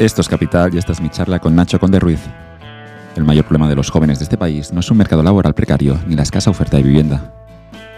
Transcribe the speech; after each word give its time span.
Esto 0.00 0.22
es 0.22 0.28
Capital 0.28 0.74
y 0.74 0.78
esta 0.78 0.90
es 0.90 1.00
mi 1.00 1.08
charla 1.08 1.38
con 1.38 1.54
Nacho 1.54 1.78
Conde 1.78 2.00
Ruiz. 2.00 2.18
El 3.14 3.22
mayor 3.22 3.44
problema 3.44 3.68
de 3.68 3.76
los 3.76 3.90
jóvenes 3.90 4.18
de 4.18 4.24
este 4.24 4.36
país 4.36 4.72
no 4.72 4.80
es 4.80 4.90
un 4.90 4.98
mercado 4.98 5.22
laboral 5.22 5.54
precario 5.54 5.96
ni 6.08 6.16
la 6.16 6.24
escasa 6.24 6.50
oferta 6.50 6.76
de 6.76 6.82
vivienda. 6.82 7.32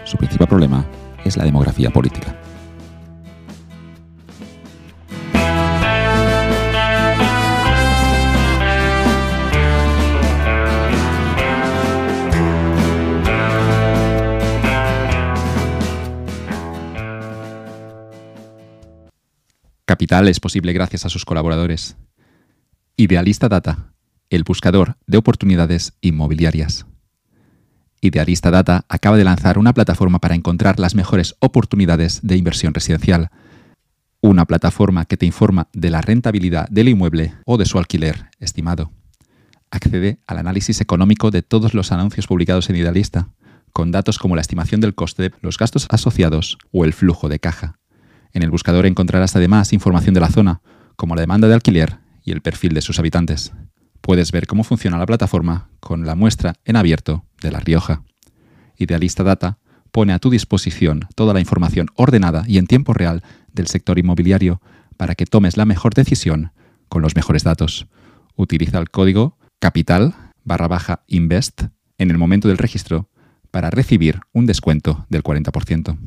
Su 0.03 0.15
principal 0.15 0.47
problema 0.47 0.85
es 1.25 1.37
la 1.37 1.43
demografía 1.43 1.89
política. 1.89 2.35
Es 20.25 20.39
posible 20.39 20.73
gracias 20.73 21.05
a 21.05 21.09
sus 21.09 21.25
colaboradores. 21.25 21.95
Idealista 22.97 23.47
Data, 23.47 23.93
el 24.31 24.43
buscador 24.43 24.97
de 25.05 25.19
oportunidades 25.19 25.93
inmobiliarias. 26.01 26.87
Idealista 28.01 28.49
Data 28.49 28.83
acaba 28.89 29.15
de 29.15 29.23
lanzar 29.23 29.59
una 29.59 29.73
plataforma 29.73 30.17
para 30.17 30.33
encontrar 30.33 30.79
las 30.79 30.95
mejores 30.95 31.35
oportunidades 31.39 32.19
de 32.23 32.35
inversión 32.35 32.73
residencial. 32.73 33.29
Una 34.19 34.45
plataforma 34.45 35.05
que 35.05 35.17
te 35.17 35.27
informa 35.27 35.69
de 35.71 35.91
la 35.91 36.01
rentabilidad 36.01 36.67
del 36.69 36.89
inmueble 36.89 37.35
o 37.45 37.57
de 37.57 37.65
su 37.65 37.77
alquiler 37.77 38.25
estimado. 38.39 38.91
Accede 39.69 40.19
al 40.25 40.39
análisis 40.39 40.81
económico 40.81 41.29
de 41.29 41.43
todos 41.43 41.75
los 41.75 41.91
anuncios 41.91 42.25
publicados 42.25 42.69
en 42.71 42.75
Idealista, 42.77 43.29
con 43.71 43.91
datos 43.91 44.17
como 44.17 44.35
la 44.35 44.41
estimación 44.41 44.81
del 44.81 44.95
coste, 44.95 45.31
los 45.41 45.59
gastos 45.59 45.87
asociados 45.91 46.57
o 46.71 46.85
el 46.85 46.93
flujo 46.93 47.29
de 47.29 47.39
caja. 47.39 47.77
En 48.37 48.43
el 48.43 48.51
buscador 48.51 48.85
encontrarás 48.85 49.35
además 49.35 49.73
información 49.73 50.13
de 50.13 50.19
la 50.19 50.29
zona, 50.29 50.61
como 50.95 51.15
la 51.15 51.21
demanda 51.21 51.47
de 51.47 51.55
alquiler 51.55 51.97
y 52.23 52.31
el 52.31 52.41
perfil 52.41 52.75
de 52.75 52.81
sus 52.81 52.99
habitantes. 52.99 53.51
Puedes 53.99 54.31
ver 54.31 54.45
cómo 54.45 54.63
funciona 54.63 54.99
la 54.99 55.07
plataforma 55.07 55.69
con 55.79 56.05
la 56.05 56.13
muestra 56.13 56.53
en 56.63 56.75
abierto 56.75 57.25
de 57.41 57.49
La 57.49 57.59
Rioja. 57.59 58.03
Idealista 58.77 59.23
Data 59.23 59.57
pone 59.91 60.13
a 60.13 60.19
tu 60.19 60.29
disposición 60.29 61.07
toda 61.15 61.33
la 61.33 61.39
información 61.39 61.87
ordenada 61.95 62.43
y 62.47 62.59
en 62.59 62.67
tiempo 62.67 62.93
real 62.93 63.23
del 63.53 63.65
sector 63.65 63.97
inmobiliario 63.97 64.61
para 64.97 65.15
que 65.15 65.25
tomes 65.25 65.57
la 65.57 65.65
mejor 65.65 65.95
decisión 65.95 66.51
con 66.89 67.01
los 67.01 67.15
mejores 67.15 67.43
datos. 67.43 67.87
Utiliza 68.35 68.77
el 68.77 68.91
código 68.91 69.39
capital 69.57 70.13
barra 70.43 70.67
baja 70.67 71.01
invest 71.07 71.63
en 71.97 72.11
el 72.11 72.19
momento 72.19 72.49
del 72.49 72.59
registro 72.59 73.09
para 73.49 73.71
recibir 73.71 74.19
un 74.31 74.45
descuento 74.45 75.07
del 75.09 75.23
40%. 75.23 75.97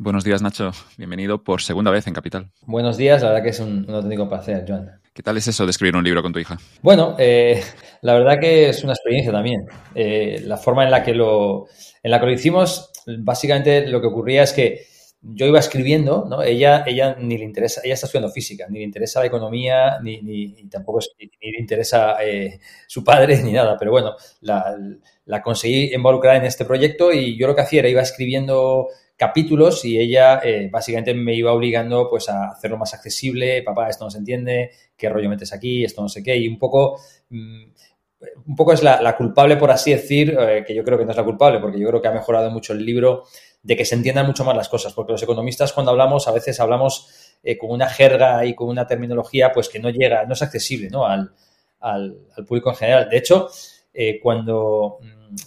Buenos 0.00 0.22
días, 0.22 0.42
Nacho. 0.42 0.70
Bienvenido 0.96 1.42
por 1.42 1.60
segunda 1.60 1.90
vez 1.90 2.06
en 2.06 2.14
Capital. 2.14 2.52
Buenos 2.66 2.96
días, 2.96 3.20
la 3.20 3.30
verdad 3.30 3.42
que 3.42 3.48
es 3.48 3.58
un, 3.58 3.84
auténtico 3.90 4.28
placer, 4.28 4.64
Joan. 4.66 5.00
¿Qué 5.12 5.24
tal 5.24 5.36
es 5.36 5.48
eso 5.48 5.64
de 5.64 5.70
escribir 5.70 5.96
un 5.96 6.04
libro 6.04 6.22
con 6.22 6.32
tu 6.32 6.38
hija? 6.38 6.56
Bueno, 6.82 7.16
eh, 7.18 7.60
la 8.02 8.14
verdad 8.14 8.38
que 8.38 8.68
es 8.68 8.84
una 8.84 8.92
experiencia 8.92 9.32
también. 9.32 9.66
Eh, 9.96 10.40
la 10.44 10.56
forma 10.56 10.84
en 10.84 10.92
la 10.92 11.02
que 11.02 11.14
lo, 11.14 11.66
en 12.00 12.12
la 12.12 12.20
que 12.20 12.26
lo 12.26 12.32
hicimos, 12.32 12.92
básicamente 13.18 13.88
lo 13.88 14.00
que 14.00 14.06
ocurría 14.06 14.44
es 14.44 14.52
que 14.52 14.86
yo 15.20 15.46
iba 15.46 15.58
escribiendo, 15.58 16.26
¿no? 16.30 16.44
Ella, 16.44 16.84
ella 16.86 17.16
ni 17.18 17.36
le 17.36 17.44
interesa, 17.44 17.80
ella 17.82 17.94
está 17.94 18.06
estudiando 18.06 18.32
física, 18.32 18.66
ni 18.70 18.78
le 18.78 18.84
interesa 18.84 19.18
la 19.18 19.26
economía, 19.26 19.98
ni, 20.00 20.22
ni, 20.22 20.68
tampoco 20.68 21.00
ni 21.18 21.50
le 21.50 21.58
interesa 21.58 22.24
eh, 22.24 22.60
su 22.86 23.02
padre, 23.02 23.36
ni 23.42 23.50
nada. 23.50 23.76
Pero 23.76 23.90
bueno, 23.90 24.14
la, 24.42 24.76
la 25.24 25.42
conseguí 25.42 25.92
involucrar 25.92 26.36
en 26.36 26.44
este 26.44 26.64
proyecto 26.64 27.12
y 27.12 27.36
yo 27.36 27.48
lo 27.48 27.56
que 27.56 27.62
hacía 27.62 27.80
era 27.80 27.88
iba 27.88 28.02
escribiendo 28.02 28.86
capítulos 29.18 29.84
y 29.84 29.98
ella 29.98 30.40
eh, 30.44 30.68
básicamente 30.70 31.12
me 31.12 31.34
iba 31.34 31.52
obligando 31.52 32.08
pues 32.08 32.28
a 32.28 32.50
hacerlo 32.50 32.78
más 32.78 32.94
accesible, 32.94 33.62
papá, 33.64 33.88
esto 33.88 34.04
no 34.04 34.10
se 34.10 34.18
entiende, 34.18 34.70
qué 34.96 35.08
rollo 35.08 35.28
metes 35.28 35.52
aquí, 35.52 35.84
esto 35.84 36.00
no 36.00 36.08
sé 36.08 36.22
qué, 36.22 36.36
y 36.36 36.46
un 36.46 36.56
poco, 36.56 37.00
mm, 37.28 37.64
un 38.46 38.56
poco 38.56 38.72
es 38.72 38.82
la, 38.84 39.16
culpable, 39.16 39.56
por 39.56 39.72
así 39.72 39.90
decir, 39.90 40.36
eh, 40.38 40.64
que 40.64 40.72
yo 40.72 40.84
creo 40.84 40.96
que 40.96 41.04
no 41.04 41.10
es 41.10 41.16
la 41.16 41.24
culpable, 41.24 41.58
porque 41.58 41.80
yo 41.80 41.88
creo 41.88 42.00
que 42.00 42.06
ha 42.06 42.12
mejorado 42.12 42.48
mucho 42.52 42.72
el 42.72 42.84
libro 42.84 43.24
de 43.60 43.76
que 43.76 43.84
se 43.84 43.96
entiendan 43.96 44.24
mucho 44.24 44.44
más 44.44 44.56
las 44.56 44.68
cosas, 44.68 44.92
porque 44.92 45.10
los 45.10 45.22
economistas 45.22 45.72
cuando 45.72 45.90
hablamos 45.90 46.28
a 46.28 46.32
veces 46.32 46.60
hablamos 46.60 47.36
eh, 47.42 47.58
con 47.58 47.70
una 47.70 47.88
jerga 47.88 48.44
y 48.46 48.54
con 48.54 48.68
una 48.68 48.86
terminología 48.86 49.50
pues 49.52 49.68
que 49.68 49.80
no 49.80 49.90
llega, 49.90 50.26
no 50.26 50.34
es 50.34 50.42
accesible 50.42 50.90
¿no? 50.90 51.04
Al, 51.06 51.32
al, 51.80 52.18
al 52.36 52.44
público 52.44 52.70
en 52.70 52.76
general. 52.76 53.08
De 53.10 53.18
hecho, 53.18 53.48
cuando 54.22 55.00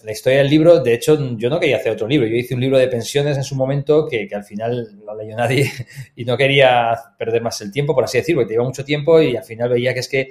la 0.03 0.11
historia 0.11 0.39
del 0.39 0.49
libro, 0.49 0.79
de 0.79 0.93
hecho, 0.93 1.17
yo 1.37 1.49
no 1.49 1.59
quería 1.59 1.77
hacer 1.77 1.91
otro 1.91 2.07
libro. 2.07 2.27
Yo 2.27 2.35
hice 2.35 2.55
un 2.55 2.61
libro 2.61 2.77
de 2.77 2.87
pensiones 2.87 3.37
en 3.37 3.43
su 3.43 3.55
momento 3.55 4.07
que, 4.07 4.29
al 4.33 4.43
final 4.43 4.89
no 5.05 5.15
leyó 5.15 5.35
nadie 5.35 5.71
y 6.15 6.25
no 6.25 6.37
quería 6.37 6.95
perder 7.17 7.41
más 7.41 7.61
el 7.61 7.71
tiempo, 7.71 7.93
por 7.93 8.03
así 8.03 8.17
decirlo, 8.17 8.41
porque 8.41 8.49
te 8.49 8.53
lleva 8.53 8.65
mucho 8.65 8.85
tiempo 8.85 9.21
y 9.21 9.35
al 9.35 9.43
final 9.43 9.69
veía 9.69 9.93
que 9.93 9.99
es 9.99 10.07
que 10.07 10.29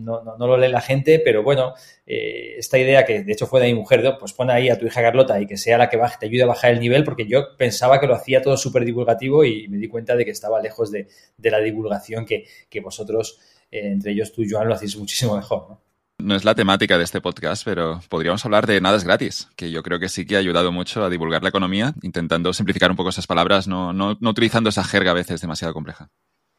no, 0.00 0.36
lo 0.38 0.56
lee 0.56 0.68
la 0.68 0.80
gente, 0.80 1.20
pero 1.20 1.42
bueno, 1.42 1.74
eh, 2.06 2.54
esta 2.58 2.78
idea 2.78 3.04
que 3.04 3.22
de 3.22 3.32
hecho 3.32 3.46
fue 3.46 3.60
de 3.60 3.68
mi 3.68 3.74
mujer, 3.74 4.16
pues 4.18 4.32
pon 4.32 4.50
ahí 4.50 4.68
a 4.68 4.78
tu 4.78 4.86
hija 4.86 5.02
Carlota 5.02 5.40
y 5.40 5.46
que 5.46 5.56
sea 5.56 5.78
la 5.78 5.88
que 5.88 5.96
baje, 5.96 6.16
te 6.18 6.26
ayude 6.26 6.42
a 6.42 6.46
bajar 6.46 6.72
el 6.72 6.80
nivel, 6.80 7.04
porque 7.04 7.26
yo 7.26 7.56
pensaba 7.56 8.00
que 8.00 8.06
lo 8.06 8.14
hacía 8.14 8.42
todo 8.42 8.56
súper 8.56 8.84
divulgativo 8.84 9.44
y 9.44 9.68
me 9.68 9.78
di 9.78 9.88
cuenta 9.88 10.16
de 10.16 10.24
que 10.24 10.30
estaba 10.30 10.60
lejos 10.60 10.90
de, 10.90 11.06
la 11.38 11.60
divulgación 11.60 12.26
que, 12.26 12.46
vosotros, 12.80 13.38
eh, 13.70 13.88
entre 13.92 14.12
ellos 14.12 14.32
tú, 14.32 14.42
Joan, 14.48 14.68
lo 14.68 14.74
hacéis 14.74 14.96
muchísimo 14.96 15.36
mejor, 15.36 15.66
¿no? 15.68 15.83
No 16.18 16.36
es 16.36 16.44
la 16.44 16.54
temática 16.54 16.96
de 16.96 17.04
este 17.04 17.20
podcast, 17.20 17.64
pero 17.64 18.00
podríamos 18.08 18.44
hablar 18.44 18.66
de 18.66 18.80
Nada 18.80 18.96
es 18.96 19.04
gratis, 19.04 19.48
que 19.56 19.70
yo 19.70 19.82
creo 19.82 19.98
que 19.98 20.08
sí 20.08 20.24
que 20.24 20.36
ha 20.36 20.38
ayudado 20.38 20.70
mucho 20.70 21.04
a 21.04 21.10
divulgar 21.10 21.42
la 21.42 21.48
economía, 21.48 21.92
intentando 22.02 22.52
simplificar 22.52 22.90
un 22.90 22.96
poco 22.96 23.10
esas 23.10 23.26
palabras, 23.26 23.66
no, 23.66 23.92
no, 23.92 24.16
no 24.20 24.30
utilizando 24.30 24.70
esa 24.70 24.84
jerga 24.84 25.10
a 25.10 25.14
veces 25.14 25.40
demasiado 25.40 25.74
compleja. 25.74 26.10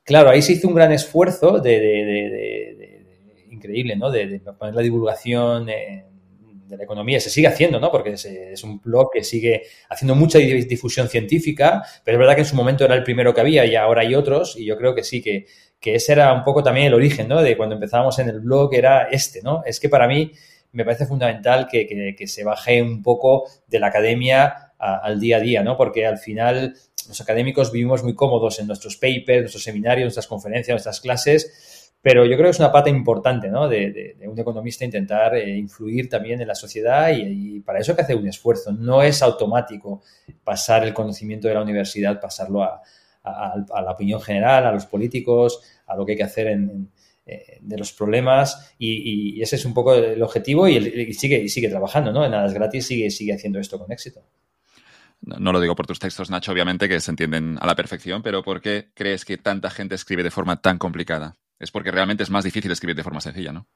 Claro, 0.04 0.30
ahí 0.30 0.42
se 0.42 0.54
hizo 0.54 0.68
un 0.68 0.76
gran 0.76 0.92
esfuerzo 0.92 1.60
de, 1.60 3.04
increíble, 3.50 3.96
¿no? 3.96 4.12
De, 4.12 4.42
poner 4.60 4.76
la 4.76 4.82
divulgación 4.82 5.66
de 5.66 6.78
la 6.78 6.84
economía. 6.84 7.20
Se 7.20 7.30
sigue 7.30 7.48
haciendo, 7.48 7.80
¿no? 7.80 7.92
Porque 7.92 8.12
es, 8.12 8.26
es, 8.26 8.64
un 8.64 8.82
blog 8.82 9.10
que 9.14 9.24
sigue 9.24 9.64
haciendo 9.90 10.16
mucha 10.16 10.38
difusión 10.38 11.08
científica, 11.08 11.82
pero 12.04 12.18
es 12.18 12.20
verdad 12.20 12.36
que 12.36 12.42
en 12.42 12.48
su 12.48 12.56
momento 12.56 12.86
era 12.86 12.94
el 12.94 13.04
primero 13.04 13.34
que 13.34 13.42
había 13.42 13.66
y 13.66 13.76
ahora 13.76 14.02
hay 14.02 14.16
otros, 14.16 14.58
y 14.58 14.66
yo 14.66 14.78
creo 14.78 14.94
que 14.94 15.04
sí 15.04 15.22
que 15.22 15.48
que 15.80 15.96
ese 15.96 16.14
era 16.14 16.34
un 16.34 16.44
poco 16.44 16.64
también 16.64 16.88
el 16.88 16.94
origen, 16.94 17.28
¿no? 17.28 17.42
De 17.42 17.56
cuando 17.56 17.76
empezábamos 17.76 18.18
en 18.20 18.30
el 18.30 18.40
blog, 18.40 18.74
era 18.74 19.04
este, 19.04 19.42
¿no? 19.42 19.64
Es 19.66 19.80
que 19.80 19.90
para 19.90 20.08
mí 20.08 20.32
me 20.72 20.84
parece 20.84 21.06
fundamental 21.06 21.68
que, 21.70 22.16
se 22.28 22.44
baje 22.44 22.82
un 22.82 23.02
poco 23.02 23.46
de 23.68 23.80
la 23.80 23.88
academia 23.88 24.74
al 24.78 25.20
día 25.20 25.38
a 25.38 25.40
día, 25.40 25.64
¿no? 25.64 25.78
Porque 25.78 26.06
al 26.06 26.18
final 26.18 26.76
los 27.08 27.22
académicos 27.22 27.72
vivimos 27.72 28.04
muy 28.04 28.14
cómodos 28.14 28.60
en 28.60 28.68
nuestros 28.68 28.98
papers, 28.98 29.42
nuestros 29.42 29.64
seminarios, 29.64 30.06
nuestras 30.06 30.28
conferencias, 30.28 30.74
nuestras 30.74 31.00
clases, 31.00 31.94
pero 32.02 32.26
yo 32.26 32.36
creo 32.36 32.48
que 32.48 32.52
es 32.52 32.60
una 32.60 32.72
pata 32.72 32.90
importante, 32.90 33.48
¿no? 33.48 33.70
De, 33.70 34.18
un 34.28 34.38
economista 34.38 34.84
intentar 34.86 35.36
eh, 35.36 35.56
influir 35.56 36.10
también 36.10 36.42
en 36.42 36.48
la 36.48 36.56
sociedad 36.56 37.10
y, 37.12 37.56
y, 37.56 37.60
para 37.62 37.80
eso 37.80 37.94
hay 37.94 37.96
que 37.96 38.02
hacer 38.02 38.16
un 38.18 38.28
esfuerzo. 38.28 38.72
No 38.74 39.02
es 39.02 39.22
automático 39.22 40.02
pasar 40.44 40.84
el 40.84 40.94
conocimiento 40.94 41.48
de 41.48 41.54
la 41.54 41.62
universidad, 41.62 42.20
pasarlo 42.20 42.64
a, 42.64 42.82
a, 43.26 43.82
la 43.82 43.92
opinión 43.92 44.22
general, 44.22 44.66
a 44.66 44.72
los 44.72 44.86
políticos, 44.86 45.62
a 45.88 45.96
lo 45.96 46.06
que 46.06 46.14
hay 46.14 46.18
que 46.18 46.24
hacer 46.24 46.48
en, 46.48 46.90
eh, 47.26 47.58
de 47.60 47.78
los 47.78 47.92
problemas 47.92 48.76
y, 48.78 49.42
ese 49.42 49.56
es 49.56 49.66
un 49.66 49.74
poco 49.74 49.96
el 49.96 50.22
objetivo 50.22 50.68
y, 50.68 51.14
sigue, 51.14 51.40
y 51.40 51.50
sigue 51.50 51.70
trabajando, 51.70 52.12
¿no? 52.12 52.24
En 52.24 52.32
nada 52.32 52.46
es 52.46 52.54
gratis 52.54 52.86
sigue, 52.88 53.10
sigue 53.10 53.34
haciendo 53.34 53.60
esto 53.60 53.80
con 53.80 53.92
éxito. 53.92 54.24
No, 55.22 55.52
lo 55.52 55.60
digo 55.60 55.76
por 55.76 55.88
tus 55.88 55.98
textos, 55.98 56.30
Nacho, 56.30 56.52
obviamente, 56.52 56.88
que 56.88 57.00
se 57.00 57.10
entienden 57.10 57.58
a 57.60 57.66
la 57.66 57.76
perfección, 57.76 58.22
pero 58.22 58.44
¿por 58.44 58.62
qué 58.62 58.90
crees 58.94 59.26
que 59.26 59.38
tanta 59.38 59.72
gente 59.72 59.96
escribe 59.96 60.22
de 60.22 60.30
forma 60.30 60.62
tan 60.62 60.78
complicada? 60.78 61.36
Es 61.60 61.72
porque 61.72 61.90
realmente 61.90 62.22
es 62.22 62.30
más 62.30 62.44
difícil 62.44 62.72
escribir 62.72 62.96
de 62.96 63.04
forma 63.04 63.22
sencilla, 63.22 63.52
¿no? 63.52 63.68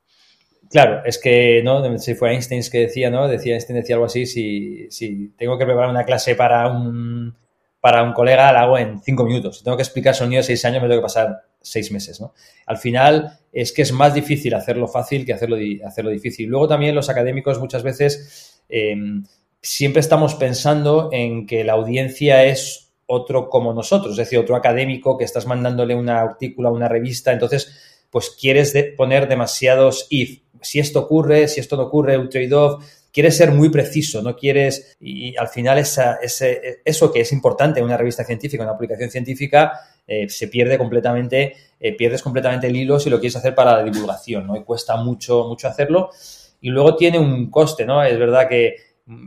Claro, 0.70 1.02
es 1.04 1.18
que, 1.18 1.62
¿no? 1.64 1.98
Si 1.98 2.14
fue 2.14 2.34
Einstein 2.34 2.62
que 2.72 2.82
decía, 2.82 3.10
¿no? 3.10 3.28
Decía 3.28 3.54
Einstein 3.54 3.80
decía 3.80 3.96
algo 3.96 4.06
así, 4.06 4.28
si, 4.28 4.92
si 4.92 5.30
tengo 5.30 5.58
que 5.58 5.66
preparar 5.66 5.90
una 5.90 6.04
clase 6.04 6.36
para 6.36 6.68
un 6.72 7.36
para 7.82 8.04
un 8.04 8.14
colega 8.14 8.52
la 8.52 8.62
hago 8.62 8.78
en 8.78 9.02
cinco 9.02 9.24
minutos. 9.24 9.58
Si 9.58 9.64
tengo 9.64 9.78
que 9.78 9.84
explicar 9.84 10.16
sonido 10.16 10.40
de 10.40 10.44
seis 10.44 10.64
años, 10.66 10.82
me 10.82 10.88
tengo 10.90 11.02
que 11.02 11.06
pasar 11.06 11.44
seis 11.62 11.92
meses, 11.92 12.20
¿no? 12.20 12.34
Al 12.66 12.78
final 12.78 13.40
es 13.52 13.72
que 13.72 13.82
es 13.82 13.92
más 13.92 14.14
difícil 14.14 14.54
hacerlo 14.54 14.88
fácil 14.88 15.26
que 15.26 15.34
hacerlo, 15.34 15.58
hacerlo 15.86 16.12
difícil. 16.12 16.50
Luego 16.50 16.68
también 16.68 16.96
los 16.96 17.10
académicos 17.10 17.60
muchas 17.60 17.84
veces 17.84 18.62
em, 18.70 19.24
siempre 19.62 20.00
estamos 20.00 20.36
pensando 20.36 21.10
en 21.12 21.46
que 21.46 21.64
la 21.64 21.74
audiencia 21.74 22.44
es 22.46 22.94
otro 23.06 23.50
como 23.50 23.74
nosotros, 23.74 24.12
es 24.12 24.18
decir, 24.18 24.38
otro 24.38 24.56
académico 24.56 25.18
que 25.18 25.26
estás 25.26 25.48
mandándole 25.48 25.96
una 25.96 26.22
artículo 26.22 26.70
a 26.70 26.72
una 26.72 26.88
revista, 26.88 27.32
entonces 27.32 28.06
pues 28.12 28.30
quieres 28.30 28.74
poner 28.98 29.28
demasiados 29.28 30.08
if. 30.10 30.42
Si 30.62 30.80
esto 30.80 31.00
ocurre, 31.00 31.48
si 31.48 31.60
esto 31.60 31.78
no 31.78 31.84
ocurre, 31.84 32.18
un 32.18 32.30
trade-off, 32.30 32.84
quieres 33.12 33.38
ser 33.38 33.52
muy 33.52 33.70
preciso, 33.70 34.22
no 34.22 34.36
quieres, 34.36 34.98
y, 35.00 35.36
al 35.38 35.48
final 35.48 35.78
eso 35.78 37.12
que 37.12 37.22
es 37.22 37.32
importante 37.32 37.80
en 37.80 37.86
una 37.86 37.98
revista 37.98 38.24
científica, 38.24 38.64
una 38.64 38.76
publicación 38.76 39.10
científica, 39.10 39.74
eh, 40.08 40.28
se 40.28 40.48
pierde 40.48 40.78
completamente, 40.78 41.56
eh, 41.80 41.96
pierdes 41.96 42.24
completamente 42.24 42.68
el 42.68 42.76
hilo 42.76 43.00
si 43.00 43.10
lo 43.10 43.20
quieres 43.20 43.36
hacer 43.36 43.54
para 43.54 43.78
la 43.78 43.84
divulgación, 43.84 44.48
¿no? 44.48 44.58
Y 44.58 44.64
cuesta 44.64 44.96
mucho, 44.98 45.48
mucho 45.48 45.68
hacerlo. 45.68 46.10
Y 46.62 46.70
luego 46.70 46.96
tiene 46.96 47.20
un 47.20 47.50
coste, 47.52 47.86
¿no? 47.86 48.04
Es 48.04 48.18
verdad 48.18 48.50
que 48.50 48.76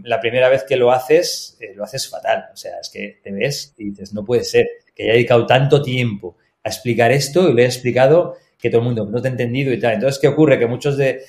la 0.04 0.20
primera 0.20 0.48
vez 0.48 0.64
que 0.64 0.76
lo 0.76 0.90
haces, 0.92 1.56
eh, 1.60 1.72
lo 1.74 1.84
haces 1.84 2.08
fatal. 2.08 2.46
O 2.52 2.56
sea, 2.56 2.80
es 2.80 2.88
que 2.88 3.20
te 3.22 3.30
ves 3.30 3.74
y 3.78 3.90
dices, 3.90 4.12
no 4.12 4.24
puede 4.24 4.44
ser 4.44 4.66
que 4.94 5.04
haya 5.04 5.12
dedicado 5.14 5.46
tanto 5.46 5.82
tiempo 5.82 6.36
a 6.64 6.68
explicar 6.68 7.12
esto 7.12 7.48
y 7.48 7.52
lo 7.52 7.60
he 7.60 7.64
explicado 7.64 8.36
que 8.58 8.70
todo 8.70 8.80
el 8.80 8.86
mundo 8.86 9.06
no 9.06 9.20
te 9.20 9.28
ha 9.28 9.30
entendido 9.30 9.72
y 9.72 9.78
tal. 9.78 9.94
Entonces, 9.94 10.20
¿qué 10.20 10.28
ocurre? 10.28 10.58
Que 10.58 10.66
muchos 10.66 10.96
de... 10.96 11.22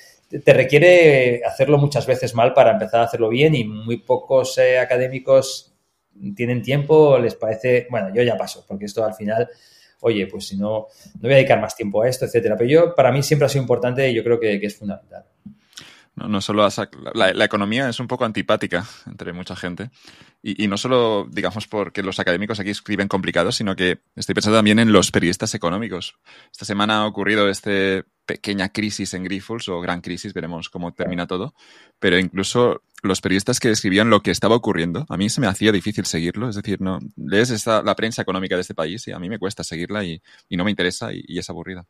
Te 0.43 0.53
requiere 0.53 1.41
hacerlo 1.45 1.77
muchas 1.77 2.07
veces 2.07 2.33
mal 2.33 2.53
para 2.53 2.71
empezar 2.71 3.01
a 3.01 3.03
hacerlo 3.03 3.29
bien 3.29 3.53
y 3.55 3.65
muy 3.65 3.97
pocos 3.97 4.57
eh, 4.57 4.79
académicos 4.79 5.75
tienen 6.35 6.61
tiempo, 6.61 7.17
les 7.17 7.35
parece, 7.35 7.87
bueno, 7.89 8.13
yo 8.13 8.21
ya 8.23 8.37
paso, 8.37 8.63
porque 8.67 8.85
esto 8.85 9.03
al 9.03 9.15
final, 9.15 9.49
oye, 10.01 10.27
pues 10.27 10.47
si 10.47 10.57
no, 10.57 10.87
no 11.15 11.21
voy 11.21 11.33
a 11.33 11.35
dedicar 11.35 11.59
más 11.59 11.75
tiempo 11.75 12.01
a 12.01 12.07
esto, 12.07 12.25
etcétera. 12.25 12.55
Pero 12.55 12.69
yo, 12.69 12.95
para 12.95 13.11
mí 13.11 13.23
siempre 13.23 13.45
ha 13.45 13.49
sido 13.49 13.63
importante 13.63 14.07
y 14.09 14.13
yo 14.13 14.23
creo 14.23 14.39
que 14.39 14.59
es 14.61 14.75
fundamental. 14.77 15.25
No, 16.15 16.41
solo 16.41 16.67
la, 17.15 17.45
economía 17.45 17.89
es 17.89 17.99
un 17.99 18.07
poco 18.07 18.23
antipática 18.23 18.85
entre 19.07 19.33
mucha 19.33 19.55
gente. 19.55 19.89
Y, 20.43 20.63
y, 20.63 20.67
no 20.67 20.77
solo, 20.77 21.27
digamos, 21.31 21.67
porque 21.67 22.03
los 22.03 22.19
académicos 22.19 22.59
aquí 22.59 22.69
escriben 22.69 23.07
complicados, 23.07 23.55
sino 23.55 23.75
que 23.75 24.01
estoy 24.15 24.35
pensando 24.35 24.59
también 24.59 24.77
en 24.77 24.91
los 24.91 25.09
periodistas 25.09 25.55
económicos. 25.55 26.15
Esta 26.51 26.65
semana 26.65 26.99
ha 26.99 27.07
ocurrido 27.07 27.49
esta 27.49 27.71
pequeña 28.27 28.69
crisis 28.69 29.15
en 29.15 29.23
Grifols, 29.23 29.67
o 29.69 29.81
gran 29.81 30.01
crisis, 30.01 30.33
veremos 30.33 30.69
cómo 30.69 30.93
termina 30.93 31.25
todo. 31.25 31.55
Pero 31.99 32.19
incluso 32.19 32.83
los 33.01 33.19
periodistas 33.19 33.59
que 33.59 33.71
escribían 33.71 34.11
lo 34.11 34.21
que 34.21 34.31
estaba 34.31 34.55
ocurriendo, 34.55 35.05
a 35.09 35.17
mí 35.17 35.29
se 35.29 35.41
me 35.41 35.47
hacía 35.47 35.71
difícil 35.71 36.05
seguirlo. 36.05 36.47
Es 36.47 36.55
decir, 36.55 36.79
no 36.79 36.99
lees 37.17 37.49
esta, 37.49 37.81
la 37.81 37.95
prensa 37.95 38.21
económica 38.21 38.55
de 38.55 38.61
este 38.61 38.75
país 38.75 39.07
y 39.07 39.11
a 39.11 39.19
mí 39.19 39.29
me 39.29 39.39
cuesta 39.39 39.63
seguirla 39.63 40.03
y, 40.03 40.21
y 40.47 40.57
no 40.57 40.63
me 40.63 40.69
interesa 40.69 41.09
y 41.11 41.39
es 41.39 41.49
aburrida. 41.49 41.87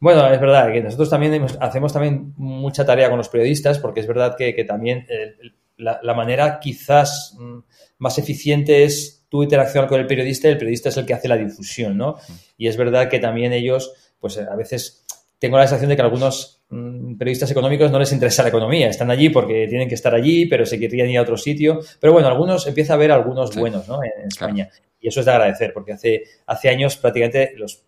Bueno, 0.00 0.26
es 0.30 0.40
verdad 0.40 0.72
que 0.72 0.82
nosotros 0.82 1.10
también 1.10 1.46
hacemos 1.60 1.92
también 1.92 2.32
mucha 2.36 2.84
tarea 2.84 3.08
con 3.08 3.18
los 3.18 3.28
periodistas, 3.28 3.78
porque 3.78 4.00
es 4.00 4.06
verdad 4.06 4.36
que, 4.36 4.64
también 4.64 5.06
la, 5.76 6.14
manera 6.14 6.58
quizás 6.60 7.34
mm, 7.38 7.58
más 7.98 8.18
eficiente 8.18 8.84
es 8.84 9.24
tú 9.28 9.42
interaccionar 9.42 9.88
con 9.88 10.00
el 10.00 10.06
periodista 10.06 10.48
y 10.48 10.52
el 10.52 10.58
periodista 10.58 10.88
es 10.88 10.96
el 10.96 11.06
que 11.06 11.14
hace 11.14 11.28
la 11.28 11.36
difusión, 11.36 11.96
¿no? 11.96 12.16
Y 12.56 12.68
es 12.68 12.76
verdad 12.76 13.08
que 13.08 13.18
también 13.18 13.52
ellos, 13.52 13.92
pues 14.20 14.38
a 14.38 14.54
veces 14.54 15.04
tengo 15.38 15.58
la 15.58 15.66
sensación 15.66 15.90
de 15.90 15.96
que 15.96 16.02
a 16.02 16.04
algunos 16.06 16.62
mm, 16.70 17.16
periodistas 17.16 17.50
económicos 17.50 17.90
no 17.90 17.98
les 17.98 18.12
interesa 18.12 18.42
la 18.42 18.48
economía, 18.48 18.88
están 18.88 19.10
allí 19.10 19.28
porque 19.28 19.66
tienen 19.68 19.88
que 19.88 19.94
estar 19.94 20.14
allí, 20.14 20.46
pero 20.46 20.64
se 20.64 20.78
querrían 20.78 21.10
ir 21.10 21.18
a 21.18 21.22
otro 21.22 21.36
sitio. 21.36 21.80
Pero 22.00 22.12
bueno, 22.12 22.28
algunos 22.28 22.66
empieza 22.66 22.94
a 22.94 22.96
haber 22.96 23.12
algunos 23.12 23.54
buenos, 23.54 23.86
¿no? 23.88 24.02
En, 24.02 24.26
España. 24.26 24.68
Y 24.98 25.08
eso 25.08 25.20
es 25.20 25.26
de 25.26 25.32
agradecer, 25.32 25.72
porque 25.72 25.92
hace, 25.92 26.22
hace 26.46 26.68
años 26.68 26.96
prácticamente 26.96 27.52
los, 27.56 27.84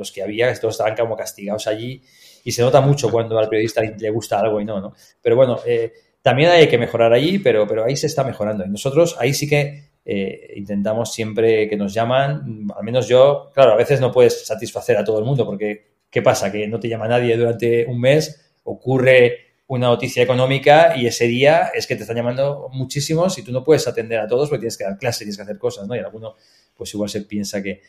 los 0.00 0.10
que 0.10 0.22
había, 0.22 0.52
todos 0.58 0.74
estaban 0.74 0.96
como 0.96 1.16
castigados 1.16 1.68
allí 1.68 2.02
y 2.42 2.52
se 2.52 2.62
nota 2.62 2.80
mucho 2.80 3.10
cuando 3.10 3.38
al 3.38 3.48
periodista 3.48 3.82
le 3.82 4.10
gusta 4.10 4.40
algo 4.40 4.60
y 4.60 4.64
no, 4.64 4.80
¿no? 4.80 4.94
Pero 5.22 5.36
bueno, 5.36 5.60
eh, 5.64 5.92
también 6.22 6.50
hay 6.50 6.68
que 6.68 6.78
mejorar 6.78 7.12
allí, 7.12 7.38
pero, 7.38 7.66
pero 7.66 7.84
ahí 7.84 7.96
se 7.96 8.06
está 8.06 8.24
mejorando. 8.24 8.64
Y 8.64 8.68
nosotros 8.68 9.16
ahí 9.18 9.32
sí 9.32 9.48
que 9.48 9.90
eh, 10.04 10.54
intentamos 10.56 11.12
siempre 11.12 11.68
que 11.68 11.76
nos 11.76 11.94
llaman, 11.94 12.66
al 12.76 12.84
menos 12.84 13.06
yo, 13.06 13.50
claro, 13.54 13.72
a 13.72 13.76
veces 13.76 14.00
no 14.00 14.10
puedes 14.10 14.46
satisfacer 14.46 14.96
a 14.96 15.04
todo 15.04 15.18
el 15.18 15.24
mundo, 15.24 15.46
porque 15.46 15.90
¿qué 16.10 16.22
pasa? 16.22 16.50
Que 16.50 16.66
no 16.66 16.80
te 16.80 16.88
llama 16.88 17.06
nadie 17.06 17.36
durante 17.36 17.86
un 17.86 18.00
mes, 18.00 18.52
ocurre 18.64 19.50
una 19.66 19.86
noticia 19.86 20.22
económica 20.22 20.96
y 20.96 21.06
ese 21.06 21.26
día 21.26 21.70
es 21.72 21.86
que 21.86 21.94
te 21.94 22.02
están 22.02 22.16
llamando 22.16 22.68
muchísimos 22.72 23.38
y 23.38 23.44
tú 23.44 23.52
no 23.52 23.62
puedes 23.62 23.86
atender 23.86 24.18
a 24.18 24.26
todos 24.26 24.48
porque 24.48 24.62
tienes 24.62 24.76
que 24.76 24.82
dar 24.82 24.98
clases, 24.98 25.18
tienes 25.18 25.36
que 25.36 25.42
hacer 25.42 25.58
cosas, 25.58 25.86
¿no? 25.86 25.94
Y 25.94 26.00
alguno, 26.00 26.34
pues 26.76 26.92
igual 26.92 27.08
se 27.08 27.20
piensa 27.22 27.62
que, 27.62 27.80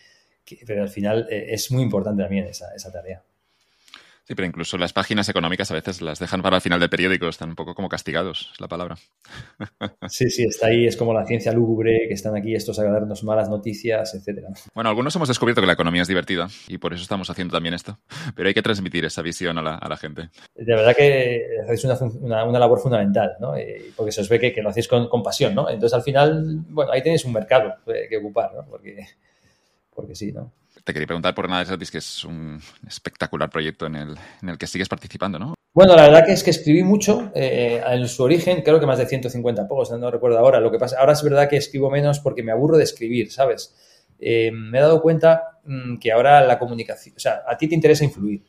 pero 0.65 0.83
al 0.83 0.89
final 0.89 1.27
eh, 1.29 1.47
es 1.49 1.71
muy 1.71 1.83
importante 1.83 2.23
también 2.23 2.45
esa, 2.45 2.73
esa 2.75 2.91
tarea. 2.91 3.23
Sí, 4.23 4.35
pero 4.35 4.45
incluso 4.45 4.77
las 4.77 4.93
páginas 4.93 5.27
económicas 5.29 5.71
a 5.71 5.73
veces 5.73 6.01
las 6.01 6.19
dejan 6.19 6.41
para 6.41 6.55
el 6.55 6.61
final 6.61 6.79
del 6.79 6.89
periódico, 6.89 7.27
están 7.27 7.49
un 7.49 7.55
poco 7.55 7.73
como 7.73 7.89
castigados, 7.89 8.51
es 8.53 8.61
la 8.61 8.67
palabra. 8.67 8.95
Sí, 10.07 10.29
sí, 10.29 10.43
está 10.43 10.67
ahí, 10.67 10.85
es 10.85 10.97
como 10.97 11.13
la 11.13 11.25
ciencia 11.25 11.51
lúgubre, 11.53 12.05
que 12.07 12.13
están 12.13 12.35
aquí 12.35 12.53
estos 12.53 12.77
a 12.79 12.83
darnos 12.83 13.23
malas 13.23 13.49
noticias, 13.49 14.13
etcétera. 14.13 14.49
Bueno, 14.73 14.89
algunos 14.89 15.15
hemos 15.15 15.27
descubierto 15.27 15.61
que 15.61 15.67
la 15.67 15.73
economía 15.73 16.01
es 16.01 16.07
divertida 16.07 16.47
y 16.67 16.77
por 16.77 16.93
eso 16.93 17.01
estamos 17.01 17.29
haciendo 17.29 17.53
también 17.53 17.73
esto, 17.73 17.99
pero 18.35 18.47
hay 18.47 18.53
que 18.53 18.61
transmitir 18.61 19.05
esa 19.05 19.21
visión 19.21 19.57
a 19.57 19.61
la, 19.61 19.97
gente. 19.97 20.29
De 20.55 20.75
verdad 20.75 20.95
que 20.95 21.43
hacéis 21.63 21.83
una, 21.85 22.43
una, 22.43 22.59
labor 22.59 22.79
fundamental, 22.79 23.35
¿no? 23.39 23.55
Eh, 23.55 23.91
porque 23.95 24.11
se 24.11 24.21
os 24.21 24.29
ve 24.29 24.39
que, 24.39 24.53
que 24.53 24.61
lo 24.61 24.69
hacéis 24.69 24.87
con, 24.87 25.07
con, 25.07 25.23
pasión, 25.23 25.55
¿no? 25.55 25.69
Entonces, 25.69 25.93
al 25.93 26.03
final, 26.03 26.63
bueno, 26.69 26.91
ahí 26.91 27.01
tenéis 27.01 27.25
un 27.25 27.33
mercado 27.33 27.75
que 27.85 28.17
ocupar, 28.17 28.53
¿no? 28.53 28.65
Porque, 28.65 29.05
porque 29.93 30.15
sí, 30.15 30.31
¿no? 30.31 30.51
te 30.83 30.93
quería 30.93 31.07
preguntar 31.07 31.35
por 31.35 31.49
Nada 31.49 31.63
Gratis, 31.63 31.91
que 31.91 31.97
es 31.99 32.25
un 32.25 32.59
espectacular 32.87 33.49
proyecto 33.49 33.85
en 33.85 33.95
el, 33.95 34.15
en 34.41 34.49
el, 34.49 34.57
que 34.57 34.67
sigues 34.67 34.89
participando, 34.89 35.37
¿no? 35.37 35.53
Bueno, 35.73 35.95
la 35.95 36.03
verdad 36.03 36.25
que 36.25 36.33
es 36.33 36.43
que 36.43 36.49
escribí 36.49 36.83
mucho. 36.83 37.31
Eh, 37.33 37.81
en 37.85 38.07
su 38.07 38.23
origen, 38.23 38.61
creo 38.61 38.79
que 38.79 38.85
más 38.85 38.97
de 38.97 39.05
150 39.05 39.67
pocos, 39.67 39.91
no 39.91 40.11
recuerdo 40.11 40.37
ahora. 40.39 40.59
Lo 40.59 40.71
que 40.71 40.77
pasa, 40.77 40.99
ahora 40.99 41.13
es 41.13 41.23
verdad 41.23 41.47
que 41.49 41.57
escribo 41.57 41.89
menos 41.89 42.19
porque 42.19 42.43
me 42.43 42.51
aburro 42.51 42.77
de 42.77 42.83
escribir, 42.83 43.31
¿sabes? 43.31 43.75
Eh, 44.19 44.51
me 44.51 44.79
he 44.79 44.81
dado 44.81 45.01
cuenta 45.01 45.59
mmm, 45.63 45.97
que 45.97 46.11
ahora 46.11 46.45
la 46.45 46.59
comunicación, 46.59 47.15
o 47.15 47.19
sea, 47.19 47.43
a 47.47 47.57
ti 47.57 47.67
te 47.67 47.75
interesa 47.75 48.03
influir. 48.03 48.43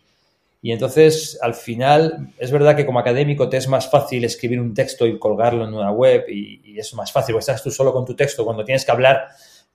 Y 0.64 0.70
entonces, 0.70 1.38
al 1.42 1.54
final, 1.54 2.32
es 2.38 2.50
verdad 2.52 2.76
que 2.76 2.86
como 2.86 3.00
académico 3.00 3.48
te 3.48 3.56
es 3.56 3.66
más 3.68 3.90
fácil 3.90 4.24
escribir 4.24 4.60
un 4.60 4.74
texto 4.74 5.06
y 5.06 5.18
colgarlo 5.18 5.66
en 5.66 5.74
una 5.74 5.90
web 5.90 6.24
y, 6.28 6.60
y 6.64 6.78
es 6.78 6.94
más 6.94 7.10
fácil, 7.10 7.34
porque 7.34 7.42
estás 7.42 7.62
tú 7.62 7.70
solo 7.70 7.92
con 7.92 8.04
tu 8.04 8.14
texto. 8.14 8.44
Cuando 8.44 8.64
tienes 8.64 8.84
que 8.84 8.92
hablar, 8.92 9.28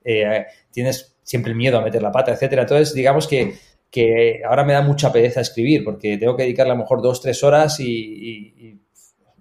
eh, 0.03 0.45
tienes 0.71 1.16
siempre 1.27 1.51
el 1.51 1.57
miedo 1.57 1.77
a 1.77 1.81
meter 1.81 2.01
la 2.01 2.11
pata, 2.11 2.31
etcétera. 2.31 2.61
Entonces, 2.61 2.93
digamos 2.93 3.27
que, 3.27 3.55
que, 3.91 4.41
ahora 4.47 4.63
me 4.63 4.71
da 4.71 4.81
mucha 4.81 5.11
pereza 5.11 5.41
escribir 5.41 5.83
porque 5.83 6.17
tengo 6.17 6.37
que 6.37 6.43
dedicarle 6.43 6.71
a 6.71 6.75
lo 6.75 6.81
mejor 6.83 7.01
dos, 7.01 7.21
tres 7.21 7.43
horas 7.43 7.81
y, 7.81 8.79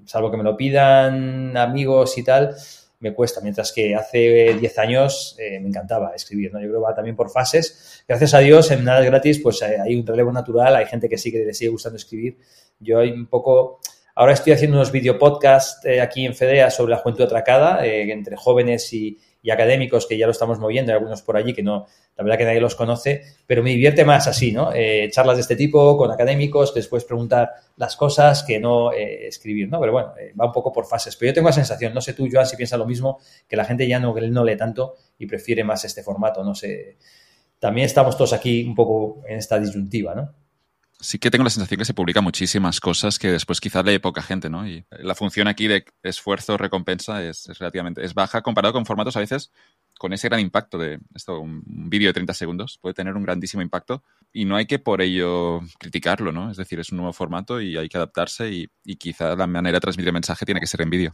salvo 0.05 0.31
que 0.31 0.37
me 0.37 0.43
lo 0.43 0.56
pidan 0.56 1.56
amigos 1.56 2.19
y 2.19 2.25
tal, 2.25 2.56
me 2.99 3.15
cuesta. 3.15 3.41
Mientras 3.41 3.73
que 3.73 3.94
hace 3.94 4.56
10 4.59 4.79
años 4.79 5.37
eh, 5.38 5.61
me 5.61 5.69
encantaba 5.69 6.12
escribir, 6.15 6.53
¿no? 6.53 6.61
Yo 6.61 6.69
creo 6.69 6.81
que 6.81 6.87
va 6.87 6.94
también 6.94 7.15
por 7.15 7.31
fases. 7.31 8.03
Gracias 8.09 8.35
a 8.35 8.41
Dios, 8.41 8.71
en 8.73 8.85
Nada 8.85 9.05
Gratis, 9.05 9.38
pues 9.41 9.62
eh, 9.62 9.79
hay 9.81 9.94
un 9.94 10.05
relevo 10.05 10.33
natural, 10.33 10.75
hay 10.75 10.87
gente 10.87 11.09
que 11.09 11.19
sí 11.19 11.31
que 11.31 11.44
le 11.44 11.55
sigue 11.55 11.71
gustando 11.71 11.97
escribir. 11.97 12.38
Yo 12.81 12.99
hay 12.99 13.11
un 13.11 13.27
poco... 13.27 13.81
Ahora 14.17 14.33
estoy 14.33 14.55
haciendo 14.55 14.79
unos 14.79 14.91
videopodcasts 14.91 15.85
eh, 15.85 16.00
aquí 16.00 16.25
en 16.25 16.35
FEDEA 16.35 16.71
sobre 16.71 16.93
la 16.93 16.99
juventud 16.99 17.25
atracada, 17.25 17.87
eh, 17.87 18.11
entre 18.11 18.37
jóvenes 18.37 18.93
y, 18.93 19.19
y 19.46 19.50
académicos 19.52 20.08
que 20.08 20.19
ya 20.19 20.26
lo 20.26 20.32
estamos 20.32 20.58
moviendo, 20.58 20.90
hay 20.90 20.96
algunos 20.98 21.22
por 21.22 21.37
allí 21.37 21.54
que 21.54 21.62
no, 21.62 21.87
la 22.16 22.25
verdad 22.25 22.37
que 22.37 22.44
nadie 22.46 22.60
los 22.60 22.75
conoce, 22.75 23.22
pero 23.46 23.62
me 23.62 23.70
divierte 23.70 24.04
más 24.04 24.26
así, 24.26 24.50
¿no? 24.50 24.72
Eh, 24.75 25.08
charlas 25.12 25.37
de 25.37 25.43
este 25.43 25.54
tipo 25.54 25.96
con 25.96 26.10
académicos 26.10 26.75
puedes 26.90 27.04
preguntar 27.04 27.52
las 27.76 27.94
cosas 27.94 28.43
que 28.43 28.58
no 28.58 28.93
eh, 28.93 29.28
escribir, 29.28 29.69
¿no? 29.69 29.78
Pero 29.78 29.93
bueno, 29.93 30.14
eh, 30.19 30.32
va 30.38 30.46
un 30.46 30.52
poco 30.52 30.72
por 30.72 30.84
fases. 30.84 31.14
Pero 31.14 31.31
yo 31.31 31.34
tengo 31.34 31.48
la 31.48 31.52
sensación, 31.52 31.94
no 31.94 32.00
sé 32.00 32.12
tú, 32.12 32.26
Joan, 32.28 32.44
si 32.44 32.56
piensas 32.56 32.76
lo 32.76 32.87
mismo, 32.87 33.20
que 33.46 33.54
la 33.54 33.64
gente 33.64 33.87
ya 33.87 34.00
no, 34.00 34.12
no 34.12 34.44
lee 34.44 34.56
tanto 34.56 34.96
y 35.16 35.26
prefiere 35.26 35.62
más 35.62 35.84
este 35.84 36.02
formato, 36.02 36.42
no 36.42 36.56
sé. 36.56 36.97
También 37.61 37.87
estamos 37.87 38.16
todos 38.16 38.32
aquí 38.32 38.64
un 38.64 38.75
poco 38.75 39.23
en 39.28 39.38
esta 39.38 39.61
disyuntiva, 39.61 40.12
¿no? 40.16 40.35
Sí 41.00 41.19
que 41.19 41.31
tengo 41.31 41.45
la 41.45 41.50
sensación 41.50 41.79
que 41.79 41.85
se 41.85 41.95
publican 41.95 42.25
muchísimas 42.25 42.81
cosas 42.81 43.19
que 43.19 43.31
después 43.31 43.61
quizás 43.61 43.85
lee 43.85 43.99
poca 43.99 44.23
gente, 44.23 44.49
¿no? 44.49 44.67
Y 44.67 44.85
la 44.91 45.15
función 45.15 45.49
aquí 45.49 45.69
de 45.69 45.85
esfuerzo-recompensa 46.03 47.23
es, 47.23 47.49
es, 47.49 47.59
relativamente 47.59 48.05
es 48.05 48.15
baja 48.15 48.43
comparado 48.43 48.73
con 48.73 48.87
formatos 48.87 49.17
a 49.17 49.21
veces 49.21 49.50
con 49.99 50.12
ese 50.12 50.29
gran 50.29 50.41
impacto 50.41 50.79
de 50.79 50.99
esto, 51.15 51.41
un, 51.41 51.62
un 51.67 51.91
vídeo 51.91 52.09
de 52.09 52.15
30 52.15 52.35
segundos 52.35 52.79
puede 52.81 52.95
tener 52.95 53.15
un 53.15 53.23
grandísimo 53.23 53.62
impacto 53.62 54.03
y 54.33 54.45
no 54.45 54.57
hay 54.57 54.67
que 54.67 54.79
por 54.79 55.00
ello 55.00 55.61
criticarlo, 55.79 56.33
¿no? 56.33 56.50
Es 56.50 56.57
decir, 56.57 56.79
es 56.81 56.91
un 56.93 56.99
nuevo 56.99 57.12
formato 57.12 57.61
y 57.61 57.76
hay 57.76 57.88
que 57.88 57.97
adaptarse 57.97 58.50
y, 58.50 58.69
y 58.85 58.97
quizá 58.97 59.35
la 59.37 59.47
manera 59.47 59.76
de 59.76 59.81
transmitir 59.81 60.09
el 60.09 60.15
mensaje 60.15 60.45
tiene 60.45 60.61
que 60.61 60.67
ser 60.67 60.83
en 60.83 60.91
vídeo. 60.91 61.12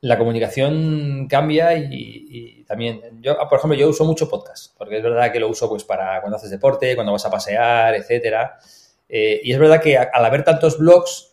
La 0.00 0.18
comunicación 0.18 1.26
cambia 1.28 1.74
y, 1.74 2.64
también, 2.66 3.00
yo, 3.20 3.36
por 3.48 3.58
ejemplo, 3.58 3.78
yo 3.78 3.88
uso 3.88 4.04
mucho 4.04 4.28
podcast, 4.28 4.76
porque 4.78 4.98
es 4.98 5.02
verdad 5.02 5.32
que 5.32 5.40
lo 5.40 5.48
uso 5.48 5.68
pues 5.68 5.84
para 5.84 6.20
cuando 6.20 6.36
haces 6.36 6.50
deporte, 6.50 6.94
cuando 6.94 7.12
vas 7.12 7.26
a 7.26 7.30
pasear, 7.30 7.94
etcétera. 7.94 8.58
Eh, 9.08 9.40
y 9.42 9.52
es 9.52 9.58
verdad 9.58 9.80
que 9.80 9.98
al 9.98 10.24
haber 10.24 10.44
tantos 10.44 10.78
blogs, 10.78 11.29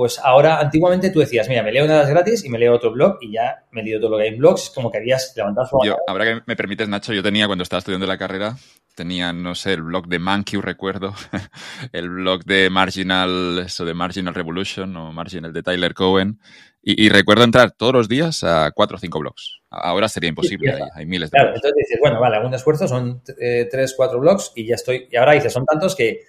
pues 0.00 0.18
ahora, 0.18 0.58
antiguamente 0.60 1.10
tú 1.10 1.20
decías, 1.20 1.46
mira, 1.46 1.62
me 1.62 1.70
leo 1.72 1.84
unas 1.84 2.08
gratis 2.08 2.42
y 2.42 2.48
me 2.48 2.58
leo 2.58 2.74
otro 2.74 2.90
blog 2.90 3.18
y 3.20 3.32
ya 3.32 3.66
me 3.70 3.82
he 3.82 3.84
leído 3.84 4.00
todo 4.00 4.12
lo 4.12 4.16
que 4.16 4.22
hay 4.22 4.28
en 4.30 4.38
blogs. 4.38 4.62
Es 4.62 4.70
como 4.70 4.90
que 4.90 4.96
habías 4.96 5.34
levantado 5.36 5.66
su 5.66 5.78
yo, 5.84 5.98
Ahora 6.08 6.24
que 6.24 6.40
me 6.46 6.56
permites, 6.56 6.88
Nacho, 6.88 7.12
yo 7.12 7.22
tenía 7.22 7.46
cuando 7.46 7.64
estaba 7.64 7.80
estudiando 7.80 8.06
la 8.06 8.16
carrera, 8.16 8.56
tenía, 8.94 9.34
no 9.34 9.54
sé, 9.54 9.74
el 9.74 9.82
blog 9.82 10.08
de 10.08 10.18
Mankiw, 10.18 10.62
recuerdo, 10.62 11.12
el 11.92 12.08
blog 12.08 12.44
de 12.44 12.70
Marginal, 12.70 13.58
eso 13.66 13.84
de 13.84 13.92
Marginal 13.92 14.34
Revolution 14.34 14.96
o 14.96 15.12
Marginal 15.12 15.52
de 15.52 15.62
Tyler 15.62 15.92
Cohen. 15.92 16.40
Y, 16.82 17.04
y, 17.04 17.10
recuerdo 17.10 17.44
entrar 17.44 17.72
todos 17.72 17.92
los 17.92 18.08
días 18.08 18.42
a 18.42 18.70
cuatro 18.70 18.96
o 18.96 18.98
cinco 18.98 19.18
blogs. 19.18 19.60
Ahora 19.68 20.08
sería 20.08 20.30
imposible, 20.30 20.72
sí, 20.74 20.82
hay, 20.82 20.88
hay, 20.94 21.04
miles 21.04 21.30
de 21.30 21.34
Claro, 21.34 21.50
blogs. 21.50 21.58
entonces 21.58 21.76
dices, 21.76 21.98
bueno, 22.00 22.18
vale, 22.20 22.36
algún 22.36 22.54
esfuerzo, 22.54 22.88
son 22.88 23.20
eh, 23.38 23.68
tres, 23.70 23.92
cuatro 23.94 24.18
blogs 24.18 24.52
y 24.56 24.66
ya 24.66 24.76
estoy. 24.76 25.08
Y 25.10 25.16
ahora 25.16 25.32
dices, 25.32 25.52
son 25.52 25.66
tantos 25.66 25.94
que 25.94 26.22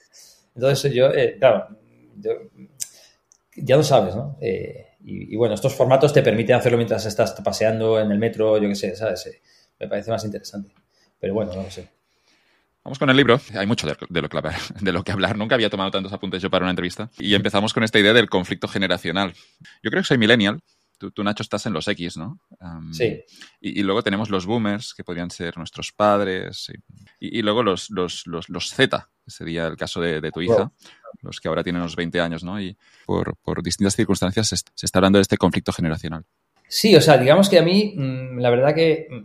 entonces 0.56 0.94
yo, 0.94 1.08
eh, 1.08 1.38
claro, 1.40 1.70
yo, 2.18 2.32
ya 3.56 3.78
lo 3.78 3.84
sabes, 3.84 4.16
¿no? 4.16 4.38
Eh, 4.42 4.98
y, 5.04 5.36
bueno, 5.36 5.56
estos 5.56 5.74
formatos 5.74 6.14
te 6.14 6.22
permiten 6.22 6.56
hacerlo 6.56 6.78
mientras 6.78 7.06
estás 7.06 7.32
paseando 7.44 8.00
en 8.00 8.12
el 8.12 8.20
metro, 8.20 8.58
yo 8.58 8.70
qué 8.70 8.76
sé, 8.76 8.96
¿sabes? 8.96 9.26
Eh, 9.28 9.42
me 9.80 9.88
parece 9.88 10.12
más 10.12 10.24
interesante. 10.24 10.74
Pero 11.20 11.34
bueno, 11.34 11.54
no 11.54 11.64
lo 11.64 11.72
sé. 11.72 11.88
Vamos 12.84 12.98
con 12.98 13.10
el 13.10 13.18
libro. 13.18 13.40
Hay 13.56 13.68
mucho 13.68 13.88
de, 13.88 14.22
lo 14.22 14.30
que 14.30 14.38
hablar, 14.38 14.56
de 14.82 14.92
lo 14.92 15.04
que 15.04 15.12
hablar. 15.12 15.38
Nunca 15.38 15.56
había 15.56 15.70
tomado 15.70 15.92
tantos 15.92 16.14
apuntes 16.14 16.42
yo 16.42 16.50
para 16.50 16.66
una 16.66 16.72
entrevista. 16.72 17.10
Y 17.18 17.36
empezamos 17.36 17.74
con 17.74 17.84
esta 17.84 18.00
idea 18.00 18.14
del 18.14 18.30
conflicto 18.30 18.68
generacional. 18.68 19.34
Yo 19.84 19.92
creo 19.92 20.02
que 20.02 20.08
soy 20.08 20.18
millennial. 20.18 20.62
Tú, 21.10 21.24
Nacho, 21.24 21.44
estás 21.44 21.66
en 21.66 21.74
los 21.74 21.88
X, 21.88 22.18
¿no? 22.18 22.40
sí. 22.92 23.24
Y, 23.60 23.82
luego 23.84 24.04
tenemos 24.04 24.30
los 24.30 24.46
boomers, 24.46 24.94
que 24.94 25.04
podrían 25.04 25.32
ser 25.32 25.58
nuestros 25.58 25.92
padres, 25.92 26.72
y, 27.20 27.42
luego 27.42 27.64
los, 27.64 27.90
los, 27.90 28.28
los, 28.28 28.74
Z, 28.74 29.10
que 29.24 29.32
sería 29.32 29.68
el 29.68 29.78
caso 29.78 30.02
de, 30.02 30.32
tu 30.32 30.42
hija, 30.42 30.72
los 31.22 31.40
que 31.40 31.48
ahora 31.48 31.64
tienen 31.64 31.82
unos 31.82 31.96
20 31.96 32.20
años, 32.22 32.44
¿no? 32.44 32.62
Y 32.62 32.78
por, 33.06 33.36
por 33.38 33.64
distintas 33.64 33.96
circunstancias 33.96 34.48
se, 34.48 34.86
está 34.86 35.00
hablando 35.00 35.18
de 35.18 35.24
este 35.24 35.38
conflicto 35.38 35.74
generacional. 35.74 36.24
Sí, 36.68 36.96
o 36.96 37.02
sea, 37.02 37.18
digamos 37.18 37.50
que 37.50 37.60
a 37.60 37.64
mí, 37.64 37.94
mm, 37.98 38.40
la 38.40 38.50
verdad 38.50 38.74
que, 38.74 39.08
mm, 39.10 39.20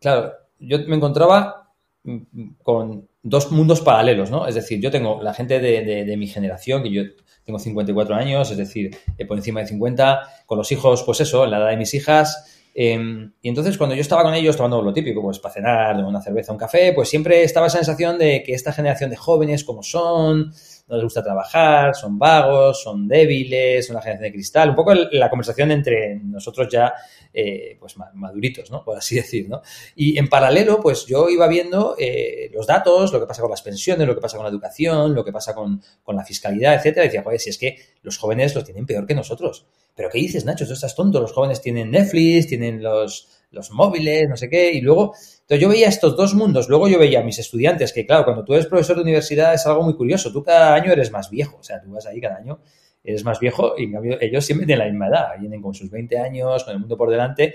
claro, 0.00 0.32
yo 0.58 0.78
me 0.86 0.96
encontraba 0.96 1.72
mm, 2.04 2.48
con 2.62 3.08
dos 3.22 3.50
mundos 3.50 3.80
paralelos, 3.80 4.30
¿no? 4.30 4.46
Es 4.46 4.54
decir, 4.54 4.80
yo 4.80 4.90
tengo 4.90 5.22
la 5.22 5.34
gente 5.34 5.58
de, 5.58 6.04
de 6.04 6.16
mi 6.16 6.26
generación, 6.28 6.82
que 6.82 6.90
yo 6.90 7.02
tengo 7.44 7.58
54 7.58 8.14
años, 8.14 8.50
es 8.50 8.56
decir, 8.56 8.96
eh, 9.18 9.26
por 9.26 9.36
encima 9.36 9.60
de 9.60 9.66
50, 9.66 10.44
con 10.46 10.58
los 10.58 10.70
hijos, 10.72 11.02
pues 11.04 11.20
eso, 11.20 11.44
en 11.44 11.50
la 11.50 11.58
edad 11.58 11.70
de 11.70 11.76
mis 11.76 11.94
hijas. 11.94 12.60
Em, 12.76 13.32
y 13.40 13.48
entonces 13.48 13.78
cuando 13.78 13.94
yo 13.94 14.00
estaba 14.00 14.24
con 14.24 14.34
ellos 14.34 14.56
tomando 14.56 14.82
lo 14.82 14.92
típico, 14.92 15.22
pues 15.22 15.38
para 15.38 15.54
cenar, 15.54 15.96
una 16.04 16.20
cerveza, 16.20 16.52
un 16.52 16.58
café, 16.58 16.92
pues 16.92 17.08
siempre 17.08 17.44
estaba 17.44 17.68
esa 17.68 17.78
sensación 17.78 18.18
de 18.18 18.42
que 18.42 18.52
esta 18.52 18.72
generación 18.72 19.10
de 19.10 19.16
jóvenes 19.16 19.62
como 19.62 19.82
son, 19.82 20.52
no 20.86 20.96
les 20.96 21.04
gusta 21.04 21.22
trabajar, 21.22 21.94
son 21.94 22.18
vagos, 22.18 22.82
son 22.82 23.08
débiles, 23.08 23.86
son 23.86 23.96
una 23.96 24.02
generación 24.02 24.24
de 24.24 24.32
cristal. 24.32 24.70
Un 24.70 24.76
poco 24.76 24.94
la 24.94 25.30
conversación 25.30 25.70
entre 25.70 26.16
nosotros 26.16 26.68
ya, 26.70 26.92
eh, 27.32 27.76
pues 27.80 27.94
maduritos, 28.14 28.70
¿no? 28.70 28.84
Por 28.84 28.98
así 28.98 29.14
decir, 29.16 29.48
¿no? 29.48 29.62
Y 29.96 30.18
en 30.18 30.28
paralelo, 30.28 30.80
pues 30.80 31.06
yo 31.06 31.28
iba 31.30 31.48
viendo 31.48 31.96
eh, 31.98 32.50
los 32.52 32.66
datos, 32.66 33.12
lo 33.12 33.20
que 33.20 33.26
pasa 33.26 33.40
con 33.40 33.50
las 33.50 33.62
pensiones, 33.62 34.06
lo 34.06 34.14
que 34.14 34.20
pasa 34.20 34.36
con 34.36 34.44
la 34.44 34.50
educación, 34.50 35.14
lo 35.14 35.24
que 35.24 35.32
pasa 35.32 35.54
con, 35.54 35.82
con 36.02 36.16
la 36.16 36.24
fiscalidad, 36.24 36.74
etcétera. 36.74 37.04
Decía, 37.04 37.22
joder, 37.22 37.40
si 37.40 37.50
es 37.50 37.58
que 37.58 37.76
los 38.02 38.18
jóvenes 38.18 38.54
lo 38.54 38.62
tienen 38.62 38.84
peor 38.84 39.06
que 39.06 39.14
nosotros. 39.14 39.66
¿Pero 39.94 40.10
qué 40.10 40.18
dices, 40.18 40.44
Nacho? 40.44 40.66
Tú 40.66 40.72
estás 40.72 40.94
tonto. 40.94 41.20
Los 41.20 41.32
jóvenes 41.32 41.60
tienen 41.60 41.90
Netflix, 41.90 42.48
tienen 42.48 42.82
los, 42.82 43.28
los 43.50 43.70
móviles, 43.70 44.28
no 44.28 44.36
sé 44.36 44.50
qué. 44.50 44.72
Y 44.72 44.80
luego, 44.80 45.14
entonces 45.44 45.62
yo 45.62 45.68
veía 45.68 45.88
estos 45.88 46.16
dos 46.16 46.34
mundos. 46.34 46.70
Luego 46.70 46.88
yo 46.88 46.98
veía 46.98 47.20
a 47.20 47.22
mis 47.22 47.38
estudiantes, 47.38 47.92
que 47.92 48.06
claro, 48.06 48.24
cuando 48.24 48.44
tú 48.44 48.54
eres 48.54 48.66
profesor 48.66 48.96
de 48.96 49.02
universidad 49.02 49.52
es 49.52 49.66
algo 49.66 49.82
muy 49.82 49.94
curioso. 49.94 50.32
Tú 50.32 50.42
cada 50.42 50.74
año 50.74 50.90
eres 50.90 51.12
más 51.12 51.28
viejo. 51.28 51.58
O 51.60 51.62
sea, 51.62 51.82
tú 51.82 51.90
vas 51.92 52.06
ahí 52.06 52.18
cada 52.18 52.36
año, 52.36 52.60
eres 53.04 53.24
más 53.24 53.38
viejo 53.38 53.74
y 53.76 53.92
ellos 54.24 54.42
siempre 54.42 54.66
tienen 54.66 54.86
la 54.86 54.90
misma 54.90 55.08
edad. 55.08 55.28
Vienen 55.38 55.60
con 55.60 55.74
sus 55.74 55.90
20 55.90 56.18
años, 56.18 56.64
con 56.64 56.72
el 56.72 56.80
mundo 56.80 56.96
por 56.96 57.10
delante. 57.10 57.54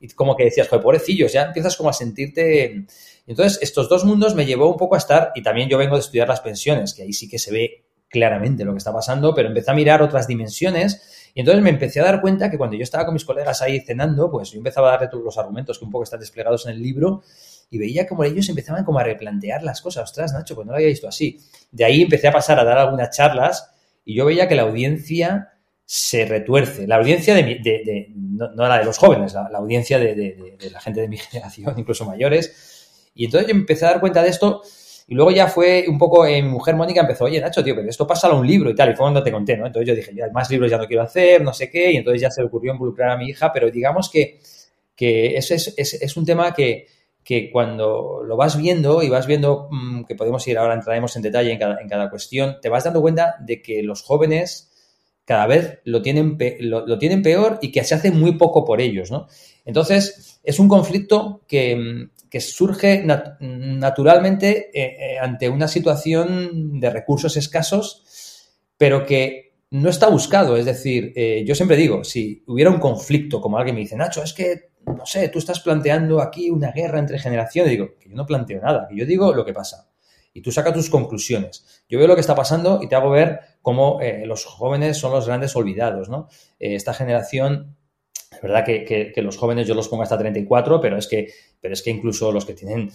Y 0.00 0.08
como 0.08 0.36
que 0.36 0.44
decías, 0.44 0.68
joder, 0.68 0.82
pobrecillos, 0.82 1.32
ya 1.32 1.44
empiezas 1.44 1.76
como 1.76 1.88
a 1.88 1.92
sentirte... 1.94 2.84
Entonces, 3.26 3.58
estos 3.62 3.88
dos 3.88 4.04
mundos 4.04 4.34
me 4.34 4.44
llevó 4.44 4.70
un 4.70 4.76
poco 4.76 4.94
a 4.94 4.98
estar, 4.98 5.30
y 5.34 5.42
también 5.42 5.68
yo 5.68 5.78
vengo 5.78 5.94
de 5.94 6.00
estudiar 6.00 6.26
las 6.26 6.40
pensiones, 6.40 6.94
que 6.94 7.02
ahí 7.02 7.12
sí 7.12 7.28
que 7.28 7.38
se 7.38 7.52
ve 7.52 7.84
claramente 8.10 8.64
lo 8.64 8.72
que 8.72 8.78
está 8.78 8.92
pasando, 8.92 9.34
pero 9.34 9.48
empecé 9.48 9.70
a 9.70 9.74
mirar 9.74 10.02
otras 10.02 10.26
dimensiones 10.26 11.30
y 11.34 11.40
entonces 11.40 11.62
me 11.62 11.70
empecé 11.70 12.00
a 12.00 12.04
dar 12.04 12.20
cuenta 12.20 12.50
que 12.50 12.58
cuando 12.58 12.76
yo 12.76 12.82
estaba 12.82 13.04
con 13.04 13.14
mis 13.14 13.24
colegas 13.24 13.62
ahí 13.62 13.80
cenando, 13.80 14.30
pues 14.30 14.50
yo 14.50 14.58
empezaba 14.58 14.88
a 14.88 14.92
darle 14.92 15.08
todos 15.08 15.24
los 15.24 15.38
argumentos 15.38 15.78
que 15.78 15.84
un 15.84 15.90
poco 15.90 16.04
están 16.04 16.20
desplegados 16.20 16.66
en 16.66 16.72
el 16.72 16.82
libro 16.82 17.22
y 17.70 17.78
veía 17.78 18.06
como 18.06 18.24
ellos 18.24 18.48
empezaban 18.48 18.84
como 18.84 18.98
a 18.98 19.04
replantear 19.04 19.62
las 19.62 19.80
cosas. 19.80 20.04
Ostras, 20.04 20.32
Nacho, 20.32 20.56
pues 20.56 20.66
no 20.66 20.72
lo 20.72 20.76
había 20.76 20.88
visto 20.88 21.06
así. 21.06 21.38
De 21.70 21.84
ahí 21.84 22.02
empecé 22.02 22.26
a 22.26 22.32
pasar 22.32 22.58
a 22.58 22.64
dar 22.64 22.78
algunas 22.78 23.16
charlas 23.16 23.70
y 24.04 24.14
yo 24.14 24.26
veía 24.26 24.48
que 24.48 24.56
la 24.56 24.62
audiencia 24.62 25.52
se 25.84 26.24
retuerce. 26.24 26.88
La 26.88 26.96
audiencia 26.96 27.34
de, 27.34 28.12
no, 28.14 28.50
la 28.56 28.78
de 28.78 28.84
los 28.84 28.98
jóvenes, 28.98 29.34
la, 29.34 29.50
audiencia 29.54 29.98
de, 30.00 30.56
la 30.70 30.80
gente 30.80 31.00
de 31.00 31.08
mi 31.08 31.16
generación, 31.18 31.74
incluso 31.78 32.04
mayores. 32.04 33.10
Y 33.14 33.26
entonces 33.26 33.48
yo 33.48 33.54
empecé 33.54 33.86
a 33.86 33.90
dar 33.90 34.00
cuenta 34.00 34.22
de 34.22 34.30
esto 34.30 34.62
y 35.10 35.14
luego 35.16 35.32
ya 35.32 35.48
fue 35.48 35.86
un 35.88 35.98
poco, 35.98 36.24
eh, 36.24 36.40
mi 36.40 36.50
mujer 36.50 36.76
Mónica 36.76 37.00
empezó, 37.00 37.24
oye, 37.24 37.40
Nacho, 37.40 37.64
tío, 37.64 37.74
pero 37.74 37.90
esto 37.90 38.06
pasa 38.06 38.28
a 38.28 38.32
un 38.32 38.46
libro 38.46 38.70
y 38.70 38.76
tal, 38.76 38.90
y 38.90 38.92
fue 38.92 39.02
cuando 39.02 39.24
te 39.24 39.32
conté, 39.32 39.56
¿no? 39.56 39.66
Entonces 39.66 39.88
yo 39.88 39.96
dije, 39.96 40.12
ya 40.14 40.28
más 40.32 40.48
libros 40.48 40.70
ya 40.70 40.78
no 40.78 40.86
quiero 40.86 41.02
hacer, 41.02 41.42
no 41.42 41.52
sé 41.52 41.68
qué, 41.68 41.90
y 41.90 41.96
entonces 41.96 42.22
ya 42.22 42.30
se 42.30 42.40
le 42.40 42.46
ocurrió 42.46 42.72
involucrar 42.72 43.10
a 43.10 43.16
mi 43.16 43.28
hija, 43.28 43.52
pero 43.52 43.72
digamos 43.72 44.08
que, 44.08 44.38
que 44.94 45.36
es, 45.36 45.50
es, 45.50 46.16
un 46.16 46.24
tema 46.24 46.54
que, 46.54 46.86
que, 47.24 47.50
cuando 47.50 48.22
lo 48.24 48.36
vas 48.36 48.56
viendo 48.56 49.02
y 49.02 49.08
vas 49.08 49.26
viendo, 49.26 49.66
mm, 49.72 50.04
que 50.04 50.14
podemos 50.14 50.46
ir 50.46 50.56
ahora, 50.58 50.74
entraremos 50.74 51.16
en 51.16 51.22
detalle 51.22 51.50
en 51.50 51.58
cada, 51.58 51.80
en 51.80 51.88
cada 51.88 52.08
cuestión, 52.08 52.58
te 52.62 52.68
vas 52.68 52.84
dando 52.84 53.00
cuenta 53.00 53.34
de 53.40 53.62
que 53.62 53.82
los 53.82 54.02
jóvenes 54.02 54.70
cada 55.24 55.48
vez 55.48 55.80
lo 55.82 56.02
tienen, 56.02 56.38
lo, 56.60 56.98
tienen 56.98 57.22
peor 57.22 57.58
y 57.60 57.72
que 57.72 57.82
se 57.82 57.96
hace 57.96 58.12
muy 58.12 58.36
poco 58.36 58.64
por 58.64 58.80
ellos, 58.80 59.10
¿no? 59.10 59.26
Entonces, 59.64 60.38
es 60.44 60.60
un 60.60 60.68
conflicto 60.68 61.40
que, 61.48 61.74
mm, 61.74 62.19
que 62.30 62.40
surge 62.40 63.04
naturalmente 63.04 64.70
eh, 64.72 64.96
eh, 64.98 65.18
ante 65.18 65.48
una 65.48 65.66
situación 65.66 66.78
de 66.78 66.88
recursos 66.88 67.36
escasos, 67.36 68.46
pero 68.78 69.04
que 69.04 69.56
no 69.70 69.90
está 69.90 70.08
buscado. 70.08 70.56
Es 70.56 70.64
decir, 70.64 71.12
eh, 71.16 71.44
yo 71.44 71.56
siempre 71.56 71.76
digo, 71.76 72.04
si 72.04 72.44
hubiera 72.46 72.70
un 72.70 72.78
conflicto, 72.78 73.40
como 73.40 73.58
alguien 73.58 73.74
me 73.74 73.80
dice, 73.80 73.96
Nacho, 73.96 74.22
es 74.22 74.32
que, 74.32 74.70
no 74.86 75.04
sé, 75.04 75.28
tú 75.28 75.40
estás 75.40 75.58
planteando 75.60 76.20
aquí 76.22 76.50
una 76.50 76.70
guerra 76.70 77.00
entre 77.00 77.18
generaciones, 77.18 77.72
digo, 77.72 77.96
que 77.98 78.08
yo 78.08 78.14
no 78.14 78.26
planteo 78.26 78.60
nada, 78.62 78.86
que 78.88 78.96
yo 78.96 79.04
digo 79.04 79.34
lo 79.34 79.44
que 79.44 79.52
pasa. 79.52 79.88
Y 80.32 80.42
tú 80.42 80.52
sacas 80.52 80.72
tus 80.72 80.88
conclusiones. 80.88 81.84
Yo 81.88 81.98
veo 81.98 82.06
lo 82.06 82.14
que 82.14 82.20
está 82.20 82.36
pasando 82.36 82.78
y 82.80 82.88
te 82.88 82.94
hago 82.94 83.10
ver 83.10 83.40
cómo 83.62 83.98
los 84.24 84.44
jóvenes 84.44 84.96
son 84.96 85.10
los 85.10 85.26
grandes 85.26 85.56
olvidados, 85.56 86.08
¿no? 86.08 86.28
esta 86.60 86.94
generación 86.94 87.76
es 88.30 88.40
verdad 88.40 88.64
que, 88.64 89.12
los 89.16 89.36
jóvenes 89.36 89.66
yo 89.66 89.74
los 89.74 89.88
pongo 89.88 90.04
hasta 90.04 90.16
34, 90.16 90.80
pero 90.80 90.96
es 90.96 91.08
que, 91.08 91.32
pero 91.60 91.74
es 91.74 91.82
que 91.82 91.90
incluso 91.90 92.30
los 92.30 92.46
que 92.46 92.54
tienen 92.54 92.90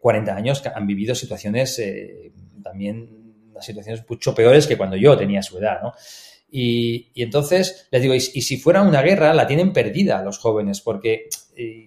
40 0.00 0.30
eh, 0.30 0.34
años 0.34 0.62
han 0.66 0.86
vivido 0.86 1.14
situaciones 1.14 1.78
eh, 1.78 2.32
también, 2.62 3.50
situaciones 3.60 4.04
mucho 4.08 4.34
peores 4.34 4.66
que 4.66 4.76
cuando 4.76 4.96
yo 4.96 5.16
tenía 5.16 5.42
su 5.42 5.58
edad, 5.58 5.82
¿no? 5.82 5.92
Y, 6.50 7.10
entonces 7.14 7.88
les 7.90 8.00
digo, 8.00 8.14
y, 8.14 8.20
si 8.20 8.56
fuera 8.56 8.82
una 8.82 9.02
guerra, 9.02 9.34
la 9.34 9.46
tienen 9.46 9.72
perdida 9.72 10.22
los 10.22 10.38
jóvenes, 10.38 10.80
porque 10.80 11.28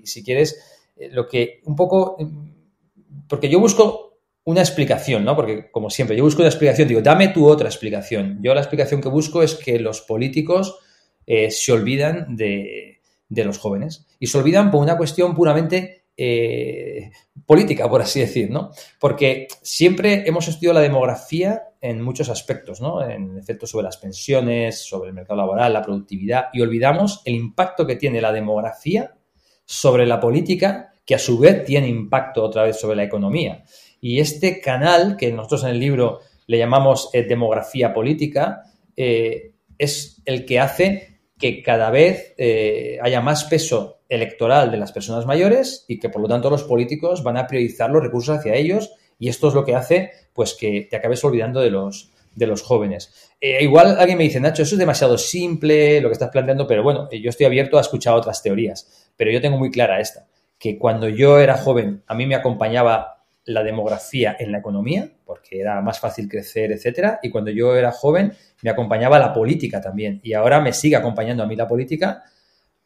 si 0.03 0.23
quieres, 0.23 0.91
eh, 0.97 1.09
lo 1.11 1.27
que 1.27 1.61
un 1.65 1.75
poco, 1.75 2.17
porque 3.27 3.49
yo 3.49 3.59
busco 3.59 4.19
una 4.43 4.61
explicación, 4.61 5.25
¿no? 5.25 5.35
Porque 5.35 5.71
como 5.71 5.89
siempre, 5.89 6.15
yo 6.15 6.23
busco 6.23 6.41
una 6.41 6.49
explicación, 6.49 6.87
digo, 6.87 7.01
dame 7.01 7.29
tu 7.29 7.47
otra 7.47 7.67
explicación. 7.67 8.39
Yo 8.41 8.53
la 8.53 8.61
explicación 8.61 9.01
que 9.01 9.09
busco 9.09 9.41
es 9.41 9.55
que 9.55 9.79
los 9.79 10.01
políticos 10.01 10.79
eh, 11.29 11.51
se 11.51 11.73
olvidan 11.73 12.37
de, 12.37 13.01
los 13.29 13.57
jóvenes. 13.59 14.07
Y 14.17 14.27
se 14.27 14.37
olvidan 14.37 14.71
por 14.71 14.81
una 14.81 14.97
cuestión 14.97 15.35
puramente 15.35 16.05
eh, 16.15 17.11
política, 17.45 17.89
por 17.89 18.01
así 18.01 18.21
decir, 18.21 18.49
¿no? 18.49 18.71
Porque 18.97 19.47
siempre 19.61 20.23
hemos 20.25 20.47
estudiado 20.47 20.75
la 20.75 20.81
demografía 20.81 21.63
en 21.81 22.01
muchos 22.01 22.29
aspectos, 22.29 22.79
¿no? 22.79 23.07
En 23.07 23.37
efecto 23.37 23.67
sobre 23.67 23.83
las 23.83 23.97
pensiones, 23.97 24.79
sobre 24.79 25.09
el 25.09 25.15
mercado 25.15 25.37
laboral, 25.37 25.73
la 25.73 25.81
productividad, 25.81 26.45
y 26.53 26.61
olvidamos 26.61 27.21
el 27.25 27.35
impacto 27.35 27.85
que 27.85 27.97
tiene 27.97 28.21
la 28.21 28.31
demografía 28.31 29.13
sobre 29.65 30.07
la 30.07 30.21
política, 30.21 30.93
que 31.05 31.15
a 31.15 31.19
su 31.19 31.37
vez 31.37 31.65
tiene 31.65 31.89
impacto 31.89 32.41
otra 32.41 32.63
vez 32.63 32.79
sobre 32.79 32.95
la 32.95 33.03
economía. 33.03 33.65
Y 33.99 34.21
este 34.21 34.61
canal, 34.61 35.17
que 35.17 35.31
nosotros 35.33 35.63
en 35.63 35.71
el 35.71 35.79
libro 35.79 36.21
le 36.47 36.57
llamamos 36.57 37.09
eh, 37.11 37.23
demografía 37.23 37.93
política, 37.93 38.63
es 38.95 40.23
el 40.25 40.43
que 40.43 40.59
hace 40.59 41.16
que 41.39 41.61
cada 41.61 41.89
vez 41.89 42.33
eh, 42.37 42.97
haya 43.01 43.21
más 43.21 43.43
peso 43.45 43.99
electoral 44.09 44.71
de 44.71 44.77
las 44.77 44.91
personas 44.91 45.25
mayores 45.25 45.85
y 45.87 45.99
que 45.99 46.09
por 46.09 46.21
lo 46.21 46.27
tanto 46.27 46.49
los 46.49 46.63
políticos 46.63 47.23
van 47.23 47.37
a 47.37 47.47
priorizar 47.47 47.89
los 47.89 48.01
recursos 48.01 48.37
hacia 48.37 48.55
ellos 48.55 48.91
y 49.19 49.29
esto 49.29 49.49
es 49.49 49.53
lo 49.53 49.65
que 49.65 49.75
hace 49.75 50.11
pues 50.33 50.53
que 50.53 50.87
te 50.89 50.95
acabes 50.95 51.23
olvidando 51.23 51.59
de 51.59 51.71
los, 51.71 52.11
de 52.35 52.47
los 52.47 52.61
jóvenes. 52.61 53.31
Eh, 53.41 53.63
igual 53.63 53.97
alguien 53.99 54.17
me 54.17 54.23
dice, 54.23 54.39
Nacho, 54.39 54.63
eso 54.63 54.75
es 54.75 54.79
demasiado 54.79 55.17
simple 55.17 55.99
lo 56.01 56.09
que 56.09 56.13
estás 56.13 56.29
planteando, 56.29 56.67
pero 56.67 56.83
bueno, 56.83 57.09
yo 57.11 57.29
estoy 57.29 57.45
abierto 57.45 57.77
a 57.77 57.81
escuchar 57.81 58.15
otras 58.15 58.41
teorías, 58.41 59.09
pero 59.15 59.31
yo 59.31 59.41
tengo 59.41 59.57
muy 59.57 59.71
clara 59.71 59.99
esta, 59.99 60.27
que 60.57 60.77
cuando 60.77 61.09
yo 61.09 61.39
era 61.39 61.57
joven 61.57 62.03
a 62.07 62.15
mí 62.15 62.25
me 62.25 62.35
acompañaba 62.35 63.16
la 63.47 63.63
demografía 63.63 64.35
en 64.37 64.51
la 64.51 64.59
economía, 64.59 65.09
porque 65.25 65.59
era 65.59 65.81
más 65.81 65.99
fácil 65.99 66.27
crecer, 66.27 66.71
etcétera, 66.71 67.19
y 67.23 67.29
cuando 67.29 67.49
yo 67.49 67.75
era 67.75 67.91
joven 67.91 68.33
me 68.61 68.69
acompañaba 68.69 69.17
la 69.19 69.33
política 69.33 69.81
también, 69.81 70.19
y 70.21 70.33
ahora 70.33 70.59
me 70.59 70.73
sigue 70.73 70.97
acompañando 70.97 71.43
a 71.43 71.47
mí 71.47 71.55
la 71.55 71.67
política, 71.67 72.23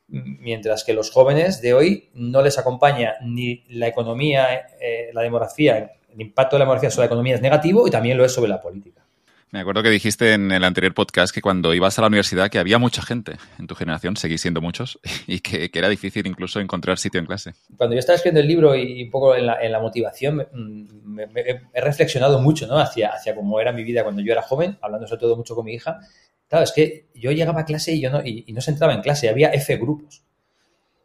mientras 0.07 0.83
que 0.83 0.93
los 0.93 1.09
jóvenes 1.09 1.61
de 1.61 1.73
hoy 1.73 2.09
no 2.13 2.41
les 2.41 2.59
acompaña 2.59 3.15
ni 3.23 3.63
la 3.69 3.87
economía, 3.87 4.67
eh, 4.79 5.09
la 5.13 5.21
demografía, 5.21 5.77
el 6.13 6.21
impacto 6.21 6.55
de 6.55 6.59
la 6.59 6.65
demografía 6.65 6.91
sobre 6.91 7.05
la 7.05 7.07
economía 7.07 7.35
es 7.35 7.41
negativo 7.41 7.87
y 7.87 7.91
también 7.91 8.17
lo 8.17 8.25
es 8.25 8.31
sobre 8.31 8.49
la 8.49 8.61
política. 8.61 9.05
Me 9.51 9.59
acuerdo 9.59 9.83
que 9.83 9.89
dijiste 9.89 10.31
en 10.31 10.49
el 10.53 10.63
anterior 10.63 10.93
podcast 10.93 11.35
que 11.35 11.41
cuando 11.41 11.73
ibas 11.73 11.99
a 11.99 12.01
la 12.01 12.07
universidad 12.07 12.49
que 12.49 12.57
había 12.57 12.77
mucha 12.77 13.01
gente 13.01 13.35
en 13.59 13.67
tu 13.67 13.75
generación, 13.75 14.15
seguís 14.15 14.39
siendo 14.39 14.61
muchos, 14.61 14.97
y 15.27 15.41
que, 15.41 15.69
era 15.73 15.89
difícil 15.89 16.25
incluso 16.25 16.61
encontrar 16.61 16.97
sitio 16.97 17.19
en 17.19 17.25
clase. 17.25 17.51
Cuando 17.75 17.93
yo 17.93 17.99
estaba 17.99 18.15
escribiendo 18.15 18.39
el 18.39 18.47
libro 18.47 18.75
y 18.77 19.03
un 19.03 19.11
poco 19.11 19.35
en 19.35 19.45
la, 19.45 19.79
motivación, 19.81 20.47
me, 20.53 21.27
he 21.73 21.81
reflexionado 21.81 22.39
mucho 22.39 22.65
¿no? 22.65 22.77
hacia, 22.77 23.09
hacia 23.09 23.35
cómo 23.35 23.59
era 23.59 23.73
mi 23.73 23.83
vida 23.83 24.03
cuando 24.03 24.21
yo 24.21 24.31
era 24.31 24.41
joven, 24.41 24.77
hablando 24.81 25.05
sobre 25.05 25.19
todo 25.19 25.35
mucho 25.35 25.53
con 25.53 25.65
mi 25.65 25.73
hija. 25.73 25.99
Claro, 26.47 26.63
es 26.63 26.71
que 26.71 27.07
yo 27.13 27.31
llegaba 27.31 27.61
a 27.61 27.65
clase 27.65 27.91
y, 27.91 27.99
yo 27.99 28.09
no, 28.09 28.21
y 28.23 28.53
no 28.53 28.61
se 28.61 28.71
entraba 28.71 28.93
en 28.93 29.01
clase, 29.01 29.27
había 29.27 29.49
F 29.49 29.75
grupos. 29.75 30.23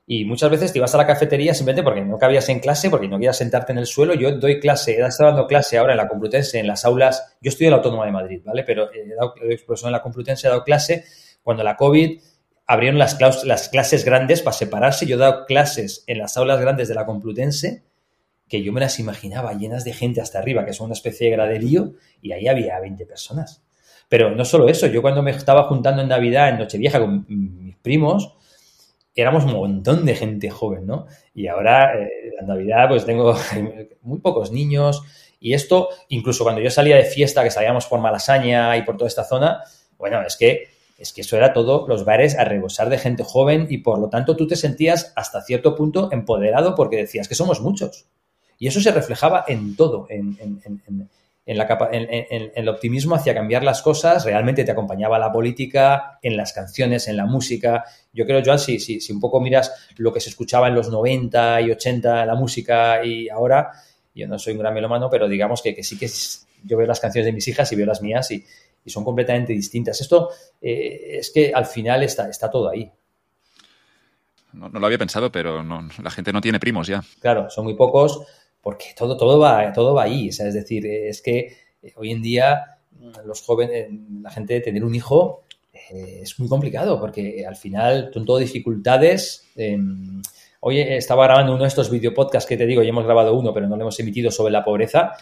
Y 0.09 0.25
muchas 0.25 0.51
veces 0.51 0.73
te 0.73 0.79
ibas 0.79 0.95
a 0.95 0.99
la 0.99 1.07
cafetería 1.07 1.53
simplemente 1.53 1.83
porque 1.83 2.01
no 2.01 2.17
cabías 2.17 2.49
en 2.49 2.61
clase, 2.61 2.91
porque 2.91 3.09
no 3.09 3.17
querías 3.17 3.37
sentarte 3.37 3.73
en 3.73 3.79
el 3.79 3.87
suelo. 3.87 4.15
Yo 4.15 4.39
doy 4.39 4.61
clase, 4.61 5.01
he 5.01 5.05
estado 5.05 5.31
dando 5.31 5.49
clase 5.49 5.79
ahora 5.79 5.95
en 5.95 5.97
la 5.97 6.07
Complutense, 6.07 6.61
en 6.61 6.69
las 6.69 6.85
aulas. 6.85 7.37
Yo 7.41 7.49
estoy 7.49 7.67
en 7.67 7.73
la 7.73 7.79
Autónoma 7.79 8.07
de 8.07 8.13
Madrid, 8.13 8.41
¿vale? 8.45 8.63
Pero 8.63 8.89
he 8.95 9.15
dado, 9.15 9.35
en 9.41 9.93
la 9.93 10.03
Complutense, 10.03 10.47
he 10.47 10.51
dado 10.51 10.63
clase 10.63 11.05
cuando 11.43 11.65
la 11.65 11.77
COVID 11.77 12.21
abrieron 12.69 12.99
las, 12.99 13.19
las 13.45 13.69
clases 13.69 14.05
grandes 14.05 14.43
para 14.43 14.57
separarse. 14.57 15.07
Yo 15.07 15.17
he 15.17 15.19
dado 15.19 15.45
clases 15.45 16.05
en 16.07 16.19
las 16.19 16.37
aulas 16.37 16.61
grandes 16.61 16.87
de 16.87 16.95
la 16.95 17.05
Complutense 17.05 17.83
que 18.49 18.63
yo 18.63 18.73
me 18.73 18.81
las 18.81 18.99
imaginaba 19.01 19.53
llenas 19.55 19.85
de 19.85 19.93
gente 19.93 20.21
hasta 20.21 20.39
arriba, 20.39 20.65
que 20.65 20.73
son 20.73 20.87
una 20.87 20.95
especie 20.95 21.29
de 21.29 21.37
graderío, 21.37 21.95
y 22.23 22.33
ahí 22.33 22.47
había 22.47 22.79
20 22.79 23.05
personas. 23.07 23.65
Pero 24.09 24.31
no 24.31 24.45
solo 24.45 24.69
eso, 24.69 24.87
yo 24.87 25.03
cuando 25.03 25.23
me 25.23 25.33
estaba 25.33 25.65
juntando 25.65 26.03
en 26.03 26.09
Navidad, 26.09 26.51
en 26.51 26.59
Nochevieja, 26.59 27.01
con 27.01 27.27
mis 27.29 27.77
primos, 27.79 28.37
éramos 29.17 29.45
un 29.45 29.55
montón 29.55 30.05
de 30.05 30.15
gente 30.15 30.51
joven, 30.51 30.87
¿no? 30.87 31.07
Y 31.35 31.49
ahora, 31.49 31.99
eh, 31.99 32.35
en 32.39 32.47
Navidad, 32.47 32.89
pues 32.89 33.05
tengo 33.05 33.35
muy 34.03 34.19
pocos 34.21 34.53
niños. 34.53 35.03
Y 35.41 35.55
esto, 35.55 35.89
incluso 36.09 36.45
cuando 36.45 36.61
yo 36.61 36.71
salía 36.71 36.97
de 36.97 37.05
fiesta, 37.05 37.43
que 37.43 37.51
salíamos 37.51 37.87
por 37.87 38.01
Malasaña 38.01 38.77
y 38.77 38.83
por 38.83 38.97
toda 38.97 39.09
esta 39.09 39.25
zona, 39.25 39.63
bueno, 39.99 40.23
es 40.23 40.37
que, 40.37 40.69
es 40.99 41.13
que 41.13 41.23
eso 41.23 41.37
era 41.37 41.53
todo, 41.53 41.87
los 41.89 42.05
bares 42.05 42.39
a 42.39 42.45
rebosar 42.45 42.89
de 42.89 42.99
gente 42.99 43.23
joven 43.23 43.67
y 43.71 43.79
por 43.79 43.99
lo 43.99 44.09
tanto 44.09 44.37
tú 44.37 44.47
te 44.47 44.57
sentías 44.57 45.13
hasta 45.17 45.43
cierto 45.43 45.75
punto 45.75 46.11
empoderado 46.13 46.75
porque 46.75 46.97
decías 46.97 47.29
que 47.29 47.35
somos 47.35 47.61
muchos. 47.61 48.07
Y 48.59 48.69
eso 48.69 48.81
se 48.81 48.93
reflejaba 48.93 49.45
en 49.49 49.77
todo, 49.77 50.07
en, 50.09 50.39
en, 50.41 51.11
la 51.47 51.67
capa, 51.67 51.89
en, 51.93 52.51
el 52.55 52.69
optimismo 52.69 53.15
hacia 53.15 53.33
cambiar 53.33 53.63
las 53.63 53.81
cosas, 53.81 54.25
realmente 54.25 54.65
te 54.65 54.73
acompañaba 54.73 55.19
la 55.19 55.31
política, 55.31 56.19
en 56.21 56.37
las 56.37 56.53
canciones, 56.53 57.07
en 57.07 57.17
la 57.17 57.27
música. 57.27 57.85
Yo 58.13 58.27
creo, 58.27 58.43
Joan, 58.45 58.59
si, 58.59 58.81
si, 58.81 59.01
si 59.01 59.13
un 59.13 59.21
poco 59.21 59.41
miras 59.41 59.73
lo 59.97 60.13
que 60.13 60.21
se 60.21 60.31
escuchaba 60.31 60.67
en 60.67 60.75
los 60.75 60.91
90 60.91 61.61
y 61.61 61.71
80, 61.71 62.27
la 62.27 62.35
música 62.35 63.05
y 63.05 63.29
ahora, 63.29 63.71
yo 64.15 64.27
no 64.27 64.39
soy 64.39 64.55
un 64.55 64.59
gran 64.59 64.75
melómano, 64.75 65.09
pero 65.09 65.29
digamos 65.29 65.63
que, 65.63 65.75
que 65.75 65.85
sí 65.85 65.97
que 65.97 66.09
yo 66.65 66.77
veo 66.77 66.87
las 66.87 66.99
canciones 66.99 67.27
de 67.27 67.33
mis 67.33 67.47
hijas 67.47 67.71
y 67.71 67.77
veo 67.77 67.87
las 67.87 68.03
mías 68.03 68.29
y, 68.33 68.45
y 68.87 68.91
son 68.91 69.05
completamente 69.05 69.53
distintas. 69.53 70.01
Esto 70.01 70.31
eh, 70.63 71.19
es 71.19 71.31
que 71.31 71.53
al 71.53 71.67
final 71.67 72.03
está, 72.05 72.31
está 72.31 72.51
todo 72.51 72.71
ahí. 72.71 72.91
No, 74.53 74.71
no, 74.71 74.81
lo 74.81 74.87
había 74.87 74.97
pensado, 74.97 75.31
pero 75.31 75.63
no, 75.63 75.87
la 76.03 76.11
gente 76.11 76.33
no 76.33 76.41
tiene 76.41 76.59
primos 76.59 76.87
ya. 76.87 77.03
Claro, 77.21 77.51
son 77.51 77.65
muy 77.65 77.75
pocos 77.75 78.23
porque 78.67 78.87
todo, 78.99 79.17
todo, 79.17 79.39
va, 79.39 79.73
todo 79.73 79.95
va 79.95 80.03
ahí. 80.03 80.27
es 80.27 80.39
decir, 80.39 80.85
es 80.87 81.23
que 81.23 81.57
eh, 81.85 81.93
hoy 81.95 82.11
en 82.11 82.21
día 82.21 82.79
los 83.25 83.41
jóvenes, 83.43 83.87
la 84.21 84.29
gente, 84.29 84.59
tener 84.59 84.85
un 84.85 84.93
hijo 84.93 85.45
eh, 85.73 86.19
es 86.23 86.37
muy 86.41 86.49
complicado 86.49 86.99
porque 86.99 87.47
al 87.47 87.55
final 87.55 88.11
son 88.13 88.27
todo 88.27 88.39
dificultades. 88.39 89.47
Em, 89.55 90.21
hoy 90.59 90.81
estaba 90.81 91.27
grabando 91.27 91.53
uno 91.53 91.63
de 91.63 91.69
estos 91.69 91.93
videopodcasts 91.93 92.49
que 92.49 92.57
te 92.57 92.67
digo, 92.67 92.83
ya 92.83 92.89
hemos 92.89 93.05
grabado 93.05 93.39
uno, 93.39 93.55
pero 93.55 93.69
no 93.69 93.77
lo 93.77 93.83
hemos 93.83 94.01
emitido 94.01 94.33
sobre 94.33 94.51
la 94.51 94.65
pobreza. 94.65 95.13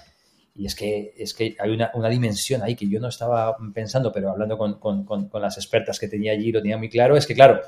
Y 0.54 0.64
es 0.64 0.74
que, 0.74 1.12
es 1.14 1.34
que 1.34 1.54
hay 1.58 1.70
una, 1.70 1.90
una 1.92 2.08
dimensión 2.08 2.62
ahí 2.62 2.74
que 2.74 2.88
yo 2.88 2.98
no 2.98 3.08
estaba 3.08 3.58
pensando, 3.74 4.10
pero 4.10 4.30
hablando 4.30 4.56
con, 4.56 4.78
con, 4.78 5.04
con, 5.04 5.28
con 5.28 5.42
las 5.42 5.58
expertas 5.58 5.98
que 5.98 6.08
tenía 6.08 6.32
allí, 6.32 6.50
lo 6.50 6.62
tenía 6.62 6.78
muy 6.78 6.88
claro, 6.88 7.14
es 7.14 7.26
que, 7.26 7.34
claro, 7.34 7.60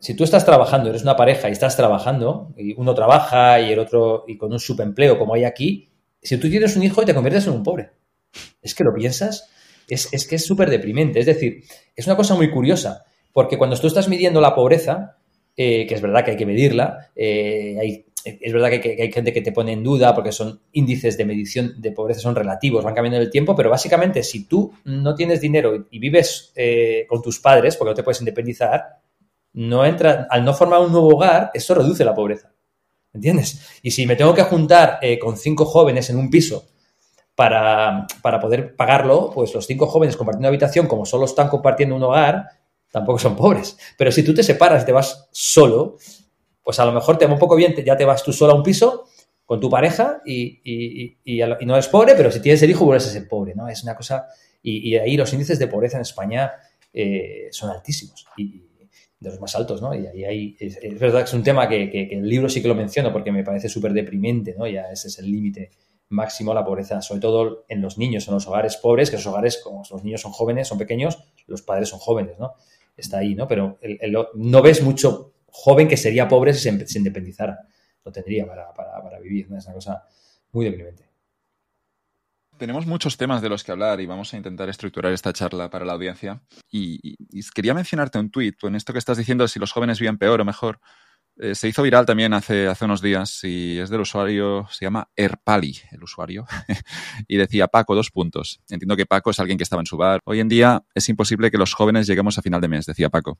si 0.00 0.14
tú 0.14 0.24
estás 0.24 0.46
trabajando, 0.46 0.88
eres 0.88 1.02
una 1.02 1.14
pareja 1.14 1.50
y 1.50 1.52
estás 1.52 1.76
trabajando, 1.76 2.54
y 2.56 2.72
uno 2.80 2.94
trabaja 2.94 3.60
y 3.60 3.70
el 3.70 3.78
otro, 3.78 4.24
y 4.26 4.38
con 4.38 4.50
un 4.50 4.58
subempleo 4.58 5.18
como 5.18 5.34
hay 5.34 5.44
aquí, 5.44 5.90
si 6.22 6.38
tú 6.38 6.48
tienes 6.48 6.74
un 6.74 6.82
hijo 6.82 7.02
y 7.02 7.04
te 7.04 7.14
conviertes 7.14 7.46
en 7.46 7.52
un 7.52 7.62
pobre. 7.62 7.90
Es 8.62 8.74
que 8.74 8.82
lo 8.82 8.94
piensas, 8.94 9.50
es, 9.86 10.26
que 10.26 10.36
es 10.36 10.44
súper 10.46 10.70
deprimente. 10.70 11.20
Es 11.20 11.26
decir, 11.26 11.64
es 11.94 12.06
una 12.06 12.16
cosa 12.16 12.34
muy 12.34 12.50
curiosa, 12.50 13.04
porque 13.32 13.58
cuando 13.58 13.78
tú 13.78 13.88
estás 13.88 14.08
midiendo 14.08 14.40
la 14.40 14.54
pobreza, 14.54 15.18
eh, 15.54 15.86
que 15.86 15.94
es 15.94 16.00
verdad 16.00 16.24
que 16.24 16.30
hay 16.32 16.36
que 16.38 16.46
medirla, 16.46 17.10
eh, 17.14 18.04
es 18.24 18.52
verdad 18.52 18.70
que, 18.70 18.96
hay 19.02 19.12
gente 19.12 19.34
que 19.34 19.42
te 19.42 19.52
pone 19.52 19.72
en 19.72 19.82
duda 19.82 20.14
porque 20.14 20.32
son 20.32 20.60
índices 20.72 21.18
de 21.18 21.26
medición 21.26 21.74
de 21.78 21.92
pobreza, 21.92 22.20
son 22.20 22.34
relativos, 22.34 22.84
van 22.84 22.94
cambiando 22.94 23.20
el 23.20 23.30
tiempo, 23.30 23.54
pero 23.54 23.68
básicamente 23.68 24.22
si 24.22 24.44
tú 24.46 24.72
no 24.84 25.14
tienes 25.14 25.42
dinero 25.42 25.88
y 25.90 25.98
vives 25.98 26.52
eh, 26.56 27.04
con 27.06 27.20
tus 27.20 27.38
padres, 27.38 27.76
porque 27.76 27.90
no 27.90 27.94
te 27.94 28.02
puedes 28.02 28.20
independizar, 28.20 29.00
no 29.52 29.84
entra, 29.84 30.26
al 30.30 30.44
no 30.44 30.54
formar 30.54 30.80
un 30.80 30.92
nuevo 30.92 31.08
hogar, 31.08 31.50
eso 31.54 31.74
reduce 31.74 32.04
la 32.04 32.14
pobreza. 32.14 32.52
¿Entiendes? 33.12 33.80
Y 33.82 33.90
si 33.90 34.06
me 34.06 34.14
tengo 34.14 34.34
que 34.34 34.44
juntar 34.44 34.98
eh, 35.02 35.18
con 35.18 35.36
cinco 35.36 35.64
jóvenes 35.64 36.10
en 36.10 36.16
un 36.16 36.30
piso 36.30 36.68
para, 37.34 38.06
poder 38.40 38.76
pagarlo, 38.76 39.30
pues 39.34 39.54
los 39.54 39.66
cinco 39.66 39.86
jóvenes 39.86 40.16
compartiendo 40.16 40.48
habitación, 40.48 40.86
como 40.86 41.06
solo 41.06 41.24
están 41.24 41.48
compartiendo 41.48 41.96
un 41.96 42.02
hogar, 42.02 42.46
tampoco 42.92 43.18
son 43.18 43.34
pobres. 43.34 43.76
Pero 43.96 44.12
si 44.12 44.22
tú 44.22 44.34
te 44.34 44.42
separas 44.42 44.82
y 44.82 44.86
te 44.86 44.92
vas 44.92 45.28
solo, 45.32 45.96
pues 46.62 46.78
a 46.78 46.84
lo 46.84 46.92
mejor 46.92 47.18
te 47.18 47.26
va 47.26 47.32
un 47.32 47.38
poco 47.38 47.56
bien, 47.56 47.74
ya 47.84 47.96
te 47.96 48.04
vas 48.04 48.22
tú 48.22 48.32
solo 48.32 48.52
a 48.52 48.56
un 48.56 48.62
piso 48.62 49.06
con 49.44 49.58
tu 49.58 49.68
pareja 49.68 50.20
y, 50.24 50.60
y, 51.24 51.40
no 51.66 51.74
eres 51.74 51.88
pobre, 51.88 52.14
pero 52.14 52.30
si 52.30 52.40
tienes 52.40 52.62
el 52.62 52.70
hijo 52.70 52.84
vuelves 52.84 53.08
a 53.08 53.10
ser 53.10 53.26
pobre, 53.26 53.54
¿no? 53.54 53.68
Es 53.68 53.82
una 53.82 53.96
cosa... 53.96 54.28
Y, 54.62 54.94
ahí 54.96 55.16
los 55.16 55.32
índices 55.32 55.58
de 55.58 55.66
pobreza 55.66 55.96
en 55.96 56.02
España 56.02 56.52
eh, 56.92 57.48
son 57.50 57.70
altísimos. 57.70 58.26
Y, 58.36 58.69
de 59.20 59.30
los 59.30 59.40
más 59.40 59.54
altos, 59.54 59.82
¿no? 59.82 59.94
Y 59.94 60.06
ahí 60.06 60.24
hay, 60.24 60.56
es, 60.58 60.98
verdad 60.98 61.20
que 61.20 61.24
es 61.26 61.34
un 61.34 61.42
tema 61.42 61.68
que, 61.68 62.08
el 62.10 62.26
libro 62.26 62.48
sí 62.48 62.62
que 62.62 62.68
lo 62.68 62.74
menciono 62.74 63.12
porque 63.12 63.30
me 63.30 63.44
parece 63.44 63.68
súper 63.68 63.92
deprimente, 63.92 64.54
¿no? 64.58 64.66
Ya 64.66 64.90
ese 64.90 65.08
es 65.08 65.18
el 65.18 65.30
límite 65.30 65.70
máximo, 66.08 66.54
la 66.54 66.64
pobreza, 66.64 67.02
sobre 67.02 67.20
todo 67.20 67.64
en 67.68 67.82
los 67.82 67.98
niños, 67.98 68.26
en 68.26 68.34
los 68.34 68.46
hogares 68.48 68.76
pobres, 68.78 69.10
que 69.10 69.16
esos 69.16 69.26
hogares, 69.26 69.60
como 69.62 69.82
los 69.88 70.02
niños 70.02 70.22
son 70.22 70.32
jóvenes, 70.32 70.68
son 70.68 70.78
pequeños, 70.78 71.18
los 71.46 71.62
padres 71.62 71.90
son 71.90 71.98
jóvenes, 71.98 72.38
¿no? 72.38 72.54
Está 72.96 73.18
ahí, 73.18 73.34
¿no? 73.34 73.46
Pero 73.46 73.78
no 74.34 74.62
ves 74.62 74.82
mucho 74.82 75.34
joven 75.46 75.86
que 75.86 75.96
sería 75.96 76.26
pobre 76.26 76.54
si 76.54 76.70
se, 76.70 76.98
independizara. 76.98 77.58
Lo 78.04 78.10
tendría 78.10 78.46
para, 78.46 78.72
para 78.72 79.20
vivir, 79.20 79.50
¿no? 79.50 79.58
Es 79.58 79.66
una 79.66 79.74
cosa 79.74 80.02
muy 80.52 80.64
deprimente 80.64 81.09
tenemos 82.60 82.86
muchos 82.86 83.16
temas 83.16 83.40
de 83.40 83.48
los 83.48 83.64
que 83.64 83.72
hablar 83.72 84.02
y 84.02 84.06
vamos 84.06 84.34
a 84.34 84.36
intentar 84.36 84.68
estructurar 84.68 85.12
esta 85.14 85.32
charla 85.32 85.70
para 85.70 85.86
la 85.86 85.94
audiencia. 85.94 86.42
Y, 86.70 87.16
quería 87.54 87.72
mencionarte 87.72 88.18
un 88.18 88.30
tuit, 88.30 88.62
en 88.64 88.76
esto 88.76 88.92
que 88.92 88.98
estás 88.98 89.16
diciendo, 89.16 89.48
si 89.48 89.58
los 89.58 89.72
jóvenes 89.72 89.98
viven 89.98 90.18
peor 90.18 90.42
o 90.42 90.44
mejor. 90.44 90.78
Eh, 91.38 91.54
se 91.54 91.68
hizo 91.68 91.82
viral 91.82 92.04
también 92.04 92.34
hace, 92.34 92.66
hace 92.66 92.84
unos 92.84 93.00
días 93.00 93.44
y 93.44 93.78
es 93.78 93.88
del 93.88 94.02
usuario, 94.02 94.68
se 94.70 94.84
llama 94.84 95.08
Erpali, 95.16 95.78
el 95.90 96.02
usuario, 96.02 96.44
y 97.28 97.38
decía 97.38 97.66
Paco, 97.66 97.94
dos 97.94 98.10
puntos. 98.10 98.60
Entiendo 98.68 98.94
que 98.94 99.06
Paco 99.06 99.30
es 99.30 99.40
alguien 99.40 99.56
que 99.56 99.64
estaba 99.64 99.80
en 99.80 99.86
su 99.86 99.96
bar. 99.96 100.20
Hoy 100.24 100.40
en 100.40 100.48
día 100.48 100.82
es 100.94 101.08
imposible 101.08 101.50
que 101.50 101.56
los 101.56 101.72
jóvenes 101.72 102.06
lleguemos 102.06 102.36
a 102.36 102.42
final 102.42 102.60
de 102.60 102.68
mes, 102.68 102.84
decía 102.84 103.08
Paco. 103.08 103.38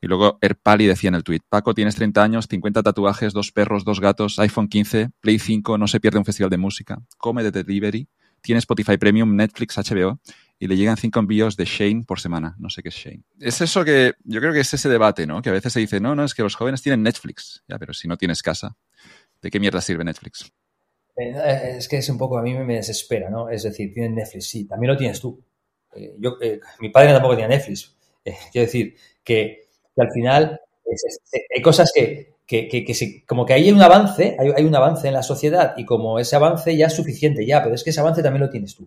Y 0.00 0.06
luego 0.06 0.38
Erpali 0.40 0.86
decía 0.86 1.08
en 1.08 1.16
el 1.16 1.24
tuit, 1.24 1.42
Paco, 1.48 1.74
tienes 1.74 1.96
30 1.96 2.22
años, 2.22 2.46
50 2.48 2.84
tatuajes, 2.84 3.32
dos 3.32 3.50
perros, 3.50 3.84
dos 3.84 3.98
gatos, 3.98 4.38
iPhone 4.38 4.68
15, 4.68 5.10
Play 5.20 5.40
5, 5.40 5.76
no 5.76 5.88
se 5.88 5.98
pierde 5.98 6.18
un 6.18 6.24
festival 6.24 6.50
de 6.50 6.58
música, 6.58 7.02
come 7.18 7.42
de 7.42 7.50
delivery, 7.50 8.06
tiene 8.44 8.58
Spotify 8.58 8.98
Premium, 8.98 9.34
Netflix, 9.34 9.78
HBO 9.78 10.20
y 10.58 10.68
le 10.68 10.76
llegan 10.76 10.98
cinco 10.98 11.18
envíos 11.18 11.56
de 11.56 11.64
Shane 11.64 12.04
por 12.06 12.20
semana. 12.20 12.54
No 12.58 12.68
sé 12.68 12.82
qué 12.82 12.90
es 12.90 12.94
Shane. 12.94 13.24
Es 13.40 13.62
eso 13.62 13.84
que 13.84 14.12
yo 14.22 14.40
creo 14.40 14.52
que 14.52 14.60
es 14.60 14.72
ese 14.72 14.88
debate, 14.90 15.26
¿no? 15.26 15.40
Que 15.40 15.48
a 15.48 15.52
veces 15.52 15.72
se 15.72 15.80
dice, 15.80 15.98
no, 15.98 16.14
no, 16.14 16.24
es 16.24 16.34
que 16.34 16.42
los 16.42 16.54
jóvenes 16.54 16.82
tienen 16.82 17.02
Netflix. 17.02 17.64
Ya, 17.66 17.78
pero 17.78 17.94
si 17.94 18.06
no 18.06 18.18
tienes 18.18 18.42
casa, 18.42 18.76
¿de 19.40 19.50
qué 19.50 19.58
mierda 19.58 19.80
sirve 19.80 20.04
Netflix? 20.04 20.52
Eh, 21.16 21.76
es 21.78 21.88
que 21.88 21.96
es 21.96 22.08
un 22.10 22.18
poco, 22.18 22.36
a 22.36 22.42
mí 22.42 22.54
me 22.54 22.76
desespera, 22.76 23.30
¿no? 23.30 23.48
Es 23.48 23.62
decir, 23.62 23.92
tienen 23.94 24.14
Netflix, 24.14 24.46
sí, 24.48 24.66
también 24.66 24.92
lo 24.92 24.98
tienes 24.98 25.20
tú. 25.20 25.42
Eh, 25.96 26.14
yo, 26.18 26.36
eh, 26.42 26.60
mi 26.80 26.90
padre 26.90 27.12
tampoco 27.12 27.34
tenía 27.34 27.48
Netflix. 27.48 27.96
quiero 28.52 28.66
decir 28.66 28.94
que, 29.24 29.68
que 29.96 30.02
al 30.02 30.12
final 30.12 30.60
hay 31.56 31.62
cosas 31.62 31.90
que, 31.94 32.33
que, 32.46 32.68
que, 32.68 33.24
como 33.26 33.46
que 33.46 33.54
hay 33.54 33.70
un 33.70 33.80
avance, 33.80 34.36
hay, 34.38 34.64
un 34.64 34.74
avance 34.74 35.08
en 35.08 35.14
la 35.14 35.22
sociedad 35.22 35.74
y 35.76 35.84
como 35.84 36.18
ese 36.18 36.36
avance 36.36 36.76
ya 36.76 36.86
es 36.86 36.92
suficiente, 36.92 37.46
ya, 37.46 37.62
pero 37.62 37.74
es 37.74 37.82
que 37.82 37.90
ese 37.90 38.00
avance 38.00 38.22
también 38.22 38.42
lo 38.42 38.50
tienes 38.50 38.74
tú. 38.74 38.86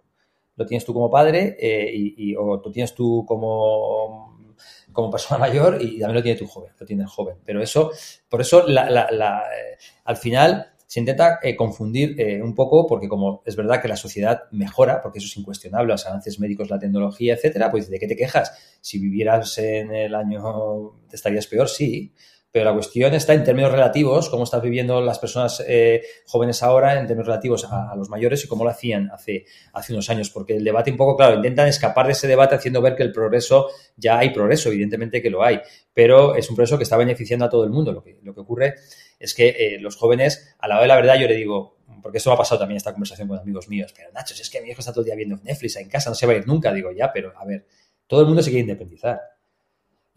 Lo 0.56 0.66
tienes 0.66 0.86
tú 0.86 0.94
como 0.94 1.10
padre 1.10 1.56
eh, 1.60 1.92
y, 1.94 2.36
o 2.36 2.58
lo 2.64 2.72
tienes 2.72 2.94
tú 2.94 3.26
como, 3.28 4.54
como 4.92 5.12
persona 5.12 5.40
mayor 5.40 5.78
y 5.82 6.00
también 6.00 6.16
lo 6.16 6.24
tiene 6.24 6.38
tu 6.38 6.48
joven, 6.48 6.72
lo 6.80 6.86
tiene 6.86 7.04
el 7.04 7.10
joven. 7.10 7.38
Pero 7.44 7.62
eso, 7.62 7.92
por 8.30 8.42
eso 8.42 8.68
la, 8.68 8.90
la, 8.90 9.42
eh, 9.42 9.78
al 10.06 10.18
final 10.18 10.74
se 10.86 11.00
intenta 11.00 11.40
eh, 11.44 11.56
confundir 11.56 12.16
un 12.42 12.56
poco 12.56 12.88
porque 12.88 13.10
como 13.10 13.42
es 13.46 13.56
verdad 13.56 13.82
que 13.82 13.88
la 13.88 13.98
sociedad 13.98 14.44
mejora, 14.52 15.02
porque 15.02 15.18
eso 15.18 15.28
es 15.28 15.36
incuestionable, 15.36 15.92
los 15.92 16.06
avances 16.06 16.40
médicos, 16.40 16.70
la 16.70 16.80
tecnología, 16.80 17.34
etcétera, 17.34 17.70
pues 17.70 17.90
¿de 17.90 18.00
qué 18.00 18.08
te 18.08 18.16
quejas? 18.16 18.78
Si 18.82 19.00
vivieras 19.00 19.58
en 19.58 19.94
el 19.94 20.16
año, 20.16 20.94
¿te 21.10 21.18
estarías 21.18 21.48
peor? 21.48 21.68
Sí, 21.68 22.14
pero 22.58 22.72
la 22.72 22.74
cuestión 22.74 23.14
está 23.14 23.36
en 23.36 23.44
términos 23.44 23.72
relativos, 23.72 24.30
cómo 24.30 24.44
están 24.44 24.62
viviendo 24.62 25.00
las 25.00 25.20
personas 25.20 25.64
eh, 25.68 26.02
jóvenes 26.26 26.64
ahora 26.64 27.00
en 27.00 27.06
términos 27.06 27.28
relativos 27.28 27.68
a, 27.70 27.96
los 27.96 28.10
mayores 28.10 28.44
y 28.44 28.48
cómo 28.48 28.64
lo 28.64 28.72
hacían 28.72 29.12
hace, 29.12 29.46
hace 29.74 29.94
unos 29.94 30.10
años. 30.10 30.32
Porque 30.32 30.56
el 30.56 30.64
debate 30.64 30.90
un 30.90 30.98
poco, 30.98 31.16
claro, 31.16 31.36
intentan 31.36 31.68
escapar 31.68 32.08
de 32.08 32.14
ese 32.14 32.28
debate 32.28 32.56
haciendo 32.56 32.82
ver 32.82 32.96
que 32.96 33.04
el 33.04 33.12
progreso, 33.12 33.68
ya 33.96 34.18
hay 34.18 34.32
progreso, 34.32 34.70
evidentemente 34.70 35.22
que 35.22 35.30
lo 35.30 35.44
hay, 35.44 35.60
pero 35.94 36.34
es 36.34 36.50
un 36.50 36.56
progreso 36.56 36.78
que 36.78 36.84
está 36.84 36.98
beneficiando 36.98 37.46
a 37.46 37.50
todo 37.52 37.64
el 37.64 37.70
mundo. 37.70 37.92
Lo 37.92 38.02
que, 38.02 38.40
ocurre 38.40 38.74
es 39.20 39.36
que 39.36 39.50
eh, 39.50 39.78
los 39.80 39.96
jóvenes, 39.96 40.56
a 40.58 40.68
la 40.68 40.78
hora 40.78 40.82
de 40.82 40.88
la 40.88 40.96
verdad, 40.96 41.16
yo 41.20 41.28
le 41.28 41.36
digo, 41.36 41.78
porque 42.02 42.18
eso 42.18 42.32
me 42.32 42.34
ha 42.34 42.38
pasado 42.40 42.58
también 42.58 42.78
esta 42.78 42.92
conversación 42.92 43.28
con 43.28 43.38
amigos 43.38 43.70
míos, 43.70 43.94
pero 43.96 44.12
Nacho, 44.14 44.34
si 44.34 44.42
es 44.42 44.50
que 44.50 44.62
mi 44.62 44.70
hijo 44.72 44.80
está 44.80 44.92
todo 44.92 45.02
el 45.02 45.06
día 45.06 45.16
viendo 45.16 45.38
Netflix 45.44 45.76
en 45.76 45.90
casa, 45.90 46.10
no 46.10 46.16
se 46.16 46.26
va 46.26 46.34
a 46.34 46.38
ir 46.38 46.48
nunca, 46.48 46.74
digo, 46.74 46.92
ya, 46.92 47.14
pero 47.14 47.34
a 47.38 47.46
ver, 47.46 47.68
todo 48.08 48.22
el 48.22 48.26
mundo 48.26 48.42
se 48.42 48.50
quiere 48.50 48.62
independizar 48.62 49.20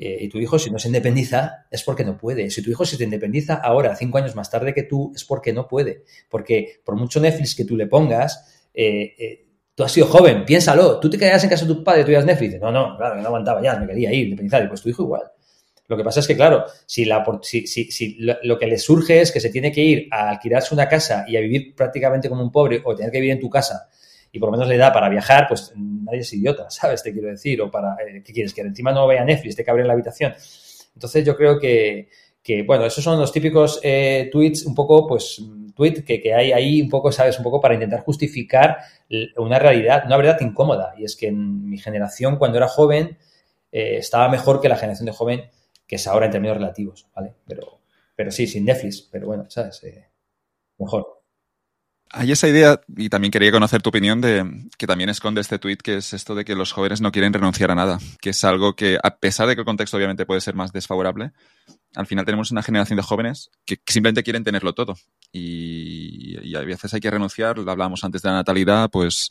eh, 0.02 0.16
y 0.18 0.30
tu 0.30 0.38
hijo, 0.38 0.58
si 0.58 0.70
no 0.70 0.78
se 0.78 0.88
independiza, 0.88 1.66
es 1.70 1.82
porque 1.82 2.04
no 2.04 2.16
puede. 2.16 2.48
Si 2.48 2.62
tu 2.62 2.70
hijo 2.70 2.86
se 2.86 2.96
te 2.96 3.04
independiza 3.04 3.56
ahora, 3.56 3.94
cinco 3.94 4.16
años 4.16 4.34
más 4.34 4.50
tarde 4.50 4.72
que 4.72 4.84
tú, 4.84 5.12
es 5.14 5.26
porque 5.26 5.52
no 5.52 5.68
puede. 5.68 6.04
Porque 6.30 6.80
por 6.82 6.96
mucho 6.96 7.20
Netflix 7.20 7.54
que 7.54 7.66
tú 7.66 7.76
le 7.76 7.86
pongas, 7.86 8.64
eh, 8.72 9.14
eh, 9.18 9.46
tú 9.74 9.84
has 9.84 9.92
sido 9.92 10.06
joven, 10.06 10.46
piénsalo, 10.46 10.98
tú 11.00 11.10
te 11.10 11.18
quedarías 11.18 11.44
en 11.44 11.50
casa 11.50 11.66
de 11.66 11.74
tu 11.74 11.84
padre, 11.84 12.04
tú 12.04 12.12
ibas 12.12 12.24
Netflix. 12.24 12.58
No, 12.58 12.72
no, 12.72 12.96
claro, 12.96 13.16
no 13.16 13.26
aguantaba 13.26 13.62
ya, 13.62 13.76
me 13.76 13.86
quería 13.86 14.10
ir, 14.10 14.34
de 14.34 14.68
pues 14.68 14.80
tu 14.80 14.88
hijo 14.88 15.02
igual. 15.02 15.24
Lo 15.86 15.98
que 15.98 16.04
pasa 16.04 16.20
es 16.20 16.26
que, 16.26 16.34
claro, 16.34 16.64
si, 16.86 17.04
la, 17.04 17.22
si, 17.42 17.66
si, 17.66 18.16
lo, 18.20 18.58
que 18.58 18.66
le 18.66 18.78
surge 18.78 19.20
es 19.20 19.30
que 19.30 19.40
se 19.40 19.50
tiene 19.50 19.70
que 19.70 19.82
ir 19.82 20.08
a 20.10 20.30
alquilarse 20.30 20.72
una 20.72 20.88
casa 20.88 21.26
y 21.28 21.36
a 21.36 21.40
vivir 21.40 21.74
prácticamente 21.74 22.30
como 22.30 22.42
un 22.42 22.50
pobre 22.50 22.80
o 22.86 22.94
tener 22.94 23.12
que 23.12 23.20
vivir 23.20 23.32
en 23.32 23.40
tu 23.40 23.50
casa 23.50 23.90
y 24.32 24.38
por 24.38 24.48
lo 24.48 24.52
menos 24.52 24.68
le 24.68 24.76
da 24.76 24.92
para 24.92 25.08
viajar, 25.08 25.46
pues 25.48 25.72
nadie 25.76 26.20
es 26.20 26.32
idiota, 26.32 26.70
¿sabes? 26.70 27.02
Te 27.02 27.12
quiero 27.12 27.28
decir. 27.28 27.60
O 27.62 27.70
para, 27.70 27.94
eh, 27.94 28.22
¿qué 28.24 28.32
quieres? 28.32 28.54
Que 28.54 28.62
encima 28.62 28.92
no 28.92 29.06
vaya 29.06 29.24
Netflix, 29.24 29.56
te 29.56 29.64
cabre 29.64 29.82
en 29.82 29.88
la 29.88 29.94
habitación. 29.94 30.34
Entonces 30.94 31.24
yo 31.24 31.36
creo 31.36 31.58
que, 31.58 32.08
que 32.42 32.62
bueno, 32.62 32.84
esos 32.84 33.02
son 33.02 33.18
los 33.18 33.32
típicos 33.32 33.80
eh, 33.82 34.28
tweets 34.30 34.66
un 34.66 34.74
poco, 34.74 35.06
pues, 35.06 35.42
tweet 35.74 36.04
que, 36.04 36.20
que, 36.20 36.34
hay 36.34 36.52
ahí 36.52 36.82
un 36.82 36.88
poco, 36.88 37.12
¿sabes? 37.12 37.38
Un 37.38 37.44
poco 37.44 37.60
para 37.60 37.74
intentar 37.74 38.00
justificar 38.00 38.78
una 39.36 39.58
realidad, 39.58 40.02
una 40.06 40.16
verdad 40.16 40.40
incómoda. 40.40 40.94
Y 40.98 41.04
es 41.04 41.16
que 41.16 41.28
en 41.28 41.68
mi 41.68 41.78
generación, 41.78 42.36
cuando 42.36 42.58
era 42.58 42.68
joven, 42.68 43.18
eh, 43.72 43.96
estaba 43.98 44.28
mejor 44.28 44.60
que 44.60 44.68
la 44.68 44.76
generación 44.76 45.06
de 45.06 45.12
joven 45.12 45.42
que 45.86 45.96
es 45.96 46.06
ahora 46.06 46.26
en 46.26 46.32
términos 46.32 46.56
relativos, 46.56 47.08
¿vale? 47.16 47.34
Pero, 47.44 47.80
pero 48.14 48.30
sí, 48.30 48.46
sin 48.46 48.64
Netflix, 48.64 49.02
pero 49.10 49.26
bueno, 49.26 49.46
¿sabes? 49.48 49.82
Eh, 49.82 50.06
mejor. 50.78 51.19
Hay 52.12 52.32
esa 52.32 52.48
idea, 52.48 52.80
y 52.96 53.08
también 53.08 53.30
quería 53.30 53.52
conocer 53.52 53.82
tu 53.82 53.90
opinión, 53.90 54.20
de 54.20 54.44
que 54.76 54.86
también 54.86 55.10
esconde 55.10 55.40
este 55.40 55.58
tuit, 55.58 55.80
que 55.80 55.98
es 55.98 56.12
esto 56.12 56.34
de 56.34 56.44
que 56.44 56.54
los 56.54 56.72
jóvenes 56.72 57.00
no 57.00 57.12
quieren 57.12 57.32
renunciar 57.32 57.70
a 57.70 57.74
nada, 57.74 57.98
que 58.20 58.30
es 58.30 58.44
algo 58.44 58.74
que, 58.74 58.98
a 59.02 59.16
pesar 59.16 59.46
de 59.46 59.54
que 59.54 59.60
el 59.60 59.64
contexto 59.64 59.96
obviamente 59.96 60.26
puede 60.26 60.40
ser 60.40 60.54
más 60.54 60.72
desfavorable, 60.72 61.32
al 61.96 62.06
final 62.06 62.24
tenemos 62.24 62.50
una 62.50 62.62
generación 62.62 62.96
de 62.96 63.02
jóvenes 63.02 63.50
que 63.64 63.76
simplemente 63.86 64.22
quieren 64.22 64.44
tenerlo 64.44 64.72
todo. 64.72 64.94
Y, 65.32 66.56
a 66.56 66.60
veces 66.60 66.92
hay 66.94 67.00
que 67.00 67.10
renunciar, 67.10 67.56
hablábamos 67.58 68.04
antes 68.04 68.22
de 68.22 68.28
la 68.28 68.36
natalidad, 68.36 68.90
pues, 68.90 69.30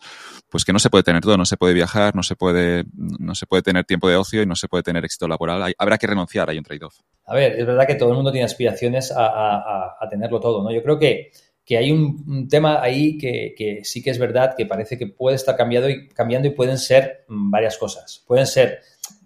pues 0.49 0.65
que 0.65 0.73
no 0.73 0.79
se 0.79 0.89
puede 0.89 1.03
tener 1.03 1.21
todo, 1.21 1.37
no 1.37 1.45
se 1.45 1.57
puede 1.57 1.73
viajar, 1.73 2.15
no 2.15 2.23
se 2.23 2.35
puede, 2.35 2.85
no 2.93 3.35
se 3.35 3.45
puede 3.45 3.61
tener 3.61 3.85
tiempo 3.85 4.09
de 4.09 4.15
ocio 4.15 4.41
y 4.41 4.45
no 4.45 4.55
se 4.55 4.67
puede 4.67 4.83
tener 4.83 5.03
éxito 5.05 5.27
laboral. 5.27 5.73
habrá 5.77 5.97
que 5.97 6.07
renunciar, 6.07 6.49
hay 6.49 6.57
un 6.57 6.63
trade-off. 6.63 6.95
A 7.25 7.35
ver, 7.35 7.59
es 7.59 7.65
verdad 7.65 7.85
que 7.85 7.95
todo 7.95 8.09
el 8.09 8.15
mundo 8.15 8.31
tiene 8.31 8.45
aspiraciones 8.45 9.13
a, 9.15 9.95
tenerlo 10.09 10.39
todo, 10.39 10.63
¿no? 10.63 10.71
Yo 10.71 10.81
creo 10.81 10.97
que, 10.97 11.31
que 11.69 11.77
hay 11.77 11.91
un, 11.91 12.47
tema 12.49 12.82
ahí 12.82 13.15
que, 13.15 13.82
sí 13.84 14.01
que 14.01 14.10
es 14.10 14.17
verdad, 14.17 14.55
que 14.58 14.65
parece 14.65 14.97
que 14.97 15.05
puede 15.05 15.36
estar 15.36 15.55
cambiando 15.55 15.88
y, 15.88 16.08
cambiando 16.08 16.47
y 16.47 16.51
pueden 16.51 16.79
ser 16.79 17.25
varias 17.27 17.77
cosas. 17.77 18.23
Pueden 18.25 18.47
ser... 18.47 18.79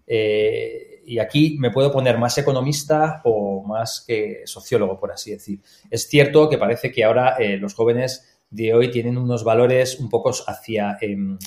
Eh, 0.05 1.01
y 1.05 1.19
aquí 1.19 1.55
me 1.57 1.71
puedo 1.71 1.89
poner 1.89 2.17
más 2.17 2.37
economista 2.37 3.21
o 3.23 3.63
más 3.63 4.03
que 4.05 4.41
sociólogo, 4.43 4.99
por 4.99 5.13
así 5.13 5.31
decir. 5.31 5.61
Es 5.89 6.09
cierto 6.09 6.49
que 6.49 6.57
parece 6.57 6.91
que 6.91 7.05
ahora 7.05 7.37
eh, 7.39 7.55
los 7.55 7.75
jóvenes 7.75 8.37
de 8.49 8.73
hoy 8.73 8.91
tienen 8.91 9.17
unos 9.17 9.45
valores 9.45 9.97
un 10.01 10.09
poco 10.09 10.31
hacia 10.45 10.97
em, 10.99 11.37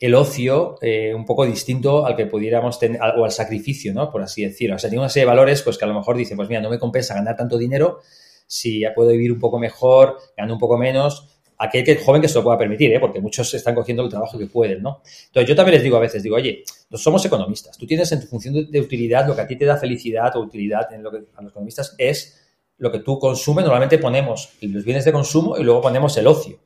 el 0.00 0.14
ocio, 0.14 0.78
eh, 0.80 1.12
un 1.14 1.26
poco 1.26 1.44
distinto 1.44 2.06
al 2.06 2.16
que 2.16 2.24
pudiéramos 2.24 2.78
tener, 2.78 2.98
o 3.18 3.26
al 3.26 3.30
sacrificio, 3.30 3.92
¿no? 3.92 4.10
Por 4.10 4.22
así 4.22 4.42
decirlo. 4.42 4.76
O 4.76 4.78
sea, 4.78 4.88
tiene 4.88 5.02
una 5.02 5.10
serie 5.10 5.24
de 5.26 5.32
valores 5.32 5.60
pues 5.60 5.76
que 5.76 5.84
a 5.84 5.88
lo 5.88 5.94
mejor 5.94 6.16
dicen, 6.16 6.38
pues 6.38 6.48
mira, 6.48 6.62
no 6.62 6.70
me 6.70 6.78
compensa 6.78 7.12
ganar 7.12 7.36
tanto 7.36 7.58
dinero, 7.58 8.00
si 8.46 8.80
ya 8.80 8.94
puedo 8.94 9.10
vivir 9.10 9.32
un 9.32 9.40
poco 9.40 9.58
mejor, 9.58 10.18
gano 10.36 10.54
un 10.54 10.58
poco 10.58 10.78
menos, 10.78 11.36
aquel 11.58 11.84
que, 11.84 11.96
joven 11.96 12.22
que 12.22 12.28
se 12.28 12.34
lo 12.34 12.44
pueda 12.44 12.58
permitir, 12.58 12.92
¿eh? 12.92 13.00
porque 13.00 13.20
muchos 13.20 13.52
están 13.54 13.74
cogiendo 13.74 14.02
el 14.02 14.10
trabajo 14.10 14.38
que 14.38 14.46
pueden, 14.46 14.82
¿no? 14.82 15.02
Entonces, 15.26 15.48
yo 15.48 15.56
también 15.56 15.74
les 15.74 15.82
digo 15.82 15.96
a 15.96 16.00
veces, 16.00 16.22
digo, 16.22 16.36
oye, 16.36 16.62
no 16.90 16.98
somos 16.98 17.24
economistas. 17.24 17.76
Tú 17.78 17.86
tienes 17.86 18.10
en 18.12 18.20
tu 18.20 18.26
función 18.26 18.70
de, 18.70 18.80
utilidad 18.80 19.26
lo 19.26 19.34
que 19.34 19.42
a 19.42 19.46
ti 19.46 19.56
te 19.56 19.64
da 19.64 19.76
felicidad 19.76 20.36
o 20.36 20.40
utilidad 20.40 20.92
en 20.92 21.02
lo 21.02 21.10
que 21.10 21.18
a 21.34 21.42
los 21.42 21.50
economistas 21.50 21.94
es 21.98 22.42
lo 22.78 22.92
que 22.92 23.00
tú 23.00 23.18
consumes. 23.18 23.64
Normalmente 23.64 23.98
ponemos 23.98 24.50
los 24.60 24.84
bienes 24.84 25.04
de 25.04 25.12
consumo 25.12 25.56
y 25.56 25.62
luego 25.62 25.80
ponemos 25.80 26.16
el 26.18 26.26
ocio. 26.26 26.58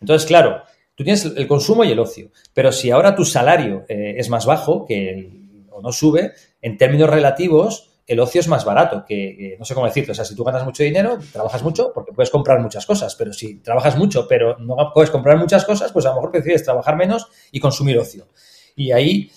Entonces, 0.00 0.26
claro, 0.26 0.62
tú 0.94 1.04
tienes 1.04 1.24
el 1.24 1.46
consumo 1.46 1.84
y 1.84 1.92
el 1.92 1.98
ocio. 1.98 2.30
Pero 2.54 2.72
si 2.72 2.90
ahora 2.90 3.14
tu 3.14 3.24
salario 3.24 3.84
eh, 3.88 4.14
es 4.16 4.28
más 4.30 4.46
bajo 4.46 4.86
que 4.86 5.30
o 5.70 5.82
no 5.82 5.92
sube, 5.92 6.32
en 6.60 6.76
términos 6.76 7.08
relativos, 7.08 7.90
el 8.08 8.18
ocio 8.20 8.40
es 8.40 8.48
más 8.48 8.64
barato 8.64 9.04
que, 9.06 9.54
no 9.58 9.64
sé 9.64 9.74
cómo 9.74 9.86
decirlo, 9.86 10.12
o 10.12 10.14
sea, 10.14 10.24
si 10.24 10.34
tú 10.34 10.42
ganas 10.42 10.64
mucho 10.64 10.82
dinero, 10.82 11.18
trabajas 11.30 11.62
mucho 11.62 11.92
porque 11.94 12.12
puedes 12.12 12.30
comprar 12.30 12.58
muchas 12.60 12.86
cosas, 12.86 13.14
pero 13.14 13.32
si 13.32 13.60
trabajas 13.60 13.96
mucho 13.96 14.26
pero 14.26 14.58
no 14.58 14.76
puedes 14.92 15.10
comprar 15.10 15.36
muchas 15.36 15.64
cosas, 15.64 15.92
pues 15.92 16.06
a 16.06 16.08
lo 16.08 16.16
mejor 16.16 16.32
prefieres 16.32 16.64
trabajar 16.64 16.96
menos 16.96 17.28
y 17.52 17.60
consumir 17.60 17.98
ocio. 17.98 18.26
Y 18.74 18.92
ahí, 18.92 19.30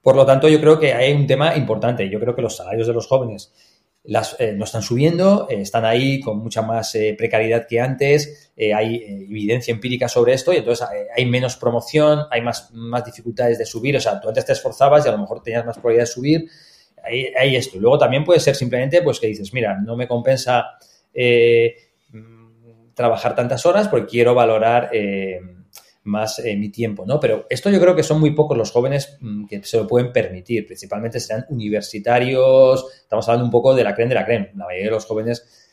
por 0.00 0.16
lo 0.16 0.24
tanto, 0.24 0.48
yo 0.48 0.60
creo 0.60 0.78
que 0.78 0.94
hay 0.94 1.12
un 1.12 1.26
tema 1.26 1.56
importante. 1.56 2.08
Yo 2.08 2.18
creo 2.20 2.34
que 2.34 2.42
los 2.42 2.56
salarios 2.56 2.86
de 2.86 2.92
los 2.94 3.06
jóvenes 3.06 3.52
las, 4.06 4.36
eh, 4.38 4.52
no 4.52 4.64
están 4.64 4.82
subiendo, 4.82 5.46
eh, 5.50 5.60
están 5.60 5.84
ahí 5.84 6.20
con 6.20 6.38
mucha 6.38 6.62
más 6.62 6.94
eh, 6.94 7.14
precariedad 7.18 7.66
que 7.68 7.80
antes, 7.80 8.52
hay 8.74 9.26
evidencia 9.28 9.72
empírica 9.72 10.08
sobre 10.08 10.32
esto 10.32 10.50
y 10.50 10.56
entonces 10.56 10.86
hay 11.14 11.26
menos 11.26 11.56
promoción, 11.56 12.20
hay 12.30 12.40
más, 12.40 12.70
más 12.72 13.04
dificultades 13.04 13.58
de 13.58 13.66
subir, 13.66 13.94
o 13.96 14.00
sea, 14.00 14.18
tú 14.18 14.28
antes 14.28 14.46
te 14.46 14.52
esforzabas 14.52 15.04
y 15.04 15.08
a 15.10 15.12
lo 15.12 15.18
mejor 15.18 15.42
tenías 15.42 15.66
más 15.66 15.76
probabilidad 15.76 16.04
de 16.04 16.12
subir, 16.12 16.48
hay, 17.06 17.56
esto. 17.56 17.78
Luego 17.78 17.98
también 17.98 18.24
puede 18.24 18.40
ser 18.40 18.54
simplemente 18.54 19.02
pues 19.02 19.20
que 19.20 19.26
dices, 19.26 19.52
mira, 19.52 19.78
no 19.80 19.96
me 19.96 20.08
compensa 20.08 20.78
eh, 21.12 21.76
trabajar 22.94 23.34
tantas 23.34 23.64
horas 23.66 23.88
porque 23.88 24.06
quiero 24.06 24.34
valorar 24.34 24.90
eh, 24.92 25.40
más 26.04 26.38
eh, 26.38 26.56
mi 26.56 26.70
tiempo, 26.70 27.04
¿no? 27.06 27.20
Pero 27.20 27.46
esto 27.48 27.70
yo 27.70 27.80
creo 27.80 27.94
que 27.94 28.02
son 28.02 28.20
muy 28.20 28.30
pocos 28.32 28.56
los 28.56 28.70
jóvenes 28.70 29.18
mm, 29.20 29.46
que 29.46 29.62
se 29.62 29.76
lo 29.76 29.86
pueden 29.86 30.12
permitir. 30.12 30.66
Principalmente 30.66 31.20
serán 31.20 31.46
universitarios. 31.50 32.86
Estamos 33.02 33.28
hablando 33.28 33.44
un 33.44 33.50
poco 33.50 33.74
de 33.74 33.84
la 33.84 33.94
creen 33.94 34.08
de 34.08 34.14
la 34.14 34.24
creen. 34.24 34.50
La 34.56 34.66
mayoría 34.66 34.86
de 34.86 34.92
los 34.92 35.04
jóvenes 35.04 35.66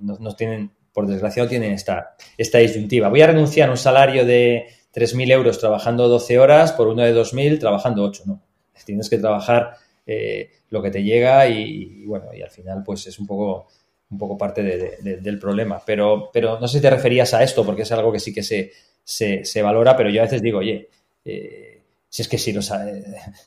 no, 0.00 0.34
tienen, 0.34 0.72
por 0.92 1.06
desgracia, 1.06 1.42
no 1.42 1.48
tienen 1.48 1.72
esta, 1.72 2.16
esta 2.36 2.58
disyuntiva. 2.58 3.08
Voy 3.08 3.22
a 3.22 3.28
renunciar 3.28 3.68
a 3.68 3.72
un 3.72 3.78
salario 3.78 4.26
de 4.26 4.66
3.000 4.94 5.32
euros 5.32 5.58
trabajando 5.58 6.08
12 6.08 6.38
horas 6.38 6.72
por 6.72 6.88
uno 6.88 7.02
de 7.02 7.14
2.000 7.14 7.60
trabajando 7.60 8.02
8, 8.02 8.22
¿no? 8.26 8.42
Tienes 8.84 9.10
que 9.10 9.18
trabajar 9.18 9.74
eh, 10.06 10.50
lo 10.70 10.80
que 10.80 10.90
te 10.90 11.02
llega 11.02 11.48
y, 11.48 12.04
bueno, 12.06 12.32
y 12.32 12.40
al 12.40 12.50
final 12.50 12.82
pues 12.84 13.08
es 13.08 13.18
un 13.18 13.26
poco, 13.26 13.66
un 14.10 14.18
poco 14.18 14.38
parte 14.38 14.62
del 14.62 15.38
problema. 15.38 15.82
Pero, 15.84 16.30
pero 16.32 16.60
no 16.60 16.68
sé 16.68 16.78
si 16.78 16.82
te 16.82 16.90
referías 16.90 17.34
a 17.34 17.42
esto, 17.42 17.64
porque 17.66 17.82
es 17.82 17.92
algo 17.92 18.12
que 18.12 18.20
sí 18.20 18.32
que 18.32 18.42
se, 18.42 18.72
se, 19.04 19.62
valora, 19.62 19.96
pero 19.96 20.10
yo 20.10 20.20
a 20.20 20.24
veces 20.24 20.42
digo, 20.42 20.60
oye, 20.60 20.88
eh, 21.24 21.82
si 22.08 22.22
es 22.22 22.28
que 22.28 22.38
si, 22.38 22.54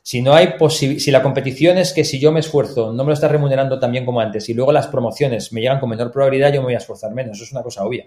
si 0.03 0.21
no 0.21 0.33
hay 0.33 0.55
si 0.79 1.11
la 1.11 1.23
competición 1.23 1.77
es 1.77 1.93
que 1.93 2.03
si 2.03 2.19
yo 2.19 2.31
me 2.31 2.41
esfuerzo, 2.41 2.91
no 2.91 3.03
me 3.03 3.09
lo 3.09 3.13
está 3.13 3.29
remunerando 3.29 3.79
tan 3.79 3.91
bien 3.91 4.05
como 4.05 4.19
antes, 4.19 4.49
y 4.49 4.53
luego 4.53 4.73
las 4.73 4.87
promociones 4.87 5.53
me 5.53 5.61
llegan 5.61 5.79
con 5.79 5.89
menor 5.89 6.11
probabilidad, 6.11 6.53
yo 6.53 6.59
me 6.59 6.65
voy 6.65 6.75
a 6.75 6.79
esforzar 6.79 7.13
menos. 7.13 7.37
Eso 7.37 7.45
es 7.45 7.51
una 7.53 7.63
cosa 7.63 7.85
obvia. 7.85 8.05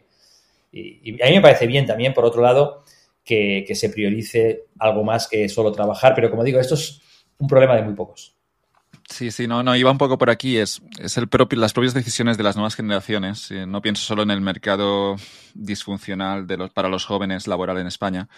Y, 0.71 1.21
a 1.23 1.27
mí 1.27 1.35
me 1.35 1.41
parece 1.41 1.67
bien 1.67 1.87
también, 1.87 2.13
por 2.13 2.25
otro 2.27 2.43
lado, 2.43 2.83
que 3.25 3.73
se 3.75 3.89
priorice 3.89 4.65
algo 4.79 5.05
más 5.05 5.27
que 5.27 5.49
solo 5.49 5.73
trabajar, 5.73 6.15
pero 6.15 6.31
como 6.31 6.45
digo, 6.45 6.61
esto 6.61 6.75
es 6.75 7.01
un 7.39 7.49
problema 7.49 7.75
de 7.75 7.83
muy 7.83 7.95
pocos. 7.95 8.32
Sí, 9.13 9.31
sí, 9.31 9.47
no, 9.47 9.63
no, 9.63 9.77
iba 9.77 9.91
un 9.91 9.99
poco 9.99 10.17
por 10.17 10.31
aquí. 10.31 10.57
Es, 10.57 10.81
es 10.99 11.19
el 11.19 11.29
propio, 11.29 11.59
las 11.59 11.75
propias 11.75 11.93
decisiones 11.93 12.39
de 12.39 12.45
las 12.45 12.57
nuevas 12.57 12.75
generaciones. 12.75 13.51
Eh, 13.51 13.67
no 13.67 13.83
pienso 13.83 14.03
solo 14.03 14.23
en 14.23 14.31
el 14.31 14.41
mercado 14.41 15.17
disfuncional 15.53 16.47
de 16.47 16.57
los, 16.57 16.71
para 16.71 16.89
los 16.89 17.05
jóvenes 17.05 17.47
laboral 17.47 17.77
en 17.77 17.87
España, 17.87 18.31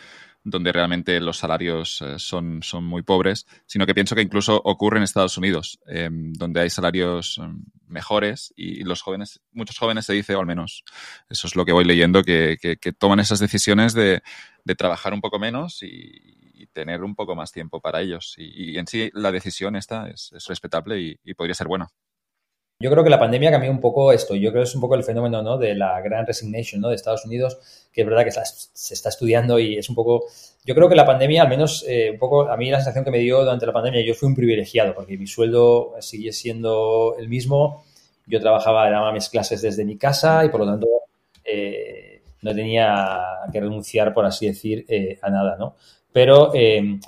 donde 0.43 0.73
realmente 0.73 1.21
los 1.21 1.39
salarios 1.39 2.03
eh, 2.03 2.19
son, 2.19 2.61
son 2.65 2.85
muy 2.85 3.03
pobres, 3.03 3.47
sino 3.67 3.87
que 3.87 3.95
pienso 3.95 4.17
que 4.17 4.23
incluso 4.23 4.61
ocurre 4.65 4.97
en 4.99 5.05
Estados 5.05 5.39
Unidos, 5.39 5.79
em, 5.87 6.33
donde 6.33 6.63
hay 6.63 6.71
salarios 6.71 7.39
em, 7.39 7.65
mejores 7.87 8.53
y 8.57 8.83
los 8.83 9.01
jóvenes, 9.01 9.41
muchos 9.53 9.79
jóvenes 9.79 10.07
se 10.07 10.13
dice, 10.13 10.35
o 10.35 10.41
al 10.41 10.47
menos 10.47 10.83
eso 11.31 11.47
es 11.47 11.55
lo 11.55 11.65
que 11.65 11.73
voy 11.73 11.85
leyendo, 11.85 12.25
que, 12.25 12.59
que, 12.61 12.79
que 12.79 12.93
toman 12.93 13.21
esas 13.21 13.39
decisiones 13.39 13.95
de, 13.95 14.23
de 14.65 14.75
trabajar 14.75 15.15
un 15.15 15.21
poco 15.21 15.39
menos 15.39 15.85
y, 15.85 16.44
tener 16.73 17.03
un 17.03 17.15
poco 17.15 17.35
más 17.35 17.53
tiempo 17.53 17.81
para 17.81 18.01
ellos. 18.01 18.35
Y, 18.37 18.79
en 18.79 18.87
sí 18.87 19.11
la 19.15 19.33
decisión 19.33 19.77
esta 19.77 20.09
es, 20.09 20.33
respetable 20.49 21.19
y, 21.23 21.35
podría 21.35 21.55
ser 21.55 21.69
buena. 21.69 21.89
Yo 22.81 22.91
creo 22.91 23.05
que 23.05 23.11
la 23.11 23.19
pandemia 23.19 23.51
cambió 23.51 23.71
un 23.71 23.81
poco 23.81 24.13
esto. 24.13 24.35
Yo 24.35 24.51
creo 24.51 24.63
que 24.63 24.69
es 24.69 24.75
un 24.75 24.81
poco 24.81 24.97
el 24.97 25.05
fenómeno 25.05 25.43
¿no? 25.43 25.59
de 25.59 25.75
la 25.75 26.01
gran 26.01 26.27
resignation 26.27 26.81
¿no? 26.81 26.89
de 26.89 26.97
Estados 26.97 27.25
Unidos, 27.25 27.87
que 27.93 28.03
es 28.03 28.07
verdad 28.07 28.25
que 28.25 28.33
se 28.33 28.95
está 28.95 29.09
estudiando 29.09 29.59
y 29.59 29.79
es 29.79 29.89
un 29.89 29.95
poco... 29.95 30.25
Yo 30.65 30.75
creo 30.75 30.89
que 30.89 30.97
la 30.97 31.07
pandemia, 31.07 31.43
al 31.43 31.49
menos 31.49 31.85
eh, 31.87 32.11
un 32.11 32.19
poco, 32.19 32.51
a 32.51 32.57
mí 32.57 32.71
la 32.71 32.79
sensación 32.79 33.05
que 33.05 33.11
me 33.11 33.19
dio 33.19 33.41
durante 33.41 33.67
la 33.67 33.73
pandemia, 33.73 34.05
yo 34.05 34.15
fui 34.15 34.29
un 34.29 34.35
privilegiado 34.35 34.95
porque 34.95 35.17
mi 35.17 35.27
sueldo 35.27 35.95
sigue 36.01 36.33
siendo 36.33 37.15
el 37.19 37.29
mismo. 37.29 37.85
Yo 38.27 38.41
trabajaba, 38.41 38.91
daba 38.91 39.13
mis 39.13 39.29
clases 39.29 39.63
desde 39.63 39.85
mi 39.85 39.97
casa 39.97 40.45
y 40.45 40.49
por 40.49 40.61
lo 40.61 40.67
tanto 40.67 40.89
eh, 41.45 42.23
no 42.45 42.55
tenía 42.55 43.23
que 43.53 43.61
renunciar, 43.61 44.13
por 44.13 44.27
así 44.27 44.47
decir, 44.47 44.85
eh, 44.89 45.19
a 45.23 45.31
nada, 45.31 45.57
¿no? 45.59 45.77
Pero 46.15 46.53
eh, 46.55 47.01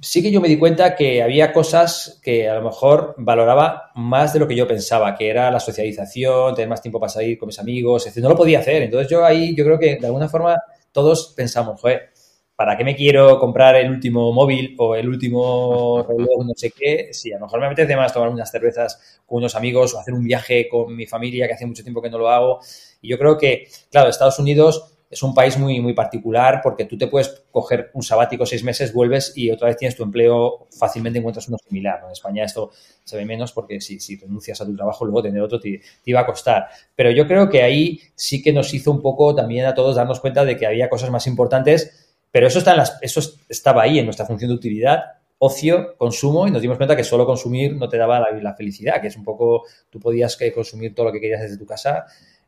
sí 0.00 0.22
que 0.22 0.30
yo 0.30 0.40
me 0.40 0.48
di 0.48 0.58
cuenta 0.58 0.96
que 0.96 1.22
había 1.22 1.52
cosas 1.52 2.18
que 2.22 2.48
a 2.48 2.54
lo 2.54 2.62
mejor 2.62 3.14
valoraba 3.18 3.90
más 3.96 4.32
de 4.32 4.38
lo 4.38 4.48
que 4.48 4.56
yo 4.56 4.66
pensaba, 4.66 5.14
que 5.14 5.28
era 5.28 5.50
la 5.50 5.60
socialización, 5.60 6.54
tener 6.54 6.70
más 6.70 6.80
tiempo 6.80 6.98
para 6.98 7.10
salir 7.12 7.36
con 7.36 7.48
mis 7.48 7.58
amigos, 7.58 8.06
etc. 8.06 8.16
No 8.22 8.30
lo 8.30 8.36
podía 8.36 8.60
hacer. 8.60 8.82
Entonces 8.82 9.10
yo 9.10 9.22
ahí, 9.22 9.54
yo 9.54 9.62
creo 9.62 9.78
que 9.78 9.96
de 9.96 10.06
alguna 10.06 10.26
forma 10.26 10.56
todos 10.90 11.34
pensamos, 11.36 11.78
joder, 11.78 12.12
¿para 12.54 12.78
qué 12.78 12.84
me 12.84 12.96
quiero 12.96 13.38
comprar 13.38 13.76
el 13.76 13.90
último 13.90 14.32
móvil 14.32 14.74
o 14.78 14.94
el 14.94 15.06
último 15.06 16.02
reloj, 16.08 16.46
no 16.46 16.54
sé 16.56 16.70
qué? 16.70 17.10
Si 17.12 17.30
a 17.34 17.38
lo 17.38 17.44
mejor 17.44 17.60
me 17.60 17.66
apetece 17.66 17.94
más 17.94 18.10
tomar 18.10 18.30
unas 18.30 18.50
cervezas 18.50 19.20
con 19.26 19.36
unos 19.36 19.54
amigos 19.54 19.92
o 19.92 20.00
hacer 20.00 20.14
un 20.14 20.24
viaje 20.24 20.66
con 20.66 20.96
mi 20.96 21.04
familia, 21.04 21.46
que 21.46 21.52
hace 21.52 21.66
mucho 21.66 21.82
tiempo 21.82 22.00
que 22.00 22.08
no 22.08 22.16
lo 22.16 22.30
hago. 22.30 22.60
Y 23.02 23.08
yo 23.08 23.18
creo 23.18 23.36
que, 23.36 23.68
claro, 23.90 24.08
Estados 24.08 24.38
Unidos 24.38 24.95
es 25.08 25.22
un 25.22 25.34
país 25.34 25.56
muy, 25.58 25.80
muy 25.80 25.94
particular 25.94 26.60
porque 26.62 26.84
tú 26.84 26.98
te 26.98 27.06
puedes 27.06 27.44
coger 27.50 27.90
un 27.94 28.02
sabático 28.02 28.44
seis 28.44 28.64
meses, 28.64 28.92
vuelves 28.92 29.32
y 29.36 29.50
otra 29.50 29.68
vez 29.68 29.76
tienes 29.76 29.96
tu 29.96 30.02
empleo, 30.02 30.68
fácilmente 30.76 31.18
encuentras 31.18 31.48
uno 31.48 31.58
similar. 31.58 32.00
En 32.04 32.10
España 32.10 32.44
esto 32.44 32.70
se 33.04 33.16
ve 33.16 33.24
menos 33.24 33.52
porque 33.52 33.80
si, 33.80 34.16
renuncias 34.16 34.60
a 34.60 34.66
tu 34.66 34.74
trabajo, 34.74 35.04
luego 35.04 35.22
tener 35.22 35.40
otro 35.42 35.60
te, 35.60 35.80
iba 36.04 36.20
a 36.20 36.26
costar. 36.26 36.68
Pero 36.94 37.10
yo 37.10 37.26
creo 37.26 37.48
que 37.48 37.62
ahí 37.62 38.00
sí 38.14 38.42
que 38.42 38.52
nos 38.52 38.72
hizo 38.74 38.90
un 38.90 39.00
poco 39.00 39.34
también 39.34 39.66
a 39.66 39.74
todos 39.74 39.96
darnos 39.96 40.20
cuenta 40.20 40.44
de 40.44 40.56
que 40.56 40.66
había 40.66 40.88
cosas 40.88 41.10
más 41.10 41.26
importantes, 41.26 42.14
pero 42.30 42.46
eso, 42.46 42.58
está 42.58 42.72
en 42.72 42.78
las, 42.78 42.98
eso 43.00 43.20
estaba 43.48 43.82
ahí 43.82 43.98
en 43.98 44.04
nuestra 44.04 44.26
función 44.26 44.50
de 44.50 44.56
utilidad 44.56 45.04
ocio, 45.38 45.96
consumo, 45.98 46.46
y 46.46 46.50
nos 46.50 46.62
dimos 46.62 46.78
cuenta 46.78 46.96
que 46.96 47.04
solo 47.04 47.26
consumir 47.26 47.76
no 47.76 47.88
te 47.88 47.98
daba 47.98 48.20
la, 48.20 48.54
felicidad, 48.54 49.00
que 49.00 49.08
es 49.08 49.16
un 49.16 49.24
poco, 49.24 49.64
tú 49.90 50.00
podías 50.00 50.38
consumir 50.54 50.94
todo 50.94 51.06
lo 51.06 51.12
que 51.12 51.20
querías 51.20 51.42
desde 51.42 51.58
tu 51.58 51.66
casa, 51.66 52.06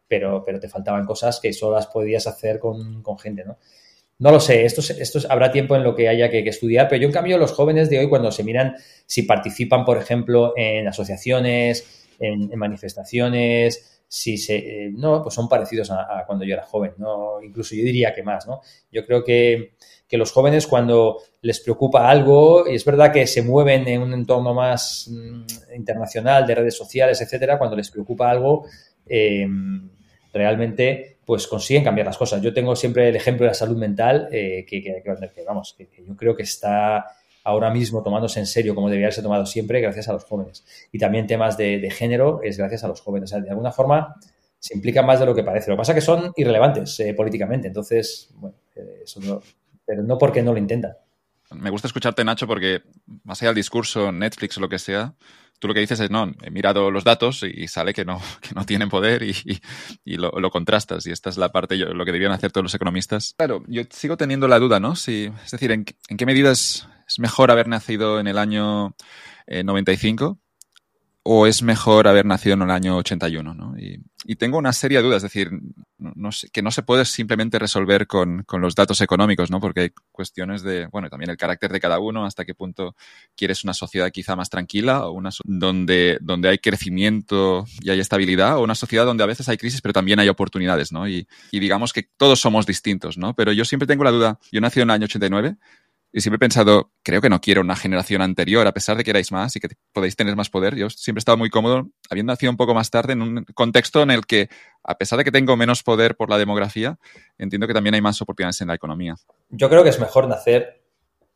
pero, 0.08 0.42
pero 0.44 0.58
te 0.58 0.68
faltaban 0.68 1.04
cosas 1.04 1.38
que 1.40 1.52
solo 1.52 1.76
las 1.76 1.86
podías 1.86 2.26
hacer 2.26 2.58
con, 2.58 3.02
gente, 3.18 3.44
¿no? 3.44 3.58
No 4.18 4.32
lo 4.32 4.40
sé, 4.40 4.64
esto, 4.64 4.80
esto 4.80 5.20
habrá 5.28 5.52
tiempo 5.52 5.76
en 5.76 5.84
lo 5.84 5.94
que 5.94 6.08
haya 6.08 6.28
que, 6.28 6.40
estudiar, 6.40 6.88
pero 6.88 7.02
yo 7.02 7.06
en 7.06 7.12
cambio 7.12 7.38
los 7.38 7.52
jóvenes 7.52 7.88
de 7.88 8.00
hoy 8.00 8.08
cuando 8.08 8.32
se 8.32 8.42
miran 8.42 8.74
si 9.06 9.22
participan, 9.22 9.84
por 9.84 9.96
ejemplo, 9.96 10.54
en 10.56 10.88
asociaciones, 10.88 12.08
en, 12.18 12.50
manifestaciones, 12.58 14.02
si 14.08 14.36
se... 14.36 14.56
Eh, 14.56 14.90
no, 14.92 15.22
pues 15.22 15.34
son 15.34 15.48
parecidos 15.48 15.92
a, 15.92 16.24
cuando 16.26 16.44
yo 16.44 16.54
era 16.54 16.64
joven, 16.64 16.94
¿no? 16.96 17.40
Incluso 17.40 17.76
yo 17.76 17.84
diría 17.84 18.12
que 18.12 18.24
más, 18.24 18.48
¿no? 18.48 18.60
Yo 18.90 19.06
creo 19.06 19.22
que 19.22 19.74
que 20.08 20.16
los 20.16 20.32
jóvenes 20.32 20.66
cuando 20.66 21.18
les 21.42 21.60
preocupa 21.60 22.08
algo, 22.08 22.66
y 22.66 22.74
es 22.74 22.84
verdad 22.84 23.12
que 23.12 23.26
se 23.26 23.42
mueven 23.42 23.86
en 23.86 24.00
un 24.00 24.14
entorno 24.14 24.54
más 24.54 25.08
mm, 25.10 25.74
internacional 25.76 26.46
de 26.46 26.54
redes 26.54 26.76
sociales, 26.76 27.20
etcétera, 27.20 27.58
cuando 27.58 27.76
les 27.76 27.90
preocupa 27.90 28.30
algo, 28.30 28.64
em, 29.06 29.90
realmente 30.32 31.18
pues 31.24 31.46
consiguen 31.46 31.84
cambiar 31.84 32.06
las 32.06 32.16
cosas. 32.16 32.40
Yo 32.40 32.54
tengo 32.54 32.74
siempre 32.74 33.08
el 33.08 33.16
ejemplo 33.16 33.44
de 33.44 33.50
la 33.50 33.54
salud 33.54 33.76
mental, 33.76 34.28
eh, 34.32 34.64
que, 34.66 35.02
vamos, 35.46 35.74
que, 35.76 35.88
yo 36.06 36.16
creo 36.16 36.34
que 36.34 36.42
está 36.42 37.04
ahora 37.44 37.70
mismo 37.70 38.02
tomándose 38.02 38.40
en 38.40 38.46
serio 38.46 38.74
como 38.74 38.88
debería 38.88 39.06
haberse 39.06 39.22
tomado 39.22 39.46
siempre 39.46 39.80
gracias 39.80 40.08
a 40.08 40.12
los 40.12 40.24
jóvenes. 40.24 40.64
Y 40.92 40.98
también 40.98 41.26
temas 41.26 41.56
de, 41.56 41.90
género 41.90 42.40
es 42.42 42.56
gracias 42.56 42.84
a 42.84 42.88
los 42.88 43.00
jóvenes. 43.00 43.30
O 43.30 43.32
sea, 43.34 43.40
de 43.40 43.50
alguna 43.50 43.72
forma 43.72 44.16
se 44.58 44.74
implican 44.74 45.04
más 45.06 45.20
de 45.20 45.26
lo 45.26 45.34
que 45.34 45.42
parece. 45.42 45.70
Lo 45.70 45.76
que 45.76 45.78
pasa 45.78 45.92
es 45.92 45.96
que 45.96 46.00
son 46.00 46.32
irrelevantes 46.36 46.98
eh, 47.00 47.14
políticamente. 47.14 47.68
Entonces, 47.68 48.30
bueno, 48.34 48.56
eh, 48.74 49.00
eso 49.04 49.20
no, 49.20 49.42
pero 49.84 50.02
no 50.02 50.18
porque 50.18 50.42
no 50.42 50.52
lo 50.52 50.58
intentan. 50.58 50.96
Me 51.50 51.70
gusta 51.70 51.88
escucharte, 51.88 52.24
Nacho, 52.24 52.46
porque 52.46 52.82
más 53.24 53.40
allá 53.40 53.50
del 53.50 53.56
discurso, 53.56 54.12
Netflix 54.12 54.58
o 54.58 54.60
lo 54.60 54.68
que 54.68 54.78
sea, 54.78 55.14
tú 55.58 55.68
lo 55.68 55.74
que 55.74 55.80
dices 55.80 56.00
es, 56.00 56.10
no, 56.10 56.32
he 56.42 56.50
mirado 56.50 56.90
los 56.90 57.04
datos 57.04 57.42
y 57.42 57.68
sale 57.68 57.92
que 57.92 58.04
no, 58.04 58.20
que 58.40 58.54
no 58.54 58.64
tienen 58.64 58.88
poder 58.88 59.22
y, 59.22 59.60
lo, 60.16 60.50
contrastas. 60.50 61.06
Y 61.06 61.10
esta 61.10 61.30
es 61.30 61.36
la 61.36 61.50
parte, 61.50 61.76
lo 61.76 62.04
que 62.04 62.12
debían 62.12 62.32
hacer 62.32 62.52
todos 62.52 62.64
los 62.64 62.74
economistas. 62.74 63.34
Claro, 63.36 63.62
yo 63.68 63.82
sigo 63.90 64.16
teniendo 64.16 64.48
la 64.48 64.58
duda, 64.58 64.80
¿no? 64.80 64.96
Si, 64.96 65.30
es 65.44 65.50
decir, 65.50 65.72
¿en, 65.72 65.84
qué 65.84 66.26
medidas 66.26 66.88
es 67.06 67.18
mejor 67.18 67.50
haber 67.50 67.68
nacido 67.68 68.20
en 68.20 68.26
el 68.26 68.38
año 68.38 68.94
95 69.46 70.38
eh, 70.40 70.47
o 71.30 71.46
es 71.46 71.62
mejor 71.62 72.08
haber 72.08 72.24
nacido 72.24 72.54
en 72.54 72.62
el 72.62 72.70
año 72.70 72.96
81, 72.96 73.52
¿no? 73.52 73.74
Y, 73.78 74.00
tengo 74.36 74.56
una 74.58 74.72
serie 74.72 74.98
de 74.98 75.04
dudas, 75.04 75.18
es 75.18 75.22
decir, 75.24 75.50
que 76.52 76.62
no 76.62 76.70
se 76.70 76.82
puede 76.82 77.04
simplemente 77.04 77.58
resolver 77.58 78.06
con, 78.06 78.46
los 78.50 78.74
datos 78.74 79.00
económicos, 79.02 79.50
¿no? 79.50 79.60
Porque 79.60 79.80
hay 79.80 79.90
cuestiones 80.10 80.62
de, 80.62 80.86
bueno, 80.86 81.10
también 81.10 81.30
el 81.30 81.36
carácter 81.36 81.70
de 81.70 81.80
cada 81.80 81.98
uno, 81.98 82.24
hasta 82.24 82.46
qué 82.46 82.54
punto 82.54 82.96
quieres 83.36 83.62
una 83.62 83.74
sociedad 83.74 84.10
quizá 84.10 84.36
más 84.36 84.48
tranquila 84.48 85.06
o 85.06 85.12
una 85.12 85.30
donde, 85.44 86.18
donde 86.20 86.48
hay 86.48 86.58
crecimiento 86.58 87.66
y 87.80 87.90
hay 87.90 88.00
estabilidad 88.00 88.56
o 88.56 88.62
una 88.62 88.74
sociedad 88.74 89.04
donde 89.04 89.24
a 89.24 89.26
veces 89.26 89.48
hay 89.48 89.56
crisis 89.58 89.80
pero 89.82 89.92
también 89.92 90.18
hay 90.20 90.28
oportunidades, 90.28 90.92
¿no? 90.92 91.06
Y, 91.08 91.26
y 91.50 91.60
digamos 91.60 91.92
que 91.92 92.08
todos 92.16 92.40
somos 92.40 92.64
distintos, 92.64 93.18
¿no? 93.18 93.34
Pero 93.34 93.52
yo 93.52 93.64
siempre 93.66 93.86
tengo 93.86 94.04
la 94.04 94.12
duda, 94.12 94.38
yo 94.50 94.60
nací 94.60 94.80
en 94.80 94.88
el 94.88 94.94
año 94.94 95.04
89 95.04 95.56
y 96.10 96.20
siempre 96.22 96.36
he 96.36 96.38
pensado, 96.38 96.90
creo 97.02 97.20
que 97.20 97.28
no 97.28 97.40
quiero 97.40 97.60
una 97.60 97.76
generación 97.76 98.22
anterior, 98.22 98.66
a 98.66 98.72
pesar 98.72 98.96
de 98.96 99.04
que 99.04 99.10
erais 99.10 99.30
más 99.30 99.54
y 99.56 99.60
que 99.60 99.68
podéis 99.92 100.16
tener 100.16 100.36
más 100.36 100.48
poder. 100.48 100.74
Yo 100.74 100.88
siempre 100.88 101.18
he 101.18 101.22
estado 101.22 101.36
muy 101.36 101.50
cómodo, 101.50 101.88
habiendo 102.08 102.32
nacido 102.32 102.50
un 102.50 102.56
poco 102.56 102.74
más 102.74 102.90
tarde, 102.90 103.12
en 103.12 103.22
un 103.22 103.44
contexto 103.54 104.02
en 104.02 104.10
el 104.10 104.24
que, 104.24 104.48
a 104.84 104.96
pesar 104.96 105.18
de 105.18 105.24
que 105.24 105.32
tengo 105.32 105.56
menos 105.56 105.82
poder 105.82 106.16
por 106.16 106.30
la 106.30 106.38
demografía, 106.38 106.98
entiendo 107.36 107.66
que 107.66 107.74
también 107.74 107.94
hay 107.94 108.00
más 108.00 108.20
oportunidades 108.22 108.60
en 108.62 108.68
la 108.68 108.74
economía. 108.74 109.16
Yo 109.50 109.68
creo 109.68 109.82
que 109.82 109.90
es 109.90 110.00
mejor 110.00 110.28
nacer. 110.28 110.82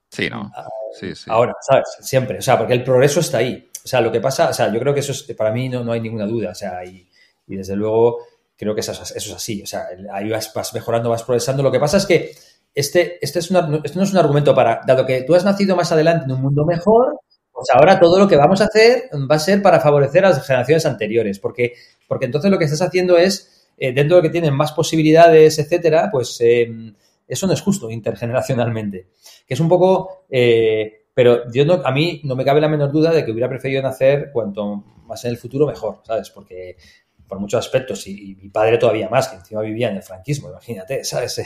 Sí, 0.09 0.31
¿no? 0.31 0.51
Sí, 0.99 1.15
sí. 1.15 1.31
Ahora, 1.31 1.55
¿sabes? 1.61 1.89
Siempre. 2.01 2.39
O 2.39 2.43
sea, 2.43 2.59
porque 2.59 2.75
el 2.75 2.83
progreso 2.83 3.21
está 3.21 3.39
ahí. 3.39 3.71
O 3.85 3.89
sea, 3.89 4.01
lo 4.01 4.11
que 4.11 4.21
pasa, 4.21 4.49
o 4.49 4.55
sea, 4.55 4.73
yo 4.73 4.79
creo 4.79 4.95
que 4.95 5.01
eso 5.01 5.13
es, 5.13 5.23
para 5.37 5.53
mí 5.53 5.69
no, 5.69 5.85
no 5.85 5.93
hay 5.93 6.01
ninguna 6.01 6.27
duda. 6.27 6.51
O 6.51 6.55
sea, 6.55 6.85
y, 6.85 7.09
y 7.47 7.57
desde 7.57 7.77
luego 7.77 8.19
creo 8.57 8.75
que 8.75 8.81
eso, 8.81 8.93
eso, 8.93 9.15
es 9.15 9.33
así. 9.33 9.63
O 9.63 9.67
sea, 9.67 9.87
ahí 10.13 10.31
vas, 10.31 10.53
vas 10.55 10.73
mejorando, 10.75 11.11
vas 11.11 11.25
progresando. 11.25 11.63
Lo 11.63 11.73
que 11.73 11.81
pasa 11.81 11.97
es 11.97 12.07
que 12.07 12.33
este, 12.75 13.25
este, 13.25 13.39
es 13.39 13.51
este 13.51 13.97
no 13.99 14.03
es 14.03 14.13
un 14.13 14.19
argumento 14.19 14.55
para, 14.55 14.81
dado 14.87 15.05
que 15.05 15.23
tú 15.23 15.35
has 15.35 15.45
nacido 15.45 15.77
más 15.77 15.93
adelante 15.93 16.25
en 16.25 16.33
un 16.33 16.43
mundo 16.43 16.65
mejor, 16.65 17.21
pues 17.53 17.67
ahora 17.75 18.01
todo 18.01 18.19
lo 18.19 18.27
que 18.27 18.37
vamos 18.37 18.61
a 18.61 18.65
hacer 18.65 19.11
va 19.31 19.37
a 19.37 19.39
ser 19.39 19.61
para 19.63 19.81
favorecer 19.81 20.25
a 20.25 20.31
las 20.31 20.47
generaciones 20.47 20.87
anteriores, 20.87 21.39
porque, 21.39 21.75
porque 22.09 22.27
entonces 22.27 22.51
lo 22.51 22.59
que 22.59 22.65
estás 22.65 22.83
haciendo 22.83 23.19
es, 23.19 23.69
eh, 23.77 23.93
dentro 23.93 24.17
de 24.17 24.23
que 24.23 24.31
tienen 24.31 24.55
más 24.55 24.73
posibilidades, 24.73 25.59
etcétera, 25.59 26.09
pues 26.11 26.39
eh, 26.41 26.71
eso 27.29 27.47
no 27.47 27.53
es 27.53 27.61
justo 27.61 27.91
intergeneracionalmente. 27.91 29.09
Que 29.47 29.55
es 29.55 29.61
un 29.61 29.69
poco, 29.69 30.25
eh, 30.31 31.05
pero 31.15 31.51
yo 31.53 31.65
no, 31.65 31.75
a 31.85 31.93
mí 31.93 32.21
no 32.25 32.37
me 32.37 32.45
cabe 32.45 32.61
la 32.61 32.69
menor 32.69 32.91
duda 32.91 33.11
de 33.11 33.25
que 33.25 33.33
hubiera 33.33 33.49
preferido 33.49 33.83
nacer 33.83 34.31
cuanto 34.33 34.85
más 35.07 35.25
en 35.25 35.31
el 35.31 35.39
futuro 35.39 35.67
mejor, 35.67 36.01
¿sabes? 36.05 36.31
Porque 36.31 36.77
por 37.33 37.41
muchos 37.41 37.65
aspectos, 37.65 38.07
y, 38.09 38.37
mi 38.43 38.51
padre 38.51 38.77
todavía 38.77 39.09
más, 39.09 39.29
que 39.29 39.37
encima 39.37 39.63
vivía 39.63 39.89
en 39.89 39.97
el 39.97 40.03
franquismo, 40.03 40.51
imagínate, 40.51 41.03
¿sabes? 41.05 41.41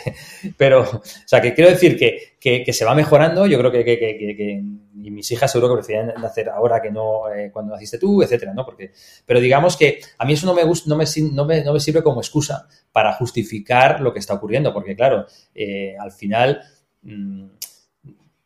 Pero, 0.57 0.81
o 0.81 1.01
sea, 1.25 1.41
que 1.41 1.55
quiero 1.55 1.71
decir 1.71 1.97
que, 1.97 2.73
se 2.73 2.85
va 2.85 2.93
mejorando, 2.93 3.47
yo 3.47 3.57
creo 3.57 3.71
que, 3.71 4.65
y 5.01 5.11
mis 5.13 5.31
hijas 5.31 5.53
seguro 5.53 5.69
que 5.69 5.85
prefieren 5.85 6.21
nacer 6.21 6.49
ahora 6.49 6.83
que 6.83 6.91
no 6.91 7.33
eh, 7.33 7.53
cuando 7.53 7.73
naciste 7.73 8.01
tú, 8.01 8.21
etcétera, 8.21 8.53
¿no? 8.53 8.65
Porque, 8.65 8.91
pero 9.25 9.39
digamos 9.39 9.77
que 9.77 10.01
a 10.19 10.25
mí 10.25 10.33
eso 10.33 10.45
no 10.47 10.55
me, 10.55 10.65
gusta, 10.65 10.91
no 10.91 10.97
me, 10.97 11.05
no 11.33 11.45
me, 11.45 11.63
no 11.63 11.73
me 11.73 11.79
sirve 11.79 12.03
como 12.03 12.21
excusa 12.21 12.67
para 12.91 13.13
justificar 13.13 14.01
lo 14.01 14.13
que 14.13 14.19
está 14.19 14.35
ocurriendo, 14.35 14.75
porque 14.75 14.97
claro, 14.97 15.25
eh, 15.55 15.95
al 16.01 16.11
final, 16.11 16.63
mm, 17.03 17.47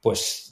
pues 0.03 0.50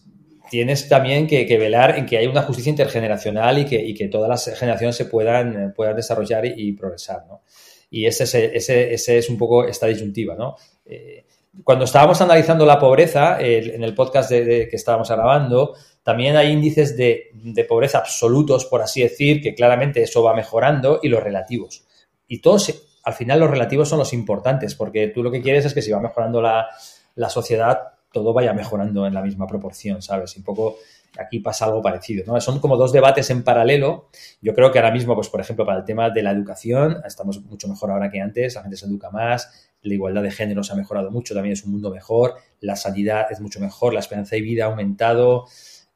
tienes 0.50 0.88
también 0.88 1.26
que, 1.26 1.44
velar 1.58 1.98
en 1.98 2.06
que 2.06 2.18
haya 2.18 2.30
una 2.30 2.42
justicia 2.42 2.70
intergeneracional 2.70 3.58
y 3.58 3.64
que, 3.64 3.94
que 3.94 4.08
todas 4.08 4.28
las 4.28 4.58
generaciones 4.58 4.96
se 4.96 5.04
puedan, 5.04 5.72
puedan 5.74 5.96
desarrollar 5.96 6.44
y, 6.46 6.72
progresar, 6.72 7.24
¿no? 7.28 7.42
Y 7.90 8.06
ese, 8.06 8.24
ese, 8.24 8.92
ese, 8.92 9.18
es 9.18 9.28
un 9.30 9.38
poco 9.38 9.64
esta 9.64 9.87
disyuntiva, 9.87 10.34
¿no? 10.34 10.56
Eh, 10.84 11.24
cuando 11.64 11.84
estábamos 11.84 12.20
analizando 12.20 12.64
la 12.66 12.78
pobreza, 12.78 13.38
en 13.40 13.82
el 13.82 13.94
podcast 13.94 14.30
de, 14.30 14.68
que 14.68 14.76
estábamos 14.76 15.08
grabando, 15.08 15.74
también 16.02 16.37
hay 16.37 16.52
índices 16.52 16.96
de, 16.96 17.30
pobreza 17.68 17.98
absolutos, 17.98 18.64
por 18.66 18.82
así 18.82 19.02
decir, 19.02 19.42
que 19.42 19.54
claramente 19.54 20.02
eso 20.02 20.22
va 20.22 20.34
mejorando, 20.34 21.00
y 21.02 21.08
los 21.08 21.22
relativos. 21.22 21.84
Y 22.26 22.40
todos, 22.40 22.98
al 23.02 23.14
final, 23.14 23.40
los 23.40 23.50
relativos 23.50 23.88
son 23.88 23.98
los 23.98 24.12
importantes, 24.12 24.74
porque 24.74 25.08
tú 25.08 25.22
lo 25.22 25.30
que 25.30 25.42
quieres 25.42 25.64
es 25.64 25.74
que 25.74 25.82
si 25.82 25.90
va 25.90 26.00
mejorando 26.00 26.40
la, 26.40 26.68
la 27.14 27.28
sociedad, 27.28 27.97
todo 28.12 28.33
vaya 28.33 28.53
mejorando 28.53 29.07
en 29.07 29.14
la 29.14 29.23
misma 29.23 29.47
proporción, 29.47 30.03
¿sabes? 30.03 30.37
Y 30.37 30.40
un 30.40 30.44
poco 30.44 30.77
aquí 31.18 31.40
pasa 31.40 31.66
algo 31.66 31.83
parecido, 31.83 32.25
¿no? 32.27 32.40
Son 32.40 32.61
como 32.61 32.77
dos 32.77 32.92
debates 32.92 33.31
en 33.31 33.42
paralelo. 33.42 34.09
Yo 34.40 34.55
creo 34.55 34.71
que 34.71 34.79
ahora 34.79 34.92
mismo, 34.92 35.14
pues 35.14 35.29
por 35.29 35.40
ejemplo, 35.40 35.64
para 35.64 35.79
el 35.79 35.85
tema 35.85 36.11
de 36.11 36.23
la 36.23 36.31
educación, 36.31 36.99
estamos 37.05 37.42
mucho 37.44 37.68
mejor 37.68 37.90
ahora 37.90 38.11
que 38.11 38.21
antes, 38.21 38.55
la 38.55 38.62
gente 38.62 38.77
se 38.77 38.87
educa 38.87 39.11
más, 39.11 39.71
la 39.83 39.94
igualdad 39.94 40.23
de 40.23 40.31
género 40.31 40.62
se 40.62 40.73
ha 40.73 40.77
mejorado 40.77 41.11
mucho, 41.11 41.35
también 41.35 41.53
es 41.53 41.64
un 41.64 41.73
mundo 41.73 41.90
mejor, 41.90 42.37
la 42.61 42.77
sanidad 42.77 43.27
es 43.31 43.40
mucho 43.40 43.61
mejor, 43.61 43.94
la 43.94 44.01
esperanza 44.01 44.37
de 44.37 44.42
vida 44.42 44.64
ha 44.64 44.68
aumentado, 44.68 45.47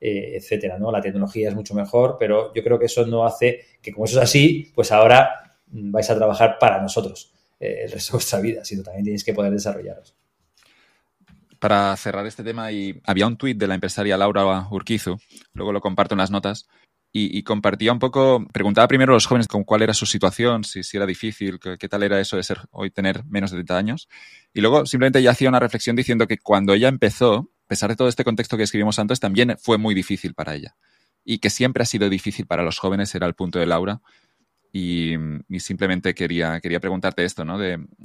eh, 0.01 0.37
etcétera, 0.37 0.79
¿no? 0.79 0.90
La 0.90 1.01
tecnología 1.01 1.48
es 1.48 1.55
mucho 1.55 1.75
mejor, 1.75 2.16
pero 2.18 2.53
yo 2.55 2.62
creo 2.62 2.79
que 2.79 2.87
eso 2.87 3.07
no 3.07 3.25
hace 3.25 3.64
que 3.81 3.92
como 3.92 4.05
eso 4.05 4.18
es 4.18 4.25
así, 4.25 4.72
pues 4.75 4.92
ahora 4.92 5.59
vais 5.66 6.09
a 6.11 6.16
trabajar 6.16 6.59
para 6.59 6.81
nosotros 6.81 7.33
eh, 7.59 7.83
el 7.85 7.92
resto 7.92 8.12
de 8.12 8.16
vuestra 8.16 8.40
vida, 8.40 8.64
sino 8.64 8.83
también 8.83 9.05
tenéis 9.05 9.25
que 9.25 9.35
poder 9.35 9.53
desarrollaros 9.53 10.16
para 11.62 11.96
cerrar 11.96 12.27
este 12.27 12.42
tema, 12.42 12.72
y 12.72 13.01
había 13.05 13.29
un 13.29 13.37
tuit 13.37 13.57
de 13.57 13.68
la 13.68 13.75
empresaria 13.75 14.16
Laura 14.16 14.66
Urquizu, 14.68 15.16
luego 15.53 15.72
lo 15.72 15.81
comparto 15.81 16.14
en 16.14 16.18
las 16.18 16.33
notas, 16.33 16.66
y, 17.12 17.42
compartía 17.44 17.92
un 17.92 18.01
poco, 18.01 18.44
preguntaba 18.53 18.88
primero 18.88 19.12
a 19.12 19.16
los 19.16 19.27
jóvenes 19.27 19.46
con 19.46 19.62
cuál 19.62 19.83
era 19.83 19.94
su 19.94 20.05
situación, 20.05 20.64
si, 20.64 20.81
era 20.96 21.07
difícil, 21.07 21.61
qué, 21.61 21.88
tal 21.88 22.03
era 22.03 22.18
eso 22.18 22.37
de 22.37 22.42
ser 22.42 22.62
hoy 22.70 22.90
tener 22.90 23.22
menos 23.27 23.51
de 23.51 23.59
30 23.59 23.77
años. 23.77 24.09
Y 24.53 24.61
luego 24.61 24.87
simplemente 24.87 25.22
ya 25.22 25.31
hacía 25.31 25.51
una 25.51 25.61
reflexión 25.61 25.94
diciendo 25.94 26.27
que 26.27 26.38
cuando 26.38 26.72
ella 26.72 26.88
empezó, 26.88 27.51
a 27.66 27.68
pesar 27.68 27.90
de 27.90 27.96
todo 27.96 28.09
este 28.09 28.25
contexto 28.25 28.57
que 28.57 28.62
escribimos 28.62 28.98
antes, 28.98 29.20
también 29.20 29.57
fue 29.61 29.77
muy 29.77 29.94
difícil 29.94 30.35
para 30.35 30.55
ella. 30.55 30.75
Y 31.22 31.38
que 31.38 31.51
siempre 31.51 31.83
ha 31.83 31.87
sido 31.87 32.09
difícil 32.09 32.46
para 32.46 32.64
los 32.64 32.79
jóvenes, 32.79 33.14
era 33.14 33.27
el 33.27 33.35
punto 33.35 33.59
de 33.59 33.66
Laura. 33.66 34.01
Y, 34.72 35.14
simplemente 35.58 36.14
quería, 36.14 36.58
quería 36.61 36.80
preguntarte 36.80 37.24
esto, 37.24 37.44
¿no? 37.44 37.58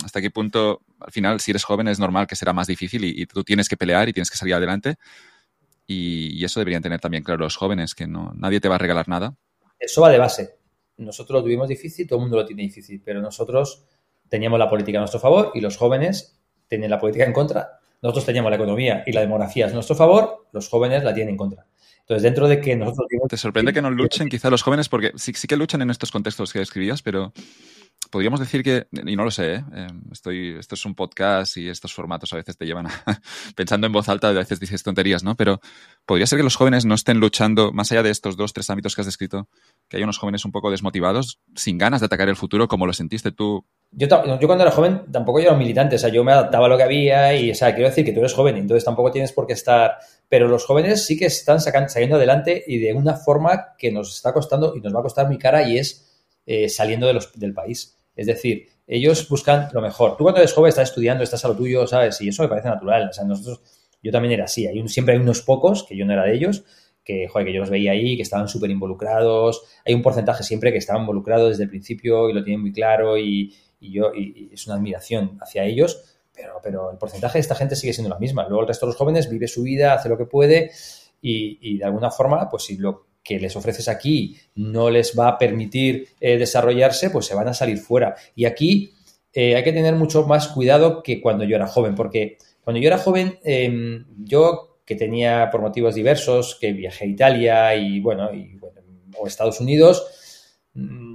Hasta 0.03 0.21
qué 0.21 0.29
punto, 0.29 0.81
al 0.99 1.11
final, 1.11 1.39
si 1.39 1.51
eres 1.51 1.63
joven 1.63 1.87
es 1.87 1.97
normal 1.97 2.27
que 2.27 2.35
será 2.35 2.51
más 2.51 2.67
difícil 2.67 3.05
y, 3.05 3.25
tú 3.25 3.43
tienes 3.43 3.69
que 3.69 3.77
pelear 3.77 4.09
y 4.09 4.13
tienes 4.13 4.29
que 4.29 4.37
salir 4.37 4.53
adelante. 4.53 4.95
Y, 5.85 6.43
eso 6.43 6.59
deberían 6.59 6.83
tener 6.83 6.99
también 6.99 7.23
claro 7.23 7.39
los 7.39 7.55
jóvenes, 7.55 7.95
que 7.95 8.05
no, 8.05 8.33
nadie 8.35 8.59
te 8.59 8.67
va 8.67 8.75
a 8.75 8.79
regalar 8.79 9.07
nada. 9.07 9.35
Eso 9.79 10.01
va 10.01 10.09
de 10.09 10.17
base. 10.17 10.57
Nosotros 10.97 11.39
lo 11.39 11.43
tuvimos 11.43 11.69
difícil, 11.69 12.07
todo 12.07 12.19
el 12.19 12.23
mundo 12.23 12.37
lo 12.37 12.45
tiene 12.45 12.63
difícil, 12.63 13.01
pero 13.03 13.21
nosotros 13.21 13.85
teníamos 14.27 14.59
la 14.59 14.69
política 14.69 14.97
a 14.97 15.01
nuestro 15.01 15.19
favor 15.19 15.51
y 15.53 15.61
los 15.61 15.77
jóvenes 15.77 16.37
tienen 16.67 16.89
la 16.89 16.99
política 16.99 17.23
en 17.23 17.33
contra, 17.33 17.79
nosotros 18.01 18.25
teníamos 18.25 18.49
la 18.51 18.57
economía 18.57 19.03
y 19.05 19.11
la 19.11 19.21
demografía 19.21 19.67
a 19.67 19.69
nuestro 19.69 19.95
favor, 19.95 20.47
los 20.51 20.69
jóvenes 20.69 21.03
la 21.03 21.13
tienen 21.13 21.33
en 21.33 21.37
contra. 21.37 21.65
Entonces, 22.07 22.23
dentro 22.23 22.47
de 22.47 22.61
que 22.61 22.73
nosotros... 22.73 23.05
¿Te 23.27 23.35
sorprende 23.35 23.73
que 23.73 23.81
no 23.81 23.91
luchen 23.91 24.29
quizá 24.29 24.49
los 24.49 24.63
jóvenes? 24.63 24.87
Porque 24.87 25.11
sí, 25.15 25.33
sí 25.35 25.45
que 25.45 25.57
luchan 25.57 25.81
en 25.81 25.89
estos 25.89 26.09
contextos 26.09 26.53
que 26.53 26.59
describías, 26.59 27.01
pero 27.01 27.33
podríamos 28.09 28.39
decir 28.39 28.63
que, 28.63 28.87
y 28.91 29.17
no 29.17 29.25
lo 29.25 29.31
sé, 29.31 29.55
¿eh? 29.55 29.63
Em, 29.73 30.03
estoy, 30.13 30.55
esto 30.57 30.75
es 30.75 30.85
un 30.85 30.95
podcast 30.95 31.57
y 31.57 31.67
estos 31.67 31.93
formatos 31.93 32.31
a 32.31 32.37
veces 32.37 32.55
te 32.55 32.65
llevan 32.65 32.87
a, 32.87 32.91
pensando 33.57 33.87
en 33.87 33.91
voz 33.91 34.07
alta, 34.07 34.29
a 34.29 34.31
veces 34.31 34.57
dices 34.57 34.83
tonterías, 34.83 35.25
¿no? 35.25 35.35
Pero 35.35 35.59
podría 36.05 36.27
ser 36.27 36.37
que 36.37 36.43
los 36.43 36.55
jóvenes 36.55 36.85
no 36.85 36.95
estén 36.95 37.19
luchando, 37.19 37.73
más 37.73 37.91
allá 37.91 38.03
de 38.03 38.11
estos 38.11 38.37
dos, 38.37 38.53
tres 38.53 38.69
ámbitos 38.69 38.95
que 38.95 39.01
has 39.01 39.07
descrito, 39.07 39.49
que 39.89 39.97
hay 39.97 40.03
unos 40.03 40.17
jóvenes 40.17 40.45
un 40.45 40.53
poco 40.53 40.71
desmotivados, 40.71 41.41
sin 41.55 41.77
ganas 41.77 41.99
de 41.99 42.05
atacar 42.05 42.29
el 42.29 42.37
futuro, 42.37 42.69
como 42.69 42.87
lo 42.87 42.93
sentiste 42.93 43.33
tú 43.33 43.65
yo, 43.91 44.07
yo, 44.39 44.47
cuando 44.47 44.63
era 44.63 44.71
joven 44.71 45.03
tampoco 45.11 45.39
yo 45.39 45.45
era 45.45 45.53
un 45.53 45.59
militante, 45.59 45.95
o 45.95 45.99
sea, 45.99 46.09
yo 46.09 46.23
me 46.23 46.33
adaptaba 46.33 46.65
a 46.65 46.69
lo 46.69 46.77
que 46.77 46.83
había 46.83 47.35
y, 47.35 47.51
o 47.51 47.55
sea, 47.55 47.73
quiero 47.73 47.89
decir 47.89 48.03
que 48.03 48.11
tú 48.11 48.19
eres 48.19 48.33
joven, 48.33 48.57
entonces 48.57 48.83
tampoco 48.83 49.11
tienes 49.11 49.31
por 49.31 49.47
qué 49.47 49.53
estar, 49.53 49.97
pero 50.29 50.47
los 50.47 50.65
jóvenes 50.65 51.05
sí 51.05 51.17
que 51.17 51.25
están 51.25 51.59
saliendo 51.59 52.17
adelante 52.17 52.63
y 52.67 52.79
de 52.79 52.93
una 52.93 53.15
forma 53.15 53.75
que 53.77 53.91
nos 53.91 54.15
está 54.15 54.33
costando 54.33 54.75
y 54.75 54.81
nos 54.81 54.93
va 54.93 54.99
a 54.99 55.03
costar 55.03 55.27
muy 55.27 55.37
cara 55.37 55.67
y 55.67 55.77
es 55.77 56.21
eh, 56.45 56.69
saliendo 56.69 57.07
del 57.07 57.53
país. 57.53 57.97
Es 58.15 58.25
decir, 58.27 58.67
ellos 58.87 59.27
buscan 59.29 59.69
lo 59.73 59.81
mejor. 59.81 60.17
Tú 60.17 60.23
cuando 60.23 60.39
eres 60.39 60.53
joven 60.53 60.69
estás 60.69 60.89
estudiando, 60.89 61.23
estás 61.23 61.43
a 61.45 61.49
lo 61.49 61.55
tuyo, 61.55 61.85
¿sabes? 61.87 62.19
Y 62.21 62.29
eso 62.29 62.43
me 62.43 62.49
parece 62.49 62.69
natural. 62.69 63.09
O 63.09 63.13
sea, 63.13 63.25
nosotros, 63.25 63.61
yo 64.01 64.11
también 64.11 64.33
era 64.33 64.45
así. 64.45 64.65
Hay 64.65 64.79
un, 64.79 64.89
siempre 64.89 65.13
hay 65.13 65.19
unos 65.19 65.41
pocos, 65.41 65.83
que 65.83 65.95
yo 65.95 66.05
no 66.05 66.13
era 66.13 66.23
de 66.23 66.33
ellos, 66.33 66.63
que, 67.03 67.27
que 67.33 67.53
yo 67.53 67.59
los 67.59 67.69
veía 67.69 67.91
ahí, 67.91 68.15
que 68.15 68.23
estaban 68.23 68.47
súper 68.47 68.71
involucrados. 68.71 69.63
Hay 69.85 69.93
un 69.93 70.01
porcentaje 70.01 70.43
siempre 70.43 70.71
que 70.71 70.77
estaban 70.77 71.03
involucrados 71.03 71.49
desde 71.49 71.63
el 71.63 71.69
principio 71.69 72.29
y 72.29 72.33
lo 72.33 72.43
tienen 72.43 72.61
muy 72.61 72.71
claro 72.71 73.17
y, 73.17 73.53
y 73.79 73.91
yo, 73.91 74.13
y, 74.13 74.49
es 74.51 74.65
una 74.67 74.77
admiración 74.77 75.37
hacia 75.41 75.63
ellos, 75.63 76.16
pero, 76.37 76.59
pero 76.61 76.91
el 76.91 76.97
porcentaje 76.97 77.39
de 77.39 77.41
esta 77.41 77.55
gente 77.55 77.75
sigue 77.75 77.93
siendo 77.93 78.13
la 78.13 78.19
misma. 78.19 78.47
Luego 78.47 78.61
el 78.61 78.67
resto 78.67 78.85
de 78.85 78.91
los 78.91 78.95
jóvenes 78.95 79.29
vive 79.29 79.47
su 79.47 79.63
vida, 79.63 79.93
hace 79.93 80.07
lo 80.07 80.17
que 80.17 80.25
puede 80.25 80.71
y, 81.21 81.77
de 81.77 81.85
alguna 81.85 82.11
forma, 82.11 82.49
pues 82.49 82.63
si 82.63 82.77
lo 82.77 83.07
que 83.23 83.39
les 83.39 83.55
ofreces 83.55 83.89
aquí 83.89 84.37
no 84.55 84.89
les 84.89 85.17
va 85.17 85.29
a 85.29 85.37
permitir 85.37 86.09
eh, 86.21 86.37
desarrollarse, 86.37 87.09
pues 87.09 87.25
se 87.25 87.35
van 87.35 87.47
a 87.47 87.53
salir 87.53 87.77
fuera. 87.79 88.15
Y 88.35 88.45
aquí 88.45 88.93
eh, 89.33 89.55
hay 89.55 89.63
que 89.63 89.73
tener 89.73 89.95
mucho 89.95 90.25
más 90.25 90.47
cuidado 90.47 91.03
que 91.03 91.19
cuando 91.19 91.43
yo 91.43 91.55
era 91.55 91.67
joven, 91.67 91.95
porque 91.95 92.37
cuando 92.61 92.79
yo 92.79 92.87
era 92.87 92.97
joven, 92.97 93.39
em, 93.43 94.05
yo 94.23 94.79
que 94.85 94.95
tenía 94.95 95.49
por 95.51 95.61
motivos 95.61 95.95
diversos, 95.95 96.57
que 96.59 96.71
viajé 96.71 97.05
a 97.05 97.07
Italia 97.07 97.75
y 97.75 97.99
bueno, 97.99 98.33
y, 98.33 98.55
bueno 98.55 98.77
o 99.17 99.27
Estados 99.27 99.59
Unidos, 99.59 100.05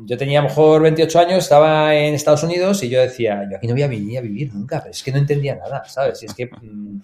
yo 0.07 0.19
tenía 0.19 0.41
a 0.41 0.43
lo 0.43 0.49
mejor 0.49 0.83
28 0.83 1.19
años, 1.21 1.45
estaba 1.45 1.95
en 1.95 2.15
Estados 2.15 2.43
Unidos 2.43 2.83
y 2.83 2.89
yo 2.89 3.01
decía, 3.01 3.47
yo 3.49 3.57
aquí 3.57 3.69
no 3.69 3.75
voy 3.75 3.83
a 3.83 3.89
venir 3.89 4.19
a 4.19 4.21
vivir 4.21 4.53
nunca, 4.53 4.81
pero 4.81 4.91
es 4.91 5.03
que 5.03 5.13
no 5.13 5.19
entendía 5.19 5.55
nada, 5.55 5.85
¿sabes? 5.85 6.23
Y 6.23 6.27
es 6.27 6.35
que 6.35 6.47
mm, 6.47 7.01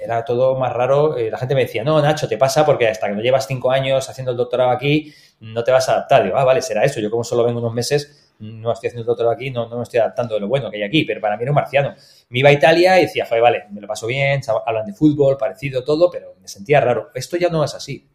era 0.00 0.24
todo 0.24 0.58
más 0.58 0.72
raro. 0.72 1.16
Eh, 1.16 1.30
la 1.30 1.36
gente 1.36 1.54
me 1.54 1.62
decía, 1.62 1.84
no, 1.84 2.00
Nacho, 2.00 2.26
te 2.26 2.38
pasa 2.38 2.64
porque 2.64 2.88
hasta 2.88 3.08
que 3.08 3.14
no 3.14 3.20
llevas 3.20 3.46
cinco 3.46 3.70
años 3.70 4.08
haciendo 4.08 4.30
el 4.30 4.36
doctorado 4.36 4.70
aquí, 4.70 5.12
no 5.40 5.62
te 5.62 5.70
vas 5.70 5.88
a 5.88 5.92
adaptar. 5.92 6.24
Digo, 6.24 6.36
ah, 6.36 6.44
vale, 6.44 6.62
será 6.62 6.84
eso. 6.84 7.00
Yo 7.00 7.10
como 7.10 7.22
solo 7.22 7.44
vengo 7.44 7.60
unos 7.60 7.74
meses, 7.74 8.32
no 8.38 8.72
estoy 8.72 8.88
haciendo 8.88 9.02
el 9.02 9.06
doctorado 9.06 9.34
aquí, 9.34 9.50
no, 9.50 9.68
no 9.68 9.76
me 9.76 9.82
estoy 9.82 10.00
adaptando 10.00 10.34
de 10.34 10.40
lo 10.40 10.48
bueno 10.48 10.70
que 10.70 10.78
hay 10.78 10.82
aquí, 10.84 11.04
pero 11.04 11.20
para 11.20 11.36
mí 11.36 11.42
era 11.42 11.52
un 11.52 11.56
marciano. 11.56 11.94
Me 12.30 12.38
iba 12.38 12.48
a 12.48 12.52
Italia 12.52 12.98
y 12.98 13.02
decía, 13.02 13.26
joder, 13.26 13.42
vale, 13.42 13.64
me 13.70 13.80
lo 13.80 13.86
paso 13.86 14.06
bien, 14.06 14.40
hablan 14.64 14.86
de 14.86 14.94
fútbol, 14.94 15.36
parecido 15.36 15.84
todo, 15.84 16.10
pero 16.10 16.34
me 16.40 16.48
sentía 16.48 16.80
raro. 16.80 17.10
Esto 17.14 17.36
ya 17.36 17.50
no 17.50 17.62
es 17.62 17.74
así. 17.74 18.08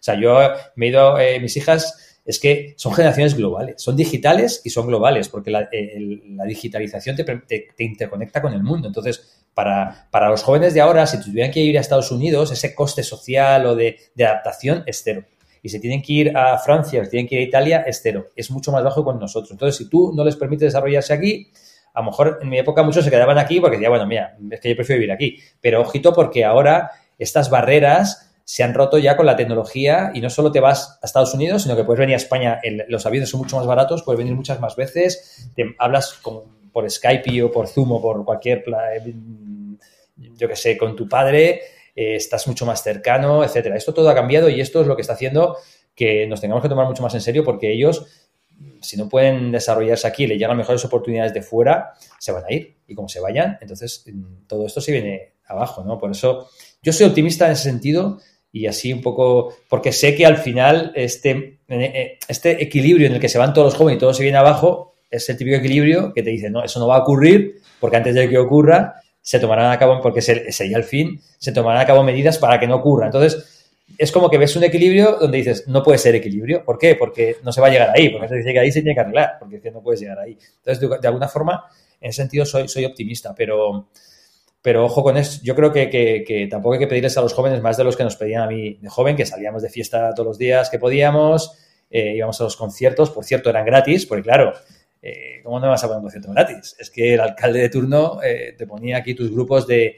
O 0.00 0.02
sea, 0.02 0.14
yo 0.14 0.38
me 0.76 0.86
he 0.86 0.88
ido, 0.88 1.18
eh, 1.18 1.40
mis 1.40 1.56
hijas 1.56 2.09
es 2.30 2.38
que 2.38 2.74
son 2.76 2.94
generaciones 2.94 3.34
globales, 3.34 3.82
son 3.82 3.96
digitales 3.96 4.62
y 4.64 4.70
son 4.70 4.86
globales, 4.86 5.28
porque 5.28 5.50
la, 5.50 5.68
eh, 5.72 5.98
digitalización 6.46 7.16
te, 7.16 7.74
interconecta 7.78 8.40
con 8.40 8.52
el 8.52 8.62
mundo. 8.62 8.86
Entonces, 8.86 9.42
para, 9.52 10.06
los 10.28 10.44
jóvenes 10.44 10.72
de 10.72 10.80
ahora, 10.80 11.06
si 11.06 11.20
tuvieran 11.20 11.50
que 11.50 11.58
ir 11.58 11.76
a 11.76 11.80
Estados 11.80 12.12
Unidos, 12.12 12.52
ese 12.52 12.72
coste 12.72 13.02
social 13.02 13.66
o 13.66 13.74
de, 13.74 13.98
adaptación 14.16 14.84
es 14.86 15.02
cero. 15.02 15.24
Y 15.60 15.70
si 15.70 15.80
tienen 15.80 16.02
que 16.02 16.12
ir 16.12 16.36
a 16.36 16.56
Francia 16.58 17.00
o 17.00 17.04
si 17.04 17.10
tienen 17.10 17.28
que 17.28 17.34
ir 17.34 17.40
a 17.40 17.44
Italia, 17.44 17.84
es 17.84 18.00
cero. 18.00 18.28
Es 18.36 18.50
mucho 18.52 18.70
más 18.70 18.84
bajo 18.84 19.04
con 19.04 19.18
nosotros. 19.18 19.50
Entonces, 19.50 19.76
si 19.76 19.90
tú 19.90 20.12
no 20.14 20.24
les 20.24 20.36
permites 20.36 20.68
desarrollarse 20.68 21.12
aquí, 21.12 21.50
a 21.92 22.00
lo 22.00 22.06
mejor 22.06 22.38
en 22.40 22.48
mi 22.48 22.58
época 22.60 22.84
muchos 22.84 23.04
se 23.04 23.10
quedaban 23.10 23.38
aquí 23.38 23.60
porque 23.60 23.76
decían, 23.76 23.90
bueno, 23.90 24.06
mira, 24.06 24.36
es 24.52 24.60
que 24.60 24.68
yo 24.68 24.76
prefiero 24.76 25.00
vivir 25.00 25.12
aquí. 25.12 25.36
Pero 25.60 25.80
ojito 25.80 26.12
porque 26.14 26.44
ahora 26.44 26.92
estas 27.18 27.50
barreras 27.50 28.29
se 28.50 28.64
han 28.64 28.74
roto 28.74 28.98
ya 28.98 29.16
con 29.16 29.26
la 29.26 29.36
tecnología 29.36 30.10
y 30.12 30.20
no 30.20 30.28
solo 30.28 30.50
te 30.50 30.58
vas 30.58 30.98
a 31.00 31.06
Estados 31.06 31.32
Unidos, 31.34 31.62
sino 31.62 31.76
que 31.76 31.84
puedes 31.84 32.00
venir 32.00 32.14
a 32.14 32.16
España, 32.16 32.60
los 32.88 33.06
aviones 33.06 33.30
son 33.30 33.38
mucho 33.38 33.56
más 33.56 33.64
baratos, 33.64 34.02
puedes 34.02 34.18
venir 34.18 34.34
muchas 34.34 34.58
más 34.58 34.74
veces, 34.74 35.48
te 35.54 35.76
hablas 35.78 36.20
por 36.72 36.90
Skype 36.90 37.44
o 37.44 37.52
por 37.52 37.68
Zoom 37.68 37.92
o 37.92 38.02
por 38.02 38.24
cualquier, 38.24 38.64
eh, 38.92 39.14
yo 40.16 40.48
que 40.48 40.56
sé, 40.56 40.76
con 40.76 40.96
tu 40.96 41.08
padre, 41.08 41.60
eh, 41.94 42.16
estás 42.16 42.48
mucho 42.48 42.66
más 42.66 42.82
cercano, 42.82 43.44
etcétera. 43.44 43.76
Esto 43.76 43.94
todo 43.94 44.10
ha 44.10 44.16
cambiado 44.16 44.48
y 44.48 44.60
esto 44.60 44.80
es 44.80 44.88
lo 44.88 44.96
que 44.96 45.02
está 45.02 45.14
haciendo 45.14 45.56
que 45.94 46.26
nos 46.26 46.40
tengamos 46.40 46.60
que 46.60 46.68
tomar 46.68 46.88
mucho 46.88 47.04
más 47.04 47.14
en 47.14 47.20
serio 47.20 47.44
porque 47.44 47.72
ellos, 47.72 48.04
si 48.80 48.96
no 48.96 49.08
pueden 49.08 49.52
desarrollarse 49.52 50.08
aquí, 50.08 50.26
le 50.26 50.38
llegan 50.38 50.56
mejores 50.56 50.84
oportunidades 50.84 51.32
de 51.32 51.42
fuera, 51.42 51.92
se 52.18 52.32
van 52.32 52.46
a 52.46 52.52
ir. 52.52 52.78
Y 52.88 52.96
como 52.96 53.08
se 53.08 53.20
vayan, 53.20 53.58
entonces 53.60 54.04
mm, 54.12 54.48
todo 54.48 54.66
esto 54.66 54.80
se 54.80 54.90
viene 54.90 55.34
abajo, 55.44 55.84
¿no? 55.84 55.98
Por 55.98 56.10
eso 56.10 56.48
yo 56.82 56.92
soy 56.92 57.06
optimista 57.06 57.46
en 57.46 57.52
ese 57.52 57.62
sentido 57.62 58.18
y 58.52 58.66
así 58.66 58.92
un 58.92 59.02
poco, 59.02 59.54
porque 59.68 59.92
sé 59.92 60.14
que 60.14 60.26
al 60.26 60.36
final 60.36 60.92
este, 60.94 61.60
eh, 61.68 62.18
este 62.28 62.62
equilibrio 62.62 63.06
en 63.06 63.14
el 63.14 63.20
que 63.20 63.28
se 63.28 63.38
van 63.38 63.54
todos 63.54 63.66
los 63.66 63.74
jóvenes 63.74 63.96
y 63.96 64.00
todo 64.00 64.14
se 64.14 64.22
viene 64.22 64.38
abajo 64.38 64.94
es 65.10 65.28
el 65.28 65.36
típico 65.36 65.56
equilibrio 65.56 66.12
que 66.12 66.22
te 66.22 66.30
dice, 66.30 66.50
no, 66.50 66.62
eso 66.62 66.78
no 66.78 66.86
va 66.86 66.96
a 66.96 67.00
ocurrir, 67.00 67.60
porque 67.80 67.96
antes 67.96 68.14
de 68.14 68.28
que 68.28 68.38
ocurra 68.38 68.94
se 69.20 69.38
tomarán 69.38 69.70
a 69.70 69.78
cabo, 69.78 70.00
porque 70.00 70.22
sería 70.22 70.76
el 70.76 70.84
fin, 70.84 71.20
se 71.38 71.52
tomarán 71.52 71.82
a 71.82 71.86
cabo 71.86 72.02
medidas 72.02 72.38
para 72.38 72.58
que 72.58 72.66
no 72.66 72.76
ocurra. 72.76 73.06
Entonces, 73.06 73.68
es 73.98 74.12
como 74.12 74.30
que 74.30 74.38
ves 74.38 74.56
un 74.56 74.64
equilibrio 74.64 75.18
donde 75.20 75.38
dices, 75.38 75.68
no 75.68 75.82
puede 75.82 75.98
ser 75.98 76.14
equilibrio. 76.14 76.64
¿Por 76.64 76.78
qué? 76.78 76.94
Porque 76.94 77.36
no 77.42 77.52
se 77.52 77.60
va 77.60 77.66
a 77.66 77.70
llegar 77.70 77.90
ahí, 77.94 78.08
porque 78.08 78.28
se 78.28 78.36
dice 78.36 78.52
que 78.52 78.58
ahí 78.58 78.72
se 78.72 78.80
tiene 78.80 78.94
que 78.94 79.00
arreglar, 79.00 79.32
porque 79.38 79.70
no 79.70 79.82
puedes 79.82 80.00
llegar 80.00 80.20
ahí. 80.20 80.38
Entonces, 80.58 80.80
de, 80.80 80.98
de 80.98 81.08
alguna 81.08 81.28
forma, 81.28 81.64
en 82.00 82.10
ese 82.10 82.22
sentido 82.22 82.46
soy, 82.46 82.66
soy 82.68 82.84
optimista, 82.84 83.34
pero 83.34 83.88
pero 84.62 84.84
ojo 84.84 85.02
con 85.02 85.16
eso, 85.16 85.40
yo 85.42 85.54
creo 85.54 85.72
que, 85.72 86.48
tampoco 86.50 86.74
hay 86.74 86.80
que 86.80 86.86
pedirles 86.86 87.16
a 87.16 87.22
los 87.22 87.32
jóvenes 87.32 87.62
más 87.62 87.76
de 87.76 87.84
los 87.84 87.96
que 87.96 88.04
nos 88.04 88.16
pedían 88.16 88.42
a 88.42 88.46
mí 88.46 88.74
de 88.74 88.88
joven, 88.88 89.16
que 89.16 89.24
salíamos 89.24 89.62
de 89.62 89.70
fiesta 89.70 90.12
todos 90.14 90.26
los 90.26 90.38
días 90.38 90.68
que 90.68 90.78
podíamos, 90.78 91.56
eh, 91.88 92.14
íbamos 92.16 92.40
a 92.40 92.44
los 92.44 92.56
conciertos, 92.56 93.10
por 93.10 93.24
cierto, 93.24 93.48
eran 93.50 93.64
gratis, 93.64 94.06
porque 94.06 94.22
claro, 94.22 94.52
eh, 95.02 95.40
¿cómo 95.42 95.60
no 95.60 95.68
vas 95.68 95.82
a 95.82 95.86
poner 95.86 95.98
un 95.98 96.04
concierto 96.04 96.30
gratis? 96.32 96.76
Es 96.78 96.90
que 96.90 97.14
el 97.14 97.20
alcalde 97.20 97.60
de 97.60 97.68
turno 97.70 98.22
eh, 98.22 98.54
te 98.56 98.66
ponía 98.66 98.98
aquí 98.98 99.14
tus 99.14 99.30
grupos 99.30 99.66
de, 99.66 99.96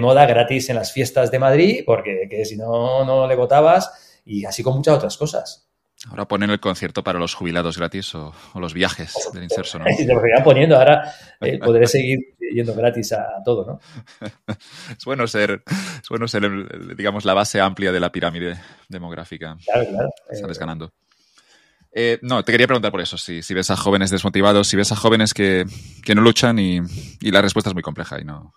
moda 0.00 0.26
gratis 0.26 0.70
en 0.70 0.76
las 0.76 0.92
fiestas 0.92 1.30
de 1.30 1.38
Madrid, 1.38 1.82
porque 1.86 2.26
que 2.28 2.44
si 2.44 2.56
no, 2.56 3.04
no 3.04 3.26
le 3.26 3.36
votabas, 3.36 4.20
y 4.24 4.44
así 4.44 4.62
con 4.62 4.76
muchas 4.76 4.96
otras 4.96 5.16
cosas. 5.16 5.69
Ahora 6.08 6.26
ponen 6.26 6.48
el 6.48 6.60
concierto 6.60 7.04
para 7.04 7.18
los 7.18 7.34
jubilados 7.34 7.76
gratis 7.76 8.14
o, 8.14 8.32
los 8.54 8.72
viajes 8.72 9.14
del 9.34 9.42
inserso, 9.42 9.78
¿no? 9.78 9.84
Sí, 9.96 10.06
lo 10.06 10.20
poniendo, 10.42 10.76
ahora 10.76 11.12
eh, 11.40 11.58
podré 11.62 11.86
seguir 11.86 12.36
yendo 12.54 12.74
gratis 12.74 13.12
a, 13.12 13.42
todo, 13.44 13.66
¿no? 13.66 14.26
es 14.96 15.04
bueno 15.04 15.26
ser, 15.26 15.62
es 16.02 16.08
bueno 16.08 16.26
ser 16.26 16.96
digamos, 16.96 17.24
la 17.24 17.34
base 17.34 17.60
amplia 17.60 17.92
de 17.92 18.00
la 18.00 18.10
pirámide 18.10 18.58
demográfica. 18.88 19.56
Claro, 19.64 19.88
claro. 19.90 20.08
Sales 20.32 20.56
eh, 20.56 20.60
ganando. 20.60 20.92
Eh, 21.92 22.18
no, 22.22 22.44
te 22.44 22.52
quería 22.52 22.66
preguntar 22.66 22.92
por 22.92 23.00
eso, 23.00 23.18
si, 23.18 23.42
si 23.42 23.52
ves 23.52 23.70
a 23.70 23.76
jóvenes 23.76 24.10
desmotivados, 24.10 24.68
si 24.68 24.76
ves 24.76 24.92
a 24.92 24.96
jóvenes 24.96 25.34
que, 25.34 25.66
que 26.04 26.14
no 26.14 26.22
luchan 26.22 26.58
y, 26.58 26.80
y, 27.20 27.30
la 27.30 27.42
respuesta 27.42 27.70
es 27.70 27.74
muy 27.74 27.82
compleja 27.82 28.20
y 28.20 28.24
no, 28.24 28.54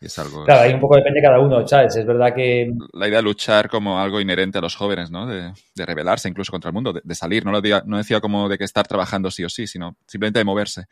es 0.00 0.18
algo, 0.18 0.44
claro, 0.44 0.62
ahí 0.62 0.74
un 0.74 0.80
poco 0.80 0.96
depende 0.96 1.20
de 1.20 1.26
cada 1.26 1.40
uno, 1.40 1.66
¿sabes? 1.66 1.96
Es 1.96 2.04
verdad 2.04 2.34
que... 2.34 2.70
La 2.92 3.08
idea 3.08 3.18
de 3.18 3.22
luchar 3.22 3.70
como 3.70 3.98
algo 3.98 4.20
inherente 4.20 4.58
a 4.58 4.60
los 4.60 4.76
jóvenes, 4.76 5.10
¿no? 5.10 5.26
De, 5.26 5.52
de 5.74 5.86
rebelarse 5.86 6.28
incluso 6.28 6.52
contra 6.52 6.68
el 6.68 6.74
mundo, 6.74 6.92
de, 6.92 7.14
salir. 7.14 7.44
No, 7.46 7.50
lo 7.50 7.62
decía, 7.62 7.82
no 7.86 7.96
decía 7.96 8.20
como 8.20 8.48
de 8.48 8.58
que 8.58 8.64
estar 8.64 8.86
trabajando 8.86 9.30
sí 9.30 9.42
o 9.44 9.48
sí, 9.48 9.66
sino 9.66 9.96
simplemente 10.06 10.38
de 10.38 10.44
moverse. 10.44 10.84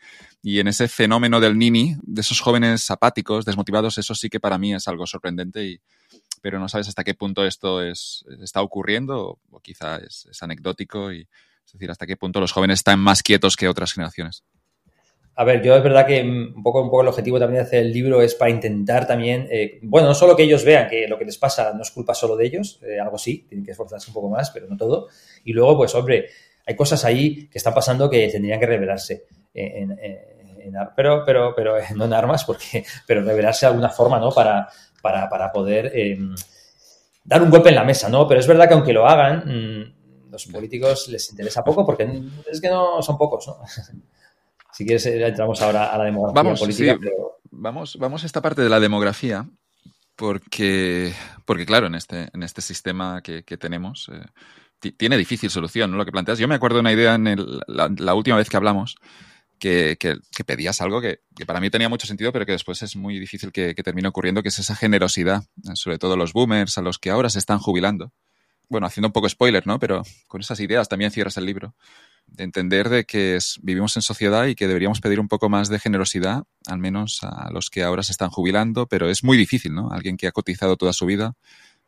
Y 0.42 0.58
en 0.58 0.68
ese 0.68 0.88
fenómeno 0.88 1.38
del 1.38 1.58
nini, 1.58 1.96
de 2.02 2.22
esos 2.22 2.40
jóvenes 2.40 2.90
apáticos, 2.90 3.44
desmotivados, 3.44 3.98
eso 3.98 4.14
sí 4.14 4.30
que 4.30 4.40
para 4.40 4.56
mí 4.56 4.72
es 4.72 4.88
algo 4.88 5.06
sorprendente 5.06 5.64
y, 5.64 5.80
pero 6.40 6.58
no 6.58 6.68
sabes 6.68 6.88
hasta 6.88 7.04
qué 7.04 7.14
punto 7.14 7.44
esto 7.44 7.82
es, 7.82 8.24
está 8.42 8.62
ocurriendo 8.62 9.38
o, 9.50 9.60
quizá 9.60 9.98
es, 9.98 10.26
es 10.30 10.42
anecdótico 10.42 11.12
y 11.12 11.28
es 11.66 11.72
decir, 11.72 11.90
hasta 11.90 12.06
qué 12.06 12.16
punto 12.16 12.40
los 12.40 12.52
jóvenes 12.52 12.80
están 12.80 13.00
más 13.00 13.22
quietos 13.22 13.56
que 13.56 13.68
otras 13.68 13.92
generaciones. 13.92 14.44
A 15.36 15.44
ver, 15.44 15.62
yo 15.62 15.74
es 15.74 15.82
verdad 15.82 16.06
que 16.06 16.22
un 16.22 16.62
poco, 16.62 16.80
un 16.80 16.88
poco 16.88 17.02
el 17.02 17.08
objetivo 17.08 17.40
también 17.40 17.62
de 17.62 17.66
hacer 17.66 17.80
el 17.80 17.92
libro 17.92 18.22
es 18.22 18.34
para 18.36 18.52
intentar 18.52 19.06
también, 19.06 19.48
eh, 19.50 19.80
bueno, 19.82 20.06
no 20.06 20.14
solo 20.14 20.36
que 20.36 20.44
ellos 20.44 20.64
vean 20.64 20.88
que 20.88 21.08
lo 21.08 21.18
que 21.18 21.24
les 21.24 21.38
pasa 21.38 21.72
no 21.72 21.82
es 21.82 21.90
culpa 21.90 22.14
solo 22.14 22.36
de 22.36 22.46
ellos, 22.46 22.80
eh, 22.82 23.00
algo 23.00 23.18
sí, 23.18 23.44
tienen 23.48 23.64
que 23.64 23.72
esforzarse 23.72 24.10
un 24.10 24.14
poco 24.14 24.28
más, 24.28 24.50
pero 24.50 24.68
no 24.68 24.76
todo. 24.76 25.08
Y 25.44 25.52
luego, 25.52 25.76
pues, 25.78 25.94
hombre, 25.96 26.28
hay 26.64 26.76
cosas 26.76 27.04
ahí 27.04 27.48
que 27.48 27.58
están 27.58 27.74
pasando 27.74 28.08
que 28.08 28.28
tendrían 28.28 28.60
que 28.60 28.66
revelarse. 28.66 29.26
Pero, 30.96 31.24
pero, 31.24 31.54
pero 31.54 31.76
no 31.94 32.04
en 32.04 32.12
armas, 32.12 32.44
porque, 32.44 32.84
pero 33.06 33.22
revelarse 33.22 33.66
de 33.66 33.70
alguna 33.70 33.90
forma, 33.90 34.18
¿no? 34.18 34.30
Para, 34.30 34.68
para, 35.02 35.28
para 35.28 35.52
poder 35.52 35.90
em, 35.94 36.34
dar 37.24 37.42
un 37.42 37.50
golpe 37.50 37.70
en 37.70 37.74
la 37.74 37.84
mesa, 37.84 38.08
¿no? 38.08 38.26
Pero 38.28 38.40
es 38.40 38.46
verdad 38.46 38.68
que 38.68 38.74
aunque 38.74 38.92
lo 38.92 39.06
hagan, 39.06 39.44
mm, 39.46 40.30
los 40.30 40.46
políticos 40.46 41.08
les 41.08 41.30
interesa 41.30 41.62
poco 41.62 41.84
porque 41.84 42.08
es 42.50 42.60
que 42.60 42.68
no 42.68 43.02
son 43.02 43.18
pocos, 43.18 43.48
¿no? 43.48 43.58
Si 44.74 44.84
quieres, 44.84 45.06
eh, 45.06 45.24
entramos 45.24 45.62
ahora 45.62 45.94
a 45.94 45.98
la 45.98 46.04
demografía 46.04 46.54
política. 46.54 46.98
vamos, 47.52 47.96
vamos 47.96 48.24
a 48.24 48.26
esta 48.26 48.42
parte 48.42 48.60
de 48.60 48.68
la 48.68 48.80
demografía, 48.80 49.48
porque, 50.16 51.14
porque 51.44 51.64
claro, 51.64 51.86
en 51.86 51.94
este, 51.94 52.28
en 52.32 52.42
este 52.42 52.60
sistema 52.60 53.22
que, 53.22 53.42
tenemos 53.56 54.10
eh, 54.12 54.90
tiene 54.96 55.16
difícil 55.16 55.48
solución, 55.48 55.92
¿no? 55.92 55.96
Lo 55.96 56.04
que 56.04 56.10
planteas. 56.10 56.40
Yo 56.40 56.48
me 56.48 56.56
acuerdo 56.56 56.78
de 56.78 56.80
una 56.80 56.92
idea 56.92 57.14
en 57.14 57.36
la, 57.68 58.14
última 58.14 58.36
vez 58.36 58.50
que 58.50 58.56
hablamos, 58.56 58.96
que, 59.60 59.96
pedías 60.44 60.80
algo 60.80 61.00
que, 61.00 61.20
para 61.46 61.60
mí 61.60 61.70
tenía 61.70 61.88
mucho 61.88 62.08
sentido, 62.08 62.32
pero 62.32 62.44
que 62.44 62.52
después 62.52 62.82
es 62.82 62.96
muy 62.96 63.20
difícil 63.20 63.52
que, 63.52 63.74
termine 63.74 64.08
ocurriendo, 64.08 64.42
que 64.42 64.48
es 64.48 64.58
esa 64.58 64.74
generosidad, 64.74 65.44
sobre 65.74 65.98
todo 65.98 66.16
los 66.16 66.32
boomers, 66.32 66.78
a 66.78 66.82
los 66.82 66.98
que 66.98 67.10
ahora 67.10 67.30
se 67.30 67.38
están 67.38 67.60
jubilando. 67.60 68.12
Bueno, 68.68 68.88
haciendo 68.88 69.06
un 69.06 69.12
poco 69.12 69.28
spoiler, 69.28 69.68
¿no? 69.68 69.78
Pero 69.78 70.02
con 70.26 70.40
esas 70.40 70.58
ideas 70.58 70.88
también 70.88 71.12
cierras 71.12 71.36
el 71.36 71.46
libro 71.46 71.76
entender 72.38 72.88
de 72.88 73.04
que 73.04 73.38
vivimos 73.62 73.96
en 73.96 74.02
sociedad 74.02 74.46
y 74.46 74.54
que 74.54 74.66
deberíamos 74.66 75.00
pedir 75.00 75.20
un 75.20 75.28
poco 75.28 75.48
más 75.48 75.68
de 75.68 75.78
generosidad, 75.78 76.44
al 76.66 76.78
menos 76.78 77.20
a 77.22 77.50
los 77.52 77.70
que 77.70 77.82
ahora 77.82 78.02
se 78.02 78.12
están 78.12 78.30
jubilando, 78.30 78.86
pero 78.86 79.08
es 79.08 79.24
muy 79.24 79.36
difícil, 79.36 79.74
¿no? 79.74 79.90
Alguien 79.90 80.16
que 80.16 80.26
ha 80.26 80.32
cotizado 80.32 80.76
toda 80.76 80.92
su 80.92 81.06
vida, 81.06 81.34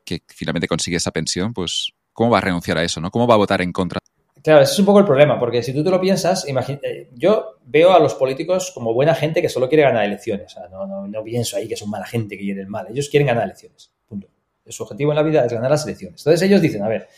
que 0.04 0.22
finalmente 0.28 0.68
consigue 0.68 0.96
esa 0.96 1.10
pensión, 1.10 1.52
pues, 1.52 1.92
¿cómo 2.12 2.30
va 2.30 2.38
a 2.38 2.42
renunciar 2.42 2.78
a 2.78 2.84
eso, 2.84 3.00
¿no? 3.00 3.10
¿Cómo 3.10 3.26
va 3.26 3.34
a 3.34 3.38
votar 3.38 3.60
en 3.62 3.72
contra? 3.72 4.00
Claro, 4.42 4.60
ese 4.60 4.74
es 4.74 4.78
un 4.78 4.86
poco 4.86 5.00
el 5.00 5.04
problema, 5.04 5.40
porque 5.40 5.60
si 5.60 5.74
tú 5.74 5.82
te 5.82 5.90
lo 5.90 6.00
piensas, 6.00 6.46
eh, 6.46 7.10
yo 7.14 7.58
veo 7.64 7.92
a 7.92 7.98
los 7.98 8.14
políticos 8.14 8.70
como 8.72 8.94
buena 8.94 9.12
gente 9.12 9.42
que 9.42 9.48
solo 9.48 9.68
quiere 9.68 9.82
ganar 9.82 10.04
elecciones. 10.04 10.46
O 10.46 10.48
sea, 10.48 10.68
no, 10.68 10.86
no, 10.86 11.08
no 11.08 11.24
pienso 11.24 11.56
ahí 11.56 11.66
que 11.66 11.76
son 11.76 11.90
mala 11.90 12.06
gente 12.06 12.36
que 12.38 12.44
quiere 12.44 12.60
el 12.60 12.68
mal. 12.68 12.86
Ellos 12.88 13.08
quieren 13.08 13.26
ganar 13.26 13.42
elecciones. 13.42 13.90
Punto. 14.08 14.28
Su 14.68 14.84
objetivo 14.84 15.10
en 15.10 15.16
la 15.16 15.24
vida 15.24 15.44
es 15.44 15.52
ganar 15.52 15.70
las 15.70 15.84
elecciones. 15.84 16.20
Entonces 16.20 16.42
ellos 16.42 16.60
dicen, 16.60 16.84
a 16.84 16.88
ver, 16.88 17.08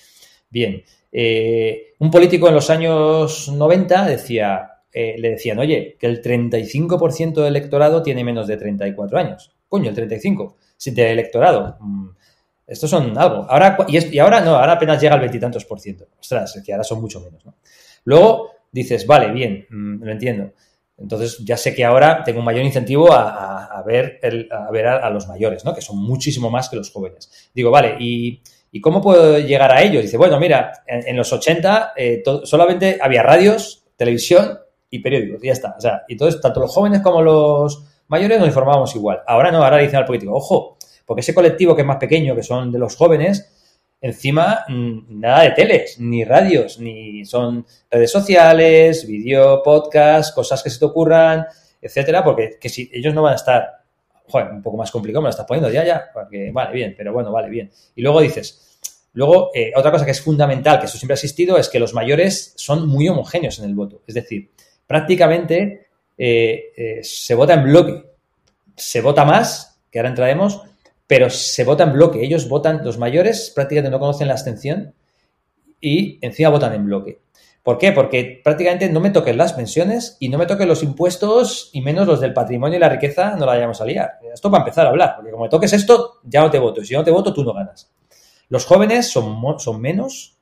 bien, 0.49 0.83
eh, 1.11 1.95
un 1.99 2.11
político 2.11 2.49
en 2.49 2.55
los 2.55 2.71
años 2.71 3.49
90 3.49 4.07
decía, 4.07 4.79
eh, 4.93 5.17
le 5.19 5.31
decían, 5.31 5.59
oye, 5.59 5.97
que 5.99 6.07
el 6.07 6.23
35% 6.23 7.35
del 7.35 7.57
electorado 7.57 8.03
tiene 8.03 8.25
menos 8.25 8.47
de 8.47 8.57
34 8.57 9.19
años. 9.19 9.53
Coño, 9.69 9.91
el 9.91 9.97
35%. 9.97 10.55
Si 10.77 10.93
del 10.93 11.09
electorado. 11.09 11.77
Mm, 11.81 12.09
estos 12.67 12.91
son 12.91 13.17
algo. 13.19 13.47
Ahora, 13.49 13.77
y, 13.89 14.19
ahora 14.19 14.41
no, 14.41 14.55
ahora 14.55 14.73
apenas 14.75 15.01
llega 15.01 15.15
al 15.15 15.21
veintitantos 15.21 15.65
por 15.65 15.81
ciento. 15.81 16.07
Ostras, 16.21 16.63
que 16.65 16.73
ahora 16.73 16.85
son 16.85 17.01
mucho 17.01 17.21
menos. 17.21 17.45
¿no? 17.45 17.57
Luego 18.05 18.51
dices, 18.71 19.07
vale, 19.07 19.33
bien, 19.33 19.67
mm, 19.69 20.05
lo 20.05 20.13
entiendo. 20.13 20.53
Entonces 20.99 21.39
ya 21.45 21.57
sé 21.57 21.75
que 21.75 21.85
ahora 21.85 22.25
tengo 22.25 22.41
un 22.41 22.45
mayor 22.45 22.65
incentivo 22.65 23.13
a, 23.13 23.83
ver, 23.87 24.21
a, 24.51 24.71
ver 24.71 24.87
a, 24.87 25.09
los 25.11 25.29
mayores, 25.29 25.65
¿no? 25.65 25.73
Que 25.73 25.81
son 25.81 25.97
muchísimo 25.97 26.51
más 26.51 26.69
que 26.69 26.75
los 26.75 26.91
jóvenes. 26.91 27.51
Digo, 27.55 27.71
vale, 27.71 27.97
y 28.01 28.43
¿Y 28.71 28.81
cómo 28.81 29.01
puedo 29.01 29.39
llegar 29.39 29.73
a 29.73 29.83
ellos? 29.83 30.03
Dice, 30.03 30.17
bueno, 30.17 30.39
mira, 30.39 30.73
en, 30.87 31.17
los 31.17 31.33
80 31.33 31.95
eh, 31.97 32.23
solamente 32.45 32.99
había 33.01 33.23
radios, 33.23 33.85
televisión 33.97 34.59
y 34.91 34.99
periódicos, 34.99 35.43
y 35.43 35.47
ya 35.47 35.53
está. 35.53 35.75
O 35.77 35.81
sea, 35.81 36.03
y 36.07 36.13
entonces 36.13 36.41
tanto 36.41 36.61
los 36.61 36.73
jóvenes 36.73 37.01
como 37.01 37.23
los 37.23 37.85
mayores 38.09 38.39
nos 38.39 38.49
informábamos 38.49 38.95
igual. 38.95 39.23
Ahora 39.27 39.51
no, 39.51 39.63
ahora 39.63 39.79
dicen 39.79 39.97
al 39.97 40.05
político, 40.05 40.35
ojo, 40.35 40.77
porque 41.07 41.21
ese 41.21 41.35
colectivo 41.35 41.75
que 41.75 41.83
es 41.83 41.87
más 41.87 41.97
pequeño, 41.97 42.35
que 42.35 42.43
son 42.43 42.71
de 42.71 42.79
los 42.79 42.95
jóvenes, 42.97 43.55
encima 44.01 44.65
mm, 44.69 45.21
nada 45.21 45.43
de 45.43 45.51
teles, 45.53 45.99
ni 45.99 46.25
radios, 46.25 46.79
ni 46.79 47.25
son 47.25 47.67
redes 47.91 48.11
sociales, 48.11 49.07
vídeo, 49.07 49.63
podcast, 49.63 50.35
cosas 50.35 50.63
que 50.63 50.71
se 50.71 50.79
te 50.79 50.85
ocurran, 50.85 51.47
etcétera, 51.81 52.23
porque 52.23 52.59
que 52.61 52.69
si 52.69 52.91
ellos 52.93 53.15
no 53.15 53.23
van 53.23 53.33
a 53.33 53.37
estar 53.37 53.78
joder, 54.29 54.53
un 54.53 54.63
poco 54.63 54.77
más 54.77 54.91
complicado, 54.91 55.23
me 55.23 55.27
lo 55.27 55.31
estás 55.31 55.47
poniendo 55.47 55.71
ya, 55.71 55.85
ya, 55.85 56.11
porque 56.13 56.51
vale, 56.53 56.73
bien, 56.73 56.95
pero 56.97 57.13
bueno, 57.13 57.33
vale, 57.33 57.49
bien. 57.49 57.71
Y 57.95 58.03
luego 58.03 58.21
dices, 58.21 58.79
luego, 59.15 59.51
eh, 59.55 59.73
otra 59.75 59.91
cosa 59.91 60.05
que 60.05 60.13
es 60.13 60.21
fundamental, 60.21 60.79
que 60.79 60.87
eso 60.87 60.99
siempre 60.99 61.15
ha 61.15 61.17
existido, 61.17 61.59
es 61.59 61.69
que 61.69 61.79
los 61.79 61.95
mayores 61.95 62.55
son 62.57 62.89
muy 62.89 63.09
homogéneos 63.09 63.59
en 63.59 63.65
el 63.65 63.75
voto. 63.75 64.03
Es 64.07 64.15
decir, 64.15 64.51
prácticamente 64.87 65.89
eh, 66.17 66.73
eh, 66.77 67.01
se 67.03 67.35
vota 67.35 67.55
en 67.55 67.65
bloque. 67.65 68.05
Se 68.77 69.01
vota 69.01 69.25
más, 69.25 69.81
que 69.91 69.99
ahora 69.99 70.11
entraremos, 70.11 70.63
pero 71.07 71.31
se 71.31 71.65
vota 71.65 71.85
en 71.85 71.93
bloque. 71.93 72.23
Ellos 72.23 72.49
votan, 72.49 72.85
los 72.85 72.99
mayores 72.99 73.53
prácticamente 73.55 73.91
no 73.91 73.99
conocen 73.99 74.29
la 74.29 74.35
abstención 74.35 74.95
y 75.81 76.19
encima 76.21 76.51
votan 76.51 76.75
en 76.75 76.87
bloque. 76.87 77.21
¿Por 77.69 77.77
qué? 77.77 77.93
Porque 77.93 78.41
prácticamente 78.43 78.89
no 78.89 78.99
me 78.99 79.11
toquen 79.11 79.37
las 79.37 79.53
pensiones 79.53 80.17
y 80.21 80.31
no 80.31 80.39
me 80.39 80.47
toquen 80.47 80.67
los 80.69 80.83
impuestos 80.83 81.69
y 81.75 81.83
menos 81.83 82.07
los 82.07 82.19
del 82.19 82.33
patrimonio 82.33 82.79
y 82.79 82.81
la 82.81 82.89
riqueza 82.89 83.37
no 83.37 83.45
la 83.45 83.53
vayamos 83.53 83.79
a 83.83 83.85
liar. 83.85 84.13
Esto 84.33 84.51
para 84.51 84.63
empezar 84.63 84.87
a 84.87 84.89
hablar, 84.89 85.17
porque 85.17 85.31
como 85.31 85.43
me 85.43 85.51
toques 85.51 85.75
esto, 85.75 86.15
ya 86.25 86.41
no 86.41 86.51
te 86.51 86.59
voto. 86.59 86.81
Y 86.81 86.87
si 86.87 86.95
no 86.95 87.05
te 87.05 87.11
voto, 87.11 87.31
tú 87.31 87.45
no 87.45 87.53
ganas. 87.53 87.93
Los 88.49 88.65
jóvenes 88.65 89.11
son, 89.11 89.39
son 89.59 89.83
menos, 89.83 90.39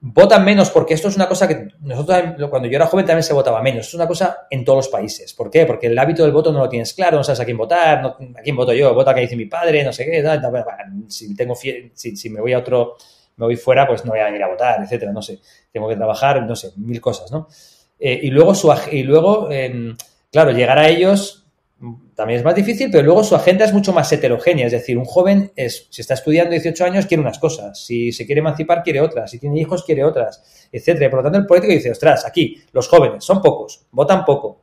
votan 0.00 0.46
menos 0.46 0.70
porque 0.70 0.94
esto 0.94 1.08
es 1.08 1.16
una 1.16 1.28
cosa 1.28 1.46
que 1.46 1.68
nosotros 1.80 2.48
cuando 2.48 2.68
yo 2.68 2.76
era 2.76 2.86
joven 2.86 3.04
también 3.04 3.22
se 3.22 3.34
votaba 3.34 3.60
menos. 3.60 3.88
Es 3.88 3.92
una 3.92 4.08
cosa 4.08 4.46
en 4.48 4.64
todos 4.64 4.78
los 4.78 4.88
países. 4.88 5.34
¿Por 5.34 5.50
qué? 5.50 5.66
Porque 5.66 5.88
el 5.88 5.98
hábito 5.98 6.22
del 6.22 6.32
voto 6.32 6.50
no 6.50 6.60
lo 6.60 6.70
tienes 6.70 6.94
claro, 6.94 7.18
no 7.18 7.22
sabes 7.22 7.40
a 7.40 7.44
quién 7.44 7.58
votar, 7.58 7.98
a 7.98 8.42
quién 8.42 8.56
voto 8.56 8.72
yo, 8.72 8.94
vota 8.94 9.14
que 9.14 9.20
dice 9.20 9.36
mi 9.36 9.44
padre, 9.44 9.84
no 9.84 9.92
sé 9.92 10.06
qué, 10.06 10.24
si, 11.08 11.36
tengo 11.36 11.54
si, 11.54 11.92
si 11.92 12.30
me 12.30 12.40
voy 12.40 12.54
a 12.54 12.60
otro 12.60 12.96
me 13.38 13.46
voy 13.46 13.56
fuera, 13.56 13.86
pues 13.86 14.04
no 14.04 14.10
voy 14.10 14.20
a 14.20 14.34
ir 14.34 14.42
a 14.42 14.48
votar, 14.48 14.82
etcétera, 14.82 15.12
no 15.12 15.22
sé, 15.22 15.38
tengo 15.72 15.88
que 15.88 15.96
trabajar, 15.96 16.42
no 16.42 16.54
sé, 16.54 16.72
mil 16.76 17.00
cosas, 17.00 17.32
¿no? 17.32 17.48
Eh, 17.98 18.20
y 18.22 18.30
luego, 18.30 18.54
su, 18.54 18.72
y 18.92 19.02
luego 19.02 19.50
em, 19.50 19.96
claro, 20.30 20.50
llegar 20.52 20.78
a 20.78 20.88
ellos 20.88 21.46
también 22.16 22.40
es 22.40 22.44
más 22.44 22.56
difícil, 22.56 22.90
pero 22.90 23.04
luego 23.04 23.22
su 23.22 23.36
agenda 23.36 23.64
es 23.64 23.72
mucho 23.72 23.92
más 23.92 24.12
heterogénea, 24.12 24.66
es 24.66 24.72
decir, 24.72 24.98
un 24.98 25.04
joven 25.04 25.52
es, 25.54 25.86
si 25.90 26.00
está 26.00 26.14
estudiando 26.14 26.50
18 26.50 26.84
años 26.84 27.06
quiere 27.06 27.20
unas 27.20 27.38
cosas, 27.38 27.78
si 27.84 28.10
se 28.10 28.26
quiere 28.26 28.40
emancipar 28.40 28.82
quiere 28.82 29.00
otras, 29.00 29.30
si 29.30 29.38
tiene 29.38 29.60
hijos 29.60 29.84
quiere 29.84 30.02
otras, 30.04 30.68
etcétera. 30.72 31.08
Por 31.08 31.20
lo 31.20 31.22
tanto, 31.22 31.38
el 31.38 31.46
político 31.46 31.72
dice, 31.72 31.92
ostras, 31.92 32.26
aquí 32.26 32.60
los 32.72 32.88
jóvenes 32.88 33.24
son 33.24 33.40
pocos, 33.40 33.86
votan 33.92 34.24
poco. 34.24 34.60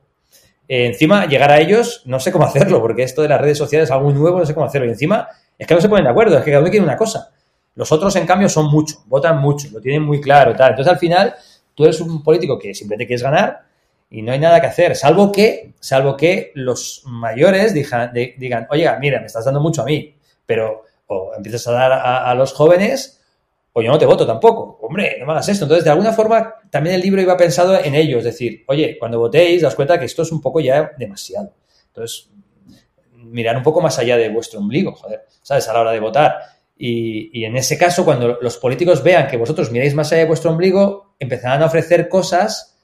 Eh, 0.68 0.86
encima, 0.86 1.26
llegar 1.26 1.50
a 1.50 1.58
ellos, 1.58 2.02
no 2.04 2.20
sé 2.20 2.30
cómo 2.32 2.44
hacerlo, 2.46 2.82
porque 2.82 3.02
esto 3.02 3.22
de 3.22 3.28
las 3.28 3.40
redes 3.40 3.56
sociales 3.56 3.88
es 3.88 3.92
algo 3.92 4.10
nuevo, 4.10 4.38
no 4.38 4.44
sé 4.44 4.52
cómo 4.52 4.66
hacerlo. 4.66 4.86
Y 4.86 4.90
encima, 4.90 5.26
es 5.58 5.66
que 5.66 5.74
no 5.74 5.80
se 5.80 5.88
ponen 5.88 6.04
de 6.04 6.10
acuerdo, 6.10 6.36
es 6.36 6.44
que 6.44 6.50
cada 6.50 6.60
uno 6.60 6.70
quiere 6.70 6.84
una 6.84 6.96
cosa. 6.96 7.30
Los 7.76 7.92
otros, 7.92 8.16
en 8.16 8.26
cambio, 8.26 8.48
son 8.48 8.70
mucho, 8.70 8.96
votan 9.06 9.40
mucho, 9.40 9.68
lo 9.70 9.80
tienen 9.80 10.02
muy 10.02 10.20
claro. 10.20 10.56
Tal. 10.56 10.70
Entonces, 10.70 10.92
al 10.92 10.98
final, 10.98 11.34
tú 11.74 11.84
eres 11.84 12.00
un 12.00 12.22
político 12.22 12.58
que 12.58 12.74
simplemente 12.74 13.06
quieres 13.06 13.22
ganar 13.22 13.66
y 14.10 14.22
no 14.22 14.32
hay 14.32 14.38
nada 14.38 14.60
que 14.60 14.66
hacer, 14.66 14.96
salvo 14.96 15.32
que, 15.32 15.74
salvo 15.80 16.16
que 16.16 16.52
los 16.54 17.02
mayores 17.06 17.74
digan, 17.74 18.12
digan 18.12 18.66
oye, 18.70 18.88
mira, 19.00 19.20
me 19.20 19.26
estás 19.26 19.44
dando 19.44 19.60
mucho 19.60 19.82
a 19.82 19.84
mí, 19.84 20.14
pero 20.44 20.84
o 21.08 21.32
empiezas 21.36 21.66
a 21.68 21.72
dar 21.72 21.92
a, 21.92 22.34
los 22.34 22.52
jóvenes 22.52 23.20
o 23.72 23.82
yo 23.82 23.90
no 23.90 23.98
te 23.98 24.06
voto 24.06 24.26
tampoco. 24.26 24.78
Hombre, 24.80 25.16
no 25.20 25.26
me 25.26 25.32
hagas 25.32 25.48
esto. 25.48 25.66
Entonces, 25.66 25.84
de 25.84 25.90
alguna 25.90 26.12
forma, 26.12 26.54
también 26.70 26.96
el 26.96 27.02
libro 27.02 27.20
iba 27.20 27.36
pensado 27.36 27.78
en 27.78 27.94
ello, 27.94 28.18
es 28.18 28.24
decir, 28.24 28.64
oye, 28.68 28.96
cuando 28.98 29.18
votéis, 29.18 29.62
das 29.62 29.74
cuenta 29.74 29.98
que 29.98 30.06
esto 30.06 30.22
es 30.22 30.32
un 30.32 30.40
poco 30.40 30.60
ya 30.60 30.92
demasiado. 30.98 31.52
Entonces, 31.88 32.30
mirar 33.12 33.56
un 33.56 33.62
poco 33.62 33.80
más 33.80 33.98
allá 33.98 34.16
de 34.16 34.30
vuestro 34.30 34.60
ombligo, 34.60 34.92
joder, 34.92 35.26
¿sabes? 35.42 35.68
A 35.68 35.74
la 35.74 35.80
hora 35.80 35.92
de 35.92 36.00
votar. 36.00 36.38
Y, 36.78 37.44
en 37.44 37.56
ese 37.56 37.78
caso, 37.78 38.04
cuando 38.04 38.38
los 38.40 38.58
políticos 38.58 39.02
vean 39.02 39.28
que 39.28 39.38
vosotros 39.38 39.70
miráis 39.70 39.94
más 39.94 40.12
allá 40.12 40.22
de 40.22 40.28
vuestro 40.28 40.50
ombligo, 40.50 41.14
empezarán 41.18 41.62
a 41.62 41.66
ofrecer 41.66 42.08
cosas 42.08 42.76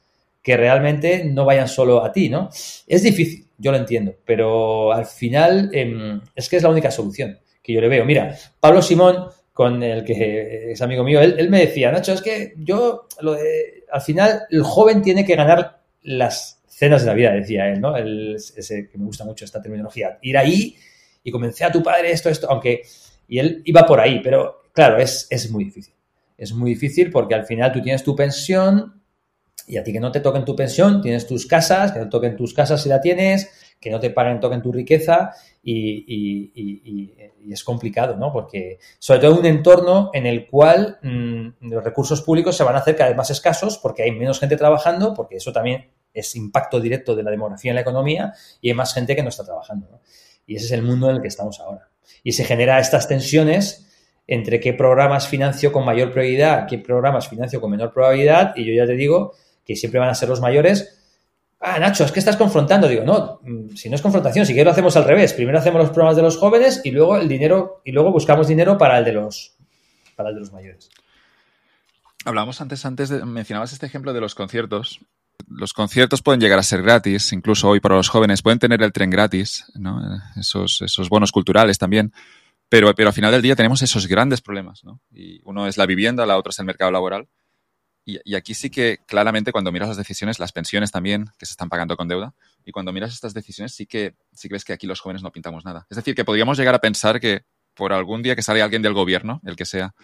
que 0.43 0.57
realmente 0.57 1.25
no 1.25 1.45
vayan 1.45 1.69
solo 1.69 2.03
a 2.03 2.11
ti, 2.11 2.29
¿no? 2.29 2.49
Es 2.87 3.03
difícil, 3.03 3.47
yo 3.59 3.71
lo 3.71 3.77
entiendo, 3.77 4.15
pero 4.25 4.93
al 4.93 5.07
final 5.07 5.71
em, 5.73 6.21
es 6.35 6.49
que 6.49 6.57
es 6.57 6.63
la 6.63 6.71
única 6.71 6.91
solución 6.91 7.39
que 7.63 7.73
yo 7.73 7.81
le 7.81 7.89
veo. 7.89 8.05
Mira, 8.05 8.37
Pablo 8.59 8.83
Simón, 8.83 9.29
con 9.53 9.83
el 9.83 10.05
que 10.05 10.73
es 10.73 10.83
amigo 10.83 11.05
mío, 11.05 11.21
él, 11.21 11.49
me 11.51 11.61
decía, 11.61 11.93
Nacho, 11.93 12.15
es 12.15 12.23
que 12.23 12.55
yo, 12.57 13.07
al 13.93 14.01
final, 14.01 14.43
el 14.51 14.63
joven 14.63 15.03
tiene 15.03 15.25
que 15.25 15.37
ganar 15.37 15.83
las 16.03 16.61
cenas 16.67 17.03
de 17.03 17.07
la 17.09 17.15
vida, 17.15 17.31
decía 17.33 17.69
él, 17.69 17.81
¿no? 17.81 17.95
ese 17.97 18.89
que 18.89 18.99
me 18.99 19.05
gusta 19.05 19.25
mucho 19.25 19.45
esta 19.45 19.63
terminología. 19.63 20.19
Ir 20.23 20.37
ahí 20.39 20.77
y 21.23 21.31
convencer 21.31 21.69
a 21.69 21.73
tu 21.73 21.83
padre 21.83 22.11
esto, 22.11 22.29
esto, 22.29 22.51
aunque 22.51 22.83
y 23.29 23.39
él 23.39 23.63
iba 23.65 23.87
por 23.87 24.01
ahí, 24.01 24.21
pero 24.23 24.63
claro, 24.73 24.99
es, 24.99 25.27
es 25.31 25.51
muy 25.51 25.65
difícil. 25.65 25.95
Es 26.37 26.53
muy 26.53 26.71
difícil 26.71 27.11
porque 27.11 27.35
al 27.35 27.45
final 27.45 27.73
tú 27.73 27.81
tienes 27.81 28.03
tu 28.03 28.17
pensión 28.17 29.01
y 29.67 29.77
a 29.77 29.85
ti 29.85 29.93
que 29.93 30.01
no 30.01 30.11
te 30.11 30.21
toquen 30.21 30.45
tu 30.45 30.57
pensión, 30.57 31.01
tienes 31.01 31.27
tus 31.27 31.47
casas, 31.47 31.93
que 31.93 32.01
no 32.01 32.09
toquen 32.09 32.37
tus 32.37 32.53
casas 32.53 32.83
si 32.83 32.89
la 32.89 33.01
tienes, 33.01 33.77
que 33.81 33.91
no 33.91 34.01
te 34.01 34.11
paguen, 34.11 34.41
toquen 34.41 34.63
tu 34.63 34.73
riqueza 34.73 35.33
y, 35.63 37.13
es 37.51 37.65
complicado, 37.65 38.17
¿no? 38.17 38.33
Porque 38.33 38.79
sobre 38.99 39.21
todo 39.21 39.39
un 39.39 39.47
entorno 39.47 40.11
en 40.15 40.27
el 40.27 40.49
cual 40.49 40.99
mm, 41.03 41.69
los 41.69 41.85
recursos 41.85 42.23
públicos 42.23 42.57
se 42.57 42.65
van 42.65 42.77
a 42.77 42.79
hacer 42.79 42.97
cada 42.97 43.11
vez 43.11 43.17
más 43.17 43.31
escasos 43.31 43.79
porque 43.79 44.03
hay 44.03 44.13
menos 44.13 44.41
gente 44.41 44.57
trabajando, 44.57 45.15
porque 45.15 45.37
eso 45.37 45.53
también 45.53 45.91
es 46.15 46.35
impacto 46.37 46.81
directo 46.81 47.15
de 47.17 47.23
la 47.23 47.31
demografía 47.31 47.71
en 47.71 47.77
la 47.77 47.81
economía 47.83 48.33
y 48.61 48.69
hay 48.69 48.75
más 48.75 48.95
gente 48.95 49.17
que 49.17 49.23
no 49.23 49.29
está 49.29 49.45
trabajando, 49.45 49.89
¿no? 49.91 50.01
Y 50.47 50.57
ese 50.57 50.67
es 50.67 50.73
el 50.73 50.83
mundo 50.83 51.09
en 51.09 51.17
el 51.17 51.23
que 51.23 51.29
estamos 51.29 51.61
ahora 51.61 51.92
y 52.23 52.33
se 52.33 52.45
genera 52.45 52.79
estas 52.79 53.09
tensiones 53.09 53.89
entre 54.27 54.61
qué 54.61 54.73
programas 54.73 55.29
financio 55.29 55.73
con 55.73 55.85
mayor 55.85 56.13
prioridad, 56.13 56.67
qué 56.67 56.79
programas 56.79 57.29
financio 57.29 57.61
con 57.61 57.71
menor 57.71 57.93
probabilidad, 57.93 58.55
y 58.57 58.65
yo 58.65 58.73
ya 58.73 58.87
te 58.87 58.95
digo 58.95 59.35
que 59.65 59.77
siempre 59.77 60.01
van 60.01 60.09
a 60.09 60.15
ser 60.15 60.29
los 60.29 60.41
mayores. 60.41 60.99
Ah, 61.61 61.79
Nacho, 61.79 62.05
es 62.05 62.13
que 62.13 62.19
estás 62.19 62.37
confrontando. 62.37 62.89
Digo, 62.89 63.05
no, 63.05 63.41
mm, 63.43 63.77
si 63.77 63.89
no 63.89 63.97
es 63.97 64.03
confrontación, 64.03 64.45
si 64.47 64.55
que 64.55 64.65
lo 64.65 64.71
hacemos 64.71 64.97
al 64.97 65.05
revés. 65.05 65.33
Primero 65.33 65.59
hacemos 65.59 65.81
los 65.81 65.91
programas 65.91 66.17
de 66.17 66.23
los 66.23 66.37
jóvenes 66.37 66.81
y 66.85 66.91
luego 66.91 67.17
el 67.17 67.29
dinero, 67.29 67.83
y 67.85 67.93
luego 67.93 68.11
buscamos 68.11 68.49
dinero 68.49 68.77
para 68.79 68.99
el 68.99 69.05
de 69.05 69.13
los, 69.13 69.57
para 70.17 70.31
el 70.31 70.35
de 70.37 70.41
los 70.41 70.53
mayores. 70.53 70.91
Hablamos 72.25 72.61
antes, 72.61 72.85
antes 72.85 73.09
de, 73.09 73.25
mencionabas 73.25 73.73
este 73.73 73.87
ejemplo 73.87 74.13
de 74.13 74.21
los 74.21 74.35
conciertos 74.35 75.01
los 75.57 75.73
conciertos 75.73 76.23
pueden 76.23 76.41
llegar 76.41 76.59
a 76.59 76.63
ser 76.63 76.83
gratis, 76.83 77.33
incluso 77.33 77.69
hoy 77.69 77.81
para 77.81 77.97
los 77.97 78.09
jóvenes 78.09 78.43
pueden 78.43 78.59
tener 78.59 78.83
el 78.83 78.93
tren 78.93 79.11
gratis, 79.11 79.65
esos, 80.37 80.83
esos 80.83 81.09
bonos 81.09 81.33
culturales 81.33 81.79
también, 81.79 82.13
pero, 82.69 82.95
pero 82.95 83.09
al 83.09 83.15
final 83.15 83.33
del 83.33 83.43
día 83.43 83.57
tenemos 83.57 83.83
esos 83.83 84.07
grandes 84.07 84.41
problemas. 84.41 84.83
Y 85.11 85.41
uno 85.45 85.67
es 85.67 85.77
la 85.77 85.87
vivienda, 85.87 86.27
la 86.27 86.39
otra 86.39 86.51
es 86.51 86.59
el 86.59 86.65
mercado 86.65 86.91
laboral. 86.91 87.29
Y, 88.05 88.19
y, 88.25 88.35
aquí 88.35 88.55
sí 88.55 88.69
que 88.69 88.99
claramente 89.07 89.53
cuando 89.53 89.71
miras 89.71 89.87
las 89.89 89.97
decisiones, 89.97 90.41
las 90.41 90.51
pensiones 90.51 90.91
también, 90.91 91.27
que 91.39 91.47
se 91.47 91.53
están 91.53 91.69
pagando 91.69 91.97
con 91.97 92.09
deuda, 92.09 92.35
y 92.65 92.73
cuando 92.73 92.93
miras 92.93 93.13
estas 93.13 93.33
decisiones 93.33 93.75
sí 93.75 93.87
que, 93.87 94.17
sí 94.33 94.49
que 94.49 94.55
ves 94.55 94.65
que 94.65 94.73
aquí 94.73 94.89
los 94.89 95.01
jóvenes 95.01 95.23
no 95.23 95.31
pintamos 95.31 95.65
nada. 95.65 95.87
Es 95.89 95.97
decir, 95.97 96.17
que 96.17 96.25
podríamos 96.25 96.59
llegar 96.59 96.75
a 96.75 96.81
pensar 96.81 97.21
que 97.21 97.45
por 97.75 97.93
algún 97.93 98.23
día 98.23 98.37
que 98.37 98.43
sale 98.43 98.63
alguien 98.63 98.83
del 98.83 98.93
gobierno, 98.93 99.41
el 99.45 99.57
que 99.57 99.65
sea, 99.65 99.95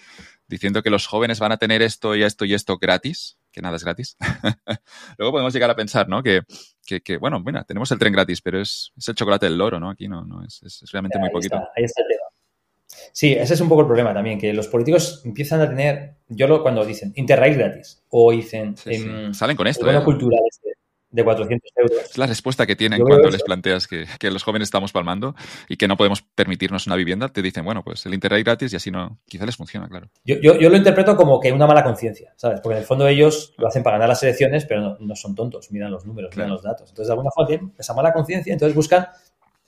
diciendo 0.47 0.83
que 0.83 0.91
los 0.91 1.07
jóvenes 1.07 1.39
van 1.39 1.53
a 1.53 1.59
tener 1.59 1.83
esto 1.83 2.17
y 2.17 2.23
esto 2.23 2.45
y 2.45 2.55
esto 2.55 2.79
gratis, 2.79 3.37
que 3.59 3.63
nada 3.63 3.77
es 3.77 3.83
gratis, 3.83 4.17
luego 5.19 5.33
podemos 5.33 5.53
llegar 5.53 5.69
a 5.69 5.75
pensar, 5.75 6.09
¿no? 6.09 6.23
Que, 6.23 6.43
que, 6.87 7.01
que, 7.01 7.17
bueno, 7.17 7.43
bueno, 7.43 7.65
tenemos 7.65 7.91
el 7.91 7.99
tren 7.99 8.13
gratis, 8.13 8.41
pero 8.41 8.61
es, 8.61 8.93
es, 8.97 9.09
el 9.09 9.17
chocolate 9.17 9.47
del 9.47 9.59
loro, 9.59 9.81
¿no? 9.81 9.91
Aquí 9.91 10.07
no, 10.07 10.25
no 10.25 10.45
es, 10.45 10.63
es 10.63 10.89
realmente 10.93 11.19
ahí 11.19 11.23
muy 11.23 11.31
poquito. 11.31 11.57
Está, 11.57 11.71
ahí 11.77 11.83
está 11.83 12.03
el 12.03 12.09
tema. 12.09 12.23
Sí, 13.13 13.33
ese 13.33 13.55
es 13.55 13.61
un 13.61 13.69
poco 13.69 13.81
el 13.81 13.89
problema 13.89 14.15
también, 14.15 14.39
que 14.39 14.53
los 14.53 14.69
políticos 14.69 15.23
empiezan 15.25 15.61
a 15.61 15.69
tener, 15.69 16.15
yo 16.29 16.47
lo, 16.47 16.63
cuando 16.63 16.85
dicen 16.85 17.13
Interrail 17.17 17.57
gratis 17.57 18.05
o 18.11 18.31
dicen 18.31 18.77
sí, 18.77 18.95
sí. 18.95 19.07
Eh, 19.09 19.35
salen 19.35 19.57
con 19.57 19.67
esto, 19.67 19.91
eh. 19.91 19.97
este, 19.97 20.68
de 21.11 21.25
400 21.25 21.71
euros. 21.77 21.99
Es 22.11 22.19
la 22.19 22.27
respuesta 22.27 22.67
que 22.67 22.77
tienen 22.77 23.01
cuando 23.01 23.31
les 23.31 23.43
planteas 23.43 23.87
que, 23.87 24.07
que, 24.19 24.31
los 24.31 24.43
jóvenes 24.43 24.67
estamos 24.67 24.93
palmando 24.93 25.35
y 25.69 25.77
que 25.77 25.89
no 25.89 25.97
podemos 25.97 26.23
permitirnos 26.23 26.87
una 26.87 26.97
vivienda. 26.97 27.29
Te 27.29 27.41
dicen, 27.41 27.65
bueno, 27.65 27.83
pues 27.83 28.05
el 28.07 28.15
Interrail 28.15 28.45
gratis 28.45 28.73
y 28.73 28.77
así 28.77 28.91
no, 28.91 29.19
quizá 29.27 29.47
les 29.47 29.57
funciona, 29.57 29.89
claro. 29.89 30.11
Yo, 30.25 30.37
yo, 30.41 30.59
yo 30.59 30.69
lo 30.69 30.77
interpreto 30.77 31.17
como 31.17 31.41
que 31.41 31.51
una 31.51 31.67
mala 31.67 31.83
conciencia, 31.83 32.35
¿sabes? 32.37 32.61
Porque 32.61 32.77
en 32.77 32.81
el 32.83 32.87
fondo 32.87 33.09
ellos 33.09 33.55
lo 33.57 33.69
hacen 33.69 33.83
para 33.83 33.97
ganar 33.97 34.11
las 34.11 34.23
elecciones, 34.23 34.67
pero 34.67 34.83
no, 34.83 34.97
no 35.01 35.17
son 35.17 35.35
tontos, 35.35 35.71
miran 35.73 35.91
los 35.91 36.05
números, 36.05 36.31
claro. 36.31 36.49
miran 36.49 36.55
los 36.57 36.63
datos. 36.63 36.91
Entonces, 36.91 37.07
de 37.07 37.13
alguna 37.13 37.31
forma 37.31 37.49
tienen 37.49 37.75
esa 37.79 37.95
mala 37.95 38.13
conciencia, 38.13 38.53
entonces 38.53 38.75
buscan 38.75 39.09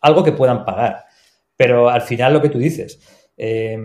algo 0.00 0.22
que 0.22 0.32
puedan 0.32 0.64
pagar. 0.64 1.04
Pero 1.56 1.88
al 1.88 2.02
final 2.02 2.32
lo 2.32 2.42
que 2.42 2.50
tú 2.50 2.58
dices, 2.58 3.00
eh, 3.36 3.78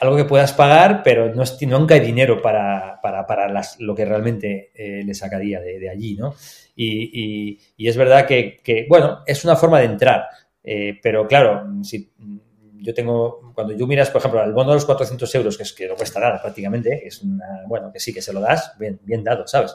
algo 0.00 0.16
que 0.16 0.24
puedas 0.24 0.52
pagar, 0.52 1.02
pero 1.02 1.34
no 1.34 1.42
es, 1.42 1.60
nunca 1.62 1.94
hay 1.94 2.00
dinero 2.00 2.40
para, 2.42 3.00
para, 3.00 3.26
para 3.26 3.48
las, 3.48 3.78
lo 3.80 3.94
que 3.94 4.04
realmente 4.04 4.70
eh, 4.74 5.02
le 5.04 5.14
sacaría 5.14 5.60
de, 5.60 5.78
de 5.78 5.90
allí, 5.90 6.16
¿no? 6.16 6.34
Y, 6.74 7.10
y, 7.12 7.58
y, 7.76 7.88
es 7.88 7.96
verdad 7.96 8.26
que, 8.26 8.58
que, 8.62 8.86
bueno, 8.88 9.22
es 9.26 9.44
una 9.44 9.56
forma 9.56 9.78
de 9.78 9.84
entrar, 9.86 10.26
eh, 10.64 10.98
pero 11.02 11.26
claro, 11.26 11.66
si 11.82 12.10
yo 12.76 12.94
tengo, 12.94 13.52
cuando 13.54 13.76
yo 13.76 13.86
miras, 13.86 14.10
por 14.10 14.20
ejemplo, 14.20 14.42
el 14.42 14.52
bono 14.52 14.70
de 14.70 14.76
los 14.76 14.84
400 14.86 15.34
euros, 15.34 15.56
que 15.56 15.62
es 15.64 15.72
que 15.72 15.86
no 15.86 15.94
cuesta 15.94 16.18
nada 16.18 16.40
prácticamente, 16.40 17.06
es 17.06 17.22
una, 17.22 17.62
bueno, 17.66 17.92
que 17.92 18.00
sí, 18.00 18.12
que 18.12 18.22
se 18.22 18.32
lo 18.32 18.40
das, 18.40 18.72
bien, 18.78 18.98
bien 19.04 19.22
dado, 19.22 19.46
¿sabes? 19.46 19.74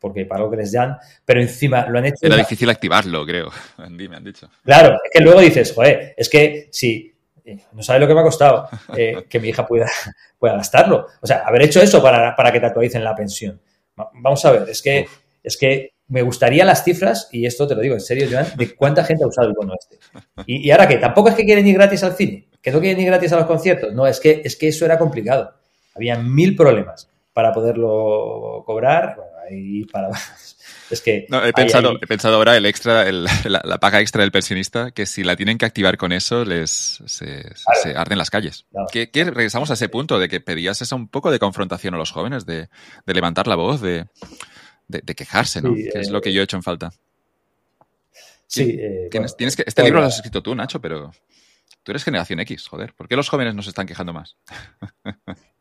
porque 0.00 0.24
para 0.26 0.44
lo 0.44 0.50
que 0.50 0.58
les 0.58 0.72
dan, 0.72 0.96
pero 1.24 1.40
encima 1.40 1.86
lo 1.88 1.98
han 1.98 2.06
hecho. 2.06 2.18
Era 2.22 2.36
difícil 2.36 2.70
activarlo, 2.70 3.26
creo. 3.26 3.50
me 3.78 4.16
han 4.16 4.24
dicho. 4.24 4.48
Claro, 4.64 4.94
es 5.04 5.10
que 5.12 5.20
luego 5.20 5.40
dices, 5.40 5.72
joder, 5.74 6.14
es 6.16 6.28
que 6.28 6.68
si 6.70 7.17
no 7.72 7.82
sabe 7.82 8.00
lo 8.00 8.06
que 8.06 8.14
me 8.14 8.20
ha 8.20 8.24
costado 8.24 8.68
eh, 8.96 9.24
que 9.28 9.40
mi 9.40 9.48
hija 9.48 9.66
pueda, 9.66 9.86
pueda 10.38 10.56
gastarlo. 10.56 11.06
O 11.20 11.26
sea, 11.26 11.38
haber 11.46 11.62
hecho 11.62 11.80
eso 11.80 12.02
para, 12.02 12.34
para 12.34 12.52
que 12.52 12.60
te 12.60 12.66
actualicen 12.66 13.04
la 13.04 13.14
pensión. 13.14 13.60
Vamos 13.96 14.44
a 14.44 14.52
ver, 14.52 14.68
es 14.68 14.82
que, 14.82 15.06
es 15.42 15.56
que 15.56 15.92
me 16.08 16.22
gustaría 16.22 16.64
las 16.64 16.84
cifras, 16.84 17.28
y 17.32 17.46
esto 17.46 17.66
te 17.66 17.74
lo 17.74 17.80
digo 17.80 17.94
en 17.94 18.00
serio, 18.00 18.28
Joan, 18.30 18.46
de 18.56 18.74
cuánta 18.74 19.04
gente 19.04 19.24
ha 19.24 19.26
usado 19.26 19.48
el 19.48 19.54
bono 19.54 19.74
este. 19.78 19.98
Y, 20.46 20.66
y 20.66 20.70
ahora 20.70 20.88
que 20.88 20.96
tampoco 20.96 21.28
es 21.28 21.34
que 21.34 21.44
quieren 21.44 21.66
ir 21.66 21.74
gratis 21.74 22.02
al 22.02 22.14
cine, 22.14 22.48
que 22.62 22.70
no 22.70 22.80
quieren 22.80 23.00
ir 23.00 23.08
gratis 23.08 23.32
a 23.32 23.36
los 23.36 23.46
conciertos. 23.46 23.92
No, 23.92 24.06
es 24.06 24.20
que, 24.20 24.40
es 24.44 24.56
que 24.56 24.68
eso 24.68 24.84
era 24.84 24.98
complicado. 24.98 25.52
Había 25.94 26.16
mil 26.16 26.56
problemas 26.56 27.10
para 27.32 27.52
poderlo 27.52 28.62
cobrar. 28.64 29.16
Bueno, 29.16 29.32
ahí 29.48 29.84
para 29.84 30.08
es 30.90 31.00
que 31.00 31.26
no, 31.28 31.44
he, 31.44 31.52
pensado, 31.52 31.98
he 32.00 32.06
pensado 32.06 32.36
ahora 32.36 32.56
el 32.56 32.66
extra, 32.66 33.08
el, 33.08 33.24
la, 33.24 33.62
la, 33.64 33.78
paga 33.78 34.00
extra 34.00 34.22
del 34.22 34.30
pensionista, 34.30 34.90
que 34.90 35.06
si 35.06 35.22
la 35.22 35.36
tienen 35.36 35.58
que 35.58 35.66
activar 35.66 35.96
con 35.96 36.12
eso, 36.12 36.44
les 36.44 36.70
se, 37.06 37.42
claro. 37.42 37.80
se 37.82 37.90
arden 37.96 38.18
las 38.18 38.30
calles. 38.30 38.66
Claro. 38.70 38.86
¿Qué, 38.90 39.10
¿Qué, 39.10 39.24
regresamos 39.24 39.70
a 39.70 39.74
ese 39.74 39.88
punto 39.88 40.18
de 40.18 40.28
que 40.28 40.40
pedías 40.40 40.80
esa 40.80 40.96
un 40.96 41.08
poco 41.08 41.30
de 41.30 41.38
confrontación 41.38 41.94
a 41.94 41.98
los 41.98 42.10
jóvenes, 42.10 42.46
de, 42.46 42.68
de 43.06 43.14
levantar 43.14 43.46
la 43.46 43.56
voz, 43.56 43.80
de, 43.80 44.06
de, 44.88 45.00
de 45.02 45.14
quejarse, 45.14 45.60
¿no? 45.60 45.74
Sí, 45.74 45.84
que 45.84 45.98
eh, 45.98 46.00
es 46.00 46.10
lo 46.10 46.20
que 46.20 46.32
yo 46.32 46.40
he 46.40 46.44
hecho 46.44 46.56
en 46.56 46.62
falta. 46.62 46.90
Sí. 48.46 48.62
Eh, 48.62 49.08
tienes, 49.10 49.32
bueno, 49.32 49.36
tienes 49.36 49.56
que, 49.56 49.64
este 49.66 49.82
bueno, 49.82 49.86
libro 49.88 50.00
lo 50.00 50.06
has 50.06 50.16
escrito 50.16 50.42
tú, 50.42 50.54
Nacho, 50.54 50.80
pero 50.80 51.12
tú 51.82 51.92
eres 51.92 52.02
generación 52.02 52.40
X, 52.40 52.66
joder. 52.66 52.94
¿Por 52.94 53.08
qué 53.08 53.16
los 53.16 53.28
jóvenes 53.28 53.54
nos 53.54 53.68
están 53.68 53.86
quejando 53.86 54.12
más? 54.12 54.36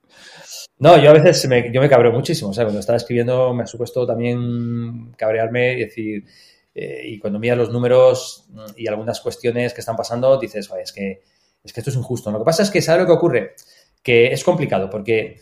No, 0.79 1.01
yo 1.01 1.09
a 1.09 1.13
veces 1.13 1.47
me, 1.47 1.71
yo 1.71 1.81
me 1.81 1.89
cabreo 1.89 2.11
muchísimo. 2.11 2.51
O 2.51 2.53
sea, 2.53 2.63
cuando 2.65 2.79
estaba 2.79 2.97
escribiendo 2.97 3.53
me 3.53 3.63
ha 3.63 3.67
supuesto 3.67 4.05
también 4.05 5.11
cabrearme 5.17 5.73
y 5.73 5.79
decir, 5.85 6.25
eh, 6.75 7.01
y 7.05 7.19
cuando 7.19 7.39
miras 7.39 7.57
los 7.57 7.71
números 7.71 8.47
y 8.75 8.87
algunas 8.87 9.19
cuestiones 9.21 9.73
que 9.73 9.81
están 9.81 9.95
pasando, 9.95 10.37
dices, 10.39 10.69
es 10.81 10.93
que, 10.93 11.23
es 11.63 11.73
que 11.73 11.79
esto 11.79 11.89
es 11.89 11.95
injusto. 11.95 12.29
Lo 12.31 12.39
que 12.39 12.45
pasa 12.45 12.63
es 12.63 12.69
que, 12.69 12.81
¿sabes 12.81 13.01
lo 13.01 13.07
que 13.07 13.13
ocurre? 13.13 13.55
Que 14.03 14.27
es 14.27 14.43
complicado 14.43 14.89
porque 14.89 15.39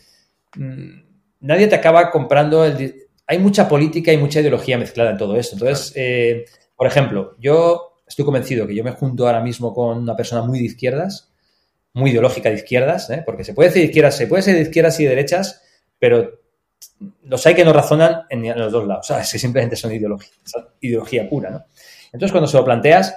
mmm, 0.56 1.00
nadie 1.40 1.66
te 1.66 1.74
acaba 1.74 2.10
comprando 2.10 2.64
el... 2.64 3.02
Hay 3.26 3.38
mucha 3.38 3.68
política 3.68 4.12
y 4.12 4.16
mucha 4.16 4.40
ideología 4.40 4.78
mezclada 4.78 5.10
en 5.10 5.18
todo 5.18 5.36
esto. 5.36 5.56
Entonces, 5.56 5.92
eh, 5.96 6.44
por 6.76 6.86
ejemplo, 6.86 7.34
yo 7.38 7.96
estoy 8.06 8.24
convencido 8.24 8.66
que 8.66 8.74
yo 8.74 8.84
me 8.84 8.92
junto 8.92 9.26
ahora 9.26 9.42
mismo 9.42 9.74
con 9.74 9.98
una 9.98 10.16
persona 10.16 10.42
muy 10.42 10.60
de 10.60 10.66
izquierdas 10.66 11.32
muy 11.96 12.10
ideológica 12.10 12.50
de 12.50 12.56
izquierdas, 12.56 13.08
¿eh? 13.08 13.22
porque 13.24 13.42
se 13.42 13.54
puede 13.54 13.70
decir 13.70 13.80
de 13.80 13.86
izquierdas, 13.86 14.16
se 14.16 14.26
puede 14.26 14.42
ser 14.42 14.54
de 14.54 14.60
izquierdas 14.60 15.00
y 15.00 15.04
de 15.04 15.10
derechas, 15.10 15.62
pero 15.98 16.42
los 17.22 17.46
hay 17.46 17.54
que 17.54 17.64
no 17.64 17.72
razonan 17.72 18.24
en, 18.28 18.46
los 18.58 18.70
dos 18.70 18.86
lados, 18.86 19.06
¿sabes? 19.06 19.32
que 19.32 19.38
simplemente 19.38 19.76
son 19.76 19.94
ideología, 19.94 20.30
ideología 20.82 21.26
pura. 21.26 21.50
¿no? 21.50 21.64
Entonces, 22.12 22.32
cuando 22.32 22.48
se 22.48 22.58
lo 22.58 22.66
planteas, 22.66 23.16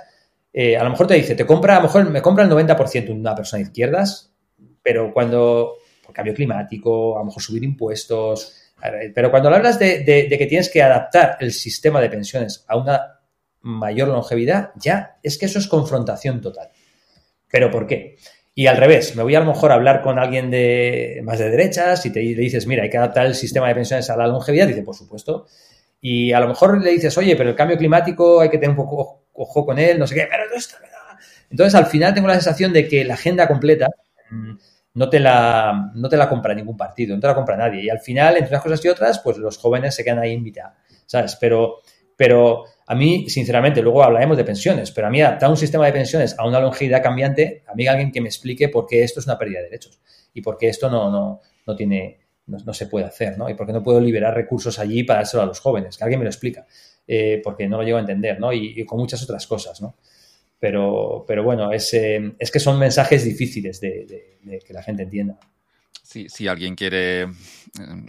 eh, 0.54 0.78
a 0.78 0.84
lo 0.86 0.92
mejor 0.92 1.08
te 1.08 1.16
dice, 1.16 1.36
te 1.36 1.46
compra, 1.46 1.74
a 1.74 1.80
lo 1.80 1.84
mejor 1.84 2.10
me 2.10 2.22
compra 2.22 2.46
el 2.46 2.50
90% 2.50 3.10
una 3.12 3.36
persona 3.36 3.58
de 3.58 3.68
izquierdas, 3.68 4.34
pero 4.82 5.14
cuando, 5.14 5.74
por 6.06 6.14
cambio 6.14 6.34
climático, 6.34 7.18
a 7.18 7.20
lo 7.20 7.26
mejor 7.26 7.44
subir 7.44 7.66
impuestos, 7.66 8.56
pero 9.14 9.30
cuando 9.30 9.50
hablas 9.50 9.78
de 9.78 10.06
que 10.06 10.48
tienes 10.48 10.70
que 10.70 10.82
adaptar 10.82 11.36
el 11.42 11.52
sistema 11.52 12.00
de 12.00 12.10
pensiones 12.10 12.64
a 12.70 12.78
una 12.78 13.20
mayor 13.60 14.08
longevidad, 14.08 14.72
ya 14.78 15.18
es 15.22 15.38
que 15.38 15.48
eso 15.48 15.60
es 15.60 15.68
confrontación 15.68 16.40
total. 16.40 16.70
¿Pero 17.52 17.72
por 17.72 17.88
qué? 17.88 18.16
Y 18.60 18.68
al 18.68 18.76
revés, 18.76 19.16
me 19.16 19.24
voy 19.24 19.34
a 19.36 19.40
lo 19.40 19.46
mejor 19.46 19.72
a 19.72 19.76
hablar 19.76 20.02
con 20.02 20.20
alguien 20.20 20.52
de 20.52 21.22
más 21.24 21.40
de 21.40 21.50
derechas 21.50 22.06
y 22.06 22.12
te 22.12 22.22
le 22.22 22.36
dices, 22.36 22.68
mira, 22.68 22.84
hay 22.84 22.90
que 22.90 22.98
adaptar 22.98 23.26
el 23.26 23.34
sistema 23.34 23.70
de 23.70 23.74
pensiones 23.74 24.10
a 24.10 24.18
la 24.18 24.28
longevidad, 24.28 24.68
dice, 24.68 24.82
por 24.82 24.96
supuesto. 24.96 25.48
Y 26.02 26.34
a 26.34 26.42
lo 26.42 26.50
mejor 26.50 26.84
le 26.84 26.92
dices, 26.92 27.18
oye, 27.18 27.38
pero 27.38 27.52
el 27.52 27.56
cambio 27.56 27.78
climático 27.78 28.42
hay 28.42 28.50
que 28.50 28.58
tener 28.58 28.72
un 28.72 28.86
poco 28.86 29.28
ojo 29.32 29.66
con 29.66 29.80
él, 29.80 29.98
no 29.98 30.06
sé 30.06 30.16
qué, 30.16 30.28
pero 30.30 30.44
no 30.50 30.58
está 30.58 30.76
Entonces, 31.50 31.74
al 31.74 31.86
final 31.86 32.14
tengo 32.14 32.28
la 32.28 32.34
sensación 32.34 32.74
de 32.74 32.86
que 32.86 33.06
la 33.06 33.14
agenda 33.14 33.48
completa 33.48 33.88
mm, 34.30 34.52
no 34.96 35.10
te 35.10 35.22
la, 35.22 35.94
no 35.96 36.10
te 36.10 36.18
la 36.18 36.28
compra 36.28 36.54
ningún 36.54 36.76
partido, 36.76 37.16
no 37.16 37.22
te 37.22 37.28
la 37.28 37.36
compra 37.36 37.56
nadie. 37.56 37.86
Y 37.86 37.90
al 37.90 38.02
final, 38.02 38.36
entre 38.36 38.50
unas 38.50 38.64
cosas 38.64 38.84
y 38.84 38.90
otras, 38.90 39.20
pues 39.20 39.38
los 39.38 39.58
jóvenes 39.58 39.96
se 39.96 40.04
quedan 40.04 40.20
ahí 40.20 40.34
invitados, 40.34 40.74
¿sabes? 41.06 41.38
Pero, 41.38 41.78
pero 42.18 42.66
a 42.92 42.96
mí, 42.96 43.30
sinceramente, 43.30 43.84
luego 43.84 44.04
hablaremos 44.04 44.36
de 44.36 44.44
pensiones, 44.44 44.90
pero 44.90 45.06
a 45.06 45.12
mí 45.12 45.22
adaptar 45.22 45.48
un 45.48 45.58
sistema 45.58 45.86
de 45.86 45.94
pensiones 45.94 46.34
a 46.40 46.48
una 46.48 46.60
longevidad 46.60 47.04
cambiante, 47.04 47.62
a 47.68 47.76
mí 47.76 47.86
alguien 47.86 48.12
que 48.12 48.20
me 48.20 48.30
explique 48.30 48.68
por 48.68 48.88
qué 48.88 49.04
esto 49.04 49.20
es 49.20 49.28
una 49.28 49.38
pérdida 49.38 49.60
de 49.60 49.66
derechos 49.66 50.02
y 50.34 50.42
por 50.42 50.58
qué 50.58 50.70
esto 50.70 50.90
no, 50.90 51.12
no, 51.12 51.40
no 51.68 51.76
tiene, 51.76 52.18
no, 52.48 52.58
no, 52.66 52.74
se 52.74 52.88
puede 52.88 53.06
hacer, 53.06 53.38
¿no? 53.38 53.48
Y 53.48 53.54
por 53.54 53.68
qué 53.68 53.74
no 53.74 53.84
puedo 53.84 54.02
liberar 54.02 54.34
recursos 54.34 54.80
allí 54.80 55.04
para 55.04 55.20
dárselo 55.20 55.44
a 55.44 55.46
los 55.46 55.60
jóvenes, 55.60 56.00
que 56.00 56.04
alguien 56.04 56.20
me 56.20 56.24
lo 56.24 56.32
explica, 56.32 56.66
eh, 57.06 57.40
porque 57.44 57.68
no 57.68 57.78
lo 57.78 57.84
llego 57.84 57.98
a 57.98 58.02
entender, 58.02 58.40
¿no? 58.40 58.52
Y, 58.52 58.84
con 58.86 58.98
muchas 58.98 59.22
otras 59.22 59.46
cosas, 59.46 59.80
¿no? 59.84 59.96
Pero, 60.58 61.26
pero 61.28 61.44
bueno, 61.44 61.72
es, 61.72 61.94
eh, 61.94 62.34
es 62.40 62.50
que 62.50 62.60
son 62.60 62.80
mensajes 62.80 63.24
difíciles 63.24 63.80
de 63.80 64.40
que 64.66 64.74
la 64.74 64.82
gente 64.82 65.04
entienda. 65.04 65.38
Sí, 66.10 66.26
si 66.28 66.48
alguien 66.48 66.74
quiere 66.74 67.22
eh, 67.22 67.28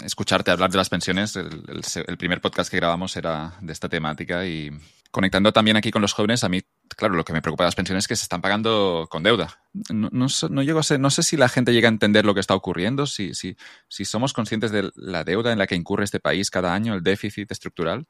escucharte 0.05 0.51
hablar 0.51 0.71
de 0.71 0.79
las 0.79 0.89
pensiones, 0.89 1.37
el, 1.37 1.83
el, 2.07 2.17
primer 2.17 2.41
podcast 2.41 2.71
que 2.71 2.79
grabamos 2.79 3.15
era 3.15 3.59
de 3.61 3.75
esta 3.75 3.91
temática 3.91 4.47
y 4.47 4.71
conectando 5.11 5.53
también 5.53 5.77
aquí 5.77 5.91
con 5.91 6.01
los 6.01 6.15
jóvenes, 6.15 6.43
a 6.43 6.49
mí, 6.49 6.63
claro, 6.97 7.15
lo 7.15 7.27
que 7.27 7.35
me 7.35 7.43
preocupa 7.43 7.65
de 7.65 7.67
las 7.67 7.75
pensiones 7.75 8.05
es 8.05 8.09
que 8.09 8.17
se 8.17 8.23
están 8.23 8.41
pagando 8.41 9.07
con 9.11 9.23
deuda. 9.23 9.61
No, 9.93 10.09
no, 10.13 10.29
no, 10.49 10.63
llego 10.63 10.79
a 10.79 10.83
ser, 10.83 10.99
no 10.99 11.11
sé 11.11 11.23
si 11.23 11.37
la 11.37 11.51
gente 11.51 11.75
llega 11.75 11.89
a 11.89 11.93
entender 11.93 12.25
lo 12.25 12.33
que 12.33 12.41
está 12.41 12.55
ocurriendo, 12.55 13.05
si, 13.05 13.35
si, 13.35 13.59
si 13.89 14.07
somos 14.07 14.33
conscientes 14.33 14.71
de 14.71 14.91
la 14.97 15.23
deuda 15.23 15.53
en 15.53 15.59
la 15.59 15.67
que 15.67 15.77
incurre 15.77 16.05
este 16.05 16.21
país 16.21 16.49
cada 16.49 16.73
año, 16.73 16.95
el 16.95 17.03
déficit 17.03 17.53
estructural, 17.53 18.07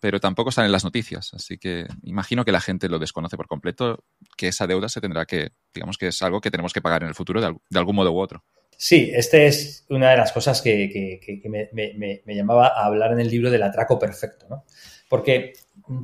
pero 0.00 0.18
tampoco 0.18 0.50
están 0.50 0.64
en 0.64 0.72
las 0.72 0.82
noticias. 0.82 1.32
Así 1.32 1.58
que 1.58 1.86
imagino 2.02 2.44
que 2.44 2.50
la 2.50 2.60
gente 2.60 2.88
lo 2.88 2.98
desconoce 2.98 3.36
por 3.36 3.46
completo, 3.46 4.02
que 4.36 4.48
esa 4.48 4.66
deuda 4.66 4.88
se 4.88 5.00
tendrá 5.00 5.26
que, 5.26 5.52
digamos 5.72 5.96
que 5.96 6.08
es 6.08 6.20
algo 6.22 6.40
que 6.40 6.50
tenemos 6.50 6.72
que 6.72 6.82
pagar 6.82 7.04
en 7.04 7.08
el 7.08 7.14
futuro 7.14 7.40
de 7.40 7.78
algún 7.78 7.94
modo 7.94 8.10
u 8.10 8.18
otro. 8.18 8.42
Sí, 8.80 9.10
esta 9.12 9.38
es 9.38 9.84
una 9.88 10.12
de 10.12 10.16
las 10.16 10.30
cosas 10.30 10.62
que, 10.62 11.20
me, 11.44 12.34
llamaba 12.34 12.68
a 12.68 12.86
hablar 12.86 13.10
en 13.10 13.18
el 13.18 13.28
libro 13.28 13.50
del 13.50 13.64
atraco 13.64 13.98
perfecto, 13.98 14.46
¿no? 14.48 14.64
Porque 15.08 15.52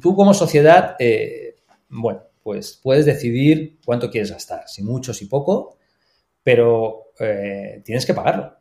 tú 0.03 0.16
como 0.16 0.35
sociedad, 0.35 0.97
eh, 0.99 1.55
bueno, 1.89 2.25
pues 2.43 2.81
puedes 2.83 3.07
decidir 3.07 3.79
cuánto 3.85 4.11
quieres 4.11 4.33
gastar, 4.33 4.64
si 4.66 4.83
mucho, 4.83 5.14
si 5.14 5.27
poco, 5.27 5.79
pero 6.43 7.12
eh, 7.20 7.81
tienes 7.85 8.05
que 8.05 8.12
pagarlo. 8.12 8.57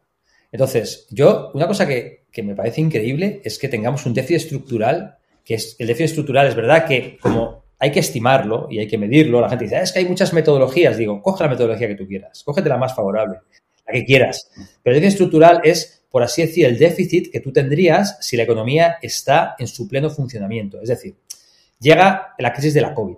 Entonces, 0.51 1.07
yo, 1.09 1.49
una 1.55 1.65
cosa 1.65 1.87
que, 1.87 2.27
me 2.43 2.55
parece 2.55 2.81
increíble 2.81 3.41
es 3.43 3.57
que 3.57 3.67
tengamos 3.67 4.05
un 4.05 4.13
déficit 4.13 4.43
estructural, 4.43 5.17
que 5.43 5.55
es 5.55 5.75
el 5.79 5.87
déficit 5.87 6.09
estructural 6.09 6.45
es 6.45 6.55
verdad 6.55 6.85
que 6.85 7.17
como 7.19 7.63
hay 7.79 7.91
que 7.91 7.99
estimarlo 7.99 8.67
y 8.69 8.77
hay 8.77 8.87
que 8.87 8.99
medirlo, 8.99 9.41
la 9.41 9.49
gente 9.49 9.65
dice, 9.65 9.77
ah, 9.77 9.81
es 9.81 9.91
que 9.91 9.99
hay 9.99 10.05
muchas 10.05 10.33
metodologías, 10.33 10.97
digo, 10.97 11.19
coge 11.23 11.43
la 11.43 11.49
metodología 11.49 11.87
que 11.87 11.95
tú 11.95 12.07
quieras, 12.07 12.43
cógete 12.43 12.69
la 12.69 12.77
más 12.77 12.95
favorable, 12.95 13.39
que 13.93 14.05
quieras. 14.05 14.49
Pero 14.83 14.95
el 14.95 15.01
déficit 15.01 15.19
estructural 15.19 15.61
es, 15.63 16.03
por 16.09 16.23
así 16.23 16.41
decir, 16.41 16.65
el 16.65 16.77
déficit 16.77 17.31
que 17.31 17.39
tú 17.39 17.53
tendrías 17.53 18.17
si 18.19 18.35
la 18.35 18.43
economía 18.43 18.97
está 19.01 19.55
en 19.57 19.67
su 19.67 19.87
pleno 19.87 20.09
funcionamiento. 20.09 20.81
Es 20.81 20.89
decir, 20.89 21.15
llega 21.79 22.33
la 22.37 22.51
crisis 22.51 22.73
de 22.73 22.81
la 22.81 22.93
COVID 22.93 23.15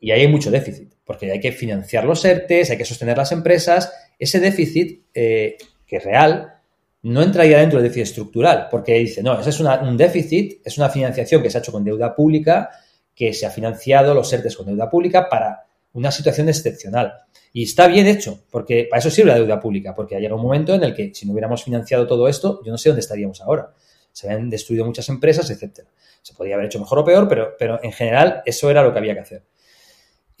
y 0.00 0.10
ahí 0.10 0.22
hay 0.22 0.28
mucho 0.28 0.50
déficit, 0.50 0.92
porque 1.04 1.30
hay 1.30 1.40
que 1.40 1.52
financiar 1.52 2.04
los 2.04 2.24
ERTES, 2.24 2.70
hay 2.70 2.78
que 2.78 2.84
sostener 2.84 3.16
las 3.16 3.32
empresas. 3.32 3.92
Ese 4.18 4.40
déficit, 4.40 5.06
eh, 5.14 5.56
que 5.86 5.96
es 5.96 6.04
real, 6.04 6.54
no 7.02 7.22
entraría 7.22 7.58
dentro 7.58 7.78
del 7.78 7.88
déficit 7.88 8.08
estructural, 8.08 8.68
porque 8.70 8.94
dice, 8.94 9.22
no, 9.22 9.38
ese 9.38 9.50
es 9.50 9.60
un 9.60 9.96
déficit, 9.96 10.60
es 10.64 10.76
una 10.78 10.88
financiación 10.88 11.42
que 11.42 11.50
se 11.50 11.58
ha 11.58 11.60
hecho 11.60 11.72
con 11.72 11.84
deuda 11.84 12.14
pública, 12.14 12.70
que 13.14 13.32
se 13.32 13.46
ha 13.46 13.50
financiado 13.50 14.14
los 14.14 14.32
ERTES 14.32 14.56
con 14.56 14.66
deuda 14.66 14.88
pública 14.88 15.28
para 15.28 15.64
una 15.92 16.10
situación 16.10 16.48
excepcional. 16.48 17.12
Y 17.52 17.64
está 17.64 17.88
bien 17.88 18.06
hecho, 18.06 18.44
porque 18.50 18.86
para 18.88 19.00
eso 19.00 19.10
sirve 19.10 19.30
la 19.30 19.36
deuda 19.36 19.60
pública, 19.60 19.94
porque 19.94 20.16
ha 20.16 20.18
llegado 20.18 20.36
un 20.36 20.42
momento 20.42 20.74
en 20.74 20.84
el 20.84 20.94
que 20.94 21.12
si 21.14 21.26
no 21.26 21.32
hubiéramos 21.32 21.64
financiado 21.64 22.06
todo 22.06 22.28
esto, 22.28 22.60
yo 22.64 22.70
no 22.70 22.78
sé 22.78 22.90
dónde 22.90 23.00
estaríamos 23.00 23.40
ahora. 23.40 23.74
Se 24.12 24.28
habían 24.28 24.50
destruido 24.50 24.84
muchas 24.84 25.08
empresas, 25.08 25.50
etcétera. 25.50 25.88
Se 26.22 26.34
podría 26.34 26.54
haber 26.54 26.66
hecho 26.66 26.78
mejor 26.78 27.00
o 27.00 27.04
peor, 27.04 27.28
pero, 27.28 27.56
pero 27.58 27.82
en 27.82 27.92
general 27.92 28.42
eso 28.46 28.70
era 28.70 28.82
lo 28.82 28.92
que 28.92 28.98
había 28.98 29.14
que 29.14 29.20
hacer. 29.20 29.42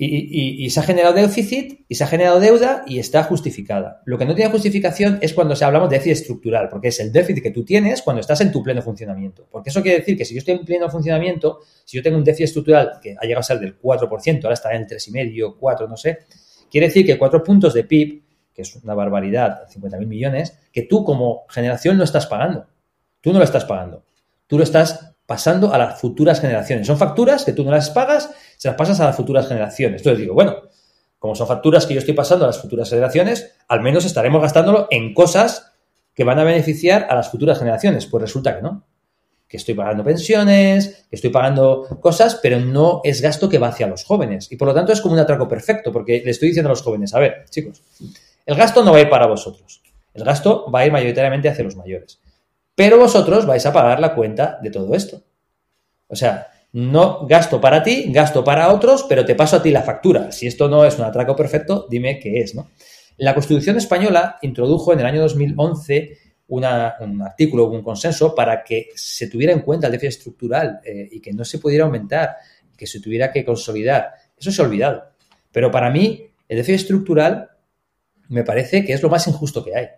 Y, 0.02 0.70
se 0.70 0.80
ha 0.80 0.82
generado 0.82 1.12
déficit 1.12 1.84
y 1.86 1.94
se 1.94 2.04
ha 2.04 2.06
generado 2.06 2.40
deuda 2.40 2.84
y 2.86 2.98
está 2.98 3.22
justificada. 3.22 4.00
Lo 4.06 4.16
que 4.16 4.24
no 4.24 4.34
tiene 4.34 4.50
justificación 4.50 5.18
es 5.20 5.34
cuando 5.34 5.54
se 5.54 5.66
hablamos 5.66 5.90
de 5.90 5.96
déficit 5.96 6.22
estructural, 6.22 6.70
porque 6.70 6.88
es 6.88 7.00
el 7.00 7.12
déficit 7.12 7.42
que 7.42 7.50
tú 7.50 7.66
tienes 7.66 8.00
cuando 8.00 8.20
estás 8.20 8.40
en 8.40 8.50
tu 8.50 8.62
pleno 8.62 8.80
funcionamiento. 8.80 9.46
Porque 9.50 9.68
eso 9.68 9.82
quiere 9.82 9.98
decir 9.98 10.16
que 10.16 10.24
si 10.24 10.32
yo 10.32 10.38
estoy 10.38 10.54
en 10.54 10.64
pleno 10.64 10.88
funcionamiento, 10.88 11.60
si 11.84 11.98
yo 11.98 12.02
tengo 12.02 12.16
un 12.16 12.24
déficit 12.24 12.46
estructural 12.46 12.92
que 13.02 13.14
ha 13.14 13.22
llegado 13.24 13.40
a 13.40 13.42
ser 13.42 13.60
del 13.60 13.78
4%, 13.78 14.44
ahora 14.44 14.54
está 14.54 14.72
en 14.74 14.82
el 14.82 14.88
3,5, 14.88 15.56
4, 15.60 15.86
no 15.86 15.98
sé, 15.98 16.20
quiere 16.70 16.86
decir 16.86 17.04
que 17.04 17.18
4 17.18 17.42
puntos 17.42 17.74
de 17.74 17.84
PIB, 17.84 18.22
que 18.54 18.62
es 18.62 18.76
una 18.76 18.94
barbaridad, 18.94 19.68
50.000 19.68 20.06
millones, 20.06 20.58
que 20.72 20.82
tú 20.82 21.04
como 21.04 21.44
generación 21.48 21.98
no 21.98 22.04
estás 22.04 22.26
pagando. 22.26 22.66
Tú 23.20 23.32
no 23.32 23.38
lo 23.38 23.44
estás 23.44 23.64
pagando. 23.64 24.04
Tú 24.46 24.56
lo 24.56 24.64
estás 24.64 25.14
pasando 25.26 25.72
a 25.72 25.78
las 25.78 26.00
futuras 26.00 26.40
generaciones. 26.40 26.86
Son 26.86 26.98
facturas 26.98 27.44
que 27.44 27.52
tú 27.52 27.64
no 27.64 27.70
las 27.70 27.90
pagas 27.90 28.30
se 28.56 28.68
las 28.68 28.76
pasas 28.76 29.00
a 29.00 29.06
las 29.06 29.16
futuras 29.16 29.48
generaciones. 29.48 30.00
Entonces 30.00 30.20
digo, 30.20 30.34
bueno, 30.34 30.56
como 31.18 31.34
son 31.34 31.46
facturas 31.46 31.86
que 31.86 31.94
yo 31.94 32.00
estoy 32.00 32.12
pasando 32.14 32.44
a 32.44 32.48
las 32.48 32.60
futuras 32.60 32.90
generaciones, 32.90 33.54
al 33.68 33.80
menos 33.80 34.04
estaremos 34.04 34.42
gastándolo 34.42 34.86
en 34.90 35.14
cosas 35.14 35.72
que 36.14 36.24
van 36.24 36.38
a 36.38 36.44
beneficiar 36.44 37.06
a 37.08 37.14
las 37.14 37.30
futuras 37.30 37.58
generaciones. 37.58 38.06
Pues 38.06 38.20
resulta 38.20 38.56
que 38.56 38.62
no. 38.62 38.84
Que 39.50 39.56
estoy 39.56 39.74
pagando 39.74 40.04
pensiones, 40.04 41.06
que 41.10 41.16
estoy 41.16 41.30
pagando 41.30 41.98
cosas, 42.00 42.38
pero 42.40 42.60
no 42.60 43.00
es 43.04 43.20
gasto 43.20 43.48
que 43.48 43.58
va 43.58 43.68
hacia 43.68 43.88
los 43.88 44.04
jóvenes. 44.04 44.50
Y 44.52 44.56
por 44.56 44.68
lo 44.68 44.74
tanto 44.74 44.92
es 44.92 45.00
como 45.00 45.14
un 45.14 45.20
atraco 45.20 45.48
perfecto, 45.48 45.92
porque 45.92 46.22
le 46.24 46.30
estoy 46.30 46.48
diciendo 46.48 46.68
a 46.68 46.72
los 46.72 46.82
jóvenes, 46.82 47.12
a 47.14 47.18
ver, 47.18 47.44
chicos, 47.50 47.82
el 48.46 48.54
gasto 48.54 48.84
no 48.84 48.92
va 48.92 48.98
a 48.98 49.00
ir 49.00 49.10
para 49.10 49.26
vosotros. 49.26 49.82
El 50.14 50.24
gasto 50.24 50.70
va 50.70 50.80
a 50.80 50.86
ir 50.86 50.92
mayoritariamente 50.92 51.48
hacia 51.48 51.64
los 51.64 51.74
mayores. 51.74 52.20
Pero 52.76 52.96
vosotros 52.96 53.44
vais 53.44 53.66
a 53.66 53.72
pagar 53.72 53.98
la 53.98 54.14
cuenta 54.14 54.58
de 54.62 54.70
todo 54.70 54.94
esto. 54.94 55.22
O 56.06 56.16
sea, 56.16 56.46
no 56.72 57.26
gasto 57.26 57.60
para 57.60 57.82
ti, 57.82 58.06
gasto 58.08 58.44
para 58.44 58.72
otros, 58.72 59.04
pero 59.08 59.24
te 59.24 59.34
paso 59.34 59.56
a 59.56 59.62
ti 59.62 59.70
la 59.70 59.82
factura. 59.82 60.30
Si 60.30 60.46
esto 60.46 60.68
no 60.68 60.84
es 60.84 60.96
un 60.96 61.04
atraco 61.04 61.34
perfecto, 61.34 61.86
dime 61.90 62.20
qué 62.20 62.40
es, 62.40 62.54
¿no? 62.54 62.70
La 63.16 63.34
Constitución 63.34 63.76
española 63.76 64.38
introdujo 64.40 64.92
en 64.92 65.00
el 65.00 65.06
año 65.06 65.20
2011 65.20 66.16
un 66.50 67.22
artículo, 67.22 67.70
un 67.70 67.82
consenso 67.82 68.34
para 68.34 68.62
que 68.62 68.88
se 68.94 69.28
tuviera 69.28 69.52
en 69.52 69.60
cuenta 69.60 69.86
el 69.86 69.92
déficit 69.92 70.18
estructural 70.18 70.80
eh, 70.84 71.08
y 71.10 71.20
que 71.20 71.32
no 71.32 71.44
se 71.44 71.58
pudiera 71.58 71.84
aumentar, 71.84 72.36
que 72.76 72.86
se 72.86 73.00
tuviera 73.00 73.32
que 73.32 73.44
consolidar. 73.44 74.12
Eso 74.36 74.50
se 74.50 74.60
ha 74.60 74.64
olvidado. 74.64 75.04
Pero 75.52 75.70
para 75.70 75.90
mí, 75.90 76.26
el 76.48 76.56
déficit 76.56 76.82
estructural 76.82 77.50
me 78.28 78.44
parece 78.44 78.84
que 78.84 78.92
es 78.92 79.02
lo 79.02 79.08
más 79.08 79.26
injusto 79.26 79.64
que 79.64 79.76
hay. 79.76 79.88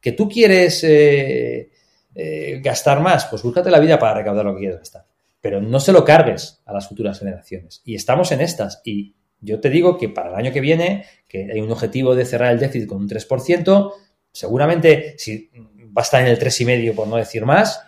Que 0.00 0.12
tú 0.12 0.28
quieres 0.28 0.82
eh, 0.84 1.70
eh, 2.14 2.60
gastar 2.62 3.00
más, 3.00 3.26
pues 3.26 3.42
búscate 3.42 3.70
la 3.70 3.80
vida 3.80 3.98
para 3.98 4.14
recaudar 4.14 4.44
lo 4.44 4.54
que 4.54 4.60
quieres 4.60 4.78
gastar 4.78 5.06
pero 5.42 5.60
no 5.60 5.80
se 5.80 5.92
lo 5.92 6.04
cargues 6.04 6.62
a 6.64 6.72
las 6.72 6.88
futuras 6.88 7.18
generaciones. 7.18 7.82
Y 7.84 7.96
estamos 7.96 8.30
en 8.30 8.40
estas. 8.40 8.80
Y 8.84 9.16
yo 9.40 9.60
te 9.60 9.70
digo 9.70 9.98
que 9.98 10.08
para 10.08 10.30
el 10.30 10.36
año 10.36 10.52
que 10.52 10.60
viene, 10.60 11.04
que 11.28 11.50
hay 11.52 11.60
un 11.60 11.70
objetivo 11.70 12.14
de 12.14 12.24
cerrar 12.24 12.52
el 12.52 12.60
déficit 12.60 12.88
con 12.88 12.98
un 12.98 13.08
3%, 13.08 13.92
seguramente 14.30 15.16
si 15.18 15.50
va 15.96 16.02
a 16.02 16.04
estar 16.04 16.20
en 16.20 16.28
el 16.28 16.38
3,5% 16.38 16.94
por 16.94 17.08
no 17.08 17.16
decir 17.16 17.44
más, 17.44 17.80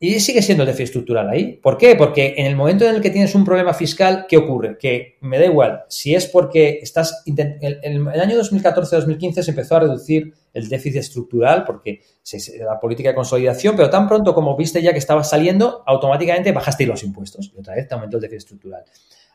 y 0.00 0.20
sigue 0.20 0.42
siendo 0.42 0.62
el 0.62 0.68
déficit 0.68 0.84
estructural 0.84 1.28
ahí. 1.28 1.54
¿Por 1.54 1.76
qué? 1.76 1.96
Porque 1.96 2.34
en 2.36 2.46
el 2.46 2.54
momento 2.54 2.88
en 2.88 2.94
el 2.94 3.02
que 3.02 3.10
tienes 3.10 3.34
un 3.34 3.44
problema 3.44 3.74
fiscal, 3.74 4.26
¿qué 4.28 4.36
ocurre? 4.36 4.78
Que 4.78 5.18
me 5.22 5.40
da 5.40 5.46
igual, 5.46 5.86
si 5.88 6.14
es 6.14 6.28
porque 6.28 6.78
estás... 6.80 7.24
En 7.26 7.74
el 7.82 8.20
año 8.20 8.40
2014-2015 8.40 9.42
se 9.42 9.50
empezó 9.50 9.74
a 9.74 9.80
reducir 9.80 10.32
el 10.54 10.68
déficit 10.68 11.00
estructural 11.00 11.64
porque 11.64 12.02
la 12.60 12.78
política 12.78 13.08
de 13.08 13.16
consolidación, 13.16 13.74
pero 13.74 13.90
tan 13.90 14.06
pronto 14.06 14.34
como 14.34 14.56
viste 14.56 14.80
ya 14.80 14.92
que 14.92 14.98
estaba 14.98 15.24
saliendo, 15.24 15.82
automáticamente 15.84 16.52
bajaste 16.52 16.86
los 16.86 17.02
impuestos 17.02 17.50
y 17.52 17.58
otra 17.58 17.74
vez 17.74 17.88
te 17.88 17.94
aumentó 17.94 18.18
el 18.18 18.22
déficit 18.22 18.38
estructural. 18.38 18.84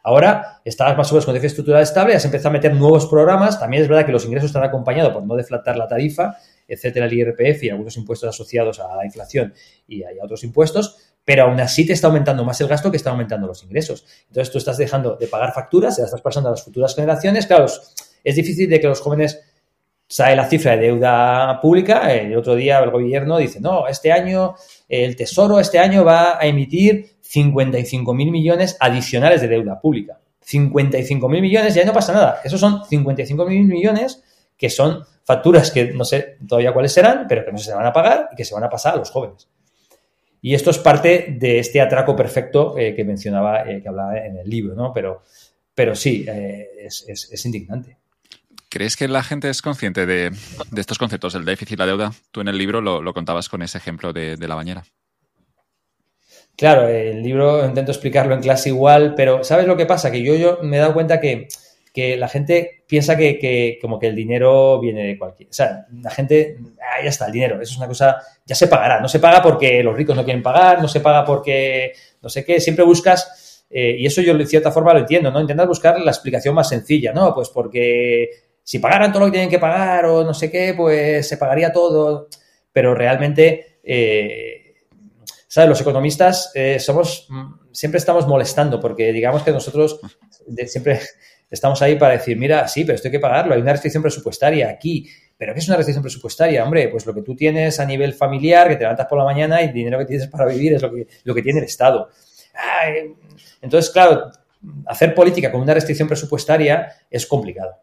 Ahora 0.01 0.61
estabas 0.63 0.97
más 0.97 1.11
o 1.11 1.15
menos 1.15 1.25
con 1.25 1.33
déficit 1.33 1.51
estructural 1.51 1.83
estable, 1.83 2.15
has 2.15 2.23
empezado 2.23 2.49
a 2.49 2.53
meter 2.53 2.73
nuevos 2.73 3.07
programas. 3.07 3.59
También 3.59 3.83
es 3.83 3.89
verdad 3.89 4.05
que 4.05 4.13
los 4.13 4.23
ingresos 4.23 4.49
están 4.49 4.63
acompañados 4.63 5.11
por 5.11 5.25
no 5.25 5.35
deflatar 5.35 5.75
la 5.75 5.89
tarifa, 5.89 6.37
etcétera, 6.67 7.05
el 7.05 7.13
IRPF 7.13 7.63
y 7.63 7.69
algunos 7.69 7.97
impuestos 7.97 8.29
asociados 8.29 8.79
a 8.79 8.95
la 8.95 9.05
inflación 9.05 9.53
y 9.87 10.03
hay 10.03 10.17
otros 10.21 10.43
impuestos, 10.43 10.97
pero 11.25 11.43
aún 11.43 11.59
así 11.59 11.85
te 11.85 11.93
está 11.93 12.07
aumentando 12.07 12.43
más 12.43 12.59
el 12.61 12.67
gasto 12.67 12.91
que 12.91 12.97
está 12.97 13.11
aumentando 13.11 13.47
los 13.47 13.63
ingresos. 13.63 14.05
Entonces 14.27 14.51
tú 14.51 14.57
estás 14.57 14.77
dejando 14.77 15.15
de 15.15 15.27
pagar 15.27 15.53
facturas, 15.53 15.95
se 15.95 16.01
las 16.01 16.09
estás 16.09 16.21
pasando 16.21 16.49
a 16.49 16.51
las 16.51 16.63
futuras 16.63 16.95
generaciones. 16.95 17.47
Claro, 17.47 17.65
es 18.23 18.35
difícil 18.35 18.69
de 18.69 18.79
que 18.79 18.87
los 18.87 18.99
jóvenes 18.99 19.41
sabe 20.07 20.35
la 20.35 20.47
cifra 20.47 20.75
de 20.75 20.83
deuda 20.87 21.59
pública. 21.61 22.13
El 22.13 22.35
otro 22.35 22.55
día 22.55 22.79
el 22.79 22.91
gobierno 22.91 23.37
dice, 23.37 23.59
no, 23.61 23.87
este 23.87 24.11
año 24.11 24.55
el 24.89 25.15
Tesoro 25.15 25.59
este 25.59 25.79
año 25.79 26.03
va 26.03 26.39
a 26.39 26.45
emitir 26.45 27.17
55 27.21 28.13
mil 28.13 28.31
millones 28.31 28.77
adicionales 28.79 29.41
de 29.41 29.47
deuda 29.47 29.79
pública. 29.79 30.19
55 30.41 31.29
mil 31.29 31.41
millones, 31.41 31.73
ya 31.73 31.85
no 31.85 31.93
pasa 31.93 32.13
nada. 32.13 32.41
Esos 32.43 32.59
son 32.59 32.83
55 32.85 33.45
mil 33.45 33.65
millones 33.65 34.21
que 34.57 34.69
son 34.69 35.03
facturas 35.25 35.71
que 35.71 35.93
no 35.93 36.05
sé 36.05 36.37
todavía 36.47 36.73
cuáles 36.73 36.93
serán, 36.93 37.25
pero 37.27 37.45
que 37.45 37.51
no 37.51 37.57
se 37.57 37.73
van 37.73 37.85
a 37.85 37.93
pagar 37.93 38.29
y 38.31 38.35
que 38.35 38.45
se 38.45 38.53
van 38.53 38.63
a 38.63 38.69
pasar 38.69 38.95
a 38.95 38.97
los 38.97 39.09
jóvenes. 39.09 39.47
Y 40.41 40.53
esto 40.53 40.71
es 40.71 40.77
parte 40.77 41.35
de 41.39 41.59
este 41.59 41.79
atraco 41.79 42.15
perfecto 42.15 42.77
eh, 42.77 42.93
que 42.93 43.05
mencionaba, 43.05 43.69
eh, 43.69 43.81
que 43.81 43.87
hablaba 43.87 44.17
en 44.17 44.37
el 44.37 44.49
libro, 44.49 44.75
¿no? 44.75 44.91
Pero, 44.93 45.23
pero 45.73 45.95
sí, 45.95 46.25
eh, 46.27 46.67
es, 46.85 47.45
indignante. 47.45 47.97
¿Crees 48.67 48.97
que 48.97 49.07
la 49.07 49.23
gente 49.23 49.49
es 49.49 49.61
consciente 49.61 50.05
de, 50.05 50.31
estos 50.75 50.97
conceptos, 50.97 51.35
el 51.35 51.45
déficit, 51.45 51.79
la 51.79 51.85
deuda? 51.85 52.11
Tú 52.31 52.41
en 52.41 52.49
el 52.49 52.57
libro 52.57 52.81
lo, 52.81 53.13
contabas 53.13 53.47
con 53.47 53.61
ese 53.61 53.77
ejemplo 53.77 54.11
de 54.11 54.47
la 54.47 54.55
bañera. 54.55 54.83
Claro, 56.55 56.87
el 56.87 57.23
libro 57.23 57.65
intento 57.65 57.91
explicarlo 57.91 58.35
en 58.35 58.41
clase 58.41 58.69
igual, 58.69 59.15
pero 59.15 59.43
¿sabes 59.43 59.65
lo 59.65 59.75
que 59.75 59.87
pasa? 59.87 60.11
Que 60.11 60.21
yo, 60.23 60.35
yo 60.35 60.59
me 60.61 60.77
he 60.77 60.79
dado 60.79 60.93
cuenta 60.93 61.19
que, 61.19 61.47
la 61.95 62.27
gente 62.27 62.83
piensa 62.87 63.15
que, 63.15 63.77
como 63.81 63.99
que 63.99 64.07
el 64.07 64.15
dinero 64.15 64.79
viene 64.79 65.05
de 65.07 65.17
cualquier... 65.17 65.49
O 65.49 65.53
sea, 65.53 65.85
la 66.01 66.09
gente, 66.09 66.57
ah, 66.79 67.03
ya 67.03 67.09
está, 67.09 67.27
el 67.27 67.31
dinero, 67.31 67.61
eso 67.61 67.73
es 67.73 67.77
una 67.77 67.87
cosa, 67.87 68.17
ya 68.45 68.55
se 68.55 68.67
pagará. 68.67 68.99
No 68.99 69.07
se 69.07 69.19
paga 69.19 69.41
porque 69.41 69.83
los 69.83 69.95
ricos 69.95 70.15
no 70.15 70.23
quieren 70.23 70.41
pagar, 70.41 70.81
no 70.81 70.87
se 70.87 71.01
paga 71.01 71.23
porque 71.23 71.93
no 72.21 72.29
sé 72.29 72.43
qué, 72.43 72.59
siempre 72.59 72.83
buscas, 72.83 73.65
eh, 73.69 73.95
y 73.99 74.05
eso 74.05 74.21
yo 74.21 74.35
de 74.35 74.45
cierta 74.45 74.71
forma 74.71 74.93
lo 74.93 74.99
entiendo, 74.99 75.31
¿no? 75.31 75.39
Intentas 75.39 75.67
buscar 75.67 75.99
la 75.99 76.11
explicación 76.11 76.55
más 76.55 76.69
sencilla, 76.69 77.13
¿no? 77.13 77.33
Pues 77.33 77.49
porque 77.49 78.29
si 78.63 78.79
pagaran 78.79 79.11
todo 79.11 79.21
lo 79.21 79.25
que 79.27 79.33
tienen 79.33 79.49
que 79.49 79.59
pagar 79.59 80.05
o 80.05 80.23
no 80.23 80.33
sé 80.33 80.49
qué, 80.49 80.73
pues 80.75 81.27
se 81.27 81.37
pagaría 81.37 81.71
todo, 81.71 82.27
pero 82.71 82.95
realmente... 82.95 83.79
Eh, 83.83 84.59
¿sabes? 85.53 85.69
Los 85.69 85.81
economistas 85.81 86.51
eh, 86.55 86.79
somos, 86.79 87.27
mm, 87.29 87.69
siempre 87.71 87.99
estamos 87.99 88.25
molestando 88.27 88.79
porque 88.79 89.13
digamos 89.13 89.43
que 89.43 89.51
nosotros 89.51 89.99
siempre 90.65 90.99
estamos 91.53 91.81
ahí 91.81 91.95
para 91.95 92.13
decir, 92.13 92.37
mira, 92.37 92.67
sí, 92.67 92.83
pero 92.83 92.95
esto 92.95 93.07
hay 93.07 93.11
que 93.11 93.19
pagarlo, 93.19 93.53
hay 93.53 93.61
una 93.61 93.71
restricción 93.71 94.01
presupuestaria 94.01 94.69
aquí. 94.69 95.07
¿Pero 95.37 95.53
qué 95.53 95.59
es 95.59 95.67
una 95.67 95.77
restricción 95.77 96.01
presupuestaria? 96.01 96.63
Hombre, 96.63 96.87
pues 96.89 97.05
lo 97.05 97.13
que 97.13 97.21
tú 97.21 97.35
tienes 97.35 97.79
a 97.79 97.85
nivel 97.85 98.13
familiar, 98.13 98.67
que 98.67 98.75
te 98.75 98.81
levantas 98.81 99.07
por 99.07 99.17
la 99.17 99.25
mañana 99.25 99.61
y 99.61 99.65
el 99.65 99.73
dinero 99.73 99.99
que 99.99 100.05
tienes 100.05 100.27
para 100.31 100.45
vivir 100.47 100.73
es 100.73 100.81
lo 100.81 100.91
que, 100.93 101.07
lo 101.23 101.35
que 101.35 101.41
tiene 101.41 101.59
el 101.59 101.65
Estado. 101.65 102.09
entonces, 103.61 103.91
claro, 103.91 104.31
hacer 104.87 105.13
política 105.13 105.51
con 105.51 105.61
una 105.61 105.73
restricción 105.73 106.07
presupuestaria 106.07 106.91
es 107.09 107.25
complicado. 107.25 107.81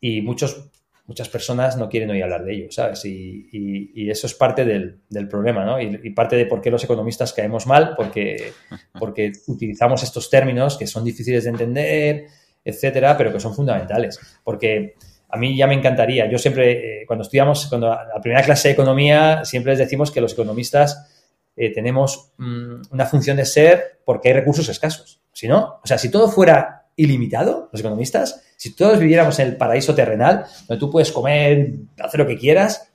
Y 0.00 0.22
muchos 0.22 0.70
muchas 1.10 1.28
personas 1.28 1.76
no 1.76 1.88
quieren 1.88 2.08
oír 2.10 2.22
hablar 2.22 2.44
de 2.44 2.54
ello, 2.54 2.66
¿sabes? 2.70 3.04
Y, 3.04 4.08
eso 4.08 4.28
es 4.28 4.34
parte 4.34 4.64
del, 4.64 5.28
problema, 5.28 5.64
¿no? 5.64 5.80
Y, 5.80 6.10
parte 6.10 6.36
de 6.36 6.46
por 6.46 6.60
qué 6.60 6.70
los 6.70 6.84
economistas 6.84 7.32
caemos 7.32 7.66
mal, 7.66 7.94
porque, 7.96 8.52
porque 8.98 9.32
utilizamos 9.48 10.04
estos 10.04 10.30
términos 10.30 10.78
que 10.78 10.86
son 10.86 11.04
difíciles 11.04 11.44
de 11.44 11.50
entender, 11.50 12.26
etcétera, 12.64 13.16
pero 13.16 13.32
que 13.32 13.40
son 13.40 13.54
fundamentales. 13.54 14.18
Porque 14.44 14.94
a 15.28 15.36
mí 15.36 15.56
ya 15.56 15.66
me 15.66 15.74
encantaría. 15.74 16.30
Yo 16.30 16.38
siempre, 16.38 17.02
eh, 17.02 17.06
cuando 17.06 17.22
estudiamos, 17.22 17.66
cuando 17.66 17.88
la 17.88 18.20
primera 18.20 18.42
clase 18.42 18.68
de 18.68 18.74
economía, 18.74 19.44
siempre 19.44 19.72
les 19.72 19.78
decimos 19.78 20.10
que 20.10 20.20
los 20.20 20.32
economistas 20.32 21.08
eh, 21.56 21.72
tenemos 21.72 22.32
mm, 22.38 22.82
una 22.90 23.06
función 23.06 23.36
de 23.36 23.44
ser 23.44 24.00
porque 24.04 24.28
hay 24.28 24.34
recursos 24.34 24.68
escasos. 24.68 25.20
Si 25.32 25.46
no, 25.46 25.80
o 25.82 25.86
sea, 25.86 25.98
si 25.98 26.10
todo 26.10 26.28
fuera 26.28 26.88
ilimitado, 26.96 27.68
los 27.72 27.80
economistas, 27.80 28.42
si 28.56 28.74
todos 28.74 28.98
viviéramos 28.98 29.38
en 29.38 29.48
el 29.48 29.56
paraíso 29.56 29.94
terrenal, 29.94 30.44
donde 30.66 30.80
tú 30.80 30.90
puedes 30.90 31.12
comer, 31.12 31.72
hacer 31.98 32.20
lo 32.20 32.26
que 32.26 32.36
quieras, 32.36 32.92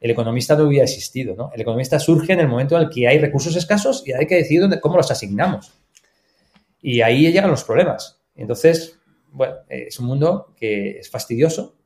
el 0.00 0.10
economista 0.10 0.54
no 0.56 0.64
hubiera 0.64 0.84
existido, 0.84 1.34
¿no? 1.34 1.50
El 1.54 1.60
economista 1.60 1.98
surge 1.98 2.32
en 2.32 2.40
el 2.40 2.48
momento 2.48 2.76
en 2.76 2.82
el 2.82 2.90
que 2.90 3.08
hay 3.08 3.18
recursos 3.18 3.56
escasos 3.56 4.02
y 4.06 4.12
hay 4.12 4.26
que 4.26 4.36
decidir 4.36 4.68
cómo 4.80 4.96
los 4.96 5.10
asignamos. 5.10 5.72
Y 6.80 7.00
ahí 7.00 7.32
llegan 7.32 7.50
los 7.50 7.64
problemas. 7.64 8.20
Entonces, 8.36 8.97
bueno, 9.38 9.54
es 9.68 9.98
un 10.00 10.06
mundo 10.06 10.52
que 10.56 10.98
es 10.98 11.08
fastidioso, 11.08 11.76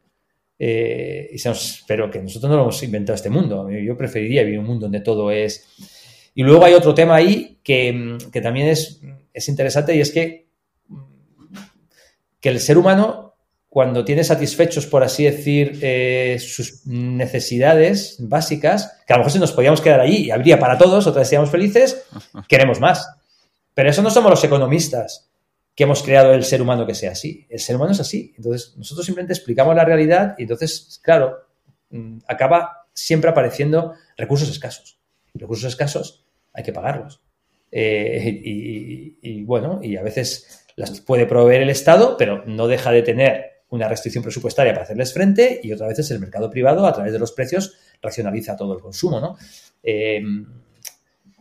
eh, 0.59 1.29
y 1.33 1.43
pero 1.87 2.11
que 2.11 2.21
nosotros 2.21 2.51
no 2.51 2.57
lo 2.57 2.63
hemos 2.63 2.83
inventado 2.83 3.15
este 3.15 3.31
mundo. 3.31 3.69
Yo 3.71 3.97
preferiría 3.97 4.43
vivir 4.43 4.59
un 4.59 4.67
mundo 4.67 4.87
donde 4.87 5.01
todo 5.01 5.31
es... 5.31 5.69
Y 6.35 6.43
luego 6.43 6.65
hay 6.65 6.73
otro 6.73 6.95
tema 6.95 7.17
ahí 7.17 7.59
que, 7.63 8.17
también 8.43 8.69
es, 8.69 9.01
es, 9.35 9.49
interesante 9.49 9.95
y 9.95 10.01
es 10.01 10.11
que, 10.11 10.47
que 12.41 12.49
el 12.49 12.59
ser 12.59 12.79
humano, 12.79 13.35
cuando 13.69 14.03
tiene 14.03 14.25
satisfechos, 14.25 14.87
por 14.87 15.03
así 15.03 15.25
decir, 15.25 15.79
eh, 15.83 16.39
sus 16.41 16.87
necesidades 16.87 18.17
básicas, 18.21 19.03
que 19.07 19.13
a 19.13 19.17
lo 19.17 19.21
mejor 19.21 19.33
si 19.33 19.39
nos 19.39 19.53
podíamos 19.53 19.83
quedar 19.83 20.01
allí 20.01 20.27
y 20.27 20.31
habría 20.31 20.59
para 20.59 20.79
todos, 20.79 21.07
otras 21.07 21.29
seríamos 21.29 21.51
felices, 21.51 22.07
queremos 22.49 22.81
más. 22.81 23.07
Pero 23.75 23.91
eso 23.91 24.01
no 24.01 24.11
somos 24.11 24.31
los 24.31 24.45
economistas 24.45 25.32
que 25.75 25.85
hemos 25.85 26.03
creado 26.03 26.35
el 26.35 26.45
ser 26.45 26.61
humano 26.61 26.87
que 26.87 26.95
sea 26.95 27.13
así. 27.13 27.47
El 27.49 27.61
ser 27.61 27.77
humano 27.77 27.93
es 27.93 28.01
así. 28.01 28.35
Entonces, 28.37 28.75
nosotros 28.77 29.07
simplemente 29.07 29.33
explicamos 29.33 29.75
la 29.75 29.85
realidad 29.85 30.35
y 30.39 30.43
entonces, 30.43 31.01
claro, 31.03 31.47
mm, 31.91 32.19
acaba 32.27 32.87
siempre 32.93 33.31
apareciendo 33.31 33.95
recursos 34.17 34.51
escasos. 34.51 35.01
Recursos 35.35 35.69
escasos 35.69 36.27
hay 36.53 36.63
que 36.63 36.73
pagarlos. 36.73 37.23
Eh, 37.71 38.41
y, 39.23 39.45
bueno, 39.45 39.81
y 39.83 39.97
a 39.97 40.03
veces 40.03 40.67
las 40.77 41.01
puede 41.01 41.25
proveer 41.25 41.63
el 41.63 41.71
Estado, 41.71 42.17
pero 42.19 42.45
no 42.47 42.69
deja 42.69 42.93
de 42.93 43.03
tener 43.03 43.63
una 43.71 43.89
restricción 43.89 44.23
presupuestaria 44.23 44.75
para 44.75 44.85
hacerles 44.85 45.15
frente 45.15 45.59
y 45.63 45.73
otra 45.73 45.87
vez 45.87 46.11
el 46.11 46.21
mercado 46.21 46.51
privado 46.51 46.87
a 46.87 46.93
través 46.93 47.15
de 47.15 47.19
los 47.19 47.33
precios 47.33 47.79
racionaliza 48.03 48.57
todo 48.57 48.75
el 48.75 48.81
consumo, 48.81 49.19
¿no? 49.19 49.39
Eh, 49.83 50.23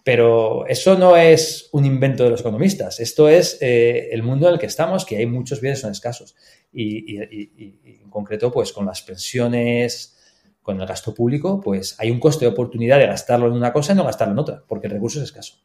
pero 0.03 0.65
eso 0.67 0.97
no 0.97 1.15
es 1.15 1.69
un 1.71 1.85
invento 1.85 2.23
de 2.23 2.31
los 2.31 2.41
economistas, 2.41 2.99
esto 2.99 3.29
es 3.29 3.57
eh, 3.61 4.09
el 4.11 4.23
mundo 4.23 4.47
en 4.47 4.53
el 4.53 4.59
que 4.59 4.65
estamos, 4.65 5.05
que 5.05 5.17
hay 5.17 5.25
muchos 5.25 5.61
bienes 5.61 5.81
son 5.81 5.91
escasos. 5.91 6.35
Y, 6.73 7.17
en 7.17 8.09
concreto, 8.09 8.51
pues 8.51 8.71
con 8.71 8.85
las 8.85 9.01
pensiones, 9.01 10.17
con 10.61 10.79
el 10.79 10.87
gasto 10.87 11.13
público, 11.13 11.59
pues 11.59 11.95
hay 11.99 12.11
un 12.11 12.19
coste 12.19 12.45
de 12.45 12.51
oportunidad 12.51 12.97
de 12.97 13.07
gastarlo 13.07 13.47
en 13.47 13.53
una 13.53 13.73
cosa 13.73 13.93
y 13.93 13.95
no 13.95 14.05
gastarlo 14.05 14.33
en 14.33 14.39
otra, 14.39 14.63
porque 14.67 14.87
el 14.87 14.93
recurso 14.93 15.19
es 15.19 15.25
escaso. 15.25 15.55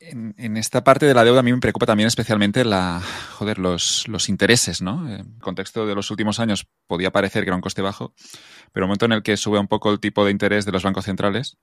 En, 0.00 0.56
esta 0.56 0.82
parte 0.82 1.06
de 1.06 1.14
la 1.14 1.22
deuda 1.22 1.40
a 1.40 1.42
mí 1.44 1.52
me 1.52 1.60
preocupa 1.60 1.86
también 1.86 2.08
especialmente 2.08 2.64
la, 2.64 3.00
joder, 3.38 3.58
los, 3.58 4.08
los 4.08 4.28
intereses, 4.28 4.82
¿no? 4.82 5.08
En 5.08 5.20
el 5.20 5.38
contexto 5.38 5.86
de 5.86 5.94
los 5.94 6.10
últimos 6.10 6.40
años 6.40 6.66
podía 6.88 7.12
parecer 7.12 7.44
que 7.44 7.50
era 7.50 7.56
un 7.56 7.62
coste 7.62 7.82
bajo, 7.82 8.12
pero 8.72 8.84
en 8.84 8.86
el 8.86 8.88
momento 8.88 9.04
en 9.06 9.12
el 9.12 9.22
que 9.22 9.36
sube 9.36 9.60
un 9.60 9.68
poco 9.68 9.92
el 9.92 10.00
tipo 10.00 10.24
de 10.24 10.32
interés 10.32 10.64
de 10.64 10.72
los 10.72 10.82
bancos 10.82 11.04
centrales, 11.04 11.56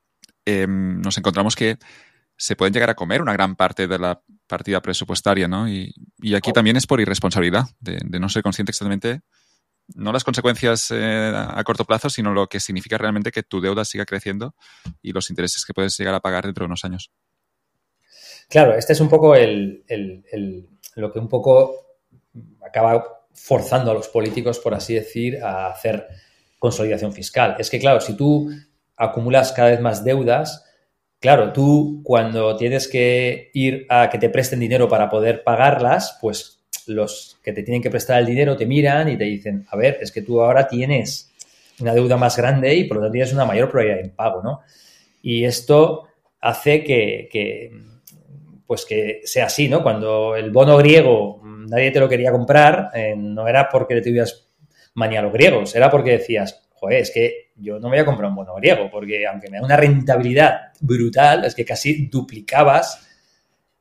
Em, 0.50 1.00
nos 1.02 1.18
encontramos 1.18 1.56
que 1.56 1.78
se 2.36 2.56
pueden 2.56 2.74
llegar 2.74 2.90
a 2.90 2.96
comer 2.96 3.22
una 3.22 3.34
gran 3.34 3.56
parte 3.56 3.88
de 3.88 4.00
la 4.00 4.22
partida 4.48 4.82
presupuestaria, 4.82 5.48
¿no? 5.48 5.70
Y, 5.70 5.94
aquí 6.36 6.52
también 6.54 6.78
es 6.78 6.88
por 6.88 7.00
irresponsabilidad, 7.00 7.66
de, 7.80 8.20
no 8.20 8.30
ser 8.30 8.42
consciente 8.42 8.72
exactamente, 8.72 9.22
no 9.96 10.12
las 10.12 10.24
consecuencias 10.24 10.92
eh, 10.92 11.34
a 11.36 11.64
corto 11.64 11.86
plazo, 11.86 12.10
sino 12.10 12.34
lo 12.34 12.48
que 12.48 12.60
significa 12.60 12.98
realmente 12.98 13.32
que 13.32 13.44
tu 13.44 13.60
deuda 13.60 13.86
siga 13.86 14.06
creciendo 14.06 14.56
y 15.02 15.12
los 15.12 15.30
intereses 15.30 15.66
que 15.66 15.74
puedes 15.74 15.98
llegar 15.98 16.14
a 16.14 16.20
pagar 16.20 16.46
dentro 16.46 16.64
de 16.64 16.68
unos 16.68 16.86
años. 16.86 17.12
Claro, 18.48 18.76
este 18.76 18.94
es 18.94 19.02
un 19.02 19.10
poco 19.10 19.36
el, 19.36 19.84
lo 20.96 21.12
que 21.12 21.20
un 21.20 21.28
poco 21.28 22.00
acaba 22.66 23.04
forzando 23.34 23.92
a 23.92 23.94
los 23.94 24.08
políticos, 24.08 24.60
por 24.60 24.74
así 24.74 24.96
decir, 24.96 25.44
a 25.44 25.68
hacer 25.68 26.08
consolidación 26.58 27.14
fiscal. 27.14 27.56
Es 27.60 27.70
que, 27.70 27.80
claro, 27.80 28.02
si 28.02 28.16
tú 28.16 28.50
acumulas 29.00 29.54
cada 29.54 29.70
vez 29.70 29.80
más 29.80 30.04
deudas, 30.04 30.66
claro, 31.20 31.54
tú 31.54 32.02
cuando 32.04 32.56
tienes 32.58 32.88
que 32.88 33.50
ir 33.54 33.88
a 33.90 34.10
que 34.10 34.20
te 34.20 34.30
presten 34.30 34.60
dinero 34.60 34.88
para 34.88 35.10
poder 35.10 35.44
pagarlas, 35.44 36.18
pues 36.22 36.60
los 36.86 37.40
que 37.42 37.54
te 37.54 37.64
tienen 37.64 37.82
que 37.82 37.90
prestar 37.90 38.20
el 38.20 38.26
dinero 38.26 38.58
te 38.58 38.66
miran 38.66 39.10
y 39.10 39.18
te 39.18 39.24
dicen, 39.24 39.66
a 39.70 39.78
ver, 39.78 39.98
es 40.02 40.12
que 40.12 40.22
tú 40.22 40.42
ahora 40.42 40.68
tienes 40.68 41.32
una 41.80 41.94
deuda 41.94 42.18
más 42.18 42.36
grande 42.38 42.76
y 42.76 42.84
por 42.84 42.98
lo 42.98 43.04
tanto 43.04 43.14
tienes 43.14 43.34
una 43.34 43.46
mayor 43.46 43.70
probabilidad 43.70 44.04
de 44.04 44.10
pago, 44.10 44.44
¿no? 44.44 44.62
Y 45.22 45.46
esto 45.46 46.08
hace 46.42 46.84
que, 46.84 47.72
pues 48.68 48.86
que 48.86 49.22
sea 49.24 49.46
así, 49.46 49.70
¿no? 49.70 49.82
Cuando 49.82 50.36
el 50.36 50.52
bono 50.52 50.78
griego 50.78 51.42
nadie 51.44 51.92
te 51.92 52.00
lo 52.00 52.10
quería 52.10 52.32
comprar, 52.32 52.90
eh, 52.94 53.16
no 53.16 53.48
era 53.48 53.70
porque 53.70 53.96
le 53.96 54.02
tuvieras 54.02 54.48
manía 54.96 55.20
a 55.20 55.24
los 55.24 55.32
griegos, 55.32 55.76
era 55.76 55.90
porque 55.90 56.12
decías, 56.12 56.68
joder, 56.74 57.02
es 57.02 57.12
que 57.12 57.49
yo 57.60 57.80
no 57.80 57.90
me 57.90 57.98
voy 57.98 58.00
a 58.00 58.06
comprar 58.06 58.30
un 58.30 58.36
bono 58.36 58.56
griego, 58.56 58.90
porque 58.92 59.26
aunque 59.28 59.50
me 59.50 59.58
da 59.58 59.64
una 59.64 59.78
rentabilidad 59.78 60.72
brutal, 60.80 61.46
es 61.46 61.56
que 61.56 61.66
casi 61.66 62.08
duplicabas 62.08 63.08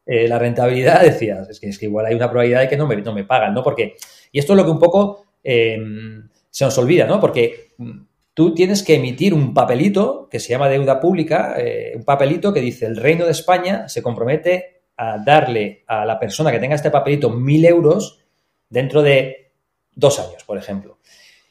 eh, 0.07 0.27
la 0.27 0.39
rentabilidad, 0.39 1.03
decías, 1.03 1.49
es 1.49 1.61
que, 1.61 1.69
es 1.69 1.79
que 1.79 1.87
igual 1.87 2.07
hay 2.07 2.15
una 2.15 2.31
probabilidad 2.31 2.61
de 2.61 2.69
que 2.69 2.77
no 2.77 2.87
me, 2.87 2.97
no 2.97 3.13
me 3.13 3.25
pagan, 3.25 3.55
¿no? 3.55 3.63
Porque, 3.63 3.97
y 4.33 4.39
esto 4.39 4.53
es 4.53 4.57
lo 4.57 4.65
que 4.65 4.71
un 4.71 4.79
poco 4.79 5.27
em, 5.43 6.29
se 6.51 6.65
nos 6.65 6.77
olvida, 6.79 7.07
¿no? 7.07 7.21
Porque 7.21 7.73
mm, 7.77 8.01
tú 8.35 8.55
tienes 8.55 8.83
que 8.83 8.95
emitir 8.95 9.35
un 9.35 9.53
papelito 9.53 10.29
que 10.31 10.41
se 10.41 10.51
llama 10.51 10.69
deuda 10.69 11.01
pública, 11.01 11.55
eh, 11.59 11.93
un 11.95 12.05
papelito 12.05 12.53
que 12.53 12.61
dice 12.61 12.87
el 12.87 12.97
Reino 12.97 13.25
de 13.25 13.33
España 13.33 13.89
se 13.89 14.03
compromete 14.03 14.83
a 14.97 15.19
darle 15.19 15.85
a 15.87 16.05
la 16.05 16.19
persona 16.19 16.51
que 16.51 16.59
tenga 16.59 16.75
este 16.75 16.91
papelito 16.91 17.31
mil 17.31 17.65
euros 17.65 18.21
dentro 18.69 19.03
de 19.03 19.53
dos 19.95 20.19
años, 20.19 20.43
por 20.45 20.59
ejemplo 20.59 20.99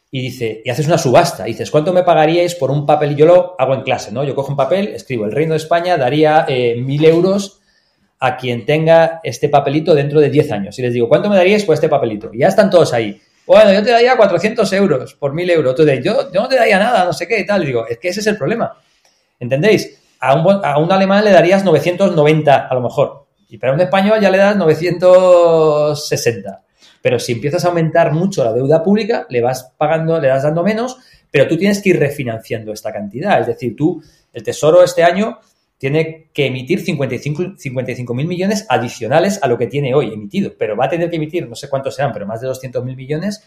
y 0.09 0.21
dice, 0.21 0.61
y 0.63 0.69
haces 0.69 0.87
una 0.87 0.97
subasta, 0.97 1.43
dices, 1.43 1.69
¿cuánto 1.69 1.91
me 1.91 2.03
pagaríais 2.03 2.55
por 2.55 2.71
un 2.71 2.85
papel? 2.85 3.15
Yo 3.15 3.25
lo 3.25 3.55
hago 3.59 3.73
en 3.73 3.81
clase, 3.81 4.11
¿no? 4.11 4.23
Yo 4.23 4.35
cojo 4.35 4.51
un 4.51 4.57
papel, 4.57 4.89
escribo, 4.89 5.25
el 5.25 5.33
Reino 5.33 5.51
de 5.51 5.57
España 5.57 5.97
daría 5.97 6.45
eh, 6.47 6.75
mil 6.75 7.03
euros 7.03 7.61
a 8.19 8.37
quien 8.37 8.65
tenga 8.65 9.19
este 9.23 9.49
papelito 9.49 9.93
dentro 9.93 10.19
de 10.19 10.29
10 10.29 10.51
años. 10.51 10.79
Y 10.79 10.81
les 10.81 10.93
digo, 10.93 11.09
¿cuánto 11.09 11.29
me 11.29 11.35
daríais 11.35 11.65
por 11.65 11.75
este 11.75 11.89
papelito? 11.89 12.31
Y 12.33 12.39
ya 12.39 12.47
están 12.47 12.69
todos 12.69 12.93
ahí. 12.93 13.21
Bueno, 13.45 13.71
yo 13.71 13.83
te 13.83 13.91
daría 13.91 14.17
400 14.17 14.71
euros 14.73 15.13
por 15.15 15.33
mil 15.33 15.49
euros. 15.49 15.75
Tú 15.75 15.85
dices, 15.85 16.03
yo, 16.03 16.31
yo 16.31 16.41
no 16.41 16.47
te 16.47 16.55
daría 16.55 16.79
nada, 16.79 17.05
no 17.05 17.13
sé 17.13 17.27
qué 17.27 17.39
y 17.39 17.45
tal. 17.45 17.63
Y 17.63 17.67
digo, 17.67 17.85
es 17.87 17.97
que 17.97 18.09
ese 18.09 18.21
es 18.21 18.27
el 18.27 18.37
problema. 18.37 18.77
¿Entendéis? 19.39 19.99
A 20.19 20.35
un, 20.35 20.65
a 20.65 20.77
un 20.79 20.91
alemán 20.91 21.23
le 21.23 21.31
darías 21.31 21.63
990 21.63 22.67
a 22.67 22.73
lo 22.73 22.81
mejor. 22.81 23.27
Y 23.49 23.57
para 23.57 23.73
un 23.73 23.81
español 23.81 24.19
ya 24.19 24.29
le 24.29 24.37
das 24.37 24.57
960. 24.57 26.61
Pero 27.07 27.19
si 27.19 27.31
empiezas 27.31 27.63
a 27.63 27.69
aumentar 27.69 28.11
mucho 28.11 28.43
la 28.43 28.51
deuda 28.51 28.83
pública, 28.83 29.25
le 29.29 29.39
vas 29.39 29.71
pagando, 29.77 30.19
le 30.19 30.27
das 30.27 30.43
dando 30.43 30.61
menos, 30.61 30.97
pero 31.31 31.47
tú 31.47 31.55
tienes 31.55 31.81
que 31.81 31.91
ir 31.91 31.99
refinanciando 32.01 32.73
esta 32.73 32.91
cantidad. 32.91 33.39
Es 33.39 33.47
decir, 33.47 33.77
tú, 33.77 34.03
el 34.33 34.43
Tesoro 34.43 34.83
este 34.83 35.05
año 35.05 35.39
tiene 35.77 36.27
que 36.33 36.47
emitir 36.47 36.81
55 36.81 38.13
mil 38.13 38.27
millones 38.27 38.65
adicionales 38.67 39.39
a 39.41 39.47
lo 39.47 39.57
que 39.57 39.67
tiene 39.67 39.95
hoy 39.95 40.11
emitido, 40.11 40.51
pero 40.59 40.75
va 40.75 40.87
a 40.87 40.89
tener 40.89 41.09
que 41.09 41.15
emitir, 41.15 41.47
no 41.47 41.55
sé 41.55 41.69
cuántos 41.69 41.95
serán, 41.95 42.11
pero 42.11 42.25
más 42.25 42.41
de 42.41 42.47
200 42.47 42.83
mil 42.83 42.97
millones 42.97 43.41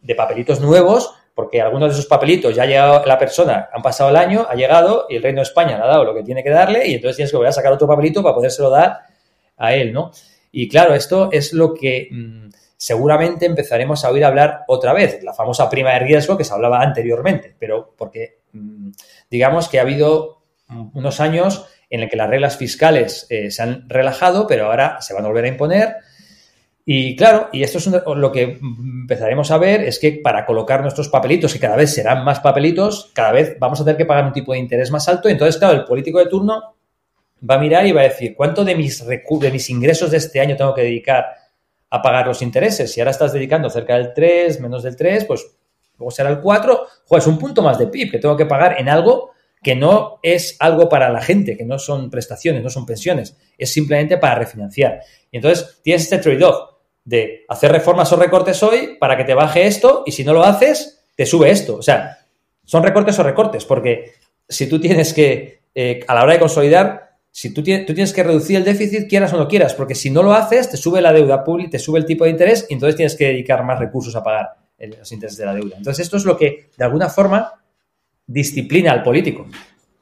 de 0.00 0.14
papelitos 0.14 0.60
nuevos, 0.60 1.14
porque 1.34 1.60
algunos 1.60 1.88
de 1.88 1.94
esos 1.94 2.06
papelitos 2.06 2.54
ya 2.54 2.62
ha 2.62 2.66
llegado 2.66 3.04
la 3.06 3.18
persona, 3.18 3.70
han 3.72 3.82
pasado 3.82 4.10
el 4.10 4.16
año, 4.16 4.46
ha 4.48 4.54
llegado 4.54 5.06
y 5.08 5.16
el 5.16 5.22
Reino 5.24 5.40
de 5.40 5.48
España 5.48 5.78
le 5.78 5.82
ha 5.82 5.88
dado 5.88 6.04
lo 6.04 6.14
que 6.14 6.22
tiene 6.22 6.44
que 6.44 6.50
darle 6.50 6.86
y 6.86 6.94
entonces 6.94 7.16
tienes 7.16 7.32
que 7.32 7.38
volver 7.38 7.48
a 7.50 7.54
sacar 7.54 7.72
otro 7.72 7.88
papelito 7.88 8.22
para 8.22 8.36
podérselo 8.36 8.70
dar 8.70 9.00
a 9.56 9.74
él, 9.74 9.92
¿no? 9.92 10.12
Y 10.52 10.68
claro, 10.68 10.94
esto 10.94 11.30
es 11.32 11.52
lo 11.52 11.74
que... 11.74 12.06
Mm, 12.12 12.44
seguramente 12.84 13.46
empezaremos 13.46 14.04
a 14.04 14.10
oír 14.10 14.26
hablar 14.26 14.64
otra 14.68 14.92
vez, 14.92 15.22
la 15.22 15.32
famosa 15.32 15.70
prima 15.70 15.94
de 15.94 16.00
riesgo 16.00 16.36
que 16.36 16.44
se 16.44 16.52
hablaba 16.52 16.82
anteriormente, 16.82 17.56
pero 17.58 17.94
porque 17.96 18.40
mm, 18.52 18.90
digamos 19.30 19.70
que 19.70 19.78
ha 19.78 19.82
habido 19.82 20.42
unos 20.92 21.18
años 21.18 21.64
en 21.88 22.02
el 22.02 22.10
que 22.10 22.16
las 22.16 22.28
reglas 22.28 22.58
fiscales 22.58 23.26
eh, 23.30 23.50
se 23.50 23.62
han 23.62 23.88
relajado, 23.88 24.46
pero 24.46 24.66
ahora 24.66 25.00
se 25.00 25.14
van 25.14 25.24
a 25.24 25.28
volver 25.28 25.46
a 25.46 25.48
imponer. 25.48 25.96
Y 26.84 27.16
claro, 27.16 27.48
y 27.54 27.62
esto 27.62 27.78
es 27.78 27.86
lo 27.86 28.30
que 28.30 28.58
empezaremos 28.60 29.50
a 29.50 29.56
ver, 29.56 29.80
es 29.80 29.98
que 29.98 30.20
para 30.22 30.44
colocar 30.44 30.82
nuestros 30.82 31.08
papelitos, 31.08 31.54
que 31.54 31.60
cada 31.60 31.76
vez 31.76 31.94
serán 31.94 32.22
más 32.22 32.40
papelitos, 32.40 33.12
cada 33.14 33.32
vez 33.32 33.56
vamos 33.58 33.80
a 33.80 33.84
tener 33.84 33.96
que 33.96 34.04
pagar 34.04 34.26
un 34.26 34.34
tipo 34.34 34.52
de 34.52 34.58
interés 34.58 34.90
más 34.90 35.08
alto. 35.08 35.30
Entonces, 35.30 35.56
claro, 35.56 35.72
el 35.72 35.84
político 35.86 36.18
de 36.18 36.26
turno 36.26 36.74
va 37.48 37.54
a 37.54 37.58
mirar 37.58 37.86
y 37.86 37.92
va 37.92 38.02
a 38.02 38.04
decir, 38.04 38.34
¿cuánto 38.36 38.62
de 38.62 38.74
mis, 38.74 39.06
de 39.06 39.50
mis 39.50 39.70
ingresos 39.70 40.10
de 40.10 40.18
este 40.18 40.38
año 40.38 40.54
tengo 40.54 40.74
que 40.74 40.82
dedicar 40.82 41.43
a 41.94 42.02
pagar 42.02 42.26
los 42.26 42.42
intereses. 42.42 42.92
Si 42.92 43.00
ahora 43.00 43.12
estás 43.12 43.32
dedicando 43.32 43.70
cerca 43.70 43.94
del 43.94 44.12
3, 44.12 44.60
menos 44.60 44.82
del 44.82 44.96
3, 44.96 45.26
pues 45.26 45.46
luego 45.96 46.10
será 46.10 46.28
el 46.30 46.40
4, 46.40 46.86
es 47.08 47.26
un 47.28 47.38
punto 47.38 47.62
más 47.62 47.78
de 47.78 47.86
PIB 47.86 48.10
que 48.10 48.18
tengo 48.18 48.36
que 48.36 48.46
pagar 48.46 48.80
en 48.80 48.88
algo 48.88 49.30
que 49.62 49.76
no 49.76 50.18
es 50.20 50.56
algo 50.58 50.88
para 50.88 51.08
la 51.08 51.22
gente, 51.22 51.56
que 51.56 51.64
no 51.64 51.78
son 51.78 52.10
prestaciones, 52.10 52.64
no 52.64 52.68
son 52.68 52.84
pensiones, 52.84 53.36
es 53.56 53.72
simplemente 53.72 54.18
para 54.18 54.34
refinanciar. 54.34 55.02
Y 55.30 55.36
entonces 55.36 55.80
tienes 55.82 56.02
este 56.02 56.18
trade-off. 56.18 56.72
de 57.04 57.44
hacer 57.48 57.70
reformas 57.70 58.10
o 58.12 58.16
recortes 58.16 58.62
hoy 58.62 58.96
para 58.98 59.14
que 59.16 59.24
te 59.24 59.34
baje 59.34 59.66
esto 59.66 60.04
y 60.06 60.12
si 60.12 60.24
no 60.24 60.32
lo 60.32 60.42
haces, 60.42 61.04
te 61.14 61.26
sube 61.26 61.50
esto. 61.50 61.76
O 61.76 61.82
sea, 61.82 62.18
son 62.64 62.82
recortes 62.82 63.18
o 63.18 63.22
recortes, 63.22 63.66
porque 63.66 64.14
si 64.48 64.68
tú 64.68 64.80
tienes 64.80 65.12
que, 65.12 65.60
eh, 65.74 66.00
a 66.08 66.14
la 66.14 66.22
hora 66.22 66.32
de 66.32 66.38
consolidar, 66.40 67.13
si 67.36 67.52
tú 67.52 67.64
tienes, 67.64 68.12
que 68.12 68.22
reducir 68.22 68.56
el 68.58 68.62
déficit, 68.62 69.08
quieras 69.08 69.32
o 69.32 69.36
no 69.36 69.48
quieras, 69.48 69.74
porque 69.74 69.96
si 69.96 70.08
no 70.08 70.22
lo 70.22 70.34
haces, 70.34 70.70
te 70.70 70.76
sube 70.76 71.00
la 71.00 71.12
deuda 71.12 71.42
pública, 71.42 71.70
te 71.70 71.78
sube 71.80 71.98
el 71.98 72.06
tipo 72.06 72.22
de 72.22 72.30
interés 72.30 72.64
y 72.70 72.74
entonces 72.74 72.94
tienes 72.94 73.16
que 73.16 73.26
dedicar 73.26 73.64
más 73.64 73.80
recursos 73.80 74.14
a 74.14 74.22
pagar 74.22 74.50
los 74.78 75.10
intereses 75.10 75.38
de 75.38 75.46
la 75.46 75.52
deuda. 75.52 75.76
Entonces, 75.76 76.04
esto 76.04 76.16
es 76.16 76.24
lo 76.24 76.36
que, 76.36 76.70
de 76.78 76.84
alguna 76.84 77.08
forma, 77.08 77.54
disciplina 78.24 78.92
al 78.92 79.02
político. 79.02 79.48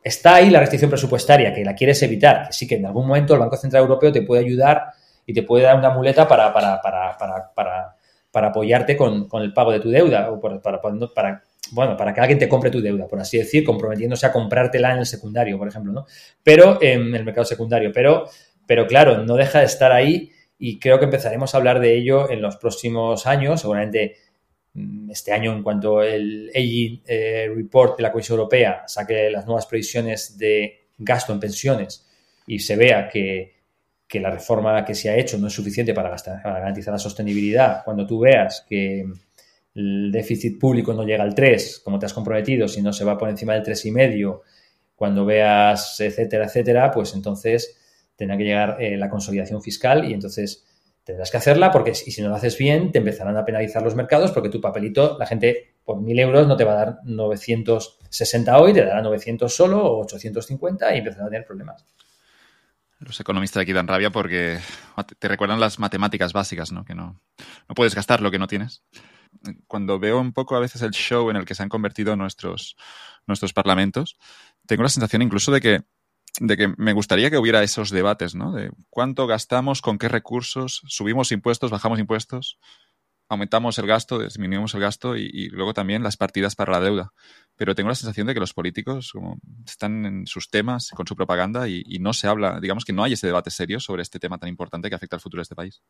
Está 0.05 0.35
ahí 0.35 0.51
la 0.51 0.61
restricción 0.61 0.91
presupuestaria, 0.91 1.55
que 1.55 1.65
la 1.65 1.75
quieres 1.75 2.03
evitar, 2.03 2.49
que 2.49 2.53
sí 2.53 2.69
que 2.69 2.75
en 2.75 2.85
algún 2.85 3.07
momento 3.07 3.33
el 3.33 3.41
Banco 3.41 3.57
Central 3.57 3.85
Europeo 3.85 4.13
te 4.13 4.21
puede 4.21 4.45
ayudar 4.45 4.89
y 5.25 5.33
te 5.33 5.43
puede 5.43 5.65
dar 5.65 5.79
una 5.79 5.89
muleta 5.89 6.29
para, 6.29 6.53
para, 6.53 6.83
para, 6.83 7.17
para, 8.31 8.47
apoyarte 8.49 8.95
con, 8.95 9.27
con, 9.27 9.41
el 9.41 9.55
pago 9.55 9.73
de 9.73 9.81
tu 9.81 9.89
deuda 9.89 10.31
o 10.31 10.39
para, 10.39 11.33
bueno, 11.71 11.97
para 11.97 12.13
que 12.13 12.21
alguien 12.21 12.39
te 12.39 12.49
compre 12.49 12.71
tu 12.71 12.81
deuda, 12.81 13.07
por 13.07 13.21
así 13.21 13.39
decir, 13.39 13.65
comprometiéndose 13.65 14.27
a 14.27 14.33
comprártela 14.33 14.93
en 14.93 14.99
el 14.99 15.07
secundario, 15.07 15.59
por 15.59 15.69
ejemplo, 15.69 15.93
¿no? 15.93 16.07
Pero 16.43 16.79
en 16.83 17.15
el 17.15 17.25
mercado 17.25 17.45
secundario. 17.45 17.93
Pero, 17.93 18.27
pero 18.67 18.87
claro, 18.87 19.25
no 19.25 19.37
deja 19.37 19.61
de 19.61 19.67
estar 19.67 19.93
ahí 19.93 20.33
y 20.59 20.79
creo 20.79 20.99
que 20.99 21.07
empezaremos 21.07 21.55
a 21.55 21.59
hablar 21.59 21.81
de 21.81 21.97
ello 21.97 22.31
en 22.31 22.43
los 22.43 22.57
próximos 22.57 23.27
años, 23.27 23.61
seguramente 23.61 24.17
mm, 24.75 25.11
este 25.11 25.33
año 25.33 25.53
en 25.53 25.63
cuanto 25.63 26.03
el 26.03 26.51
AG 26.55 27.03
eh, 27.07 27.51
Report 27.55 27.97
de 27.97 28.03
la 28.03 28.13
Comisión 28.13 28.39
Europea 28.39 28.83
saque 28.87 29.31
las 29.31 29.47
nuevas 29.47 29.67
previsiones 29.67 30.37
de 30.39 30.89
gasto 30.99 31.33
en 31.33 31.41
pensiones 31.41 32.09
y 32.47 32.59
se 32.59 32.77
vea 32.77 33.09
que, 33.09 33.55
que 34.13 34.21
la 34.21 34.31
reforma 34.31 34.85
que 34.85 34.95
se 34.95 35.09
ha 35.09 35.17
hecho 35.17 35.39
no 35.39 35.47
es 35.47 35.55
suficiente 35.55 35.95
para, 35.95 36.15
garantizar 36.45 36.93
la 36.93 36.99
sostenibilidad, 36.99 37.83
cuando 37.83 38.07
tú 38.07 38.21
veas 38.21 38.63
que 38.69 39.07
el 39.75 40.13
déficit 40.13 40.59
público 40.59 40.93
no 40.93 41.05
llega 41.05 41.25
al 41.25 41.35
3, 41.35 41.81
como 41.85 41.99
te 41.99 42.07
has 42.07 42.13
comprometido, 42.13 42.69
sino 42.69 42.93
se 42.93 43.05
va 43.05 43.17
por 43.17 43.29
encima 43.29 43.55
del 43.55 43.63
3,5, 43.63 44.41
cuando 44.95 45.25
veas, 45.25 45.99
etcétera, 46.01 46.45
etcétera, 46.45 46.91
pues 46.91 47.15
entonces 47.15 47.79
tendrá 48.17 48.37
que 48.37 48.45
llegar 48.45 48.77
eh, 48.81 48.97
la 48.97 49.09
consolidación 49.09 49.63
fiscal 49.63 50.09
y 50.09 50.13
entonces 50.13 50.67
tendrás 51.03 51.31
que 51.31 51.39
hacerla 51.39 51.73
porque 51.73 51.95
si 51.95 52.23
no 52.23 52.29
lo 52.29 52.37
haces 52.37 52.57
bien 52.57 52.93
te 52.93 52.99
empezarán 52.99 53.37
a 53.37 53.45
penalizar 53.45 53.83
los 53.83 53.97
mercados 53.97 54.31
porque 54.31 54.49
tu 54.49 54.61
papelito, 54.61 55.17
la 55.19 55.27
gente 55.27 55.75
por 55.85 55.97
1.000 55.97 56.21
euros 56.21 56.47
no 56.47 56.57
te 56.57 56.65
va 56.65 56.73
a 56.73 56.77
dar 56.77 56.99
960 57.05 58.59
hoy, 58.59 58.73
te 58.73 58.85
dará 58.85 59.03
900 59.03 59.53
solo 59.53 59.85
o 59.85 60.03
850 60.03 60.95
y 60.95 60.99
empezarán 60.99 61.27
a 61.27 61.31
tener 61.31 61.47
problemas. 61.47 61.85
Los 63.01 63.19
economistas 63.19 63.63
aquí 63.63 63.73
dan 63.73 63.89
rabia 63.89 64.11
porque 64.11 64.61
te 65.19 65.27
recuerdan 65.27 65.59
las 65.59 65.81
matemáticas 65.81 66.33
básicas, 66.33 66.71
¿no? 66.71 66.85
Que 66.85 66.95
no, 66.95 67.21
no 67.69 67.75
puedes 67.75 67.97
gastar 67.97 68.21
lo 68.21 68.31
que 68.31 68.39
no 68.39 68.47
tienes. 68.47 68.85
Cuando 69.67 69.99
veo 69.99 70.21
un 70.21 70.33
poco 70.33 70.57
a 70.57 70.61
veces 70.61 70.83
el 70.83 70.93
show 70.93 71.31
en 71.31 71.37
el 71.37 71.45
que 71.45 71.55
se 71.55 71.63
han 71.63 71.69
convertido 71.69 72.17
nuestros, 72.17 72.77
nuestros 73.27 73.53
parlamentos, 73.53 74.17
tengo 74.67 74.83
la 74.83 74.89
sensación 74.89 75.23
incluso 75.23 75.53
de 75.53 75.61
que, 75.61 75.83
de 76.41 76.57
que 76.57 76.75
me 76.77 76.93
gustaría 76.93 77.31
que 77.31 77.39
hubiera 77.39 77.63
esos 77.63 77.91
debates, 77.91 78.35
¿no? 78.35 78.53
De 78.53 78.71
cuánto 78.91 79.27
gastamos, 79.27 79.83
con 79.83 79.99
qué 79.99 80.09
recursos, 80.09 80.83
subimos 80.87 81.33
impuestos, 81.33 81.71
bajamos 81.71 81.99
impuestos, 81.99 82.59
aumentamos 83.29 83.79
el 83.79 83.87
gasto, 83.87 84.19
disminuimos 84.19 84.75
el 84.75 84.81
gasto 84.81 85.17
y, 85.17 85.49
luego 85.49 85.75
también 85.75 86.03
las 86.03 86.17
partidas 86.17 86.55
para 86.55 86.73
la 86.73 86.81
deuda 86.81 87.13
pero 87.57 87.75
tengo 87.75 87.89
la 87.89 87.95
sensación 87.95 88.27
de 88.27 88.35
que 88.35 88.41
los 88.41 88.55
políticos 88.55 89.13
como, 89.13 89.39
están 89.65 90.05
en 90.05 90.27
sus 90.27 90.51
temas, 90.51 90.91
con 90.91 91.07
su 91.07 91.15
propaganda 91.15 91.69
y, 91.69 91.99
no 92.01 92.13
se 92.13 92.27
habla, 92.27 92.59
digamos 92.61 92.85
que 92.85 92.93
no 92.93 93.05
hay 93.05 93.13
ese 93.13 93.27
debate 93.27 93.51
serio 93.51 93.79
sobre 93.79 94.03
este 94.03 94.19
tema 94.19 94.39
tan 94.39 94.49
importante 94.49 94.89
que 94.89 94.97
afecta 94.97 95.17
al 95.17 95.21
futuro 95.21 95.41
de 95.41 95.45
este 95.45 95.55
país. 95.55 95.83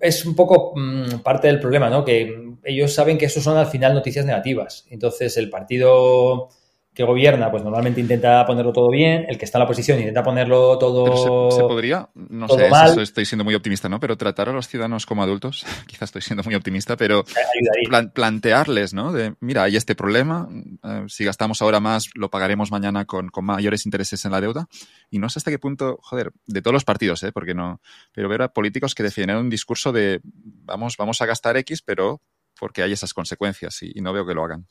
Es 0.00 0.24
un 0.24 0.34
poco 0.34 0.72
mmm, 0.76 1.20
parte 1.22 1.48
del 1.48 1.60
problema, 1.60 1.90
¿no? 1.90 2.04
Que 2.04 2.54
ellos 2.64 2.94
saben 2.94 3.18
que 3.18 3.26
eso 3.26 3.40
son 3.40 3.56
al 3.56 3.66
final 3.66 3.94
noticias 3.94 4.24
negativas. 4.24 4.86
Entonces 4.90 5.36
el 5.36 5.50
partido 5.50 6.48
que 6.94 7.04
gobierna, 7.04 7.50
pues 7.50 7.62
normalmente 7.62 8.00
intenta 8.02 8.44
ponerlo 8.44 8.72
todo 8.72 8.90
bien, 8.90 9.24
el 9.26 9.38
que 9.38 9.46
está 9.46 9.56
en 9.56 9.60
la 9.60 9.64
oposición 9.64 9.98
intenta 9.98 10.22
ponerlo 10.22 10.76
todo. 10.78 11.50
Se, 11.50 11.56
se, 11.56 11.62
podría, 11.62 12.10
no 12.14 12.46
sé 12.48 12.68
mal. 12.68 12.92
si 12.92 13.00
estoy 13.00 13.24
siendo 13.24 13.44
muy 13.44 13.54
optimista, 13.54 13.88
¿no? 13.88 13.98
Pero 13.98 14.18
tratar 14.18 14.50
a 14.50 14.52
los 14.52 14.68
ciudadanos 14.68 15.06
como 15.06 15.22
adultos, 15.22 15.64
quizás 15.86 16.08
estoy 16.08 16.20
siendo 16.20 16.42
muy 16.42 16.54
optimista, 16.54 16.96
pero 16.96 17.24
plan, 17.88 18.10
plantearles, 18.10 18.92
¿no? 18.92 19.12
De, 19.12 19.34
mira, 19.40 19.62
hay 19.62 19.76
este 19.76 19.94
problema, 19.94 20.48
eh, 20.84 21.04
si 21.08 21.24
gastamos 21.24 21.62
ahora 21.62 21.80
más, 21.80 22.10
lo 22.14 22.30
pagaremos 22.30 22.70
mañana 22.70 23.06
con, 23.06 23.30
con, 23.30 23.46
mayores 23.46 23.86
intereses 23.86 24.24
en 24.26 24.32
la 24.32 24.42
deuda. 24.42 24.68
Y 25.10 25.18
no 25.18 25.30
sé 25.30 25.38
hasta 25.38 25.50
qué 25.50 25.58
punto, 25.58 25.98
joder, 26.02 26.32
de 26.46 26.60
todos 26.60 26.74
los 26.74 26.84
partidos, 26.84 27.22
¿eh? 27.22 27.32
Porque 27.32 27.54
no. 27.54 27.80
Pero 28.12 28.28
ver 28.28 28.42
a 28.42 28.52
políticos 28.52 28.94
que 28.94 29.02
defienden 29.02 29.38
un 29.38 29.48
discurso 29.48 29.92
de 29.92 30.20
vamos, 30.22 30.96
vamos 30.98 31.22
a 31.22 31.26
gastar 31.26 31.56
X, 31.56 31.80
pero 31.80 32.20
porque 32.60 32.82
hay 32.82 32.92
esas 32.92 33.14
consecuencias 33.14 33.82
y, 33.82 33.92
y 33.94 34.02
no 34.02 34.12
veo 34.12 34.26
que 34.26 34.34
lo 34.34 34.44
hagan. 34.44 34.66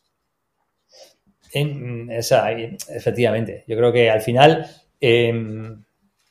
En, 1.54 2.10
efectivamente, 2.12 3.64
yo 3.68 3.76
creo 3.76 3.91
que 3.91 4.10
al 4.10 4.22
final 4.22 4.66
eh, 4.99 5.34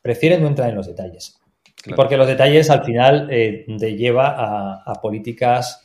prefieren 0.03 0.43
no 0.43 0.49
entrar 0.49 0.71
en 0.71 0.77
los 0.77 0.87
detalles. 0.87 1.37
Claro. 1.83 1.97
Porque 1.97 2.16
los 2.16 2.27
detalles 2.27 2.68
al 2.71 2.85
final 2.85 3.29
eh, 3.31 3.64
te 3.79 3.97
lleva 3.97 4.29
a, 4.29 4.83
a, 4.85 4.95
políticas 5.01 5.83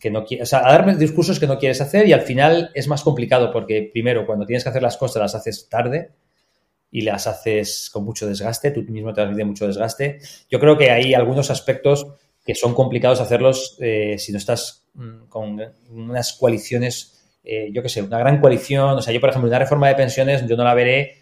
que 0.00 0.10
no 0.10 0.24
quieres, 0.24 0.48
o 0.48 0.50
sea, 0.50 0.66
a 0.66 0.72
dar 0.72 0.96
discursos 0.96 1.38
que 1.38 1.46
no 1.46 1.58
quieres 1.58 1.80
hacer 1.80 2.06
y 2.08 2.12
al 2.12 2.22
final 2.22 2.70
es 2.74 2.88
más 2.88 3.02
complicado 3.02 3.52
porque 3.52 3.88
primero 3.92 4.26
cuando 4.26 4.46
tienes 4.46 4.64
que 4.64 4.70
hacer 4.70 4.82
las 4.82 4.96
cosas 4.96 5.22
las 5.22 5.34
haces 5.34 5.68
tarde 5.68 6.10
y 6.90 7.02
las 7.02 7.26
haces 7.26 7.90
con 7.92 8.04
mucho 8.04 8.26
desgaste, 8.26 8.72
tú 8.72 8.82
mismo 8.82 9.10
te 9.10 9.20
transmites 9.20 9.46
mucho 9.46 9.66
desgaste. 9.66 10.18
Yo 10.50 10.58
creo 10.58 10.76
que 10.76 10.90
hay 10.90 11.14
algunos 11.14 11.50
aspectos 11.50 12.06
que 12.44 12.54
son 12.54 12.74
complicados 12.74 13.20
hacerlos 13.20 13.76
eh, 13.80 14.16
si 14.18 14.32
no 14.32 14.38
estás 14.38 14.86
mm, 14.94 15.26
con 15.28 15.60
unas 15.90 16.32
coaliciones 16.32 17.19
eh, 17.42 17.70
yo 17.72 17.82
qué 17.82 17.88
sé, 17.88 18.02
una 18.02 18.18
gran 18.18 18.40
coalición. 18.40 18.98
O 18.98 19.02
sea, 19.02 19.12
yo, 19.12 19.20
por 19.20 19.30
ejemplo, 19.30 19.48
una 19.48 19.58
reforma 19.58 19.88
de 19.88 19.94
pensiones 19.94 20.46
yo 20.46 20.56
no 20.56 20.64
la 20.64 20.74
veré 20.74 21.16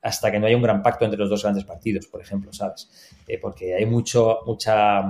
hasta 0.00 0.32
que 0.32 0.40
no 0.40 0.46
haya 0.46 0.56
un 0.56 0.62
gran 0.62 0.82
pacto 0.82 1.04
entre 1.04 1.18
los 1.18 1.30
dos 1.30 1.42
grandes 1.42 1.64
partidos, 1.64 2.06
por 2.06 2.20
ejemplo, 2.20 2.52
¿sabes? 2.52 2.90
Eh, 3.28 3.38
porque 3.38 3.74
hay 3.74 3.86
mucho, 3.86 4.40
mucha, 4.46 5.02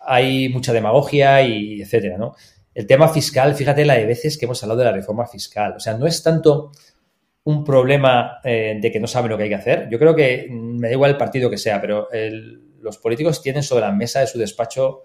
hay 0.00 0.48
mucha 0.48 0.72
demagogia 0.72 1.42
y 1.42 1.80
etcétera, 1.80 2.18
¿no? 2.18 2.34
El 2.74 2.86
tema 2.86 3.08
fiscal, 3.08 3.54
fíjate 3.54 3.84
la 3.84 3.94
de 3.94 4.06
veces 4.06 4.36
que 4.36 4.46
hemos 4.46 4.62
hablado 4.62 4.80
de 4.80 4.86
la 4.86 4.92
reforma 4.92 5.26
fiscal. 5.26 5.74
O 5.76 5.80
sea, 5.80 5.94
no 5.94 6.06
es 6.06 6.22
tanto 6.22 6.72
un 7.44 7.64
problema 7.64 8.38
eh, 8.42 8.78
de 8.80 8.90
que 8.90 9.00
no 9.00 9.06
saben 9.06 9.30
lo 9.30 9.36
que 9.36 9.44
hay 9.44 9.48
que 9.48 9.54
hacer. 9.54 9.88
Yo 9.90 9.98
creo 9.98 10.14
que 10.14 10.48
me 10.50 10.88
da 10.88 10.94
igual 10.94 11.12
el 11.12 11.16
partido 11.16 11.50
que 11.50 11.58
sea, 11.58 11.80
pero 11.80 12.08
los 12.80 12.98
políticos 12.98 13.42
tienen 13.42 13.62
sobre 13.62 13.82
la 13.82 13.92
mesa 13.92 14.20
de 14.20 14.26
su 14.26 14.38
despacho 14.38 15.02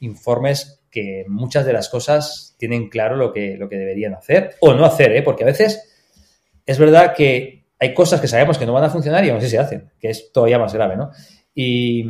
informes 0.00 0.81
que 0.92 1.24
muchas 1.26 1.64
de 1.64 1.72
las 1.72 1.88
cosas 1.88 2.54
tienen 2.58 2.90
claro 2.90 3.16
lo 3.16 3.32
que, 3.32 3.56
lo 3.56 3.68
que 3.68 3.76
deberían 3.76 4.14
hacer 4.14 4.56
o 4.60 4.74
no 4.74 4.84
hacer, 4.84 5.10
¿eh? 5.12 5.22
porque 5.22 5.42
a 5.42 5.46
veces 5.46 5.88
es 6.66 6.78
verdad 6.78 7.14
que 7.16 7.64
hay 7.80 7.94
cosas 7.94 8.20
que 8.20 8.28
sabemos 8.28 8.58
que 8.58 8.66
no 8.66 8.74
van 8.74 8.84
a 8.84 8.90
funcionar 8.90 9.24
y 9.24 9.30
aún 9.30 9.38
así 9.38 9.48
se 9.48 9.58
hacen, 9.58 9.90
que 9.98 10.10
es 10.10 10.30
todavía 10.30 10.58
más 10.58 10.72
grave, 10.72 10.96
¿no? 10.96 11.10
Y, 11.54 12.04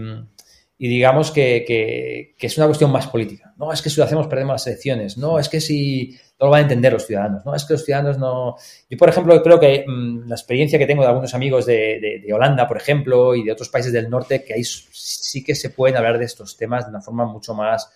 digamos 0.76 1.30
que, 1.30 1.64
que, 1.66 2.46
es 2.46 2.58
una 2.58 2.66
cuestión 2.66 2.90
más 2.90 3.06
política. 3.06 3.54
No, 3.56 3.72
es 3.72 3.80
que 3.80 3.88
si 3.88 3.98
lo 3.98 4.04
hacemos 4.04 4.26
perdemos 4.26 4.54
las 4.54 4.66
elecciones. 4.66 5.16
No, 5.16 5.38
es 5.38 5.48
que 5.48 5.60
si 5.60 6.18
no 6.40 6.46
lo 6.46 6.50
van 6.50 6.58
a 6.58 6.62
entender 6.64 6.92
los 6.92 7.06
ciudadanos. 7.06 7.46
No, 7.46 7.54
es 7.54 7.64
que 7.64 7.74
los 7.74 7.84
ciudadanos 7.84 8.18
no... 8.18 8.56
Yo, 8.90 8.98
por 8.98 9.08
ejemplo, 9.08 9.40
creo 9.42 9.60
que 9.60 9.84
mmm, 9.86 10.28
la 10.28 10.34
experiencia 10.34 10.78
que 10.78 10.86
tengo 10.86 11.02
de 11.02 11.08
algunos 11.08 11.32
amigos 11.34 11.66
de, 11.66 12.20
de, 12.22 12.32
Holanda, 12.34 12.66
por 12.66 12.76
ejemplo, 12.76 13.34
y 13.34 13.44
de 13.44 13.52
otros 13.52 13.68
países 13.68 13.92
del 13.92 14.10
norte, 14.10 14.44
que 14.44 14.54
ahí 14.54 14.64
sí 14.64 15.44
que 15.44 15.54
se 15.54 15.70
pueden 15.70 15.96
hablar 15.96 16.18
de 16.18 16.24
estos 16.24 16.56
temas 16.56 16.84
de 16.84 16.90
una 16.90 17.00
forma 17.00 17.24
mucho 17.24 17.54
más 17.54 17.90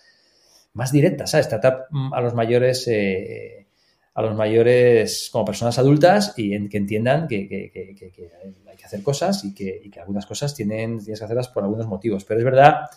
más 0.73 0.91
directa, 0.91 1.27
¿sabes? 1.27 1.49
Tratar 1.49 1.87
a 2.13 2.21
los 2.21 2.33
mayores, 2.33 2.87
eh, 2.87 3.67
a 4.13 4.21
los 4.21 4.35
mayores 4.35 5.29
como 5.31 5.45
personas 5.45 5.77
adultas 5.79 6.33
y 6.37 6.53
en, 6.53 6.69
que 6.69 6.77
entiendan 6.77 7.27
que, 7.27 7.47
que, 7.47 7.71
que, 7.71 8.11
que, 8.11 8.31
hay 8.69 8.75
que 8.75 8.85
hacer 8.85 9.01
cosas 9.03 9.43
y 9.43 9.53
que, 9.53 9.81
y 9.83 9.99
algunas 9.99 10.25
cosas 10.25 10.55
tienen, 10.55 10.99
tienes 10.99 11.19
que 11.19 11.25
hacerlas 11.25 11.47
por 11.49 11.63
algunos 11.63 11.87
motivos. 11.87 12.25
Pero 12.25 12.39
es 12.39 12.45
verdad 12.45 12.89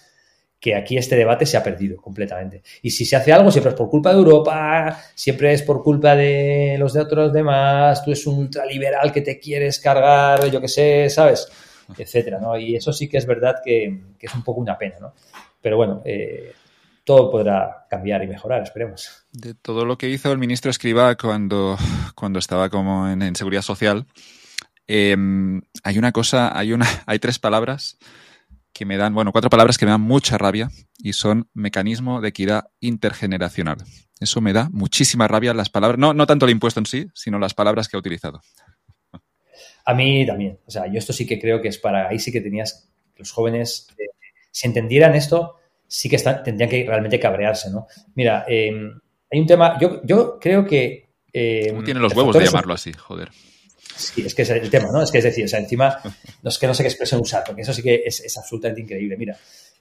que 0.61 0.75
aquí 0.75 0.99
este 0.99 1.17
debate 1.17 1.47
se 1.47 1.57
ha 1.57 1.63
perdido 1.63 1.97
completamente. 1.97 2.63
Y 2.83 2.91
si 2.91 3.07
se 3.07 3.17
hace 3.17 3.33
algo, 3.33 3.51
siempre 3.51 3.71
es 3.71 3.77
por 3.77 3.89
culpa 3.89 4.13
de 4.13 4.19
Europa, 4.19 4.99
siempre 5.15 5.55
es 5.55 5.63
por 5.63 5.83
culpa 5.83 6.15
de 6.15 6.77
los 6.79 6.93
de 6.93 7.01
otros 7.01 7.33
demás, 7.33 8.05
tú 8.05 8.11
eres 8.11 8.27
un 8.27 8.39
ultraliberal 8.39 9.11
que 9.11 9.23
te 9.23 9.41
quieres 9.41 9.81
cargar, 9.81 10.51
yo 10.51 10.61
qué 10.61 10.69
sé, 10.69 11.09
¿sabes? 11.09 11.49
Etcétera, 11.97 12.39
¿no? 12.39 12.59
Y 12.59 12.77
eso 12.77 12.93
sí 12.93 13.09
que 13.09 13.17
es 13.17 13.27
verdad 13.27 13.57
que, 13.65 14.01
que 14.19 14.27
es 14.27 14.35
un 14.35 14.45
poco 14.45 14.61
una 14.61 14.77
pena, 14.77 14.97
¿no? 15.01 15.15
Pero 15.63 15.79
bueno, 15.79 16.03
eh, 16.05 16.53
todo 17.11 17.29
podrá 17.29 17.89
cambiar 17.91 18.23
y 18.23 18.29
mejorar, 18.29 18.63
esperemos. 18.63 19.27
De 19.33 19.55
todo 19.55 19.85
lo 19.85 19.99
que 19.99 20.09
hizo 20.09 20.31
el 20.31 20.39
ministro 20.39 20.71
Escriba 20.71 21.17
cuando, 21.17 21.77
cuando 22.15 22.39
estaba 22.39 22.71
como 22.71 23.09
en, 23.09 23.21
en 23.23 23.35
Seguridad 23.35 23.63
Social, 23.63 24.07
eh, 24.87 25.17
hay 25.83 25.99
una 25.99 26.13
cosa, 26.13 26.57
hay, 26.57 26.73
una, 26.73 26.87
hay 27.07 27.19
tres 27.19 27.41
palabras 27.41 27.99
que 28.73 28.87
me 28.87 28.97
dan, 28.97 29.13
bueno, 29.13 29.33
cuatro 29.33 29.51
palabras 29.51 29.77
que 29.77 29.87
me 29.87 29.91
dan 29.91 30.03
mucha 30.03 30.39
rabia 30.39 30.71
y 30.99 31.15
son 31.15 31.49
mecanismo 31.53 32.21
de 32.21 32.29
equidad 32.29 32.69
intergeneracional. 32.79 33.79
Eso 34.21 34.41
me 34.41 34.53
da 34.53 34.69
muchísima 34.71 35.27
rabia 35.27 35.53
las 35.53 35.69
palabras, 35.69 35.99
no, 35.99 36.15
no 36.15 36.29
tanto 36.29 36.45
el 36.47 36.53
impuesto 36.53 36.79
en 36.79 36.87
sí, 36.87 37.09
sino 37.13 37.41
las 37.41 37.55
palabras 37.55 37.89
que 37.89 37.97
ha 37.97 37.99
utilizado. 37.99 38.41
A 39.85 39.95
mí 39.95 40.25
también. 40.25 40.61
O 40.65 40.71
sea, 40.71 40.87
yo 40.87 41.01
esto 41.01 41.13
sí 41.13 41.27
que 41.27 41.41
creo 41.41 41.61
que 41.61 41.67
es 41.67 41.79
para, 41.79 42.09
ahí 42.09 42.21
sí 42.21 42.31
que 42.31 42.41
tenías 42.41 42.89
los 43.17 43.33
jóvenes... 43.33 43.89
Eh, 43.99 44.05
si 44.53 44.67
entendieran 44.67 45.15
esto, 45.15 45.60
sí 45.91 46.09
que 46.09 46.19
tendrían 46.19 46.71
que 46.71 46.85
realmente 46.87 47.19
cabrearse, 47.19 47.69
¿no? 47.69 47.89
Mira, 48.15 48.45
em, 48.47 48.97
hay 49.29 49.41
un 49.41 49.47
tema, 49.47 49.77
yo, 49.81 50.01
yo 50.05 50.39
creo 50.39 50.65
que... 50.65 51.11
Eh, 51.33 51.75
tienen 51.85 52.03
los 52.03 52.15
huevos 52.15 52.37
de 52.37 52.45
llamarlo 52.45 52.75
así, 52.75 52.93
joder? 52.93 53.31
Sí, 53.97 54.25
es 54.25 54.35
que 54.35 54.43
es 54.43 54.51
el 54.51 54.71
tema, 54.71 54.89
¿no? 54.93 55.03
Es 55.03 55.11
que 55.11 55.19
es 55.19 55.25
decir, 55.25 55.45
o 55.45 55.49
sea, 55.49 55.59
encima, 55.59 56.01
no 56.43 56.49
es 56.49 56.59
que 56.59 56.69
no 56.69 56.75
sé 56.75 56.85
qué 56.85 56.89
expresión 56.89 57.21
usar, 57.21 57.43
porque 57.45 57.63
eso 57.63 57.73
sí 57.73 57.83
que 57.83 58.05
es, 58.07 58.39
absolutamente 58.39 58.83
increíble. 58.83 59.17
Mira, 59.17 59.37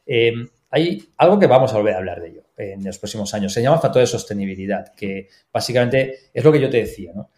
em, 0.08 0.48
hay 0.72 1.10
algo 1.18 1.38
que 1.38 1.46
vamos 1.46 1.72
a 1.74 1.78
volver 1.78 1.94
a 1.94 1.98
hablar 1.98 2.20
de 2.20 2.30
ello 2.30 2.44
en 2.58 2.84
los 2.84 2.98
próximos 2.98 3.32
años. 3.36 3.54
Se 3.54 3.62
llama 3.62 3.80
factor 3.80 4.02
de 4.02 4.08
sostenibilidad, 4.08 4.94
que 4.96 5.30
básicamente 5.54 6.32
es 6.34 6.44
lo 6.44 6.52
que 6.52 6.60
yo 6.60 6.72
te 6.72 6.78
decía, 6.78 7.12
¿no? 7.14 7.30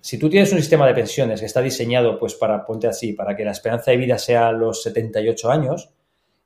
Si 0.00 0.16
tú 0.16 0.30
tienes 0.30 0.52
un 0.52 0.58
sistema 0.58 0.86
de 0.86 0.94
pensiones 0.94 1.40
que 1.40 1.46
está 1.46 1.60
diseñado, 1.60 2.20
pues 2.20 2.34
para, 2.34 2.64
ponte 2.64 2.86
así, 2.86 3.14
para 3.14 3.34
que 3.36 3.44
la 3.44 3.50
esperanza 3.50 3.90
de 3.90 3.96
vida 3.96 4.16
sea 4.16 4.52
los 4.52 4.84
78 4.84 5.50
años, 5.50 5.90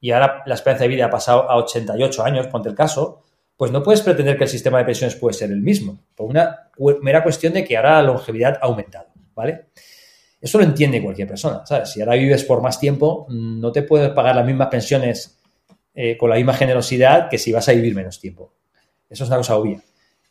y 0.00 0.10
ahora 0.10 0.42
la 0.46 0.54
esperanza 0.54 0.84
de 0.84 0.88
vida 0.88 1.06
ha 1.06 1.10
pasado 1.10 1.50
a 1.50 1.56
88 1.56 2.24
años, 2.24 2.46
ponte 2.46 2.68
el 2.68 2.74
caso, 2.74 3.22
pues 3.56 3.70
no 3.70 3.82
puedes 3.82 4.00
pretender 4.00 4.38
que 4.38 4.44
el 4.44 4.50
sistema 4.50 4.78
de 4.78 4.84
pensiones 4.84 5.16
puede 5.16 5.34
ser 5.34 5.50
el 5.50 5.60
mismo, 5.60 6.00
por 6.14 6.30
una 6.30 6.70
mera 7.02 7.22
cuestión 7.22 7.52
de 7.52 7.62
que 7.62 7.76
ahora 7.76 8.00
la 8.00 8.08
longevidad 8.08 8.58
ha 8.62 8.66
aumentado, 8.66 9.08
¿vale? 9.34 9.66
Eso 10.40 10.56
lo 10.56 10.64
entiende 10.64 11.02
cualquier 11.02 11.28
persona, 11.28 11.66
¿sabes? 11.66 11.90
Si 11.90 12.00
ahora 12.00 12.14
vives 12.14 12.44
por 12.44 12.62
más 12.62 12.80
tiempo, 12.80 13.26
no 13.28 13.70
te 13.70 13.82
puedes 13.82 14.08
pagar 14.10 14.34
las 14.34 14.46
mismas 14.46 14.68
pensiones 14.68 15.38
eh, 15.94 16.16
con 16.16 16.30
la 16.30 16.36
misma 16.36 16.54
generosidad 16.54 17.28
que 17.28 17.36
si 17.36 17.52
vas 17.52 17.68
a 17.68 17.72
vivir 17.72 17.94
menos 17.94 18.18
tiempo. 18.18 18.54
Eso 19.10 19.24
es 19.24 19.28
una 19.28 19.36
cosa 19.36 19.56
obvia. 19.56 19.82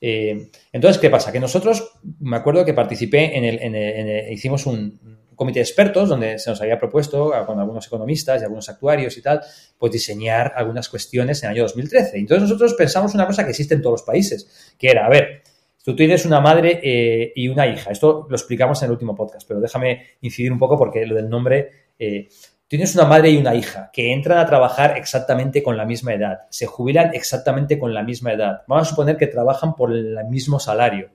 Eh, 0.01 0.49
entonces, 0.71 0.99
¿qué 0.99 1.11
pasa? 1.11 1.31
Que 1.31 1.39
nosotros, 1.39 1.99
me 2.19 2.37
acuerdo 2.37 2.65
que 2.65 2.73
participé 2.73 3.37
en 3.37 3.75
el, 3.75 4.31
hicimos 4.31 4.65
un, 4.65 5.18
comité 5.39 5.59
de 5.59 5.63
expertos 5.63 6.09
donde 6.09 6.37
se 6.37 6.49
nos 6.49 6.59
había 6.59 6.77
propuesto 6.77 7.31
con 7.45 7.57
algunos 7.57 7.87
economistas 7.87 8.41
y 8.41 8.43
algunos 8.43 8.67
actuarios 8.67 9.17
y 9.17 9.21
tal, 9.21 9.39
pues 9.77 9.93
diseñar 9.93 10.51
algunas 10.53 10.89
cuestiones 10.89 11.41
en 11.41 11.47
el 11.49 11.55
año 11.55 11.63
2013. 11.63 12.17
Entonces 12.17 12.41
nosotros 12.41 12.73
pensamos 12.73 13.13
una 13.13 13.25
cosa 13.25 13.45
que 13.45 13.51
existe 13.51 13.73
en 13.73 13.81
todos 13.81 14.01
los 14.01 14.03
países, 14.03 14.75
que 14.77 14.89
era, 14.89 15.05
a 15.05 15.09
ver, 15.09 15.41
tú 15.81 15.95
tienes 15.95 16.25
una 16.25 16.41
madre 16.41 16.81
eh, 16.83 17.31
y 17.33 17.47
una 17.47 17.67
hija. 17.67 17.89
Esto 17.89 18.27
lo 18.29 18.35
explicamos 18.35 18.81
en 18.81 18.87
el 18.87 18.91
último 18.91 19.15
podcast, 19.15 19.47
pero 19.47 19.61
déjame 19.61 20.07
incidir 20.19 20.51
un 20.51 20.59
poco 20.59 20.77
porque 20.77 21.05
lo 21.05 21.15
del 21.15 21.29
nombre... 21.29 21.71
Eh, 21.97 22.27
tienes 22.67 22.93
una 22.93 23.05
madre 23.05 23.31
y 23.31 23.37
una 23.37 23.55
hija 23.55 23.89
que 23.91 24.13
entran 24.13 24.37
a 24.37 24.45
trabajar 24.45 24.95
exactamente 24.95 25.63
con 25.63 25.75
la 25.75 25.85
misma 25.85 26.13
edad, 26.13 26.41
se 26.51 26.67
jubilan 26.67 27.15
exactamente 27.15 27.79
con 27.79 27.95
la 27.95 28.03
misma 28.03 28.33
edad. 28.33 28.61
Vamos 28.67 28.87
a 28.87 28.89
suponer 28.91 29.17
que 29.17 29.25
trabajan 29.25 29.73
por 29.73 29.91
el 29.91 30.15
mismo 30.29 30.59
salario. 30.59 31.09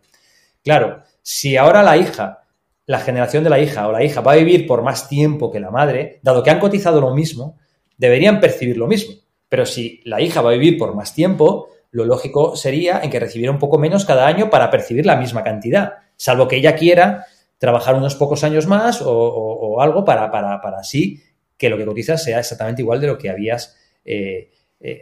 Claro, 0.64 1.04
si 1.22 1.56
ahora 1.56 1.84
la 1.84 1.96
hija 1.96 2.43
la 2.86 2.98
generación 3.00 3.44
de 3.44 3.50
la 3.50 3.58
hija 3.58 3.88
o 3.88 3.92
la 3.92 4.04
hija 4.04 4.20
va 4.20 4.32
a 4.32 4.36
vivir 4.36 4.66
por 4.66 4.82
más 4.82 5.08
tiempo 5.08 5.50
que 5.50 5.60
la 5.60 5.70
madre, 5.70 6.20
dado 6.22 6.42
que 6.42 6.50
han 6.50 6.60
cotizado 6.60 7.00
lo 7.00 7.14
mismo, 7.14 7.58
deberían 7.96 8.40
percibir 8.40 8.76
lo 8.76 8.86
mismo. 8.86 9.14
Pero 9.48 9.66
si 9.66 10.00
la 10.04 10.20
hija 10.20 10.42
va 10.42 10.50
a 10.50 10.54
vivir 10.54 10.76
por 10.76 10.94
más 10.94 11.14
tiempo, 11.14 11.68
lo 11.90 12.04
lógico 12.04 12.56
sería 12.56 13.00
en 13.02 13.10
que 13.10 13.20
recibiera 13.20 13.52
un 13.52 13.58
poco 13.58 13.78
menos 13.78 14.04
cada 14.04 14.26
año 14.26 14.50
para 14.50 14.70
percibir 14.70 15.06
la 15.06 15.16
misma 15.16 15.42
cantidad, 15.42 15.94
salvo 16.16 16.48
que 16.48 16.56
ella 16.56 16.74
quiera 16.74 17.26
trabajar 17.58 17.94
unos 17.94 18.16
pocos 18.16 18.44
años 18.44 18.66
más 18.66 19.00
o, 19.04 19.80
algo 19.80 20.04
para, 20.04 20.30
para, 20.30 20.60
para, 20.60 20.78
así 20.78 21.22
que 21.56 21.70
lo 21.70 21.78
que 21.78 21.86
cotizas 21.86 22.22
sea 22.22 22.40
exactamente 22.40 22.82
igual 22.82 23.00
de 23.00 23.06
lo 23.06 23.16
que 23.16 23.30
habías 23.30 23.76
eh, 24.04 24.50
eh, 24.86 25.00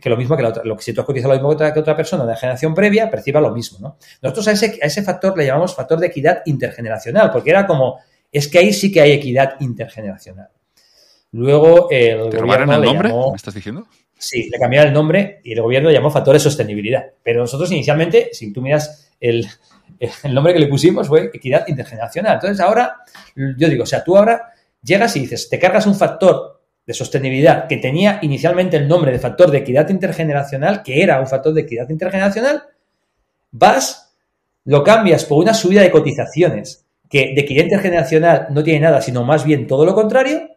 que, 0.00 0.10
lo 0.10 0.16
mismo 0.16 0.36
que 0.36 0.42
la 0.42 0.48
otra, 0.48 0.64
lo 0.64 0.76
que 0.76 0.82
si 0.82 0.92
tú 0.92 1.00
has 1.00 1.06
cotizado 1.06 1.32
lo 1.32 1.40
mismo 1.40 1.56
que 1.56 1.78
otra, 1.78 1.96
persona 1.96 2.24
de 2.24 2.32
la 2.32 2.36
generación 2.36 2.74
previa, 2.74 3.08
perciba 3.08 3.40
lo 3.40 3.52
mismo, 3.52 3.78
¿no? 3.78 3.96
Nosotros 4.20 4.48
a 4.48 4.50
ese, 4.50 4.80
a 4.82 4.86
ese 4.86 5.04
factor 5.04 5.38
le 5.38 5.46
llamamos 5.46 5.76
factor 5.76 6.00
de 6.00 6.08
equidad 6.08 6.42
intergeneracional, 6.44 7.30
porque 7.30 7.50
era 7.50 7.64
como, 7.64 8.00
es 8.32 8.48
que 8.48 8.58
ahí 8.58 8.72
sí 8.72 8.90
que 8.90 9.00
hay 9.00 9.12
equidad 9.12 9.60
intergeneracional. 9.60 10.48
Luego 11.30 11.86
el 11.88 12.30
¿Te 12.30 12.38
gobierno 12.38 12.74
el 12.74 12.82
nombre? 12.82 13.12
¿Me 13.12 13.36
estás 13.36 13.54
diciendo? 13.54 13.86
Sí, 14.18 14.50
le 14.50 14.58
cambiaron 14.58 14.88
el 14.88 14.94
nombre 14.94 15.40
y 15.44 15.52
el 15.52 15.62
gobierno 15.62 15.88
le 15.88 15.94
llamó 15.94 16.10
factor 16.10 16.34
de 16.34 16.40
sostenibilidad. 16.40 17.04
Pero 17.22 17.42
nosotros 17.42 17.70
inicialmente, 17.70 18.30
si 18.32 18.52
tú 18.52 18.60
miras 18.60 19.12
el, 19.20 19.46
el 20.24 20.34
nombre 20.34 20.52
que 20.52 20.58
le 20.58 20.66
pusimos 20.66 21.06
fue 21.06 21.30
equidad 21.32 21.68
intergeneracional. 21.68 22.34
Entonces 22.34 22.58
ahora, 22.58 22.96
yo 23.36 23.68
digo, 23.68 23.84
o 23.84 23.86
sea, 23.86 24.02
tú 24.02 24.16
ahora 24.16 24.52
llegas 24.82 25.14
y 25.14 25.20
dices, 25.20 25.48
te 25.48 25.60
cargas 25.60 25.86
un 25.86 25.94
factor 25.94 26.61
de 26.86 26.94
sostenibilidad 26.94 27.68
que 27.68 27.76
tenía 27.76 28.18
inicialmente 28.22 28.76
el 28.76 28.88
nombre 28.88 29.12
de 29.12 29.18
factor 29.18 29.50
de 29.50 29.58
equidad 29.58 29.88
intergeneracional, 29.88 30.82
que 30.82 31.02
era 31.02 31.20
un 31.20 31.26
factor 31.26 31.54
de 31.54 31.62
equidad 31.62 31.88
intergeneracional, 31.88 32.64
vas, 33.50 34.14
lo 34.64 34.82
cambias 34.82 35.24
por 35.24 35.38
una 35.38 35.54
subida 35.54 35.82
de 35.82 35.90
cotizaciones 35.90 36.84
que 37.08 37.34
de 37.34 37.42
equidad 37.42 37.64
intergeneracional 37.64 38.46
no 38.50 38.64
tiene 38.64 38.80
nada, 38.80 39.02
sino 39.02 39.22
más 39.22 39.44
bien 39.44 39.66
todo 39.66 39.84
lo 39.84 39.94
contrario, 39.94 40.48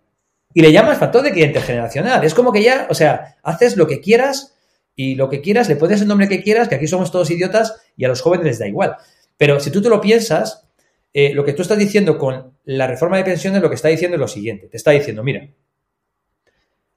y 0.53 0.61
le 0.61 0.71
llamas 0.71 0.97
factor 0.97 1.21
de 1.21 1.29
equidad 1.29 1.47
intergeneracional. 1.47 2.23
Es 2.23 2.33
como 2.33 2.53
que 2.53 2.63
ya, 2.63 2.87
o 2.89 2.93
sea, 2.93 3.35
haces 3.43 3.75
lo 3.75 3.87
que 3.87 3.99
quieras 3.99 4.55
y 4.95 5.15
lo 5.15 5.29
que 5.29 5.41
quieras, 5.41 5.67
le 5.67 5.75
pones 5.75 5.99
el 6.01 6.07
nombre 6.07 6.29
que 6.29 6.41
quieras, 6.41 6.69
que 6.69 6.75
aquí 6.75 6.87
somos 6.87 7.11
todos 7.11 7.29
idiotas 7.29 7.75
y 7.97 8.05
a 8.05 8.07
los 8.07 8.21
jóvenes 8.21 8.45
les 8.45 8.59
da 8.59 8.67
igual. 8.67 8.95
Pero 9.35 9.59
si 9.59 9.69
tú 9.69 9.81
te 9.81 9.89
lo 9.89 9.99
piensas, 9.99 10.65
eh, 11.13 11.33
lo 11.33 11.43
que 11.43 11.51
tú 11.51 11.61
estás 11.61 11.77
diciendo 11.77 12.17
con 12.17 12.53
la 12.63 12.87
reforma 12.87 13.17
de 13.17 13.25
pensiones, 13.25 13.61
lo 13.61 13.67
que 13.67 13.75
está 13.75 13.89
diciendo 13.89 14.15
es 14.15 14.21
lo 14.21 14.29
siguiente. 14.29 14.67
Te 14.69 14.77
está 14.77 14.91
diciendo, 14.91 15.23
mira, 15.23 15.45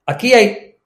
Aquí 0.09 0.32
hay, 0.32 0.78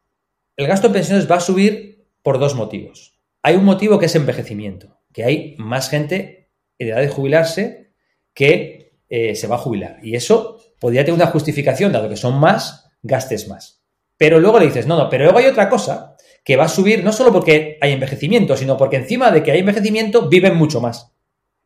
el 0.57 0.67
gasto 0.67 0.89
en 0.89 0.95
pensiones 0.95 1.31
va 1.31 1.37
a 1.37 1.41
subir 1.41 2.09
por 2.23 2.41
dos 2.41 2.57
motivos. 2.57 3.21
Hay 3.45 3.55
un 3.55 3.65
motivo 3.65 3.97
que 4.01 4.07
es 4.07 4.17
envejecimiento, 4.17 4.99
que 5.13 5.23
hay 5.23 5.55
más 5.59 5.89
gente 5.89 6.51
en 6.77 6.89
edad 6.89 7.01
de 7.01 7.09
jubilarse 7.09 7.93
que 8.35 8.97
eh, 9.09 9.37
se 9.37 9.47
va 9.47 9.55
a 9.55 9.61
jubilar. 9.61 10.01
Y 10.03 10.17
eso 10.17 10.59
podría 10.81 11.05
tener 11.05 11.15
una 11.15 11.31
justificación, 11.31 11.93
dado 11.93 12.09
que 12.09 12.17
son 12.17 12.41
más, 12.41 12.91
gastes 13.05 13.47
más. 13.47 13.85
Pero 14.17 14.41
luego 14.41 14.59
le 14.59 14.67
dices, 14.67 14.89
no, 14.89 14.97
no, 14.97 15.09
pero 15.09 15.23
luego 15.23 15.39
hay 15.39 15.47
otra 15.47 15.69
cosa 15.69 16.17
que 16.43 16.57
va 16.57 16.65
a 16.65 16.69
subir 16.69 17.05
no 17.05 17.13
solo 17.13 17.33
porque 17.33 17.79
hay 17.81 17.93
envejecimiento, 17.93 18.57
sino 18.57 18.77
porque 18.77 18.97
encima 18.97 19.31
de 19.31 19.45
que 19.45 19.53
hay 19.53 19.61
envejecimiento 19.61 20.29
viven 20.29 20.57
mucho 20.57 20.81
más. 20.81 21.13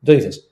Entonces 0.03 0.25
dices, 0.27 0.49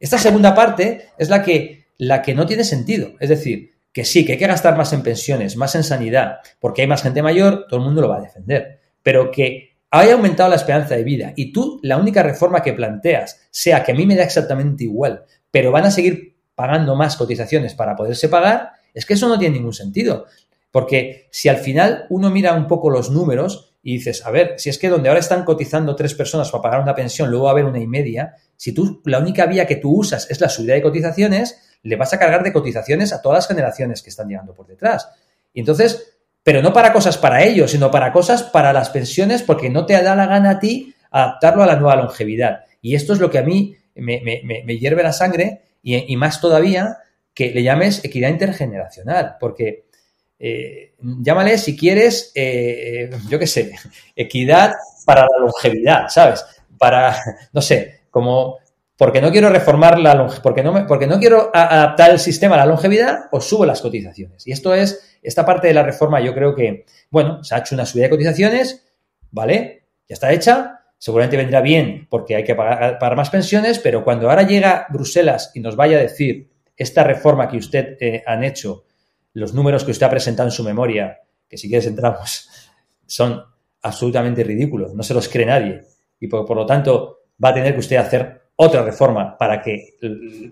esta 0.00 0.18
segunda 0.18 0.56
parte 0.56 1.10
es 1.18 1.28
la 1.28 1.44
que, 1.44 1.86
la 1.98 2.20
que 2.20 2.34
no 2.34 2.46
tiene 2.46 2.64
sentido. 2.64 3.12
Es 3.20 3.28
decir, 3.28 3.75
que 3.96 4.04
sí, 4.04 4.26
que 4.26 4.32
hay 4.32 4.38
que 4.38 4.46
gastar 4.46 4.76
más 4.76 4.92
en 4.92 5.02
pensiones, 5.02 5.56
más 5.56 5.74
en 5.74 5.82
sanidad, 5.82 6.40
porque 6.60 6.82
hay 6.82 6.86
más 6.86 7.02
gente 7.02 7.22
mayor, 7.22 7.64
todo 7.66 7.80
el 7.80 7.86
mundo 7.86 8.02
lo 8.02 8.10
va 8.10 8.18
a 8.18 8.20
defender. 8.20 8.78
Pero 9.02 9.30
que 9.30 9.78
haya 9.90 10.12
aumentado 10.12 10.50
la 10.50 10.56
esperanza 10.56 10.94
de 10.96 11.02
vida 11.02 11.32
y 11.34 11.50
tú 11.50 11.80
la 11.82 11.96
única 11.96 12.22
reforma 12.22 12.62
que 12.62 12.74
planteas 12.74 13.48
sea 13.50 13.82
que 13.82 13.92
a 13.92 13.94
mí 13.94 14.04
me 14.04 14.14
da 14.14 14.22
exactamente 14.22 14.84
igual, 14.84 15.24
pero 15.50 15.72
van 15.72 15.86
a 15.86 15.90
seguir 15.90 16.36
pagando 16.54 16.94
más 16.94 17.16
cotizaciones 17.16 17.72
para 17.72 17.96
poderse 17.96 18.28
pagar, 18.28 18.72
es 18.92 19.06
que 19.06 19.14
eso 19.14 19.30
no 19.30 19.38
tiene 19.38 19.56
ningún 19.56 19.72
sentido. 19.72 20.26
Porque 20.70 21.28
si 21.30 21.48
al 21.48 21.56
final 21.56 22.04
uno 22.10 22.28
mira 22.28 22.52
un 22.52 22.66
poco 22.66 22.90
los 22.90 23.10
números 23.10 23.78
y 23.82 23.94
dices, 23.94 24.26
a 24.26 24.30
ver, 24.30 24.56
si 24.58 24.68
es 24.68 24.76
que 24.76 24.90
donde 24.90 25.08
ahora 25.08 25.20
están 25.20 25.42
cotizando 25.42 25.96
tres 25.96 26.12
personas 26.12 26.50
para 26.50 26.60
pagar 26.60 26.82
una 26.82 26.94
pensión, 26.94 27.30
luego 27.30 27.46
va 27.46 27.52
a 27.52 27.54
haber 27.54 27.64
una 27.64 27.80
y 27.80 27.86
media, 27.86 28.34
si 28.58 28.72
tú 28.72 29.00
la 29.06 29.20
única 29.20 29.46
vía 29.46 29.66
que 29.66 29.76
tú 29.76 29.90
usas 29.90 30.30
es 30.30 30.38
la 30.38 30.50
subida 30.50 30.74
de 30.74 30.82
cotizaciones, 30.82 31.65
le 31.86 31.96
vas 31.96 32.12
a 32.12 32.18
cargar 32.18 32.42
de 32.42 32.52
cotizaciones 32.52 33.12
a 33.12 33.22
todas 33.22 33.38
las 33.38 33.48
generaciones 33.48 34.02
que 34.02 34.10
están 34.10 34.28
llegando 34.28 34.54
por 34.54 34.66
detrás. 34.66 35.08
Y 35.52 35.60
entonces, 35.60 36.14
pero 36.42 36.62
no 36.62 36.72
para 36.72 36.92
cosas 36.92 37.16
para 37.16 37.42
ellos, 37.42 37.70
sino 37.70 37.90
para 37.90 38.12
cosas 38.12 38.42
para 38.42 38.72
las 38.72 38.90
pensiones, 38.90 39.42
porque 39.42 39.70
no 39.70 39.86
te 39.86 40.00
da 40.02 40.14
la 40.14 40.26
gana 40.26 40.50
a 40.50 40.58
ti 40.58 40.94
adaptarlo 41.10 41.62
a 41.62 41.66
la 41.66 41.76
nueva 41.76 41.96
longevidad. 41.96 42.64
Y 42.82 42.94
esto 42.94 43.12
es 43.12 43.20
lo 43.20 43.30
que 43.30 43.38
a 43.38 43.42
mí 43.42 43.76
me, 43.94 44.78
hierve 44.78 45.02
la 45.02 45.12
sangre 45.12 45.62
y, 45.82 46.16
más 46.16 46.40
todavía 46.40 46.98
que 47.32 47.50
le 47.52 47.62
llames 47.62 48.04
equidad 48.04 48.30
intergeneracional, 48.30 49.36
porque 49.38 49.84
eh, 50.38 50.94
llámale 51.00 51.58
si 51.58 51.76
quieres, 51.76 52.32
eh, 52.34 53.10
yo 53.28 53.38
qué 53.38 53.46
sé, 53.46 53.72
equidad 54.14 54.74
para 55.04 55.22
la 55.22 55.38
longevidad, 55.40 56.08
¿sabes? 56.08 56.44
Para, 56.78 57.16
no 57.52 57.62
sé, 57.62 58.00
como 58.10 58.58
porque 58.96 59.20
no 59.20 59.30
quiero 59.30 59.50
reformar 59.50 59.98
la 59.98 60.14
longevidad, 60.14 60.42
porque 60.42 60.62
no, 60.62 60.86
porque 60.86 61.06
no 61.06 61.18
quiero 61.18 61.50
adaptar 61.54 62.10
el 62.10 62.18
sistema 62.18 62.54
a 62.54 62.58
la 62.58 62.66
longevidad, 62.66 63.26
os 63.30 63.46
subo 63.46 63.66
las 63.66 63.82
cotizaciones. 63.82 64.46
Y 64.46 64.52
esto 64.52 64.74
es, 64.74 65.18
esta 65.22 65.44
parte 65.44 65.68
de 65.68 65.74
la 65.74 65.82
reforma 65.82 66.20
yo 66.20 66.34
creo 66.34 66.54
que, 66.54 66.86
bueno, 67.10 67.44
se 67.44 67.54
ha 67.54 67.58
hecho 67.58 67.74
una 67.74 67.84
subida 67.84 68.04
de 68.04 68.10
cotizaciones, 68.10 68.86
¿vale? 69.30 69.84
Ya 70.08 70.14
está 70.14 70.32
hecha, 70.32 70.80
seguramente 70.98 71.36
vendrá 71.36 71.60
bien 71.60 72.06
porque 72.08 72.36
hay 72.36 72.44
que 72.44 72.54
pagar, 72.54 73.16
más 73.16 73.28
pensiones, 73.28 73.78
pero 73.78 74.02
cuando 74.02 74.30
ahora 74.30 74.44
llega 74.44 74.86
Bruselas 74.88 75.50
y 75.54 75.60
nos 75.60 75.76
vaya 75.76 75.98
a 75.98 76.02
decir 76.02 76.50
esta 76.74 77.04
reforma 77.04 77.48
que 77.48 77.58
usted 77.58 77.96
eh, 78.00 78.22
han 78.26 78.44
hecho, 78.44 78.84
los 79.34 79.52
números 79.52 79.84
que 79.84 79.90
usted 79.90 80.06
ha 80.06 80.10
presentado 80.10 80.48
en 80.48 80.52
su 80.52 80.64
memoria, 80.64 81.20
que 81.48 81.58
si 81.58 81.68
quieres 81.68 81.86
entramos, 81.86 82.48
son 83.06 83.42
absolutamente 83.82 84.42
ridículos, 84.42 84.94
no 84.94 85.02
se 85.02 85.12
los 85.12 85.28
cree 85.28 85.44
nadie. 85.44 85.82
Y 86.18 86.28
por 86.28 86.56
lo 86.56 86.64
tanto 86.64 87.24
va 87.42 87.50
a 87.50 87.54
tener 87.54 87.74
que 87.74 87.80
usted 87.80 87.96
hacer 87.96 88.45
otra 88.56 88.82
reforma 88.82 89.36
para 89.38 89.62
que, 89.62 89.96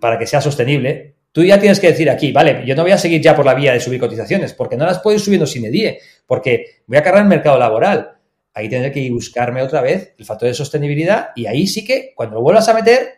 para 0.01 0.19
que 0.19 0.27
sea 0.27 0.41
sostenible, 0.41 1.17
tú 1.33 1.43
ya 1.43 1.59
tienes 1.59 1.81
que 1.81 1.89
decir 1.89 2.09
aquí, 2.11 2.33
vale, 2.33 2.63
yo 2.67 2.77
no 2.77 2.83
voy 2.83 2.93
a 2.93 2.99
seguir 2.99 3.21
ya 3.21 3.35
por 3.35 3.45
la 3.45 3.55
vía 3.55 3.73
de 3.73 3.81
subir 3.81 3.99
cotizaciones, 3.99 4.53
porque 4.53 4.77
no 4.77 4.85
las 4.85 5.01
puedo 5.01 5.17
ir 5.17 5.21
subiendo 5.21 5.47
sin 5.47 5.65
EDIE, 5.65 5.99
porque 6.27 6.83
voy 6.87 6.99
a 6.99 7.03
cargar 7.03 7.23
el 7.23 7.29
mercado 7.29 7.59
laboral. 7.59 8.19
Ahí 8.53 8.69
tendré 8.69 8.93
que 8.93 9.11
buscarme 9.11 9.63
otra 9.63 9.81
vez 9.81 10.15
el 10.17 10.25
factor 10.25 10.49
de 10.49 10.55
sostenibilidad 10.55 11.31
y 11.35 11.47
ahí 11.47 11.67
sí 11.67 11.85
que 11.85 12.13
cuando 12.15 12.37
lo 12.37 12.43
vuelvas 12.43 12.69
a 12.69 12.75
meter, 12.75 13.15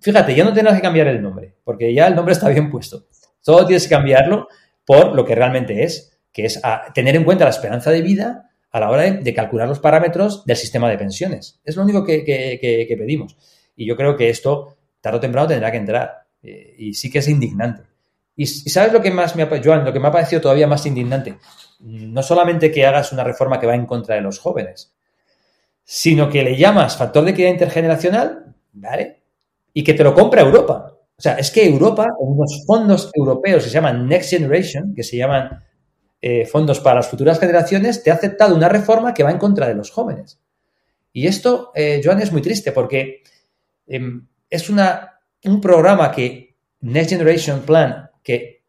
fíjate, 0.00 0.34
ya 0.34 0.44
no 0.44 0.52
tendrás 0.52 0.76
que 0.76 0.82
cambiar 0.82 1.06
el 1.06 1.22
nombre, 1.22 1.54
porque 1.64 1.94
ya 1.94 2.06
el 2.06 2.14
nombre 2.14 2.32
está 2.32 2.48
bien 2.50 2.70
puesto. 2.70 3.06
Todo 3.42 3.66
tienes 3.66 3.84
que 3.84 3.94
cambiarlo 3.94 4.48
por 4.84 5.14
lo 5.14 5.24
que 5.24 5.34
realmente 5.34 5.84
es, 5.84 6.18
que 6.32 6.44
es 6.44 6.60
tener 6.94 7.16
en 7.16 7.24
cuenta 7.24 7.44
la 7.44 7.50
esperanza 7.50 7.90
de 7.90 8.02
vida 8.02 8.50
a 8.70 8.80
la 8.80 8.90
hora 8.90 9.02
de, 9.02 9.34
calcular 9.34 9.68
los 9.68 9.78
parámetros 9.78 10.44
del 10.44 10.56
sistema 10.56 10.90
de 10.90 10.98
pensiones. 10.98 11.60
Es 11.64 11.76
lo 11.76 11.84
único 11.84 12.04
que, 12.04 12.94
pedimos. 12.98 13.36
Y 13.76 13.86
yo 13.86 13.96
creo 13.96 14.16
que 14.16 14.30
esto, 14.30 14.76
tarde 15.00 15.18
o 15.18 15.20
temprano, 15.20 15.48
tendrá 15.48 15.70
que 15.70 15.76
entrar. 15.78 16.26
Eh, 16.42 16.74
y 16.78 16.94
sí 16.94 17.10
que 17.10 17.18
es 17.18 17.28
indignante. 17.28 17.82
Y, 18.36 18.46
¿sabes 18.46 18.92
lo 18.92 19.00
que 19.00 19.10
más 19.10 19.36
me 19.36 19.42
ha, 19.42 19.60
Joan, 19.62 19.84
lo 19.84 19.92
que 19.92 20.00
me 20.00 20.08
ha 20.08 20.12
parecido 20.12 20.40
todavía 20.40 20.66
más 20.66 20.84
indignante? 20.86 21.38
No 21.80 22.22
solamente 22.22 22.70
que 22.70 22.86
hagas 22.86 23.12
una 23.12 23.24
reforma 23.24 23.60
que 23.60 23.66
va 23.66 23.74
en 23.74 23.86
contra 23.86 24.14
de 24.16 24.20
los 24.20 24.38
jóvenes, 24.38 24.94
sino 25.84 26.28
que 26.28 26.42
le 26.42 26.56
llamas 26.56 26.96
factor 26.96 27.24
de 27.24 27.32
equidad 27.32 27.50
intergeneracional, 27.50 28.54
¿vale? 28.72 29.22
Y 29.72 29.84
que 29.84 29.94
te 29.94 30.04
lo 30.04 30.14
compra 30.14 30.42
Europa. 30.42 30.94
O 31.16 31.22
sea, 31.22 31.34
es 31.34 31.50
que 31.50 31.64
Europa, 31.64 32.04
en 32.20 32.28
unos 32.28 32.64
fondos 32.66 33.10
europeos 33.14 33.62
que 33.62 33.68
se 33.68 33.74
llaman 33.74 34.08
Next 34.08 34.30
Generation, 34.30 34.94
que 34.94 35.04
se 35.04 35.16
llaman 35.16 35.62
eh, 36.20 36.46
fondos 36.46 36.80
para 36.80 36.96
las 36.96 37.08
futuras 37.08 37.38
generaciones, 37.38 38.02
te 38.02 38.10
ha 38.10 38.14
aceptado 38.14 38.56
una 38.56 38.68
reforma 38.68 39.14
que 39.14 39.22
va 39.22 39.30
en 39.30 39.38
contra 39.38 39.68
de 39.68 39.74
los 39.74 39.90
jóvenes. 39.90 40.40
Y 41.12 41.26
esto, 41.28 41.70
eh, 41.74 42.00
Joan, 42.02 42.20
es 42.20 42.32
muy 42.32 42.42
triste 42.42 42.72
porque 42.72 43.22
em, 43.86 44.26
es 44.50 44.70
una, 44.70 45.20
un 45.44 45.60
programa 45.60 46.10
que 46.10 46.56
Next 46.80 47.10
Generation 47.10 47.62
Plan 47.62 48.10
que 48.22 48.64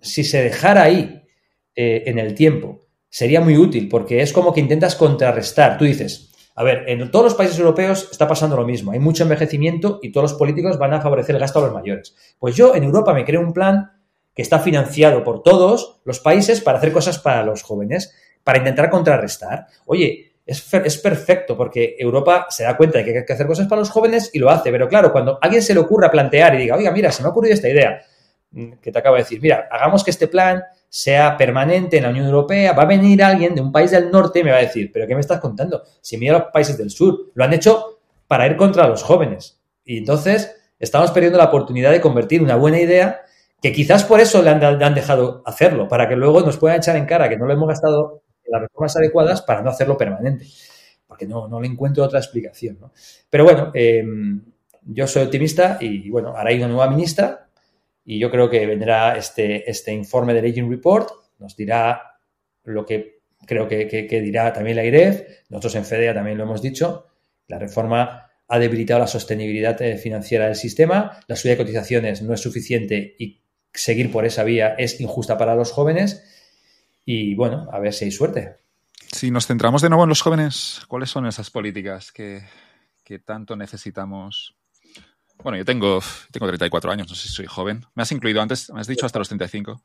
si 0.00 0.24
se 0.24 0.42
dejara 0.42 0.82
ahí 0.82 1.22
eh, 1.74 2.02
en 2.06 2.18
el 2.18 2.34
tiempo, 2.34 2.80
sería 3.08 3.40
muy 3.40 3.56
útil 3.56 3.88
porque 3.88 4.20
es 4.20 4.32
como 4.32 4.52
que 4.52 4.60
intentas 4.60 4.94
contrarrestar. 4.94 5.78
Tú 5.78 5.84
dices, 5.84 6.32
a 6.54 6.62
ver, 6.64 6.84
en 6.88 7.10
todos 7.10 7.24
los 7.24 7.34
países 7.34 7.58
europeos 7.58 8.08
está 8.10 8.26
pasando 8.26 8.56
lo 8.56 8.66
mismo. 8.66 8.92
Hay 8.92 8.98
mucho 8.98 9.22
envejecimiento 9.22 10.00
y 10.02 10.10
todos 10.10 10.30
los 10.30 10.38
políticos 10.38 10.78
van 10.78 10.94
a 10.94 11.00
favorecer 11.00 11.34
el 11.34 11.40
gasto 11.40 11.60
a 11.60 11.62
los 11.62 11.72
mayores. 11.74 12.14
Pues 12.38 12.56
yo 12.56 12.74
en 12.74 12.84
Europa 12.84 13.14
me 13.14 13.24
creo 13.24 13.40
un 13.40 13.52
plan 13.52 13.92
que 14.34 14.42
está 14.42 14.58
financiado 14.58 15.24
por 15.24 15.42
todos 15.42 16.00
los 16.04 16.20
países 16.20 16.60
para 16.60 16.78
hacer 16.78 16.92
cosas 16.92 17.18
para 17.18 17.42
los 17.42 17.62
jóvenes, 17.62 18.14
para 18.44 18.58
intentar 18.58 18.90
contrarrestar. 18.90 19.66
Oye, 19.86 20.25
es, 20.46 20.72
es, 20.72 20.98
perfecto 20.98 21.56
porque 21.56 21.96
Europa 21.98 22.46
se 22.48 22.62
da 22.62 22.76
cuenta 22.76 22.98
de 22.98 23.04
que 23.04 23.18
hay 23.18 23.24
que 23.26 23.32
hacer 23.32 23.46
cosas 23.46 23.66
para 23.66 23.80
los 23.80 23.90
jóvenes 23.90 24.30
y 24.32 24.38
lo 24.38 24.48
hace. 24.48 24.70
Pero 24.70 24.88
claro, 24.88 25.12
cuando 25.12 25.38
alguien 25.42 25.60
se 25.60 25.74
le 25.74 25.80
ocurra 25.80 26.10
plantear 26.10 26.54
y 26.54 26.58
diga, 26.58 26.76
oiga, 26.76 26.92
mira, 26.92 27.10
se 27.10 27.22
me 27.22 27.28
ha 27.28 27.30
ocurrido 27.30 27.54
esta 27.54 27.68
idea, 27.68 28.00
Mm, 28.56 28.78
que 28.80 28.90
te 28.92 28.98
acabo 28.98 29.16
de 29.16 29.22
decir, 29.22 29.38
mira, 29.42 29.68
hagamos 29.70 30.02
que 30.02 30.10
este 30.10 30.28
plan 30.28 30.62
sea 30.88 31.36
permanente 31.36 31.98
en 31.98 32.04
la 32.04 32.08
Unión 32.10 32.24
Europea, 32.24 32.72
va 32.72 32.84
a 32.84 32.86
venir 32.86 33.22
alguien 33.22 33.54
de 33.54 33.60
un 33.60 33.70
país 33.72 33.90
del 33.90 34.10
norte 34.10 34.38
y 34.38 34.44
me 34.44 34.50
va 34.50 34.56
a 34.56 34.60
decir, 34.60 34.90
pero 34.92 35.06
¿qué 35.06 35.14
me 35.14 35.20
estás 35.20 35.40
contando? 35.40 35.82
Si 36.00 36.16
mira 36.16 36.38
los 36.38 36.44
países 36.52 36.78
del 36.78 36.90
sur, 36.90 37.32
lo 37.34 37.44
han 37.44 37.52
hecho 37.52 38.00
para 38.26 38.46
ir 38.46 38.56
contra 38.56 38.88
los 38.88 39.02
jóvenes. 39.02 39.60
Y 39.84 39.98
entonces 39.98 40.56
estamos 40.78 41.10
perdiendo 41.10 41.38
la 41.38 41.44
oportunidad 41.44 41.90
de 41.90 42.00
convertir 42.00 42.42
una 42.42 42.56
buena 42.56 42.80
idea, 42.80 43.20
que 43.60 43.72
quizás 43.72 44.04
por 44.04 44.20
eso 44.20 44.40
le 44.42 44.50
han, 44.50 44.94
dejado 44.94 45.42
hacerlo, 45.44 45.88
para 45.88 46.08
que 46.08 46.16
luego 46.16 46.40
nos 46.40 46.56
puedan 46.56 46.78
echar 46.78 46.96
en 46.96 47.04
cara 47.04 47.28
que 47.28 47.36
no 47.36 47.46
lo 47.46 47.52
hemos 47.52 47.68
gastado 47.68 48.22
las 48.50 48.62
reformas 48.62 48.96
adecuadas 48.96 49.42
para 49.42 49.62
no 49.62 49.70
hacerlo 49.70 49.96
permanente. 49.96 50.46
Porque 51.06 51.26
no, 51.26 51.48
no 51.48 51.60
le 51.60 51.68
encuentro 51.68 52.04
otra 52.04 52.18
explicación. 52.18 52.78
Pero 53.30 53.44
bueno, 53.44 53.70
em, 53.74 54.42
yo 54.82 55.06
soy 55.06 55.24
optimista 55.24 55.78
y 55.80 56.10
bueno, 56.10 56.28
ahora 56.36 56.50
hay 56.50 56.58
una 56.58 56.68
nueva 56.68 56.88
ministra 56.90 57.48
y 58.04 58.18
yo 58.18 58.30
creo 58.30 58.48
que 58.48 58.66
vendrá 58.66 59.16
este, 59.16 59.68
este 59.68 59.92
informe 59.92 60.32
del 60.32 60.46
Aging 60.46 60.70
Report, 60.70 61.08
nos 61.38 61.56
dirá 61.56 62.18
lo 62.64 62.86
que 62.86 63.16
creo 63.46 63.68
que, 63.68 64.20
dirá 64.22 64.52
también 64.52 64.76
la 64.76 64.84
IREF, 64.84 65.22
nosotros 65.48 65.76
en 65.76 65.84
FEDEA 65.84 66.14
también 66.14 66.38
lo 66.38 66.44
hemos 66.44 66.62
dicho, 66.62 67.06
la 67.48 67.58
reforma 67.58 68.30
ha 68.48 68.58
debilitado 68.58 69.00
la 69.00 69.06
sostenibilidad 69.06 69.80
eh, 69.82 69.96
financiera 69.96 70.46
del 70.46 70.56
sistema, 70.56 71.18
la 71.26 71.36
subida 71.36 71.54
de 71.54 71.58
cotizaciones 71.58 72.22
no 72.22 72.34
es 72.34 72.40
suficiente 72.40 73.14
y 73.18 73.42
seguir 73.72 74.10
por 74.10 74.24
esa 74.24 74.44
vía 74.44 74.74
es 74.78 75.00
injusta 75.00 75.36
para 75.36 75.54
los 75.54 75.72
jóvenes 75.72 76.24
y 77.06 77.34
bueno, 77.34 77.66
a 77.72 77.78
ver 77.78 77.94
si 77.94 78.04
hay 78.04 78.10
suerte. 78.10 78.56
Si 79.10 79.30
nos 79.30 79.46
centramos 79.46 79.80
de 79.80 79.88
nuevo 79.88 80.04
en 80.04 80.10
los 80.10 80.20
jóvenes, 80.20 80.82
¿cuáles 80.88 81.08
son 81.08 81.26
esas 81.26 81.48
políticas 81.48 82.12
que, 82.12 82.42
que 83.02 83.20
tanto 83.20 83.56
necesitamos 83.56 84.56
bueno, 85.42 85.58
yo 85.58 85.64
tengo, 85.64 86.00
tengo 86.32 86.46
34 86.46 86.90
años, 86.90 87.08
no 87.08 87.14
sé 87.14 87.28
si 87.28 87.34
soy 87.34 87.46
joven. 87.46 87.84
Me 87.94 88.02
has 88.02 88.12
incluido 88.12 88.40
antes, 88.40 88.70
me 88.72 88.80
has 88.80 88.86
dicho 88.86 89.06
hasta 89.06 89.18
los 89.18 89.28
35. 89.28 89.82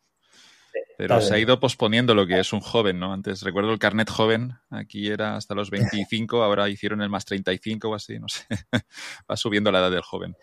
Pero 0.98 1.20
se 1.20 1.34
ha 1.34 1.40
ido 1.40 1.60
posponiendo 1.60 2.14
lo 2.14 2.28
que 2.28 2.40
es 2.40 2.54
un 2.54 2.62
joven, 2.62 3.00
¿no? 3.00 3.12
Antes 3.12 3.42
recuerdo 3.42 3.72
el 3.72 3.80
carnet 3.80 4.10
joven, 4.10 4.54
aquí 4.70 5.10
era 5.10 5.36
hasta 5.36 5.56
los 5.56 5.72
25, 5.72 6.44
ahora 6.44 6.70
hicieron 6.70 7.02
el 7.02 7.10
más 7.10 7.26
35 7.26 7.90
o 7.90 7.96
así, 7.96 8.20
no 8.20 8.28
sé. 8.28 8.46
Va 9.30 9.36
subiendo 9.36 9.72
la 9.72 9.80
edad 9.80 9.92
del 9.92 10.02
joven. 10.02 10.36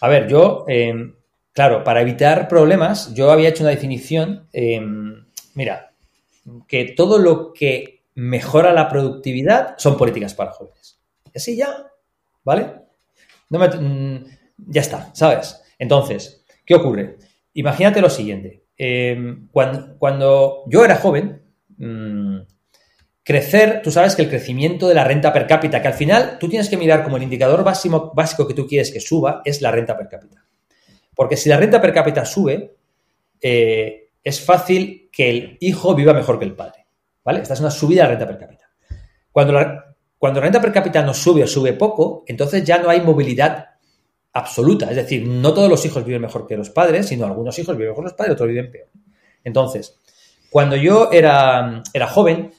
A 0.00 0.08
ver, 0.08 0.28
yo, 0.28 0.64
em, 0.68 1.14
claro, 1.52 1.82
para 1.82 2.02
evitar 2.02 2.48
problemas, 2.48 3.14
yo 3.14 3.32
había 3.32 3.48
hecho 3.48 3.64
una 3.64 3.70
definición, 3.70 4.46
em, 4.52 5.24
mira, 5.54 5.93
que 6.66 6.84
todo 6.96 7.18
lo 7.18 7.52
que 7.52 8.04
mejora 8.14 8.72
la 8.72 8.88
productividad 8.88 9.74
son 9.78 9.96
políticas 9.96 10.34
para 10.34 10.52
jóvenes. 10.52 11.00
Y 11.32 11.38
así 11.38 11.56
ya, 11.56 11.86
¿vale? 12.44 12.84
Mm, 13.50 14.16
ya 14.58 14.80
está, 14.80 15.14
¿sabes? 15.14 15.60
Entonces, 15.78 16.44
¿qué 16.64 16.74
ocurre? 16.74 17.18
Imagínate 17.54 18.00
lo 18.00 18.10
siguiente. 18.10 18.64
Em, 18.76 19.48
cuando, 19.50 20.64
yo 20.66 20.84
era 20.84 20.96
joven, 20.96 21.42
mm, 21.76 22.38
crecer, 23.22 23.80
tú 23.82 23.90
sabes 23.90 24.16
que 24.16 24.22
el 24.22 24.28
crecimiento 24.28 24.88
de 24.88 24.94
la 24.94 25.04
renta 25.04 25.32
per 25.32 25.46
cápita, 25.46 25.80
que 25.80 25.88
al 25.88 25.94
final 25.94 26.38
tú 26.38 26.48
tienes 26.48 26.68
que 26.68 26.76
mirar 26.76 27.04
como 27.04 27.16
el 27.16 27.22
indicador 27.22 27.64
básico, 27.64 28.12
básico 28.14 28.46
que 28.46 28.54
tú 28.54 28.66
quieres 28.66 28.90
que 28.90 29.00
suba, 29.00 29.42
es 29.44 29.62
la 29.62 29.70
renta 29.70 29.96
per 29.96 30.08
cápita. 30.08 30.44
Porque 31.14 31.36
si 31.36 31.48
la 31.48 31.56
renta 31.56 31.80
per 31.80 31.92
cápita 31.92 32.24
sube, 32.24 32.76
eh, 33.40 34.03
es 34.24 34.40
fácil 34.40 35.10
que 35.12 35.30
el 35.30 35.58
hijo 35.60 35.94
viva 35.94 36.14
mejor 36.14 36.38
que 36.38 36.46
el 36.46 36.56
padre. 36.56 36.86
¿Vale? 37.22 37.40
Esta 37.40 37.54
es 37.54 37.60
una 37.60 37.70
subida 37.70 38.02
de 38.02 38.08
la 38.08 38.10
renta 38.16 38.26
per 38.26 38.38
cápita. 38.38 38.70
Cuando 39.30 39.52
la, 39.52 39.94
cuando 40.18 40.40
la 40.40 40.44
renta 40.44 40.60
per 40.60 40.72
cápita 40.72 41.02
no 41.02 41.14
sube 41.14 41.44
o 41.44 41.46
sube 41.46 41.74
poco, 41.74 42.24
entonces 42.26 42.64
ya 42.64 42.78
no 42.78 42.88
hay 42.90 43.00
movilidad 43.00 43.66
absoluta. 44.32 44.90
Es 44.90 44.96
decir, 44.96 45.26
no 45.26 45.54
todos 45.54 45.70
los 45.70 45.84
hijos 45.86 46.04
viven 46.04 46.22
mejor 46.22 46.46
que 46.46 46.56
los 46.56 46.70
padres, 46.70 47.06
sino 47.06 47.26
algunos 47.26 47.58
hijos 47.58 47.76
viven 47.76 47.90
mejor 47.90 48.04
que 48.04 48.08
los 48.08 48.16
padres, 48.16 48.34
otros 48.34 48.48
viven 48.48 48.70
peor. 48.70 48.88
Entonces, 49.44 50.00
cuando 50.50 50.76
yo 50.76 51.10
era, 51.12 51.82
era 51.92 52.06
joven, 52.06 52.52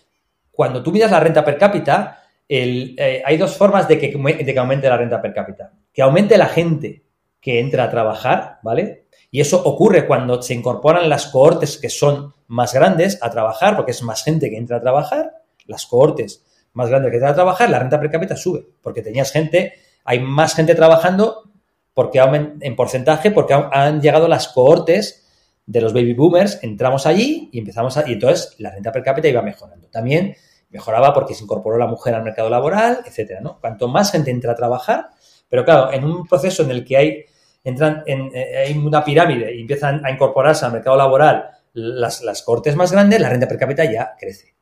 cuando 0.52 0.82
tú 0.82 0.92
miras 0.92 1.12
la 1.12 1.20
renta 1.20 1.44
per 1.44 1.58
cápita, 1.58 2.24
eh, 2.48 3.22
hay 3.26 3.38
dos 3.38 3.58
formas 3.58 3.88
de 3.88 3.98
que, 3.98 4.08
de 4.08 4.54
que 4.54 4.60
aumente 4.60 4.90
la 4.90 4.98
renta 4.98 5.22
per 5.22 5.34
cápita. 5.34 5.72
Que 5.94 6.02
aumente 6.02 6.38
la 6.38 6.48
gente 6.48 7.04
que 7.42 7.60
entra 7.60 7.84
a 7.84 7.90
trabajar, 7.90 8.60
¿vale? 8.64 9.05
Y 9.36 9.42
eso 9.42 9.62
ocurre 9.66 10.08
cuando 10.08 10.42
se 10.42 10.54
incorporan 10.54 11.10
las 11.10 11.28
cohortes 11.28 11.78
que 11.78 11.90
son 11.90 12.34
más 12.48 12.74
grandes 12.74 13.20
a 13.22 13.30
trabajar, 13.30 13.76
porque 13.76 13.92
es 13.92 14.02
más 14.02 14.24
gente 14.24 14.50
que 14.50 14.56
entra 14.56 14.78
a 14.78 14.82
trabajar, 14.82 15.42
las 15.66 15.88
cohortes 15.88 16.46
más 16.72 16.88
grandes 16.88 17.12
que 17.12 17.18
entra 17.18 17.32
a 17.32 17.36
trabajar, 17.36 17.70
la 17.70 17.80
renta 17.80 18.00
per 18.00 18.10
cápita 18.10 18.38
sube, 18.38 18.66
porque 18.82 19.02
tenías 19.02 19.34
gente, 19.34 19.74
hay 20.06 20.22
más 20.22 20.56
gente 20.56 20.74
trabajando 20.74 21.52
porque 21.94 22.20
en 22.62 22.76
porcentaje, 22.78 23.30
porque 23.30 23.54
han 23.54 24.00
llegado 24.00 24.30
las 24.30 24.48
cohortes 24.48 25.28
de 25.66 25.82
los 25.82 25.92
baby 25.92 26.14
boomers, 26.14 26.64
entramos 26.64 27.06
allí 27.06 27.50
y 27.52 27.60
empezamos 27.60 27.98
a, 27.98 28.10
y 28.10 28.14
entonces 28.14 28.56
la 28.60 28.72
renta 28.72 28.94
per 28.94 29.04
cápita 29.04 29.28
iba 29.28 29.42
mejorando. 29.42 29.90
También 29.90 30.38
mejoraba 30.70 31.14
porque 31.14 31.34
se 31.34 31.44
incorporó 31.44 31.78
la 31.78 31.88
mujer 31.88 32.16
al 32.16 32.24
mercado 32.24 32.50
laboral, 32.50 33.02
etcétera, 33.06 33.42
¿no? 33.42 33.60
Cuanto 33.60 33.90
más 33.90 34.14
gente 34.14 34.32
entra 34.32 34.54
a 34.54 34.56
trabajar, 34.56 35.10
pero 35.50 35.66
claro, 35.66 35.92
en 35.92 36.06
un 36.06 36.26
proceso 36.26 36.64
en 36.64 36.72
el 36.72 36.86
que 36.86 36.96
hay 36.96 37.26
entran 37.66 38.04
en, 38.06 38.32
eh, 38.34 38.74
una 38.82 39.04
pirámide 39.04 39.54
y 39.54 39.62
empiezan 39.62 40.06
a 40.06 40.12
incorporarse 40.12 40.66
al 40.66 40.72
mercado 40.72 40.96
laboral 40.96 41.50
las, 41.74 42.22
las 42.22 42.42
cohortes 42.44 42.76
más 42.76 42.92
grandes, 42.92 43.20
la 43.20 43.30
renta 43.30 43.48
per 43.48 43.58
cápita 43.58 43.84
ya 43.84 44.14
crece. 44.18 44.56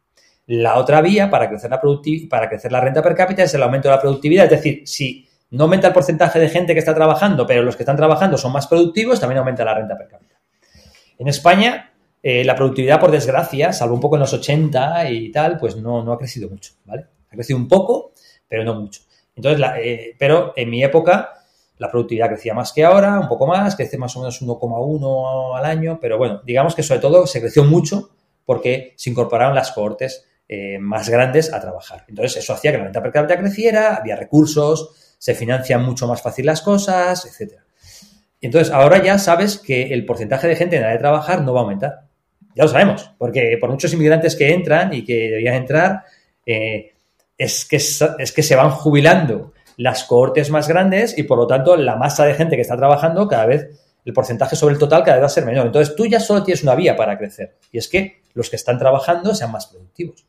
La 0.48 0.78
otra 0.78 1.02
vía 1.02 1.30
para 1.30 1.48
crecer 1.48 1.70
la, 1.70 1.80
para 2.30 2.50
crecer 2.50 2.72
la 2.72 2.82
renta 2.82 3.04
per 3.04 3.16
cápita 3.16 3.44
es 3.44 3.54
el 3.54 3.62
aumento 3.62 3.90
de 3.90 3.96
la 3.96 4.02
productividad, 4.02 4.46
es 4.46 4.52
decir, 4.52 4.82
si 4.86 5.28
no 5.52 5.66
aumenta 5.66 5.88
el 5.88 5.94
porcentaje 5.94 6.40
de 6.40 6.50
gente 6.50 6.74
que 6.74 6.80
está 6.80 6.96
trabajando, 6.96 7.46
pero 7.46 7.62
los 7.62 7.76
que 7.76 7.84
están 7.84 7.96
trabajando 7.98 8.38
son 8.38 8.52
más 8.52 8.68
productivos, 8.68 9.20
también 9.20 9.38
aumenta 9.40 9.64
la 9.64 9.76
renta 9.76 9.98
per 9.98 10.08
cápita. 10.08 10.40
En 11.20 11.28
España, 11.28 11.92
eh, 12.24 12.44
la 12.44 12.56
productividad, 12.56 13.00
por 13.00 13.12
desgracia, 13.12 13.72
salvo 13.74 13.96
un 13.96 14.02
poco 14.02 14.16
en 14.16 14.22
los 14.22 14.34
80 14.34 15.10
y 15.12 15.32
tal, 15.32 15.58
pues 15.58 15.76
no, 15.76 16.04
no 16.04 16.14
ha 16.14 16.18
crecido 16.18 16.50
mucho, 16.50 16.74
¿vale? 16.86 17.06
Ha 17.30 17.36
crecido 17.36 17.60
un 17.60 17.68
poco, 17.68 18.14
pero 18.48 18.64
no 18.64 18.74
mucho. 18.76 19.02
Entonces, 19.36 19.66
eh, 19.78 20.16
pero 20.18 20.54
en 20.56 20.70
mi 20.70 20.84
época, 20.84 21.34
la 21.84 21.92
productividad 21.92 22.30
crecía 22.30 22.54
más 22.54 22.72
que 22.72 22.86
ahora, 22.86 23.20
un 23.20 23.28
poco 23.28 23.46
más, 23.46 23.76
crece 23.76 23.98
más 23.98 24.16
o 24.16 24.22
menos 24.22 24.42
1,1 24.42 25.58
al 25.58 25.66
año, 25.66 26.00
pero 26.00 26.18
bueno, 26.18 26.42
digamos 26.46 26.76
que 26.76 26.82
sobre 26.82 27.02
todo 27.02 27.28
se 27.28 27.42
creció 27.42 27.66
mucho 27.66 28.12
porque 28.46 28.94
se 28.96 29.10
incorporaron 29.10 29.54
las 29.54 29.74
cohortes 29.74 30.26
eh, 30.48 30.80
más 30.80 31.10
grandes 31.10 31.52
a 31.52 31.60
trabajar. 31.60 32.06
Entonces, 32.08 32.38
eso 32.38 32.54
hacía 32.54 32.72
que 32.72 32.78
la 32.78 32.86
renta 32.86 33.04
per 33.04 33.12
cápita 33.12 33.38
creciera, 33.38 33.96
había 33.98 34.16
recursos, 34.16 35.16
se 35.18 35.36
financian 35.36 35.84
mucho 35.84 36.08
más 36.08 36.22
fácil 36.22 36.46
las 36.46 36.62
cosas, 36.62 37.26
etc. 37.26 37.56
Y 38.40 38.46
entonces 38.46 38.74
ahora 38.74 39.04
ya 39.04 39.20
sabes 39.20 39.60
que 39.60 39.94
el 39.94 40.06
porcentaje 40.06 40.48
de 40.48 40.56
gente 40.56 40.78
en 40.78 40.84
edad 40.84 40.92
de 40.94 41.00
trabajar 41.00 41.42
no 41.42 41.54
va 41.54 41.60
a 41.60 41.64
aumentar. 41.64 42.04
Ya 42.56 42.64
lo 42.64 42.70
sabemos, 42.70 43.12
porque 43.18 43.58
por 43.60 43.70
muchos 43.70 43.92
inmigrantes 43.92 44.38
que 44.38 44.54
entran 44.54 44.94
y 44.94 45.04
que 45.04 45.16
deberían 45.16 45.56
entrar, 45.56 46.04
eh, 46.46 46.94
es, 47.38 47.66
que, 47.66 47.76
es 47.76 48.32
que 48.32 48.44
se 48.44 48.56
van 48.56 48.70
jubilando 48.72 49.53
las 49.78 50.04
cohortes 50.04 50.50
más 50.50 50.68
grandes 50.68 51.18
y 51.18 51.24
por 51.24 51.38
lo 51.38 51.48
tanto 51.48 51.76
la 51.76 51.96
masa 51.96 52.26
de 52.26 52.34
gente 52.34 52.56
que 52.56 52.62
está 52.62 52.78
trabajando 52.78 53.28
cada 53.28 53.46
vez, 53.46 53.70
el 54.06 54.14
porcentaje 54.14 54.56
sobre 54.56 54.74
el 54.74 54.80
total 54.80 55.04
cada 55.04 55.18
vez 55.18 55.24
va 55.24 55.28
a 55.28 55.30
ser 55.30 55.46
menor. 55.46 55.66
Entonces 55.66 55.96
tú 55.96 56.06
ya 56.06 56.20
solo 56.20 56.44
tienes 56.44 56.64
una 56.64 56.76
vía 56.76 56.96
para 56.96 57.18
crecer 57.18 57.58
y 57.72 57.78
es 57.78 57.88
que 57.88 58.24
los 58.34 58.50
que 58.50 58.56
están 58.56 58.78
trabajando 58.78 59.34
sean 59.36 59.52
más 59.52 59.68
productivos. 59.68 60.26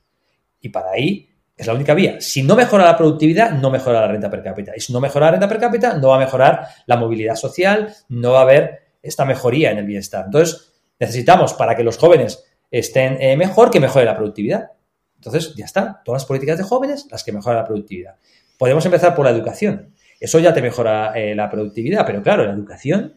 Y 0.60 0.68
para 0.70 0.90
ahí 0.90 1.28
es 1.56 1.66
la 1.66 1.74
única 1.74 1.94
vía. 1.94 2.20
Si 2.20 2.42
no 2.42 2.56
mejora 2.56 2.84
la 2.84 2.96
productividad, 2.96 3.52
no 3.52 3.70
mejora 3.70 4.00
la 4.00 4.08
renta 4.08 4.30
per 4.30 4.42
cápita. 4.42 4.72
Y 4.76 4.80
si 4.80 4.92
no 4.92 5.00
mejora 5.00 5.26
la 5.26 5.32
renta 5.32 5.48
per 5.48 5.58
cápita, 5.58 5.96
no 5.98 6.08
va 6.08 6.16
a 6.16 6.18
mejorar 6.18 6.68
la 6.86 6.96
movilidad 6.96 7.36
social, 7.36 7.94
no 8.08 8.32
va 8.32 8.40
a 8.40 8.42
haber 8.42 8.80
esta 9.02 9.24
mejoría 9.24 9.70
en 9.70 9.78
el 9.78 9.86
bienestar. 9.86 10.24
Entonces, 10.24 10.72
necesitamos 10.98 11.54
para 11.54 11.76
que 11.76 11.84
los 11.84 11.98
jóvenes 11.98 12.44
estén 12.70 13.18
eh, 13.20 13.36
mejor 13.36 13.70
que 13.70 13.78
mejore 13.78 14.04
la 14.04 14.16
productividad. 14.16 14.72
Entonces, 15.16 15.54
ya 15.54 15.64
está. 15.64 16.02
Todas 16.04 16.22
las 16.22 16.26
políticas 16.26 16.58
de 16.58 16.64
jóvenes, 16.64 17.06
las 17.10 17.22
que 17.22 17.32
mejoran 17.32 17.58
la 17.58 17.64
productividad. 17.64 18.16
Podemos 18.58 18.84
empezar 18.84 19.14
por 19.14 19.24
la 19.24 19.30
educación. 19.30 19.94
Eso 20.20 20.38
ya 20.38 20.54
te 20.54 20.62
mejora 20.62 21.12
eh, 21.14 21.34
la 21.34 21.50
productividad, 21.50 22.06
pero 22.06 22.22
claro, 22.22 22.44
la 22.44 22.52
educación, 22.52 23.16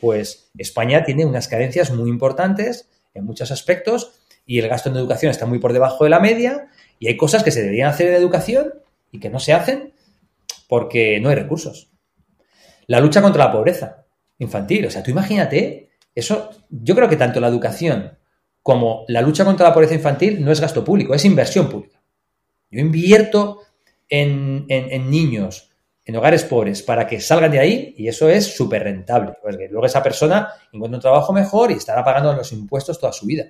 pues 0.00 0.50
España 0.58 1.04
tiene 1.04 1.24
unas 1.24 1.48
carencias 1.48 1.90
muy 1.90 2.10
importantes 2.10 2.88
en 3.14 3.24
muchos 3.24 3.50
aspectos 3.50 4.12
y 4.44 4.58
el 4.58 4.68
gasto 4.68 4.90
en 4.90 4.96
educación 4.96 5.30
está 5.30 5.46
muy 5.46 5.58
por 5.58 5.72
debajo 5.72 6.04
de 6.04 6.10
la 6.10 6.20
media 6.20 6.68
y 6.98 7.08
hay 7.08 7.16
cosas 7.16 7.42
que 7.42 7.50
se 7.50 7.62
deberían 7.62 7.88
hacer 7.88 8.08
en 8.08 8.14
educación 8.14 8.74
y 9.10 9.18
que 9.18 9.30
no 9.30 9.40
se 9.40 9.52
hacen 9.52 9.92
porque 10.68 11.20
no 11.20 11.30
hay 11.30 11.34
recursos. 11.34 11.88
La 12.86 13.00
lucha 13.00 13.22
contra 13.22 13.46
la 13.46 13.52
pobreza 13.52 14.04
infantil. 14.38 14.86
O 14.86 14.90
sea, 14.90 15.02
tú 15.02 15.10
imagínate, 15.10 15.90
eso, 16.14 16.50
yo 16.70 16.94
creo 16.94 17.08
que 17.08 17.16
tanto 17.16 17.40
la 17.40 17.48
educación 17.48 18.18
como 18.62 19.04
la 19.08 19.20
lucha 19.20 19.44
contra 19.44 19.68
la 19.68 19.74
pobreza 19.74 19.94
infantil 19.94 20.44
no 20.44 20.50
es 20.50 20.60
gasto 20.60 20.84
público, 20.84 21.14
es 21.14 21.24
inversión 21.24 21.68
pública. 21.68 22.02
Yo 22.70 22.80
invierto 22.80 23.60
en, 24.08 24.66
niños, 25.10 25.70
en 26.04 26.16
hogares 26.16 26.44
pobres, 26.44 26.82
para 26.82 27.06
que 27.06 27.20
salgan 27.20 27.50
de 27.50 27.58
ahí 27.58 27.94
y 27.96 28.08
eso 28.08 28.28
es 28.28 28.56
súper 28.56 28.84
rentable. 28.84 29.32
Porque 29.42 29.68
luego 29.68 29.86
esa 29.86 30.02
persona 30.02 30.48
encuentra 30.72 30.98
un 30.98 31.02
trabajo 31.02 31.32
mejor 31.32 31.70
y 31.70 31.74
estará 31.74 32.04
pagando 32.04 32.32
los 32.32 32.52
impuestos 32.52 32.98
toda 32.98 33.12
su 33.12 33.26
vida. 33.26 33.46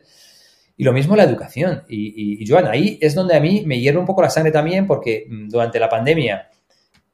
Y 0.77 0.85
lo 0.85 0.93
mismo 0.93 1.17
la 1.17 1.25
educación. 1.25 1.85
Y, 1.89 2.43
y, 2.43 2.47
Joan, 2.47 2.67
ahí 2.67 2.99
es 3.01 3.15
donde 3.15 3.35
a 3.35 3.41
mí 3.41 3.63
me 3.65 3.81
hierve 3.81 3.99
un 3.99 4.07
poco 4.07 4.23
la 4.23 4.31
sangre 4.31 4.53
también, 4.53 4.87
porque 4.87 5.27
mm, 5.29 5.49
durante 5.49 5.81
la 5.81 5.89
pandemia 5.89 6.51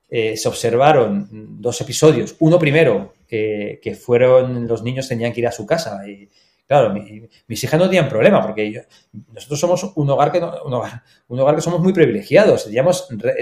eh, 0.08 0.36
se 0.36 0.48
observaron 0.48 1.28
dos 1.60 1.80
episodios. 1.80 2.36
Uno 2.40 2.58
primero, 2.58 3.14
que 3.28 3.98
fueron 3.98 4.66
los 4.66 4.82
niños 4.82 5.08
tenían 5.08 5.32
que 5.32 5.40
ir 5.40 5.46
a 5.46 5.52
su 5.52 5.64
casa. 5.64 6.06
Y, 6.06 6.28
claro, 6.72 6.94
mis 7.48 7.64
hijas 7.64 7.78
no 7.78 7.86
tenían 7.86 8.08
problema, 8.08 8.40
porque 8.40 8.86
nosotros 9.30 9.60
somos 9.60 9.92
un 9.94 10.08
hogar, 10.08 10.32
que 10.32 10.38
un 10.38 11.38
hogar, 11.38 11.54
que 11.54 11.60
somos 11.60 11.80
muy 11.80 11.92
privilegiados. 11.92 12.66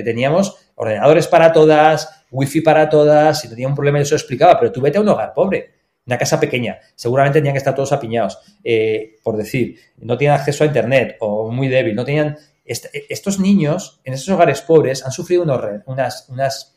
Teníamos, 0.04 0.56
ordenadores 0.74 1.28
para 1.28 1.52
todas, 1.52 2.24
wifi 2.32 2.60
para 2.60 2.88
todas, 2.88 3.40
si 3.40 3.46
no 3.46 3.54
tenía 3.54 3.68
un 3.68 3.76
problema 3.76 4.00
eso 4.00 4.16
explicaba, 4.16 4.58
pero 4.58 4.72
tú 4.72 4.80
vete 4.80 4.98
a 4.98 5.00
un 5.00 5.08
hogar 5.08 5.32
pobre 5.32 5.74
una 6.06 6.18
casa 6.18 6.40
pequeña, 6.40 6.80
seguramente 6.96 7.38
tenían 7.38 7.54
que 7.54 7.58
estar 7.58 7.74
todos 7.74 7.92
apiñados, 7.92 8.38
eh, 8.64 9.18
por 9.22 9.36
decir, 9.36 9.78
no 9.98 10.18
tienen 10.18 10.36
acceso 10.36 10.64
a 10.64 10.66
Internet 10.66 11.16
o 11.20 11.52
muy 11.52 11.68
débil, 11.68 11.94
no 11.94 12.04
tenían... 12.04 12.36
estos 12.64 13.38
niños 13.38 14.00
en 14.02 14.14
esos 14.14 14.28
hogares 14.30 14.60
pobres 14.60 15.04
han 15.04 15.12
sufrido 15.12 15.44
unas, 15.86 16.28
unas, 16.28 16.76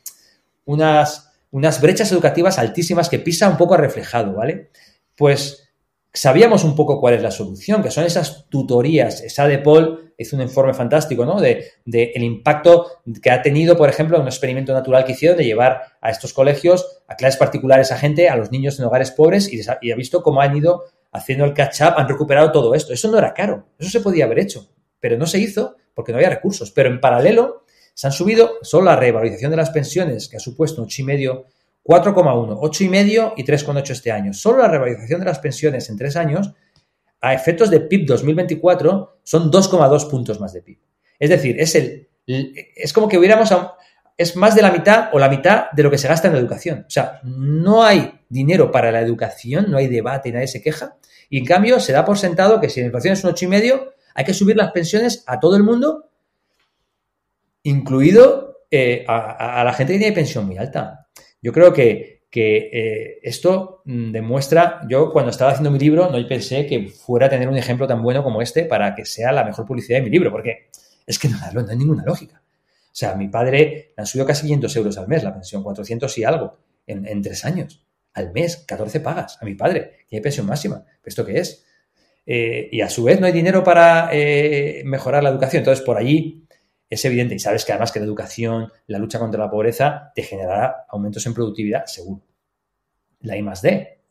unas, 0.65 1.33
unas 1.49 1.81
brechas 1.81 2.11
educativas 2.11 2.59
altísimas 2.59 3.09
que 3.09 3.17
PISA 3.17 3.49
un 3.49 3.57
poco 3.57 3.73
ha 3.73 3.77
reflejado, 3.77 4.33
¿vale? 4.33 4.69
Pues 5.15 5.62
sabíamos 6.13 6.63
un 6.63 6.75
poco 6.75 6.99
cuál 6.99 7.15
es 7.15 7.23
la 7.23 7.31
solución, 7.31 7.81
que 7.81 7.89
son 7.89 8.05
esas 8.05 8.45
tutorías. 8.49 9.21
Esa 9.21 9.47
de 9.47 9.57
Paul 9.57 10.13
hizo 10.17 10.35
un 10.35 10.43
informe 10.43 10.73
fantástico, 10.73 11.25
¿no? 11.25 11.41
De, 11.41 11.71
el 11.85 12.23
impacto 12.23 12.87
que 13.21 13.31
ha 13.31 13.41
tenido, 13.41 13.75
por 13.75 13.89
ejemplo, 13.89 14.19
un 14.19 14.27
experimento 14.27 14.73
natural 14.73 15.05
que 15.05 15.13
hicieron 15.13 15.37
de 15.37 15.45
llevar 15.45 15.81
a 15.99 16.11
estos 16.11 16.33
colegios 16.33 17.01
a 17.07 17.15
clases 17.15 17.39
particulares 17.39 17.91
a 17.91 17.97
gente, 17.97 18.29
a 18.29 18.35
los 18.35 18.51
niños 18.51 18.79
en 18.79 18.85
hogares 18.85 19.11
pobres, 19.11 19.51
y, 19.51 19.61
y 19.81 19.91
ha 19.91 19.95
visto 19.95 20.21
cómo 20.21 20.41
han 20.41 20.55
ido 20.55 20.83
haciendo 21.11 21.45
el 21.45 21.53
catch-up, 21.53 21.95
han 21.97 22.07
recuperado 22.07 22.51
todo 22.51 22.75
esto. 22.75 22.93
Eso 22.93 23.09
no 23.09 23.17
era 23.17 23.33
caro, 23.33 23.67
eso 23.79 23.89
se 23.89 24.01
podía 24.01 24.25
haber 24.25 24.39
hecho, 24.39 24.69
pero 24.99 25.17
no 25.17 25.25
se 25.25 25.39
hizo 25.39 25.75
porque 25.95 26.11
no 26.11 26.19
había 26.19 26.29
recursos. 26.29 26.71
Pero 26.71 26.89
en 26.89 27.01
paralelo 27.01 27.63
se 27.95 28.07
han 28.07 28.13
subido 28.13 28.53
solo 28.61 28.85
la 28.85 28.95
revalorización 28.95 29.51
de 29.51 29.57
las 29.57 29.71
pensiones, 29.71 30.27
que 30.27 30.37
ha 30.37 30.39
supuesto 30.39 30.81
un 30.81 31.05
medio 31.05 31.45
4,1, 31.83 32.59
8,5 32.59 33.33
y 33.35 33.43
3,8 33.43 33.89
este 33.91 34.11
año. 34.11 34.33
Solo 34.33 34.59
la 34.59 34.69
revalorización 34.69 35.19
de 35.19 35.25
las 35.25 35.39
pensiones 35.39 35.89
en 35.89 35.97
tres 35.97 36.15
años, 36.15 36.53
a 37.19 37.33
efectos 37.33 37.69
de 37.69 37.81
PIB 37.81 38.05
2024, 38.05 39.19
son 39.23 39.51
2,2 39.51 40.09
puntos 40.09 40.39
más 40.39 40.53
de 40.53 40.61
PIB. 40.61 40.79
Es 41.19 41.29
decir, 41.29 41.59
es, 41.59 41.75
el, 41.75 42.09
es 42.25 42.93
como 42.93 43.07
que 43.07 43.17
hubiéramos, 43.17 43.53
es 44.17 44.35
más 44.35 44.55
de 44.55 44.61
la 44.61 44.71
mitad 44.71 45.09
o 45.13 45.19
la 45.19 45.29
mitad 45.29 45.71
de 45.71 45.83
lo 45.83 45.91
que 45.91 45.97
se 45.97 46.07
gasta 46.07 46.27
en 46.27 46.33
la 46.33 46.39
educación. 46.39 46.85
O 46.87 46.89
sea, 46.89 47.19
no 47.23 47.83
hay 47.83 48.21
dinero 48.29 48.71
para 48.71 48.91
la 48.91 49.01
educación, 49.01 49.69
no 49.69 49.77
hay 49.77 49.87
debate, 49.87 50.31
nadie 50.31 50.47
se 50.47 50.61
queja. 50.61 50.97
Y 51.29 51.39
en 51.39 51.45
cambio, 51.45 51.79
se 51.79 51.93
da 51.93 52.05
por 52.05 52.17
sentado 52.17 52.61
que 52.61 52.69
si 52.69 52.79
la 52.79 52.87
inflación 52.87 53.13
es 53.13 53.23
un 53.23 53.31
8,5, 53.31 53.91
hay 54.15 54.25
que 54.25 54.33
subir 54.33 54.55
las 54.55 54.71
pensiones 54.71 55.23
a 55.27 55.39
todo 55.39 55.57
el 55.57 55.63
mundo, 55.63 56.09
incluido 57.63 58.65
eh, 58.69 59.03
a, 59.07 59.61
a 59.61 59.63
la 59.63 59.73
gente 59.73 59.93
que 59.93 59.99
tiene 59.99 60.15
pensión 60.15 60.45
muy 60.45 60.57
alta. 60.57 61.02
Yo 61.43 61.51
creo 61.51 61.73
que, 61.73 62.23
eh, 62.35 63.19
esto 63.21 63.81
mm, 63.85 64.11
demuestra, 64.11 64.81
yo 64.89 65.11
cuando 65.11 65.29
estaba 65.29 65.51
haciendo 65.51 65.69
mi 65.69 65.77
libro 65.77 66.09
no 66.09 66.27
pensé 66.27 66.65
que 66.65 66.87
fuera 66.87 67.27
a 67.27 67.29
tener 67.29 67.47
un 67.49 67.57
ejemplo 67.57 67.85
tan 67.85 68.01
bueno 68.01 68.23
como 68.23 68.41
este 68.41 68.63
para 68.63 68.95
que 68.95 69.05
sea 69.05 69.31
la 69.33 69.43
mejor 69.43 69.65
publicidad 69.65 69.99
de 69.99 70.03
mi 70.03 70.09
libro, 70.09 70.31
porque 70.31 70.69
es 71.05 71.19
que 71.19 71.27
no, 71.27 71.37
hay 71.69 71.77
ninguna 71.77 72.03
lógica. 72.05 72.41
O 72.41 72.95
sea, 72.95 73.15
mi 73.15 73.27
padre 73.27 73.91
le 73.95 74.01
han 74.01 74.05
subido 74.05 74.25
casi 74.25 74.43
500 74.43 74.75
euros 74.77 74.97
al 74.97 75.07
mes 75.07 75.23
la 75.23 75.33
pensión, 75.33 75.63
400 75.63 76.17
y 76.17 76.23
algo, 76.23 76.57
en, 76.87 77.21
tres 77.21 77.43
años. 77.43 77.85
Al 78.13 78.31
mes, 78.31 78.57
14 78.65 79.01
pagas 79.01 79.37
a 79.41 79.45
mi 79.45 79.55
padre, 79.55 80.05
tiene 80.07 80.23
pensión 80.23 80.45
máxima. 80.45 80.85
¿Esto 81.03 81.25
qué 81.25 81.39
es? 81.39 81.65
Eh, 82.25 82.69
y 82.71 82.81
a 82.81 82.89
su 82.89 83.03
vez 83.03 83.19
no 83.19 83.25
hay 83.25 83.33
dinero 83.33 83.63
para 83.63 84.09
eh, 84.13 84.81
mejorar 84.85 85.23
la 85.23 85.29
educación. 85.29 85.59
Entonces, 85.61 85.83
por 85.83 85.97
allí 85.97 86.45
es 86.93 87.05
evidente 87.05 87.35
y 87.35 87.39
sabes 87.39 87.65
que 87.65 87.71
además 87.71 87.91
que 87.91 87.99
la 87.99 88.05
educación, 88.05 88.71
la 88.87 88.99
lucha 88.99 89.19
contra 89.19 89.39
la 89.39 89.49
pobreza 89.49 90.11
te 90.15 90.23
generará 90.23 90.85
aumentos 90.89 91.25
en 91.25 91.33
productividad 91.33 91.85
seguro. 91.85 92.21
La 93.21 93.37
I 93.37 93.43
D, 93.61 94.01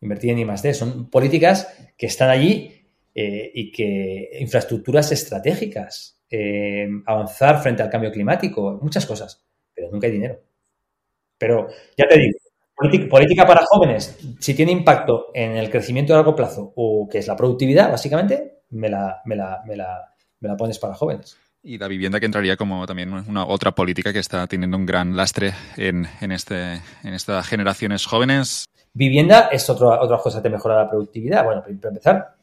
invertir 0.00 0.30
en 0.30 0.38
I 0.40 0.44
más 0.44 0.62
D, 0.62 0.74
son 0.74 1.08
políticas 1.10 1.74
que 1.96 2.06
están 2.06 2.30
allí 2.30 2.86
eh, 3.14 3.50
y 3.54 3.72
que 3.72 4.30
infraestructuras 4.38 5.12
estratégicas, 5.12 6.20
eh, 6.30 6.88
avanzar 7.06 7.62
frente 7.62 7.82
al 7.82 7.90
cambio 7.90 8.12
climático, 8.12 8.78
muchas 8.82 9.06
cosas, 9.06 9.44
pero 9.74 9.90
nunca 9.90 10.06
hay 10.06 10.12
dinero. 10.12 10.40
Pero 11.38 11.68
ya 11.96 12.06
te 12.06 12.18
digo, 12.18 12.38
política, 13.08 13.46
para 13.46 13.64
jóvenes, 13.66 14.18
si 14.38 14.54
tiene 14.54 14.72
impacto 14.72 15.28
en 15.34 15.56
el 15.56 15.70
crecimiento 15.70 16.12
a 16.12 16.16
largo 16.16 16.34
plazo 16.36 16.72
o 16.76 17.08
que 17.08 17.18
es 17.18 17.26
la 17.26 17.36
productividad, 17.36 17.90
básicamente, 17.90 18.60
me 18.70 18.88
la, 18.88 19.22
me 19.24 19.36
la, 19.36 19.62
me 19.66 19.76
la, 19.76 20.14
me 20.40 20.48
la 20.48 20.56
pones 20.56 20.78
para 20.78 20.94
jóvenes. 20.94 21.36
Y 21.62 21.76
la 21.76 21.88
vivienda 21.88 22.20
que 22.20 22.26
entraría 22.26 22.56
como 22.56 22.86
también 22.86 23.12
una 23.12 23.44
otra 23.44 23.72
política 23.72 24.14
que 24.14 24.18
está 24.18 24.46
teniendo 24.46 24.78
un 24.78 24.86
gran 24.86 25.14
lastre 25.14 25.52
en, 25.76 26.06
en, 26.22 26.32
este, 26.32 26.74
en 27.02 27.12
estas 27.12 27.46
generaciones 27.46 28.06
jóvenes. 28.06 28.64
Vivienda 28.94 29.50
es 29.52 29.68
otra 29.68 30.00
otra 30.00 30.16
cosa 30.18 30.42
que 30.42 30.48
mejora 30.48 30.76
la 30.76 30.88
productividad. 30.88 31.44
Bueno, 31.44 31.62
para 31.62 31.90
empezar, 31.90 32.36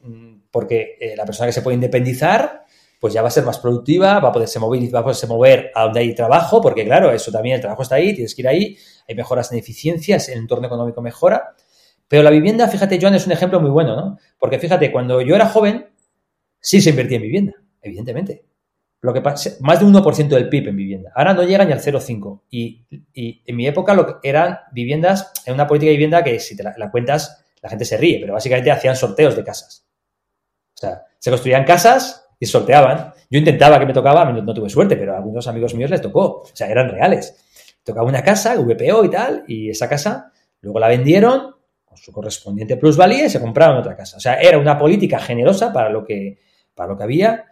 porque 0.52 0.96
eh, 1.00 1.14
la 1.16 1.24
persona 1.24 1.46
que 1.46 1.52
se 1.52 1.62
puede 1.62 1.74
independizar, 1.74 2.64
pues 3.00 3.12
ya 3.12 3.20
va 3.22 3.28
a 3.28 3.32
ser 3.32 3.44
más 3.44 3.58
productiva, 3.58 4.20
va 4.20 4.28
a 4.28 4.32
poderse 4.32 4.60
mover, 4.60 4.94
va 4.94 5.00
a 5.00 5.02
poderse 5.02 5.26
mover 5.26 5.72
a 5.74 5.84
donde 5.84 6.00
hay 6.00 6.14
trabajo, 6.14 6.60
porque 6.60 6.84
claro, 6.84 7.10
eso 7.10 7.32
también, 7.32 7.56
el 7.56 7.60
trabajo 7.60 7.82
está 7.82 7.96
ahí, 7.96 8.14
tienes 8.14 8.36
que 8.36 8.42
ir 8.42 8.48
ahí, 8.48 8.78
hay 9.08 9.14
mejoras 9.16 9.50
en 9.50 9.58
eficiencias, 9.58 10.28
el 10.28 10.38
entorno 10.38 10.68
económico 10.68 11.02
mejora. 11.02 11.54
Pero 12.06 12.22
la 12.22 12.30
vivienda, 12.30 12.68
fíjate, 12.68 12.98
Joan, 13.00 13.16
es 13.16 13.26
un 13.26 13.32
ejemplo 13.32 13.60
muy 13.60 13.70
bueno, 13.70 13.96
¿no? 13.96 14.18
Porque 14.38 14.60
fíjate, 14.60 14.92
cuando 14.92 15.20
yo 15.20 15.34
era 15.34 15.46
joven, 15.46 15.88
sí 16.60 16.80
se 16.80 16.90
invertía 16.90 17.16
en 17.16 17.22
vivienda, 17.22 17.52
evidentemente. 17.82 18.47
Lo 19.00 19.14
que 19.14 19.20
pasa, 19.20 19.50
más 19.60 19.78
de 19.78 19.86
un 19.86 19.94
1% 19.94 20.28
del 20.28 20.48
PIB 20.48 20.68
en 20.68 20.76
vivienda. 20.76 21.12
Ahora 21.14 21.32
no 21.32 21.44
llega 21.44 21.64
ni 21.64 21.72
al 21.72 21.80
0,5. 21.80 22.42
Y, 22.50 22.84
y, 23.12 23.42
en 23.46 23.56
mi 23.56 23.66
época 23.66 23.94
lo 23.94 24.06
que 24.06 24.28
eran 24.28 24.58
viviendas, 24.72 25.32
en 25.46 25.54
una 25.54 25.68
política 25.68 25.90
de 25.90 25.96
vivienda 25.96 26.24
que 26.24 26.40
si 26.40 26.56
te 26.56 26.64
la, 26.64 26.90
cuentas, 26.90 27.44
la 27.62 27.68
gente 27.68 27.84
se 27.84 27.96
ríe, 27.96 28.18
pero 28.20 28.32
básicamente 28.32 28.72
hacían 28.72 28.96
sorteos 28.96 29.36
de 29.36 29.44
casas. 29.44 29.86
O 30.74 30.78
sea, 30.80 31.04
se 31.18 31.30
construían 31.30 31.64
casas 31.64 32.28
y 32.40 32.46
sorteaban. 32.46 33.12
Yo 33.30 33.38
intentaba 33.38 33.78
que 33.78 33.86
me 33.86 33.92
tocaba, 33.92 34.24
no, 34.24 34.42
no 34.42 34.54
tuve 34.54 34.68
suerte, 34.68 34.96
pero 34.96 35.14
a 35.14 35.18
algunos 35.18 35.46
amigos 35.46 35.74
míos 35.74 35.90
les 35.90 36.02
tocó. 36.02 36.42
O 36.42 36.50
sea, 36.52 36.68
eran 36.68 36.88
reales. 36.88 37.36
Tocaba 37.84 38.06
una 38.06 38.22
casa, 38.22 38.56
VPO 38.56 39.04
y 39.04 39.10
tal, 39.10 39.44
y 39.46 39.70
esa 39.70 39.88
casa 39.88 40.32
luego 40.60 40.80
la 40.80 40.88
vendieron 40.88 41.54
con 41.84 41.96
su 41.96 42.12
correspondiente 42.12 42.76
plusvalía 42.76 43.26
y 43.26 43.30
se 43.30 43.40
compraron 43.40 43.78
otra 43.78 43.96
casa. 43.96 44.16
O 44.16 44.20
sea, 44.20 44.34
era 44.34 44.58
una 44.58 44.76
política 44.76 45.20
generosa 45.20 45.72
para 45.72 45.88
lo 45.88 46.04
que, 46.04 46.40
para 46.74 46.90
lo 46.90 46.98
que 46.98 47.04
había 47.04 47.44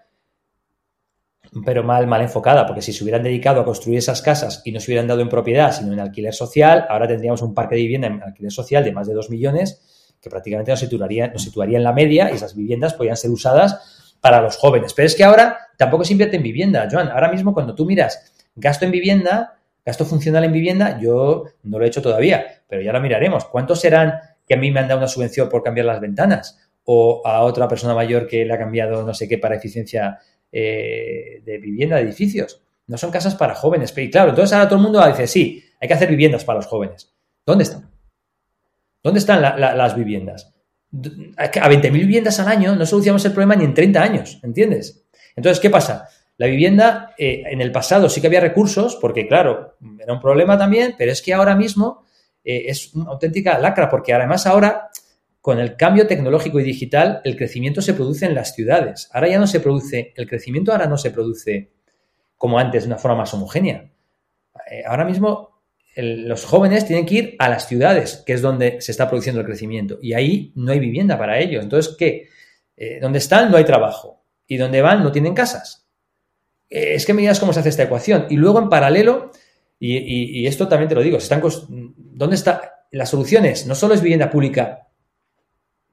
pero 1.64 1.82
mal, 1.82 2.06
mal 2.06 2.23
enfocada, 2.23 2.66
porque 2.66 2.82
si 2.82 2.93
se 2.93 3.02
hubieran 3.05 3.23
dedicado 3.23 3.60
a 3.60 3.64
construir 3.64 3.98
esas 3.98 4.23
casas 4.23 4.62
y 4.64 4.73
no 4.73 4.81
se 4.81 4.90
hubieran 4.90 5.06
dado 5.06 5.20
en 5.20 5.28
propiedad, 5.28 5.73
sino 5.73 5.93
en 5.93 6.01
alquiler 6.01 6.35
social, 6.35 6.86
ahora 6.89 7.06
tendríamos 7.09 7.43
un 7.43 7.55
parque 7.55 7.74
de 7.74 7.82
vivienda 7.82 8.09
en 8.09 8.23
alquiler 8.23 8.52
social 8.52 8.85
de 8.85 8.93
más 8.93 9.06
de 9.06 9.14
2 9.14 9.31
millones, 9.31 10.14
que 10.20 10.31
prácticamente 10.31 10.70
nos 10.70 10.81
situaría, 10.81 11.28
nos 11.28 11.43
situaría 11.43 11.78
en 11.78 11.85
la 11.85 11.93
media 11.93 12.31
y 12.31 12.35
esas 12.35 12.55
viviendas 12.55 12.94
podrían 12.94 13.16
ser 13.16 13.31
usadas 13.31 14.16
para 14.20 14.40
los 14.40 14.56
jóvenes. 14.56 14.93
Pero 14.94 15.06
es 15.06 15.14
que 15.14 15.24
ahora 15.24 15.59
tampoco 15.77 16.05
se 16.05 16.12
invierte 16.12 16.36
en 16.36 16.43
vivienda, 16.43 16.89
Joan. 16.90 17.09
Ahora 17.10 17.31
mismo 17.31 17.55
cuando 17.55 17.74
tú 17.74 17.85
miras 17.85 18.32
gasto 18.55 18.85
en 18.85 18.90
vivienda, 18.90 19.59
gasto 19.85 20.05
funcional 20.05 20.44
en 20.44 20.52
vivienda, 20.52 20.98
yo 21.01 21.44
no 21.62 21.78
lo 21.78 21.85
he 21.85 21.89
hecho 21.89 22.02
todavía, 22.02 22.62
pero 22.68 22.82
ya 22.82 22.93
lo 22.93 23.01
miraremos. 23.01 23.44
¿Cuántos 23.44 23.81
serán 23.81 24.14
que 24.47 24.55
a 24.55 24.56
mí 24.56 24.70
me 24.70 24.81
han 24.81 24.89
dado 24.89 24.98
una 24.98 25.09
subvención 25.09 25.48
por 25.48 25.62
cambiar 25.62 25.86
las 25.86 26.01
ventanas? 26.01 26.59
o 26.86 27.20
a 27.24 27.43
otra 27.43 27.68
persona 27.68 27.94
mayor 27.94 28.27
que 28.27 28.44
le 28.44 28.55
ha 28.55 28.59
cambiado 28.59 29.05
no 29.05 29.12
sé 29.12 29.28
qué 29.28 29.39
para 29.39 29.56
eficiencia 29.56 30.18
eh, 30.52 31.43
de 31.44 31.59
vivienda, 31.59 31.97
de 31.97 32.02
edificios. 32.02 32.62
No 32.86 32.98
son 32.98 33.10
casas 33.10 33.35
para 33.35 33.55
jóvenes. 33.55 33.93
Pero 33.93 34.10
claro, 34.10 34.31
entonces 34.31 34.52
ahora 34.52 34.68
todo 34.68 34.78
el 34.78 34.85
mundo 34.85 35.06
dice, 35.06 35.27
sí, 35.27 35.64
hay 35.81 35.89
que 35.89 35.94
hacer 35.94 36.09
viviendas 36.09 36.44
para 36.44 36.59
los 36.59 36.66
jóvenes. 36.66 37.14
¿Dónde 37.44 37.64
están? 37.64 37.90
¿Dónde 39.02 39.20
están 39.20 39.40
las 39.40 39.97
viviendas? 39.97 40.52
A 41.36 41.51
20.000 41.51 41.93
viviendas 41.93 42.40
al 42.40 42.48
año 42.48 42.74
no 42.74 42.86
solucionamos 42.86 43.24
el 43.24 43.32
problema 43.32 43.56
ni 43.56 43.64
en 43.64 43.74
30 43.74 44.02
años, 44.02 44.40
¿entiendes? 44.43 45.06
Entonces, 45.36 45.60
¿qué 45.60 45.70
pasa? 45.70 46.09
La 46.39 46.47
vivienda, 46.47 47.14
eh, 47.16 47.44
en 47.47 47.60
el 47.60 47.73
pasado 47.73 48.09
sí 48.09 48.20
que 48.20 48.27
había 48.27 48.40
recursos, 48.40 48.97
porque 48.97 49.27
claro, 49.27 49.77
era 49.98 50.12
un 50.12 50.20
problema 50.20 50.59
también, 50.59 50.94
pero 50.98 51.12
es 51.12 51.23
que 51.23 51.32
ahora 51.32 51.55
mismo 51.55 52.05
eh, 52.44 52.64
es 52.68 52.94
una 52.94 53.10
auténtica 53.10 53.59
lacra, 53.59 53.89
porque 53.89 54.12
además 54.12 54.47
ahora, 54.47 54.90
con 55.47 55.60
el 55.60 55.77
cambio 55.77 56.09
tecnológico 56.09 56.59
y 56.59 56.64
digital, 56.64 57.20
el 57.23 57.36
crecimiento 57.36 57.81
se 57.81 57.94
produce 57.94 58.27
en 58.27 58.35
las 58.35 58.52
ciudades. 58.52 59.09
Ahora 59.12 59.28
ya 59.28 59.39
no 59.39 59.47
se 59.47 59.60
produce, 59.60 60.12
el 60.16 60.28
crecimiento 60.28 60.73
ahora 60.73 60.89
no 60.89 60.98
se 60.98 61.12
produce 61.12 61.70
como 62.36 62.59
antes, 62.59 62.82
de 62.82 62.89
una 62.89 62.98
forma 62.98 63.18
más 63.18 63.32
homogénea. 63.32 63.89
Eh, 64.68 64.82
ahora 64.85 65.05
mismo 65.05 65.60
los 65.94 66.44
jóvenes 66.44 66.85
tienen 66.85 67.06
que 67.06 67.14
ir 67.14 67.36
a 67.39 67.48
las 67.48 67.68
ciudades, 67.68 68.24
que 68.27 68.32
es 68.32 68.43
donde 68.43 68.81
se 68.81 68.90
está 68.90 69.09
produciendo 69.09 69.40
el 69.40 69.47
crecimiento, 69.47 70.01
y 70.02 70.14
ahí 70.14 70.51
no 70.56 70.73
hay 70.73 70.81
vivienda 70.81 71.16
para 71.16 71.39
ellos. 71.39 71.62
Entonces, 71.62 71.94
¿qué? 71.97 72.28
donde 73.01 73.18
están 73.18 73.48
no 73.48 73.56
hay 73.56 73.64
trabajo, 73.64 74.24
y 74.48 74.56
donde 74.56 74.82
van 74.82 75.05
no 75.05 75.12
tienen 75.12 75.32
casas. 75.32 75.86
Eh, 76.68 76.94
es 76.94 77.06
que 77.06 77.14
me 77.14 77.20
digas 77.20 77.39
cómo 77.39 77.52
se 77.52 77.60
hace 77.60 77.68
esta 77.68 77.85
ecuación. 77.85 78.27
Y 78.31 78.35
luego 78.35 78.59
en 78.59 78.68
paralelo, 78.68 79.31
y, 79.78 80.44
esto 80.44 80.66
también 80.66 80.89
te 80.89 80.97
lo 80.97 81.02
digo, 81.02 81.18
están, 81.18 81.40
¿dónde 81.68 82.35
está? 82.35 82.86
Las 82.90 83.10
soluciones 83.10 83.64
no 83.68 83.77
solo 83.77 83.94
es 83.94 84.02
vivienda 84.02 84.28
pública, 84.28 84.85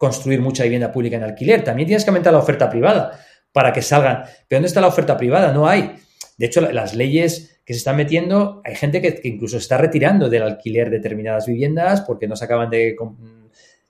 construir 0.04 0.42
mucha 0.42 0.64
vivienda 0.64 0.92
pública 0.92 1.16
en 1.16 1.24
alquiler, 1.24 1.64
también 1.64 1.88
tienes 1.88 2.04
que 2.04 2.10
aumentar 2.10 2.34
la 2.34 2.40
oferta 2.40 2.70
privada 2.70 3.18
para 3.54 3.72
que 3.72 3.82
salgan. 3.82 4.24
¿Pero 4.50 4.58
dónde 4.58 4.68
está 4.68 4.82
la 4.82 4.88
oferta 4.88 5.16
privada? 5.16 5.54
No 5.54 5.66
hay. 5.66 5.96
De 6.38 6.46
hecho, 6.46 6.60
las 6.60 6.94
leyes 6.94 7.62
que 7.64 7.74
se 7.74 7.78
están 7.78 7.96
metiendo, 7.96 8.62
hay 8.66 8.76
gente 8.76 9.02
que, 9.02 9.22
incluso 9.24 9.56
está 9.56 9.78
retirando 9.78 10.28
del 10.28 10.44
alquiler 10.44 10.90
determinadas 10.90 11.46
viviendas 11.48 12.02
porque 12.02 12.28
no 12.28 12.36
se 12.36 12.44
acaban 12.44 12.70
de... 12.70 12.98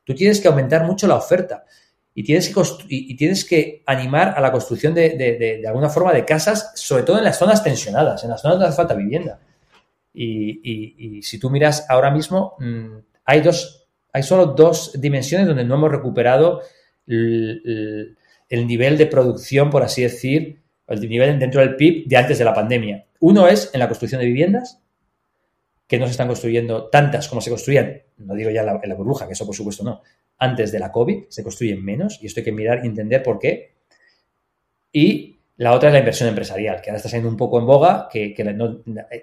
Tú 0.03 0.13
tienes 0.13 0.39
que 0.39 0.49
aumentar 0.49 0.85
mucho 0.85 1.07
la 1.07 1.15
oferta 1.15 1.63
y 2.13 2.23
tienes 2.23 2.53
que, 2.53 2.61
y 2.89 3.15
tienes 3.15 3.43
que 3.43 3.81
animar 3.87 4.35
a 4.37 4.39
la 4.39 4.51
construcción 4.51 4.93
de, 4.93 5.63
alguna 5.67 5.89
forma 5.89 6.13
de 6.13 6.25
casas, 6.25 6.73
sobre 6.75 7.01
todo 7.01 7.17
en 7.17 7.23
las 7.23 7.39
zonas 7.39 7.63
tensionadas, 7.63 8.23
en 8.23 8.29
las 8.29 8.39
zonas 8.39 8.59
donde 8.59 8.67
hace 8.67 8.77
falta 8.77 8.93
vivienda. 8.93 9.39
Y, 10.13 11.23
si 11.23 11.39
tú 11.39 11.49
miras 11.49 11.87
ahora 11.89 12.11
mismo, 12.11 12.55
mm, 12.59 12.97
hay 13.25 13.41
dos, 13.41 13.82
hay 14.13 14.23
solo 14.23 14.45
dos 14.45 14.91
dimensiones 14.99 15.47
donde 15.47 15.65
no 15.65 15.75
hemos 15.75 15.91
recuperado 15.91 16.61
el, 17.07 18.15
nivel 18.49 18.97
de 18.97 19.07
producción, 19.07 19.69
por 19.69 19.83
así 19.83 20.03
decir, 20.03 20.61
el 20.87 21.09
nivel 21.09 21.39
dentro 21.39 21.61
del 21.61 21.75
PIB 21.75 22.07
de 22.07 22.17
antes 22.17 22.37
de 22.37 22.45
la 22.45 22.53
pandemia. 22.53 23.07
Uno 23.19 23.47
es 23.47 23.71
en 23.73 23.79
la 23.79 23.87
construcción 23.87 24.21
de 24.21 24.27
viviendas, 24.27 24.79
que 25.87 25.97
no 25.97 26.05
se 26.05 26.11
están 26.11 26.27
construyendo 26.27 26.89
tantas 26.89 27.27
como 27.27 27.41
se 27.41 27.49
construían, 27.49 28.03
no 28.17 28.35
digo 28.35 28.51
ya 28.51 28.61
en 28.61 28.89
la 28.89 28.95
burbuja, 28.95 29.27
que 29.27 29.33
eso 29.33 29.45
por 29.45 29.55
supuesto 29.55 29.83
no, 29.83 30.01
antes 30.37 30.71
de 30.71 30.79
la 30.79 30.91
COVID, 30.91 31.25
se 31.29 31.43
construyen 31.43 31.83
menos 31.83 32.19
y 32.21 32.27
esto 32.27 32.39
hay 32.39 32.43
que 32.45 32.51
mirar 32.51 32.81
y 32.83 32.87
entender 32.87 33.23
por 33.23 33.39
qué. 33.39 33.73
Y 34.91 35.39
la 35.57 35.73
otra 35.73 35.89
es 35.89 35.93
la 35.93 35.99
inversión 35.99 36.29
empresarial, 36.29 36.81
que 36.81 36.89
ahora 36.89 36.97
está 36.97 37.09
saliendo 37.09 37.29
un 37.29 37.37
poco 37.37 37.59
en 37.59 37.65
boga, 37.65 38.07
que, 38.11 38.35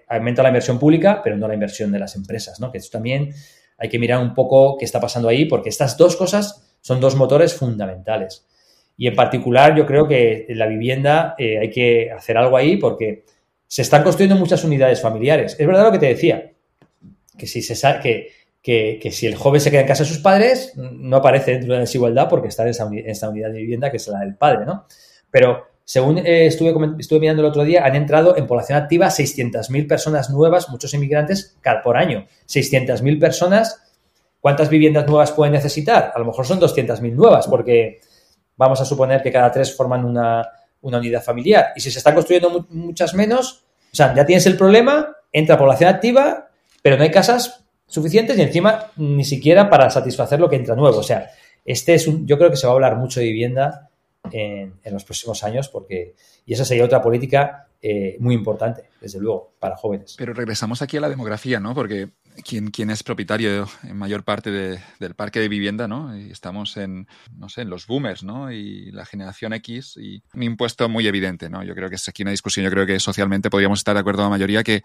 aumenta 0.08 0.42
la 0.42 0.48
inversión 0.48 0.78
pública, 0.78 1.20
pero 1.22 1.36
no 1.36 1.46
la 1.46 1.54
inversión 1.54 1.92
de 1.92 1.98
las 1.98 2.16
empresas, 2.16 2.60
¿no? 2.60 2.70
Que 2.70 2.78
esto 2.78 2.98
también 2.98 3.32
hay 3.80 3.88
que 3.88 3.98
mirar 3.98 4.20
un 4.22 4.34
poco 4.34 4.76
qué 4.78 4.84
está 4.84 5.00
pasando 5.00 5.28
ahí, 5.28 5.46
porque 5.46 5.68
estas 5.68 5.96
dos 5.96 6.16
cosas 6.16 6.76
son 6.80 7.00
dos 7.00 7.16
motores 7.16 7.54
fundamentales. 7.54 8.46
Y 8.96 9.06
en 9.06 9.16
particular 9.16 9.74
yo 9.74 9.86
creo 9.86 10.06
que 10.06 10.46
en 10.48 10.58
la 10.58 10.66
vivienda 10.66 11.34
eh, 11.38 11.58
hay 11.58 11.70
que 11.70 12.10
hacer 12.10 12.36
algo 12.36 12.56
ahí 12.56 12.76
porque 12.76 13.24
se 13.66 13.82
están 13.82 14.02
construyendo 14.02 14.36
muchas 14.36 14.62
unidades 14.62 15.00
familiares. 15.00 15.56
Es 15.58 15.66
verdad 15.66 15.84
lo 15.84 15.92
que 15.92 15.98
te 15.98 16.06
decía, 16.06 16.52
que 17.36 17.46
si 17.46 17.62
se 17.62 17.74
que 18.02 18.28
que, 18.62 19.10
si 19.10 19.26
el 19.26 19.36
joven 19.36 19.60
se 19.60 19.70
queda 19.70 19.80
en 19.82 19.86
casa 19.86 20.02
de 20.02 20.08
sus 20.08 20.18
padres, 20.18 20.74
no 20.76 21.16
aparece 21.16 21.52
dentro 21.52 21.72
de 21.72 21.78
la 21.78 21.80
desigualdad 21.80 22.28
porque 22.28 22.48
está 22.48 22.64
en, 22.64 22.70
esa, 22.70 23.28
unidad 23.28 23.50
de 23.50 23.58
vivienda 23.58 23.90
que 23.90 23.96
es 23.96 24.08
la 24.08 24.20
del 24.20 24.36
padre, 24.36 24.66
¿no? 24.66 24.86
Pero 25.30 25.69
según 25.90 26.18
eh, 26.18 26.46
estuve, 26.46 27.18
mirando 27.18 27.42
el 27.42 27.48
otro 27.48 27.64
día, 27.64 27.84
han 27.84 27.96
entrado 27.96 28.36
en 28.36 28.46
población 28.46 28.78
activa 28.78 29.08
600.000 29.08 29.88
personas 29.88 30.30
nuevas, 30.30 30.68
muchos 30.68 30.94
inmigrantes, 30.94 31.56
por 31.82 31.96
año. 31.96 32.28
600.000 32.46 33.18
personas, 33.18 33.82
¿cuántas 34.38 34.68
viviendas 34.68 35.08
nuevas 35.08 35.32
pueden 35.32 35.52
necesitar? 35.52 36.12
A 36.14 36.20
lo 36.20 36.26
mejor 36.26 36.46
son 36.46 36.60
200.000 36.60 37.12
nuevas, 37.12 37.48
porque 37.48 38.02
vamos 38.56 38.80
a 38.80 38.84
suponer 38.84 39.20
que 39.20 39.32
cada 39.32 39.50
tres 39.50 39.76
forman 39.76 40.04
una, 40.04 40.48
una 40.80 40.98
unidad 40.98 41.24
familiar. 41.24 41.72
Y 41.74 41.80
si 41.80 41.90
se 41.90 41.98
están 41.98 42.14
construyendo 42.14 42.68
muchas 42.70 43.12
menos, 43.12 43.64
o 43.92 43.96
sea, 43.96 44.14
ya 44.14 44.24
tienes 44.24 44.46
el 44.46 44.56
problema, 44.56 45.16
entra 45.32 45.58
población 45.58 45.92
activa, 45.92 46.50
pero 46.82 46.98
no 46.98 47.02
hay 47.02 47.10
casas 47.10 47.64
suficientes 47.88 48.38
y 48.38 48.42
encima 48.42 48.92
ni 48.94 49.24
siquiera 49.24 49.68
para 49.68 49.90
satisfacer 49.90 50.38
lo 50.38 50.48
que 50.48 50.54
entra 50.54 50.76
nuevo. 50.76 50.98
O 50.98 51.02
sea, 51.02 51.32
este 51.64 51.94
es 51.94 52.06
un, 52.06 52.28
yo 52.28 52.38
creo 52.38 52.48
que 52.48 52.56
se 52.56 52.68
va 52.68 52.74
a 52.74 52.76
hablar 52.76 52.94
mucho 52.94 53.18
de 53.18 53.26
vivienda 53.26 53.89
en, 54.30 54.74
los 54.92 55.04
próximos 55.04 55.42
años 55.44 55.68
porque, 55.68 56.14
y 56.44 56.54
esa 56.54 56.64
sería 56.64 56.84
otra 56.84 57.02
política 57.02 57.68
eh, 57.82 58.16
muy 58.20 58.34
importante, 58.34 58.90
desde 59.00 59.20
luego, 59.20 59.54
para 59.58 59.76
jóvenes. 59.76 60.14
Pero 60.18 60.34
regresamos 60.34 60.82
aquí 60.82 60.98
a 60.98 61.00
la 61.00 61.08
demografía, 61.08 61.60
¿no? 61.60 61.74
Porque 61.74 62.10
quien, 62.44 62.70
quien 62.70 62.90
es 62.90 63.02
propietario 63.02 63.66
en 63.82 63.96
mayor 63.96 64.24
parte 64.24 64.50
del 64.50 65.14
parque 65.14 65.40
de 65.40 65.48
vivienda, 65.48 65.88
¿no? 65.88 66.16
Y 66.16 66.30
estamos 66.30 66.76
en, 66.76 67.06
no 67.36 67.48
sé, 67.48 67.62
en 67.62 67.70
los 67.70 67.86
boomers, 67.86 68.22
¿no? 68.22 68.52
Y 68.52 68.92
la 68.92 69.06
generación 69.06 69.52
X 69.54 69.96
y 69.96 70.22
un 70.34 70.42
impuesto 70.42 70.88
muy 70.88 71.06
evidente, 71.06 71.48
¿no? 71.48 71.62
Yo 71.62 71.74
creo 71.74 71.88
que 71.88 71.96
es 71.96 72.08
aquí 72.08 72.22
una 72.22 72.32
discusión, 72.32 72.64
yo 72.64 72.70
creo 72.70 72.86
que 72.86 73.00
socialmente 73.00 73.50
podríamos 73.50 73.80
estar 73.80 73.94
de 73.94 74.00
acuerdo 74.00 74.22
la 74.22 74.28
mayoría 74.28 74.62
que 74.62 74.82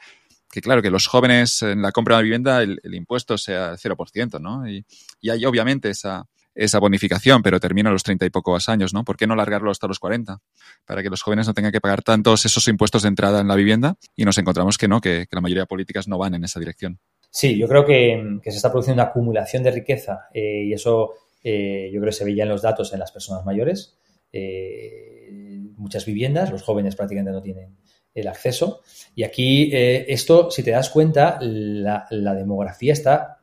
que 0.52 0.62
claro, 0.62 0.82
que 0.82 0.90
los 0.90 1.08
jóvenes 1.08 1.62
en 1.64 1.82
la 1.82 1.92
compra 1.92 2.16
de 2.16 2.20
una 2.20 2.24
vivienda 2.24 2.64
el, 2.64 2.80
impuesto 2.94 3.38
sea 3.38 3.74
0%, 3.74 4.40
¿no? 4.40 4.68
Y, 4.70 4.86
hay 5.30 5.44
obviamente 5.46 5.90
esa, 5.90 6.26
esa 6.56 6.80
bonificación, 6.80 7.44
pero 7.44 7.60
termina 7.60 7.90
a 7.90 7.94
los 7.94 8.04
30 8.04 8.26
y 8.26 8.30
pocos 8.30 8.70
años, 8.70 8.94
¿no? 8.94 9.04
¿Por 9.04 9.18
qué 9.18 9.28
no 9.28 9.36
largarlo 9.36 9.70
hasta 9.70 9.88
los 9.88 10.00
40? 10.00 10.40
Para 10.86 11.04
que 11.04 11.10
los 11.10 11.22
jóvenes 11.22 11.48
no 11.48 11.54
tengan 11.54 11.72
que 11.72 11.82
pagar 11.82 12.02
tantos 12.02 12.46
esos 12.46 12.68
impuestos 12.70 13.04
de 13.04 13.10
entrada 13.10 13.42
en 13.42 13.48
la 13.48 13.56
vivienda 13.56 13.98
y 14.16 14.26
nos 14.26 14.38
encontramos 14.38 14.78
que 14.78 14.88
no, 14.88 15.02
que, 15.02 15.28
la 15.30 15.42
mayoría 15.42 15.64
de 15.64 15.68
políticas 15.68 16.08
no 16.08 16.18
van 16.18 16.34
en 16.34 16.46
esa 16.46 16.60
dirección. 16.60 17.00
Sí, 17.30 17.58
yo 17.58 17.68
creo 17.68 17.86
que, 17.86 18.40
se 18.44 18.50
está 18.50 18.72
produciendo 18.72 19.04
una 19.04 19.10
acumulación 19.10 19.62
de 19.64 19.72
riqueza 19.72 20.28
eh, 20.34 20.64
y 20.66 20.74
eso 20.74 21.14
eh, 21.44 21.90
yo 21.94 22.00
creo 22.00 22.12
que 22.12 22.18
se 22.18 22.24
veía 22.24 22.44
en 22.44 22.50
los 22.50 22.62
datos 22.62 22.94
en 22.94 23.00
las 23.00 23.12
personas 23.12 23.46
mayores. 23.46 23.98
Eh, 24.32 25.30
muchas 25.76 26.06
viviendas, 26.06 26.52
los 26.52 26.64
jóvenes 26.64 26.96
prácticamente 26.96 27.34
no 27.34 27.42
tienen 27.42 27.76
el 28.14 28.30
acceso. 28.30 28.82
Y 29.14 29.24
aquí 29.24 29.70
esto, 29.74 30.50
si 30.50 30.64
te 30.64 30.72
das 30.72 30.90
cuenta, 30.90 31.38
la, 31.42 32.08
demografía 32.10 32.94
está, 32.94 33.35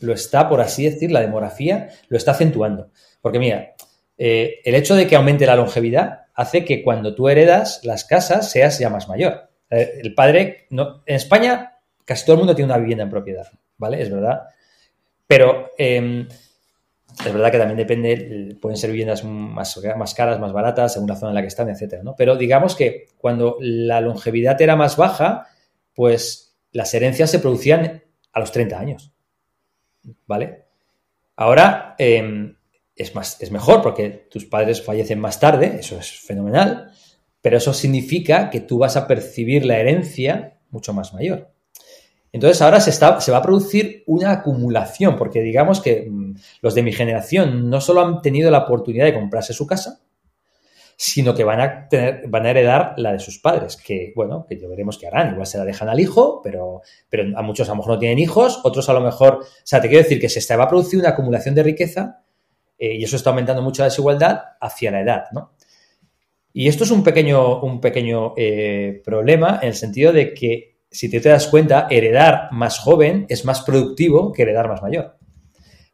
lo 0.00 0.12
está, 0.12 0.48
por 0.48 0.60
así 0.60 0.84
decir, 0.84 1.10
la 1.10 1.20
demografía 1.20 1.90
lo 2.08 2.16
está 2.16 2.32
acentuando. 2.32 2.90
Porque 3.20 3.38
mira, 3.38 3.74
eh, 4.18 4.60
el 4.64 4.74
hecho 4.74 4.94
de 4.94 5.06
que 5.06 5.16
aumente 5.16 5.46
la 5.46 5.56
longevidad 5.56 6.26
hace 6.34 6.64
que 6.64 6.82
cuando 6.82 7.14
tú 7.14 7.28
heredas 7.28 7.80
las 7.84 8.04
casas 8.04 8.50
seas 8.50 8.78
ya 8.78 8.90
más 8.90 9.08
mayor. 9.08 9.50
Eh, 9.70 10.00
el 10.02 10.14
padre, 10.14 10.66
en 10.70 10.88
España 11.06 11.78
casi 12.04 12.24
todo 12.24 12.34
el 12.34 12.38
mundo 12.40 12.56
tiene 12.56 12.72
una 12.72 12.80
vivienda 12.80 13.04
en 13.04 13.10
propiedad, 13.10 13.46
¿vale? 13.76 14.02
Es 14.02 14.10
verdad. 14.10 14.42
Pero 15.26 15.70
em, 15.78 16.26
es 17.24 17.32
verdad 17.32 17.52
que 17.52 17.58
también 17.58 17.76
depende, 17.76 18.56
pueden 18.60 18.76
ser 18.76 18.90
viviendas 18.90 19.22
más, 19.22 19.78
más 19.96 20.14
caras, 20.14 20.40
más 20.40 20.52
baratas, 20.52 20.94
según 20.94 21.08
la 21.08 21.16
zona 21.16 21.30
en 21.30 21.34
la 21.36 21.42
que 21.42 21.48
están, 21.48 21.68
etcétera, 21.68 22.02
¿no? 22.02 22.16
Pero 22.16 22.36
digamos 22.36 22.74
que 22.74 23.06
cuando 23.16 23.58
la 23.60 24.00
longevidad 24.00 24.60
era 24.60 24.74
más 24.74 24.96
baja, 24.96 25.46
pues 25.94 26.56
las 26.72 26.92
herencias 26.94 27.30
se 27.30 27.38
producían 27.38 28.02
a 28.32 28.40
los 28.40 28.50
30 28.50 28.78
años. 28.78 29.12
¿Vale? 30.26 30.64
Ahora 31.36 31.94
em, 31.98 32.56
es, 32.94 33.14
más, 33.14 33.40
es 33.40 33.50
mejor 33.50 33.82
porque 33.82 34.26
tus 34.30 34.44
padres 34.44 34.82
fallecen 34.82 35.20
más 35.20 35.40
tarde, 35.40 35.78
eso 35.80 35.98
es 35.98 36.10
fenomenal, 36.20 36.90
pero 37.40 37.56
eso 37.56 37.72
significa 37.72 38.50
que 38.50 38.60
tú 38.60 38.78
vas 38.78 38.96
a 38.96 39.06
percibir 39.06 39.64
la 39.64 39.78
herencia 39.78 40.58
mucho 40.70 40.92
más 40.92 41.14
mayor. 41.14 41.50
Entonces 42.32 42.62
ahora 42.62 42.80
se, 42.80 42.90
está, 42.90 43.20
se 43.20 43.32
va 43.32 43.38
a 43.38 43.42
producir 43.42 44.04
una 44.06 44.30
acumulación, 44.30 45.16
porque 45.16 45.40
digamos 45.42 45.80
que 45.80 46.08
mm, 46.08 46.34
los 46.62 46.74
de 46.74 46.82
mi 46.82 46.92
generación 46.92 47.68
no 47.68 47.80
solo 47.80 48.02
han 48.02 48.22
tenido 48.22 48.50
la 48.50 48.58
oportunidad 48.58 49.06
de 49.06 49.14
comprarse 49.14 49.52
su 49.52 49.66
casa, 49.66 50.00
sino 51.02 51.34
que 51.34 51.44
van 51.44 51.62
a, 51.62 51.88
tener, 51.88 52.28
van 52.28 52.44
a 52.44 52.50
heredar 52.50 52.92
la 52.98 53.12
de 53.12 53.20
sus 53.20 53.38
padres, 53.38 53.78
que 53.78 54.12
bueno, 54.14 54.44
que 54.46 54.58
ya 54.58 54.68
veremos 54.68 54.98
qué 54.98 55.06
harán. 55.06 55.32
Igual 55.32 55.46
se 55.46 55.56
la 55.56 55.64
dejan 55.64 55.88
al 55.88 55.98
hijo, 55.98 56.42
pero, 56.44 56.82
pero 57.08 57.38
a 57.38 57.40
muchos 57.40 57.66
a 57.70 57.72
lo 57.72 57.76
mejor 57.76 57.94
no 57.94 57.98
tienen 57.98 58.18
hijos, 58.18 58.60
otros 58.64 58.86
a 58.90 58.92
lo 58.92 59.00
mejor, 59.00 59.36
o 59.36 59.46
sea, 59.64 59.80
te 59.80 59.88
quiero 59.88 60.02
decir 60.02 60.20
que 60.20 60.28
se 60.28 60.56
va 60.56 60.64
a 60.64 60.68
producir 60.68 60.98
una 61.00 61.08
acumulación 61.08 61.54
de 61.54 61.62
riqueza 61.62 62.22
eh, 62.76 62.96
y 62.96 63.04
eso 63.04 63.16
está 63.16 63.30
aumentando 63.30 63.62
mucho 63.62 63.80
la 63.80 63.88
desigualdad 63.88 64.42
hacia 64.60 64.90
la 64.90 65.00
edad, 65.00 65.24
¿no? 65.32 65.54
Y 66.52 66.68
esto 66.68 66.84
es 66.84 66.90
un 66.90 67.02
pequeño, 67.02 67.62
un 67.62 67.80
pequeño 67.80 68.34
eh, 68.36 69.00
problema 69.02 69.58
en 69.62 69.68
el 69.68 69.74
sentido 69.76 70.12
de 70.12 70.34
que 70.34 70.80
si 70.90 71.08
te, 71.08 71.18
das 71.20 71.46
cuenta, 71.46 71.86
heredar 71.88 72.48
más 72.52 72.78
joven 72.78 73.24
es 73.30 73.46
más 73.46 73.62
productivo 73.62 74.32
que 74.32 74.42
heredar 74.42 74.68
más 74.68 74.82
mayor. 74.82 75.16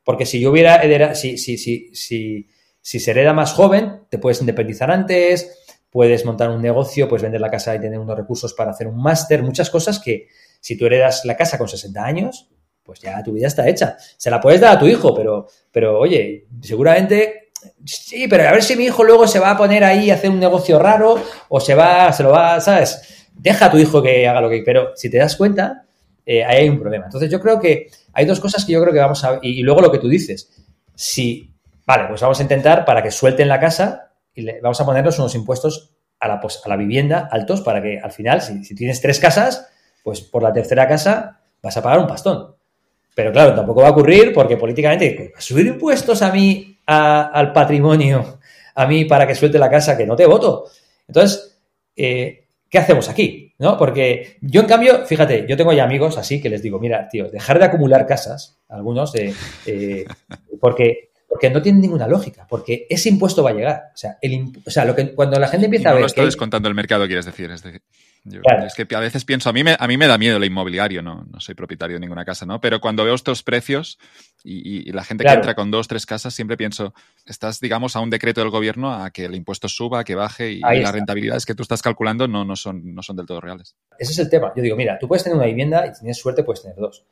Porque 0.03 0.27
si 0.27 0.41
yo 0.41 0.51
hubiera 0.51 0.83
heredado, 0.83 1.15
si, 1.15 1.39
si, 1.39 1.59
si, 1.59 1.95
Si 1.95 2.49
se 2.87 3.11
hereda 3.11 3.33
más 3.33 3.53
joven, 3.53 4.03
te 4.09 4.19
puedes 4.19 4.41
independizar 4.41 4.91
antes, 4.91 5.65
puedes 5.91 6.25
montar 6.25 6.51
un 6.51 6.63
negocio, 6.63 7.09
puedes 7.09 7.23
vender 7.23 7.41
la 7.41 7.51
casa 7.51 7.75
y 7.75 7.81
tener 7.81 7.99
unos 7.99 8.17
recursos 8.17 8.55
para 8.55 8.71
hacer 8.71 8.87
un 8.87 9.03
máster, 9.03 9.43
muchas 9.43 9.71
cosas 9.71 9.99
que 9.99 10.29
si 10.61 10.77
tú 10.77 10.87
heredas 10.87 11.25
la 11.25 11.37
casa 11.37 11.59
con 11.59 11.69
60 11.69 12.05
años, 12.05 12.49
pues 12.83 13.01
ya 13.01 13.23
tu 13.23 13.33
vida 13.33 13.49
está 13.49 13.69
hecha. 13.69 13.97
Se 14.17 14.31
la 14.31 14.41
puedes 14.41 14.61
dar 14.61 14.77
a 14.77 14.79
tu 14.79 14.87
hijo, 14.87 15.15
pero, 15.15 15.49
pero 15.73 15.99
oye, 15.99 16.47
seguramente 16.63 17.51
sí, 17.85 18.29
pero 18.29 18.49
a 18.49 18.53
ver 18.53 18.63
si 18.63 18.77
mi 18.77 18.85
hijo 18.85 19.03
luego 19.05 19.27
se 19.27 19.39
va 19.39 19.51
a 19.51 19.57
poner 19.57 19.85
ahí 19.85 20.11
a 20.11 20.15
hacer 20.15 20.31
un 20.31 20.39
negocio 20.39 20.79
raro 20.79 21.21
o 21.49 21.61
se 21.61 21.75
va, 21.75 22.13
se 22.13 22.23
lo 22.23 22.31
va, 22.31 22.61
¿sabes? 22.61 23.27
Deja 23.35 23.67
a 23.67 23.71
tu 23.71 23.79
hijo 23.79 24.03
que 24.03 24.27
haga 24.27 24.41
lo 24.41 24.49
que... 24.49 24.63
Pero 24.65 24.93
si 24.95 25.11
te 25.11 25.19
das 25.19 25.37
cuenta, 25.37 25.87
eh, 26.25 26.45
ahí 26.45 26.63
hay 26.63 26.69
un 26.69 26.79
problema. 26.79 27.07
Entonces 27.07 27.31
yo 27.31 27.41
creo 27.41 27.61
que 27.61 27.89
hay 28.13 28.25
dos 28.25 28.41
cosas 28.41 28.65
que 28.65 28.73
yo 28.73 28.81
creo 28.81 28.93
que 28.93 29.01
vamos 29.01 29.25
a... 29.25 29.39
Y, 29.43 29.61
y 29.61 29.63
luego 29.63 29.81
lo 29.81 29.91
que 29.91 29.99
tú 29.99 30.09
dices, 30.09 30.51
si... 30.95 31.56
Vale, 31.87 32.07
pues 32.09 32.21
vamos 32.21 32.39
a 32.41 32.43
intentar 32.43 32.85
para 32.85 33.03
que 33.03 33.11
suelten 33.11 33.49
la 33.49 33.61
casa 33.61 34.13
y 34.35 34.43
le, 34.43 34.61
vamos 34.61 34.81
a 34.81 34.85
ponerlos 34.85 35.19
unos 35.19 35.35
impuestos 35.35 35.95
a 36.19 36.29
la, 36.29 36.35
a 36.35 36.69
la 36.69 36.77
vivienda 36.77 37.29
altos 37.31 37.61
para 37.61 37.81
que 37.81 37.99
al 37.99 38.13
final, 38.13 38.43
si, 38.43 38.75
tienes 38.75 39.01
tres 39.01 39.21
casas, 39.21 39.69
pues 40.03 40.21
por 40.21 40.43
la 40.43 40.53
tercera 40.53 40.89
casa 40.89 41.41
vas 41.63 41.77
a 41.77 41.83
pagar 41.83 42.01
un 42.01 42.07
pastón. 42.07 42.55
Pero 43.15 43.33
claro, 43.33 43.55
tampoco 43.55 43.81
va 43.83 43.89
a 43.89 43.93
ocurrir 43.93 44.33
porque 44.35 44.57
políticamente 44.57 45.33
subir 45.39 45.67
impuestos 45.67 46.21
a 46.23 46.31
mí, 46.31 46.79
a, 46.87 47.23
al 47.23 47.53
patrimonio, 47.53 48.39
a 48.75 48.87
mí 48.87 49.05
para 49.07 49.27
que 49.27 49.35
suelte 49.35 49.59
la 49.59 49.71
casa, 49.71 49.97
que 49.97 50.07
no 50.07 50.17
te 50.17 50.27
voto. 50.27 50.67
Entonces, 51.09 51.59
eh, 51.97 52.47
¿qué 52.69 52.79
hacemos 52.79 53.09
aquí? 53.09 53.55
¿No? 53.59 53.79
Porque 53.79 54.37
yo, 54.43 54.61
en 54.61 54.67
cambio, 54.67 55.07
fíjate, 55.07 55.47
yo 55.49 55.57
tengo 55.57 55.73
ya 55.73 55.85
amigos 55.85 56.19
así 56.19 56.41
que 56.41 56.51
les 56.51 56.63
digo, 56.63 56.79
mira, 56.79 57.09
tío, 57.09 57.31
dejar 57.31 57.59
de 57.59 57.65
acumular 57.65 58.07
casas, 58.07 58.59
algunos, 58.69 59.15
eh, 59.15 59.33
eh, 59.65 60.05
porque, 60.61 61.11
porque 61.29 61.51
no 61.51 61.61
tienen 61.61 61.81
ninguna 61.81 62.07
lógica, 62.07 62.47
porque 62.49 62.87
ese 62.89 63.09
impuesto 63.09 63.43
va 63.43 63.51
a 63.51 63.55
llegar. 63.55 63.83
O 63.93 63.97
sea, 63.97 64.17
el, 64.23 64.53
o 64.65 64.71
sea 64.71 64.85
lo 64.85 64.95
que, 64.95 65.13
cuando 65.15 65.39
la 65.41 65.49
gente 65.49 65.67
empieza 65.67 65.83
y 65.83 65.85
no 65.87 65.91
a 65.91 65.95
ver... 65.95 66.01
lo 66.03 66.07
estoy 66.07 66.17
que 66.17 66.21
hay- 66.23 66.27
descontando 66.29 66.69
el 66.69 66.75
mercado, 66.75 67.07
quieres 67.07 67.25
decir. 67.27 67.51
Es 67.51 67.63
decir, 67.63 67.83
yo- 68.25 68.41
Claro. 68.43 68.65
Es 68.67 68.75
que 68.75 68.87
a 68.95 69.01
veces 69.01 69.25
pienso, 69.25 69.49
a 69.51 69.53
mí, 69.53 69.63
me, 69.65 69.77
a 69.79 69.87
mí 69.89 69.97
me 69.97 70.07
da 70.07 70.19
miedo 70.19 70.37
el 70.37 70.45
inmobiliario, 70.45 71.03
no, 71.03 71.27
no 71.31 71.41
soy 71.41 71.55
propietario 71.55 71.97
de 71.97 72.01
ninguna 72.01 72.25
casa, 72.25 72.47
¿no? 72.47 72.61
Pero 72.61 72.81
cuando 72.81 73.05
veo 73.05 73.15
estos 73.15 73.43
precios 73.43 73.99
y, 74.45 74.59
y- 74.59 74.89
y 74.89 74.93
la 74.93 75.03
gente 75.05 75.25
Claro. 75.25 75.37
que 75.37 75.41
entra 75.43 75.55
con 75.55 75.71
dos, 75.73 75.89
tres 75.89 76.07
casas, 76.07 76.33
siempre 76.35 76.57
pienso, 76.57 76.95
estás, 77.25 77.59
digamos, 77.61 77.97
a 77.97 78.01
un 78.01 78.11
decreto 78.11 78.41
del 78.41 78.51
gobierno 78.51 78.93
a 78.95 79.11
que 79.11 79.25
el 79.25 79.35
impuesto 79.35 79.69
suba, 79.69 80.05
que 80.05 80.15
baje 80.15 80.53
y, 80.53 80.61
Ahí 80.65 80.79
las 80.79 80.87
está. 80.89 80.93
rentabilidades 80.93 81.45
que 81.45 81.55
tú 81.55 81.63
estás 81.63 81.83
calculando 81.83 82.29
no, 82.29 82.45
no, 82.45 82.55
son, 82.57 82.95
no 82.95 83.03
son 83.03 83.17
del 83.17 83.27
todo 83.27 83.41
reales. 83.41 83.75
Ese 83.99 84.13
es 84.13 84.19
el 84.21 84.31
tema. 84.31 84.53
Yo 84.57 84.63
digo, 84.63 84.77
mira, 84.77 84.97
tú 84.99 85.09
puedes 85.09 85.23
tener 85.25 85.37
una 85.37 85.47
vivienda 85.47 85.87
y 85.87 85.95
si 85.95 86.01
tienes 86.01 86.19
suerte 86.19 86.43
puedes 86.45 86.63
tener 86.63 86.77
dos. 86.77 87.05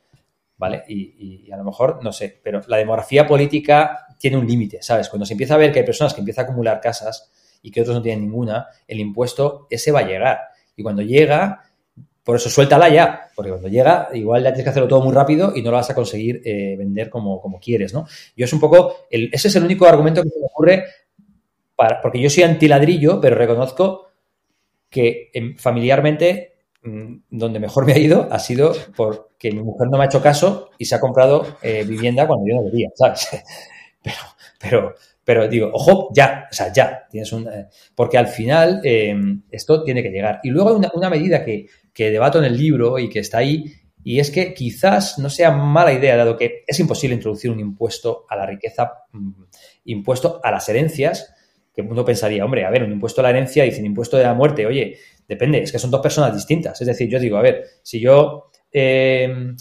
¿Vale? 0.57 0.83
Y, 0.87 1.45
y- 1.47 1.51
a 1.51 1.57
lo 1.57 1.65
mejor, 1.65 1.99
no 2.03 2.11
sé, 2.13 2.39
pero 2.43 2.61
la 2.67 2.77
demografía 2.77 3.27
política 3.27 4.07
tiene 4.19 4.37
un 4.37 4.47
límite, 4.47 4.81
¿sabes? 4.81 5.09
Cuando 5.09 5.25
se 5.25 5.33
empieza 5.33 5.55
a 5.55 5.57
ver 5.57 5.71
que 5.71 5.79
hay 5.79 5.85
personas 5.85 6.13
que 6.13 6.21
empiezan 6.21 6.45
a 6.45 6.47
acumular 6.47 6.79
casas 6.79 7.31
y 7.61 7.71
que 7.71 7.81
otros 7.81 7.95
no 7.97 8.01
tienen 8.01 8.21
ninguna, 8.25 8.67
el 8.87 8.99
impuesto 8.99 9.67
ese 9.69 9.91
va 9.91 9.99
a 9.99 10.07
llegar. 10.07 10.39
Y 10.77 10.83
cuando 10.83 11.01
llega, 11.01 11.61
por 12.23 12.37
eso 12.37 12.49
suéltala 12.49 12.89
ya, 12.89 13.29
porque 13.35 13.51
cuando 13.51 13.67
llega, 13.67 14.09
igual 14.13 14.43
ya 14.43 14.49
tienes 14.49 14.63
que 14.63 14.69
hacerlo 14.71 14.87
todo 14.87 15.01
muy 15.03 15.13
rápido 15.13 15.53
y 15.55 15.61
no 15.61 15.71
lo 15.71 15.77
vas 15.77 15.89
a 15.89 15.95
conseguir 15.95 16.41
eh, 16.45 16.75
vender 16.77 17.09
como, 17.09 17.41
como 17.41 17.59
quieres, 17.59 17.93
¿no? 17.93 18.07
Yo 18.35 18.45
es 18.45 18.53
un 18.53 18.59
poco, 18.59 18.95
ese 19.11 19.47
es 19.49 19.55
el 19.55 19.63
único 19.65 19.85
argumento 19.87 20.23
que 20.23 20.29
se 20.29 20.39
me 20.39 20.45
ocurre, 20.45 20.85
para, 21.75 22.01
porque 22.01 22.19
yo 22.21 22.29
soy 22.29 22.43
antiladrillo, 22.43 23.19
pero 23.19 23.35
reconozco 23.35 24.07
que 24.89 25.31
em, 25.33 25.57
familiarmente 25.57 26.54
donde 27.29 27.59
mejor 27.59 27.85
me 27.85 27.93
ha 27.93 27.97
ido 27.97 28.27
ha 28.31 28.39
sido 28.39 28.73
porque 28.95 29.51
mi 29.51 29.63
mujer 29.63 29.87
no 29.89 29.97
me 29.97 30.03
ha 30.03 30.07
hecho 30.07 30.21
caso 30.21 30.69
y 30.77 30.85
se 30.85 30.95
ha 30.95 30.99
comprado 30.99 31.57
eh, 31.61 31.83
vivienda 31.83 32.27
cuando 32.27 32.45
yo 32.47 32.55
no 32.55 32.69
quería, 32.69 32.89
¿sabes? 32.95 33.27
Pero, 34.03 34.17
pero, 34.59 34.95
pero 35.23 35.47
digo, 35.47 35.71
ojo, 35.73 36.09
ya, 36.13 36.47
o 36.51 36.53
sea, 36.53 36.71
ya, 36.71 37.07
tienes 37.09 37.33
un... 37.33 37.47
eh, 37.47 37.65
porque 37.95 38.19
al 38.19 38.27
final 38.27 38.81
eh, 38.83 39.15
esto 39.49 39.83
tiene 39.83 40.03
que 40.03 40.11
llegar. 40.11 40.41
Y 40.43 40.51
luego 40.51 40.69
hay 40.69 40.75
una, 40.75 40.91
una 40.93 41.09
medida 41.09 41.43
que, 41.43 41.65
que 41.91 42.11
debato 42.11 42.37
en 42.37 42.45
el 42.45 42.55
libro 42.55 42.99
y 42.99 43.09
que 43.09 43.17
está 43.17 43.39
ahí, 43.39 43.65
y 44.03 44.19
es 44.19 44.29
que 44.29 44.53
quizás 44.53 45.17
no 45.17 45.31
sea 45.31 45.49
mala 45.49 45.91
idea, 45.91 46.15
dado 46.15 46.37
que 46.37 46.63
es 46.67 46.79
imposible 46.79 47.15
introducir 47.15 47.49
un 47.49 47.59
impuesto 47.59 48.27
a 48.29 48.35
la 48.35 48.45
riqueza, 48.45 48.91
mm, 49.11 49.31
impuesto 49.85 50.39
a 50.43 50.51
las 50.51 50.69
herencias, 50.69 51.33
que 51.75 51.81
uno 51.81 52.05
pensaría, 52.05 52.45
hombre, 52.45 52.65
a 52.65 52.69
ver, 52.69 52.83
un 52.83 52.91
impuesto 52.91 53.21
a 53.21 53.23
la 53.23 53.31
herencia, 53.31 53.63
dicen 53.63 53.85
impuesto 53.85 54.17
de 54.17 54.23
la 54.23 54.33
muerte, 54.33 54.65
oye, 54.65 54.97
depende, 55.27 55.59
es 55.59 55.71
que 55.71 55.79
son 55.79 55.91
dos 55.91 56.01
personas 56.01 56.33
distintas. 56.33 56.79
Es 56.79 56.87
decir, 56.87 57.09
yo 57.09 57.19
digo, 57.19 57.37
a 57.37 57.41
ver, 57.41 57.65
si 57.83 57.99
yo, 57.99 58.45
eh, 58.71 59.53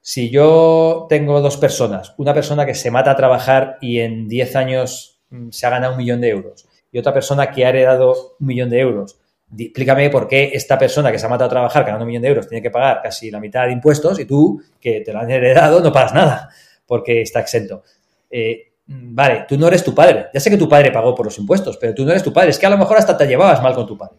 si 0.00 0.30
yo 0.30 1.06
tengo 1.08 1.40
dos 1.40 1.56
personas, 1.58 2.14
una 2.16 2.32
persona 2.32 2.64
que 2.64 2.74
se 2.74 2.90
mata 2.90 3.10
a 3.10 3.16
trabajar 3.16 3.76
y 3.80 4.00
en 4.00 4.28
10 4.28 4.56
años 4.56 5.20
mm, 5.30 5.50
se 5.50 5.66
ha 5.66 5.70
ganado 5.70 5.92
un 5.92 5.98
millón 5.98 6.20
de 6.20 6.30
euros, 6.30 6.66
y 6.90 6.98
otra 6.98 7.12
persona 7.12 7.50
que 7.50 7.66
ha 7.66 7.68
heredado 7.68 8.36
un 8.40 8.46
millón 8.46 8.70
de 8.70 8.80
euros, 8.80 9.18
explícame 9.56 10.10
por 10.10 10.26
qué 10.26 10.50
esta 10.54 10.78
persona 10.78 11.12
que 11.12 11.18
se 11.18 11.26
ha 11.26 11.28
matado 11.28 11.46
a 11.46 11.50
trabajar 11.50 11.84
ganando 11.84 12.04
un 12.04 12.08
millón 12.08 12.22
de 12.22 12.28
euros 12.28 12.48
tiene 12.48 12.62
que 12.62 12.70
pagar 12.70 13.00
casi 13.02 13.30
la 13.30 13.40
mitad 13.40 13.66
de 13.66 13.72
impuestos 13.72 14.18
y 14.20 14.24
tú, 14.24 14.62
que 14.80 15.00
te 15.00 15.12
lo 15.12 15.20
han 15.20 15.30
heredado, 15.30 15.80
no 15.80 15.92
pagas 15.92 16.14
nada 16.14 16.50
porque 16.86 17.20
está 17.20 17.40
exento. 17.40 17.84
Eh, 18.30 18.67
vale, 18.88 19.44
tú 19.46 19.58
no 19.58 19.68
eres 19.68 19.84
tu 19.84 19.94
padre. 19.94 20.26
Ya 20.32 20.40
sé 20.40 20.50
que 20.50 20.56
tu 20.56 20.68
padre 20.68 20.90
pagó 20.90 21.14
por 21.14 21.26
los 21.26 21.38
impuestos, 21.38 21.76
pero 21.76 21.94
tú 21.94 22.04
no 22.04 22.10
eres 22.10 22.22
tu 22.22 22.32
padre. 22.32 22.50
Es 22.50 22.58
que 22.58 22.66
a 22.66 22.70
lo 22.70 22.78
mejor 22.78 22.96
hasta 22.96 23.16
te 23.16 23.26
llevabas 23.26 23.62
mal 23.62 23.74
con 23.74 23.86
tu 23.86 23.96
padre. 23.96 24.18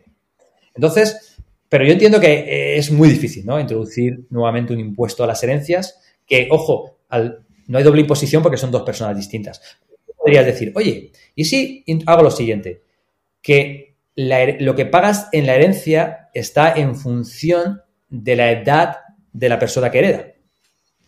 Entonces, 0.76 1.38
pero 1.68 1.84
yo 1.84 1.92
entiendo 1.92 2.20
que 2.20 2.34
eh, 2.34 2.78
es 2.78 2.92
muy 2.92 3.10
difícil, 3.10 3.46
¿no? 3.46 3.60
Introducir 3.60 4.26
nuevamente 4.30 4.74
un 4.74 4.80
impuesto 4.80 5.24
a 5.24 5.28
las 5.28 5.44
herencias, 5.44 6.00
que, 6.26 6.48
ojo, 6.52 7.00
no 7.68 7.78
hay 7.78 7.84
doble 7.84 8.02
imposición 8.02 8.44
porque 8.44 8.58
son 8.58 8.72
dos 8.72 8.84
personas 8.84 9.18
distintas. 9.18 9.62
Podrías 10.18 10.46
decir, 10.46 10.72
oye, 10.76 11.12
¿y 11.36 11.46
si 11.46 11.84
hago 12.06 12.24
lo 12.24 12.32
siguiente? 12.32 12.82
Que 13.42 13.96
lo 14.16 14.76
que 14.76 14.86
pagas 14.86 15.30
en 15.32 15.48
la 15.48 15.56
herencia 15.56 16.30
está 16.34 16.74
en 16.74 16.96
función 16.96 17.82
de 18.10 18.36
la 18.36 18.52
edad 18.52 18.98
de 19.32 19.50
la 19.50 19.58
persona 19.58 19.90
que 19.90 20.00
hereda. 20.00 20.26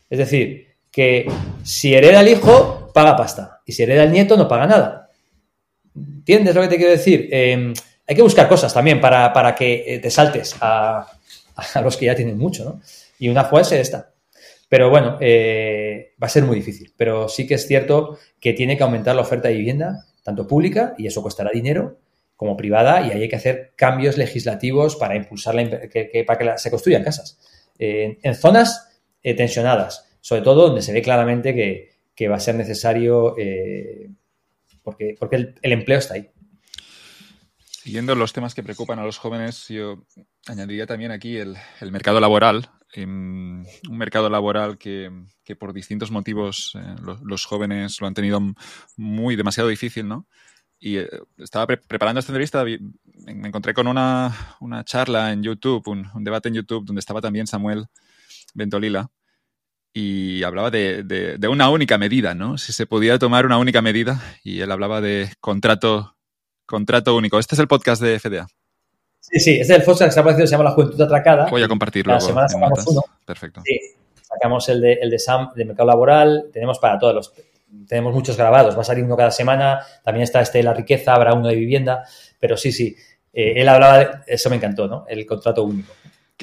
Es 0.10 0.18
decir, 0.18 0.68
que 0.92 1.26
si 1.64 1.94
hereda 1.94 2.22
el 2.22 2.30
hijo, 2.30 2.81
paga 2.92 3.16
pasta. 3.16 3.62
Y 3.66 3.72
si 3.72 3.84
hereda 3.84 4.04
el 4.04 4.12
nieto, 4.12 4.38
no 4.38 4.48
paga 4.48 4.68
nada. 4.68 5.10
¿Entiendes 5.96 6.56
lo 6.56 6.62
que 6.62 6.68
te 6.68 6.78
quiero 6.78 6.92
decir? 6.92 7.28
Eh, 7.32 7.74
hay 8.08 8.16
que 8.16 8.22
buscar 8.22 8.48
cosas 8.48 8.74
también 8.74 9.00
para, 9.00 9.32
para 9.34 9.56
que 9.56 9.84
eh, 9.88 10.00
te 10.00 10.10
saltes 10.10 10.56
a, 10.62 11.08
a 11.74 11.82
los 11.82 11.98
que 11.98 12.06
ya 12.06 12.16
tienen 12.16 12.38
mucho, 12.38 12.66
¿no? 12.66 12.82
Y 13.20 13.30
una 13.30 13.46
fue 13.46 13.62
esta. 13.62 14.12
Pero 14.68 14.90
bueno, 14.90 15.18
eh, 15.20 16.14
va 16.22 16.28
a 16.28 16.30
ser 16.30 16.44
muy 16.44 16.56
difícil. 16.56 16.94
Pero 16.98 17.28
sí 17.30 17.46
que 17.46 17.56
es 17.56 17.68
cierto 17.68 18.18
que 18.40 18.54
tiene 18.54 18.78
que 18.78 18.84
aumentar 18.84 19.16
la 19.16 19.22
oferta 19.22 19.48
de 19.48 19.56
vivienda, 19.56 20.06
tanto 20.24 20.48
pública, 20.48 20.96
y 20.98 21.08
eso 21.08 21.22
costará 21.22 21.52
dinero, 21.54 22.00
como 22.36 22.58
privada, 22.58 23.06
y 23.06 23.12
ahí 23.12 23.24
hay 23.24 23.30
que 23.30 23.36
hacer 23.36 23.74
cambios 23.76 24.18
legislativos 24.18 24.96
para 24.96 25.16
impulsar 25.16 25.56
la, 25.56 25.82
que, 25.90 26.24
para 26.26 26.40
que 26.40 26.58
se 26.58 26.72
construyan 26.72 27.04
casas. 27.04 27.38
Eh, 27.78 28.18
en 28.24 28.36
zonas 28.36 28.90
tensionadas, 29.22 30.08
sobre 30.20 30.42
todo 30.42 30.68
donde 30.68 30.82
se 30.82 30.94
ve 30.94 31.02
claramente 31.02 31.54
que, 31.54 31.91
que 32.22 32.28
va 32.28 32.36
a 32.36 32.40
ser 32.40 32.54
necesario, 32.54 33.36
eh, 33.36 34.12
porque, 34.84 35.16
porque 35.20 35.38
el, 35.38 35.56
empleo 35.64 35.98
está 35.98 36.14
ahí. 36.14 36.30
Siguiendo 37.66 38.14
los 38.14 38.32
temas 38.32 38.54
que 38.54 38.62
preocupan 38.62 39.00
a 39.00 39.04
los 39.04 39.18
jóvenes, 39.18 39.68
yo 39.70 40.06
añadiría 40.46 40.86
también 40.86 41.10
aquí 41.10 41.38
el, 41.38 41.56
el 41.80 41.92
mercado 41.92 42.20
laboral. 42.20 42.70
em, 42.94 43.66
un 43.90 43.98
mercado 43.98 44.30
laboral 44.30 44.78
que, 44.78 45.10
que 45.44 45.56
por 45.56 45.74
distintos 45.74 46.12
motivos 46.12 46.74
eh, 46.76 46.96
los, 47.24 47.44
jóvenes 47.46 48.00
lo 48.02 48.06
han 48.06 48.14
tenido 48.14 48.40
muy 48.98 49.36
demasiado 49.36 49.70
difícil, 49.70 50.08
¿no? 50.08 50.28
Y 50.80 50.98
eh, 50.98 51.10
estaba 51.40 51.66
pre- 51.66 51.78
preparando 51.78 52.20
esta 52.20 52.32
entrevista, 52.34 52.64
vi- 52.64 52.78
me 53.26 53.34
me 53.34 53.48
encontré 53.48 53.74
con 53.74 53.88
una, 53.88 54.56
una 54.60 54.84
charla 54.84 55.32
en 55.34 55.42
YouTube, 55.42 55.88
un, 55.88 56.08
un 56.14 56.24
debate 56.24 56.50
en 56.50 56.54
YouTube, 56.56 56.86
donde 56.86 57.00
estaba 57.00 57.20
también 57.20 57.48
Samuel 57.48 57.88
Bentolila 58.54 59.10
y 59.94 60.44
hablaba 60.44 60.70
de, 60.72 61.04
de- 61.04 61.38
de 61.38 61.48
una 61.48 61.70
única 61.70 61.98
medida, 61.98 62.34
¿no? 62.34 62.58
Si 62.58 62.72
se 62.74 62.86
podía 62.86 63.20
tomar 63.20 63.46
una 63.46 63.58
única 63.58 63.82
medida 63.82 64.22
y 64.44 64.62
él 64.62 64.72
hablaba 64.72 65.02
de 65.02 65.30
contrato, 65.40 66.16
contrato 66.66 67.16
único. 67.16 67.40
Este 67.40 67.56
es 67.56 67.60
el 67.60 67.68
podcast 67.68 68.02
de 68.02 68.20
FDA. 68.20 68.48
Sí, 69.20 69.40
sí, 69.40 69.52
este 69.60 69.74
es 69.74 69.80
el 69.80 69.86
Foxa 69.86 70.06
que 70.06 70.12
se 70.12 70.20
ha 70.20 70.22
aparecido, 70.22 70.48
se 70.48 70.52
llama 70.52 70.64
La 70.64 70.72
Juventud 70.72 71.00
Atracada. 71.02 71.48
Voy 71.50 71.62
a 71.64 71.68
compartir 71.68 72.06
Cada 72.06 72.18
luego 72.18 72.28
semana 72.30 72.48
sacamos 72.48 72.70
notas. 72.72 72.88
uno. 72.88 73.02
Perfecto. 73.26 73.62
Sí, 73.66 73.80
sacamos 74.22 74.68
el 74.70 74.82
de, 74.82 74.94
el 74.94 75.10
de 75.10 75.20
Sam 75.20 75.50
de 75.56 75.66
mercado 75.66 75.88
laboral, 75.90 76.46
tenemos 76.52 76.80
para 76.80 76.98
todos 76.98 77.14
los, 77.14 77.34
tenemos 77.88 78.14
muchos 78.16 78.36
grabados, 78.38 78.76
va 78.76 78.82
a 78.82 78.86
salir 78.86 79.04
uno 79.04 79.16
cada 79.16 79.30
semana, 79.32 79.82
también 80.04 80.24
está 80.24 80.42
este 80.42 80.58
de 80.60 80.64
la 80.64 80.74
riqueza, 80.74 81.14
habrá 81.14 81.34
uno 81.34 81.48
de 81.50 81.56
vivienda, 81.56 82.04
pero 82.40 82.58
sí, 82.58 82.72
sí, 82.72 82.96
eh, 83.34 83.54
él 83.58 83.70
hablaba, 83.70 84.00
de, 84.00 84.10
eso 84.28 84.50
me 84.50 84.56
encantó, 84.56 84.88
¿no? 84.88 85.06
El 85.08 85.26
contrato 85.26 85.64
único. 85.64 85.94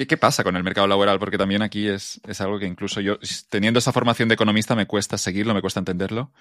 ¿Qué, 0.07 0.17
pasa 0.17 0.43
con 0.43 0.55
el 0.55 0.63
mercado 0.63 0.87
laboral? 0.87 1.19
Porque 1.19 1.37
también 1.37 1.61
aquí 1.61 1.89
es, 1.89 2.21
es 2.25 2.39
algo 2.39 2.57
que 2.57 2.65
incluso 2.65 3.01
yo, 3.01 3.17
teniendo 3.49 3.79
esa 3.79 3.91
formación 3.91 4.29
de 4.29 4.35
economista, 4.35 4.73
me 4.73 4.85
cuesta 4.85 5.17
seguirlo, 5.17 5.53
me 5.53 5.59
cuesta 5.61 5.79
entenderlo. 5.79 6.31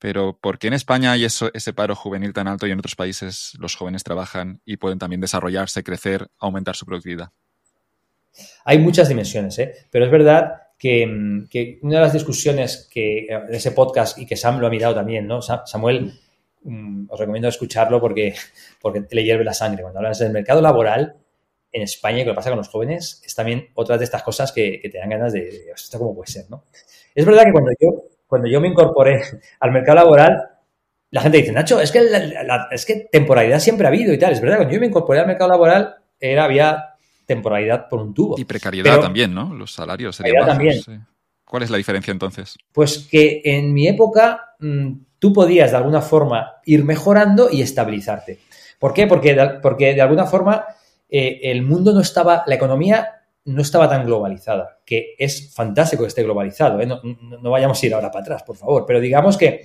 Pero 0.00 0.36
¿por 0.40 0.58
qué 0.58 0.66
en 0.66 0.72
España 0.72 1.12
hay 1.12 1.24
ese 1.24 1.72
paro 1.72 1.94
juvenil 1.94 2.32
tan 2.32 2.48
alto 2.48 2.66
y 2.66 2.72
en 2.72 2.78
otros 2.78 2.96
países 2.96 3.52
los 3.60 3.76
jóvenes 3.76 4.02
trabajan 4.02 4.60
y 4.64 4.78
pueden 4.78 4.98
también 4.98 5.20
desarrollarse, 5.20 5.84
crecer, 5.84 6.28
aumentar 6.38 6.74
su 6.74 6.86
productividad? 6.86 7.30
Hay 8.64 8.78
muchas 8.78 9.08
dimensiones, 9.08 9.58
¿eh? 9.60 9.72
Pero 9.90 10.06
es 10.06 10.10
verdad 10.10 10.54
que, 10.76 11.44
que 11.48 11.78
una 11.82 11.96
de 11.96 12.02
las 12.02 12.12
discusiones 12.12 12.88
que 12.90 13.26
eh, 13.26 13.40
en 13.48 13.54
ese 13.54 13.70
podcast 13.70 14.18
y 14.18 14.26
que 14.26 14.36
Sam 14.36 14.58
lo 14.58 14.66
ha 14.66 14.70
mirado 14.70 14.94
también, 14.94 15.26
¿no? 15.26 15.40
Sam- 15.40 15.62
Samuel 15.66 16.18
mm, 16.64 17.06
os 17.10 17.20
recomiendo 17.20 17.48
escucharlo 17.48 18.00
porque, 18.00 18.34
porque 18.80 19.04
le 19.08 19.22
hierve 19.22 19.44
la 19.44 19.54
sangre. 19.54 19.82
Cuando 19.82 20.00
hablas 20.00 20.18
del 20.18 20.32
mercado 20.32 20.60
laboral 20.60 21.16
en 21.74 21.82
España 21.82 22.20
y 22.20 22.24
lo 22.24 22.32
que 22.32 22.36
pasa 22.36 22.50
con 22.50 22.58
los 22.58 22.68
jóvenes, 22.68 23.20
es 23.26 23.34
también 23.34 23.70
otra 23.74 23.98
de 23.98 24.04
estas 24.04 24.22
cosas 24.22 24.52
que, 24.52 24.80
te 24.80 24.96
dan 24.96 25.10
ganas 25.10 25.32
de, 25.32 25.72
¿esto 25.74 25.98
cómo 25.98 26.14
puede 26.14 26.30
ser? 26.30 26.44
¿no? 26.48 26.64
Es 27.12 27.26
verdad 27.26 27.44
que 27.44 27.52
cuando 27.52 27.72
yo, 27.80 28.04
cuando 28.28 28.48
yo 28.48 28.60
me 28.60 28.68
incorporé 28.68 29.20
al 29.60 29.72
mercado 29.72 29.96
laboral, 29.96 30.50
la 31.10 31.20
gente 31.20 31.38
dice, 31.38 31.52
Nacho, 31.52 31.80
es 31.80 31.90
que, 31.90 32.00
es 32.70 32.86
que 32.86 33.08
temporalidad 33.10 33.58
siempre 33.58 33.86
ha 33.86 33.88
habido 33.88 34.12
y 34.12 34.18
tal. 34.18 34.32
Es 34.32 34.40
verdad, 34.40 34.58
cuando 34.58 34.74
yo 34.74 34.80
me 34.80 34.86
incorporé 34.86 35.20
al 35.20 35.26
mercado 35.26 35.50
laboral, 35.50 35.96
era, 36.18 36.44
había 36.44 36.94
temporalidad 37.26 37.88
por 37.88 38.00
un 38.00 38.14
tubo. 38.14 38.36
Y 38.38 38.44
precariedad 38.44 39.00
también, 39.00 39.34
¿no? 39.34 39.52
Los 39.52 39.72
salarios 39.72 40.16
serían 40.16 40.46
también. 40.46 40.80
¿Cuál 41.44 41.64
es 41.64 41.70
la 41.70 41.76
diferencia 41.76 42.10
entonces? 42.12 42.56
Pues 42.72 43.08
que 43.10 43.42
en 43.44 43.72
mi 43.72 43.86
época 43.86 44.54
mm, 44.60 44.92
tú 45.18 45.32
podías 45.32 45.72
de 45.72 45.76
alguna 45.76 46.00
forma 46.00 46.54
ir 46.64 46.84
mejorando 46.84 47.48
y 47.50 47.62
estabilizarte. 47.62 48.40
¿Por 48.78 48.92
qué? 48.92 49.06
Porque 49.06 49.34
de, 49.34 49.48
porque 49.60 49.94
de 49.94 50.02
alguna 50.02 50.26
forma 50.26 50.64
eh, 51.16 51.52
el 51.52 51.62
mundo 51.62 51.92
no 51.92 52.00
estaba, 52.00 52.42
la 52.44 52.56
economía 52.56 53.22
no 53.44 53.62
estaba 53.62 53.88
tan 53.88 54.04
globalizada, 54.04 54.80
que 54.84 55.14
es 55.16 55.54
fantástico 55.54 56.02
que 56.02 56.08
esté 56.08 56.24
globalizado, 56.24 56.80
¿eh? 56.80 56.86
no, 56.86 57.50
vayamos 57.52 57.80
a 57.80 57.86
ir 57.86 57.94
ahora 57.94 58.10
para 58.10 58.22
atrás, 58.22 58.42
por 58.42 58.56
favor, 58.56 58.84
pero 58.84 58.98
digamos 58.98 59.36
que 59.36 59.64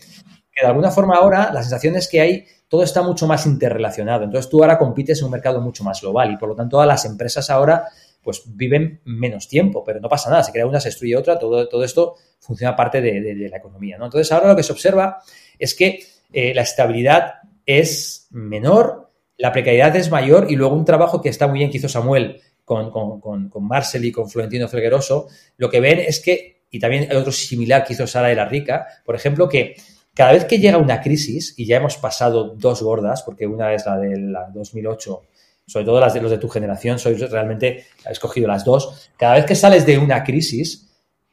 de 0.61 0.67
alguna 0.67 0.91
forma 0.91 1.15
ahora 1.15 1.51
la 1.51 1.63
sensación 1.63 1.95
es 1.95 2.07
que 2.07 2.21
hay, 2.21 2.45
todo 2.67 2.83
está 2.83 3.01
mucho 3.01 3.25
más 3.25 3.47
interrelacionado. 3.47 4.25
Entonces 4.25 4.47
tú 4.47 4.61
ahora 4.61 4.77
compites 4.77 5.21
en 5.21 5.25
un 5.25 5.31
mercado 5.31 5.59
mucho 5.59 5.83
más 5.83 6.01
global 6.01 6.31
y 6.31 6.37
por 6.37 6.49
lo 6.49 6.55
tanto 6.55 6.85
las 6.85 7.05
empresas 7.05 7.49
ahora 7.49 7.85
pues 8.21 8.43
viven 8.45 9.01
menos 9.05 9.47
tiempo, 9.47 9.83
pero 9.83 9.99
no 9.99 10.07
pasa 10.07 10.29
nada, 10.29 10.43
se 10.43 10.51
crea 10.51 10.67
una, 10.67 10.79
se 10.79 10.89
destruye 10.89 11.17
otra, 11.17 11.39
todo, 11.39 11.67
todo 11.67 11.83
esto 11.83 12.15
funciona 12.39 12.75
parte 12.75 13.01
de, 13.01 13.49
la 13.49 13.57
economía. 13.57 13.97
¿no? 13.97 14.05
Entonces 14.05 14.31
ahora 14.31 14.49
lo 14.49 14.55
que 14.55 14.61
se 14.61 14.71
observa 14.71 15.19
es 15.57 15.73
que 15.73 16.03
eh, 16.31 16.53
la 16.53 16.61
estabilidad 16.61 17.35
es 17.65 18.27
menor, 18.29 19.08
la 19.39 19.51
precariedad 19.51 19.95
es 19.95 20.11
mayor 20.11 20.51
y 20.51 20.55
luego 20.55 20.75
un 20.75 20.85
trabajo 20.85 21.21
que 21.21 21.29
está 21.29 21.47
muy 21.47 21.59
bien 21.59 21.71
que 21.71 21.77
hizo 21.77 21.89
Samuel 21.89 22.41
con, 22.63 22.91
con, 22.91 23.49
con 23.49 23.67
Marcel 23.67 24.05
y 24.05 24.11
con 24.11 24.29
Florentino 24.29 24.67
Felgueroso, 24.67 25.27
lo 25.57 25.71
que 25.71 25.79
ven 25.79 25.99
es 25.99 26.19
que, 26.19 26.61
y 26.69 26.77
también 26.77 27.07
hay 27.09 27.17
otro 27.17 27.31
similar 27.31 27.83
que 27.83 27.93
hizo 27.93 28.05
Sara 28.05 28.27
de 28.27 28.35
la 28.35 28.45
Rica, 28.45 28.85
por 29.03 29.15
ejemplo, 29.15 29.49
que 29.49 29.75
cada 30.13 30.33
vez 30.33 30.45
que 30.45 30.59
llega 30.59 30.77
una 30.77 31.01
crisis, 31.01 31.53
y 31.57 31.65
ya 31.65 31.77
hemos 31.77 31.97
pasado 31.97 32.55
dos 32.55 32.83
gordas, 32.83 33.23
porque 33.23 33.47
una 33.47 33.73
es 33.73 33.85
la 33.85 33.97
del 33.97 34.35
2008, 34.53 35.21
sobre 35.65 35.85
todo 35.85 35.99
las 35.99 36.13
de 36.13 36.21
los 36.21 36.29
de 36.29 36.37
tu 36.37 36.49
generación, 36.49 36.99
sois 36.99 37.31
realmente, 37.31 37.85
he 38.05 38.11
escogido 38.11 38.47
las 38.47 38.65
dos, 38.65 39.11
cada 39.17 39.35
vez 39.35 39.45
que 39.45 39.55
sales 39.55 39.85
de 39.85 39.97
una 39.97 40.23
crisis, 40.23 40.89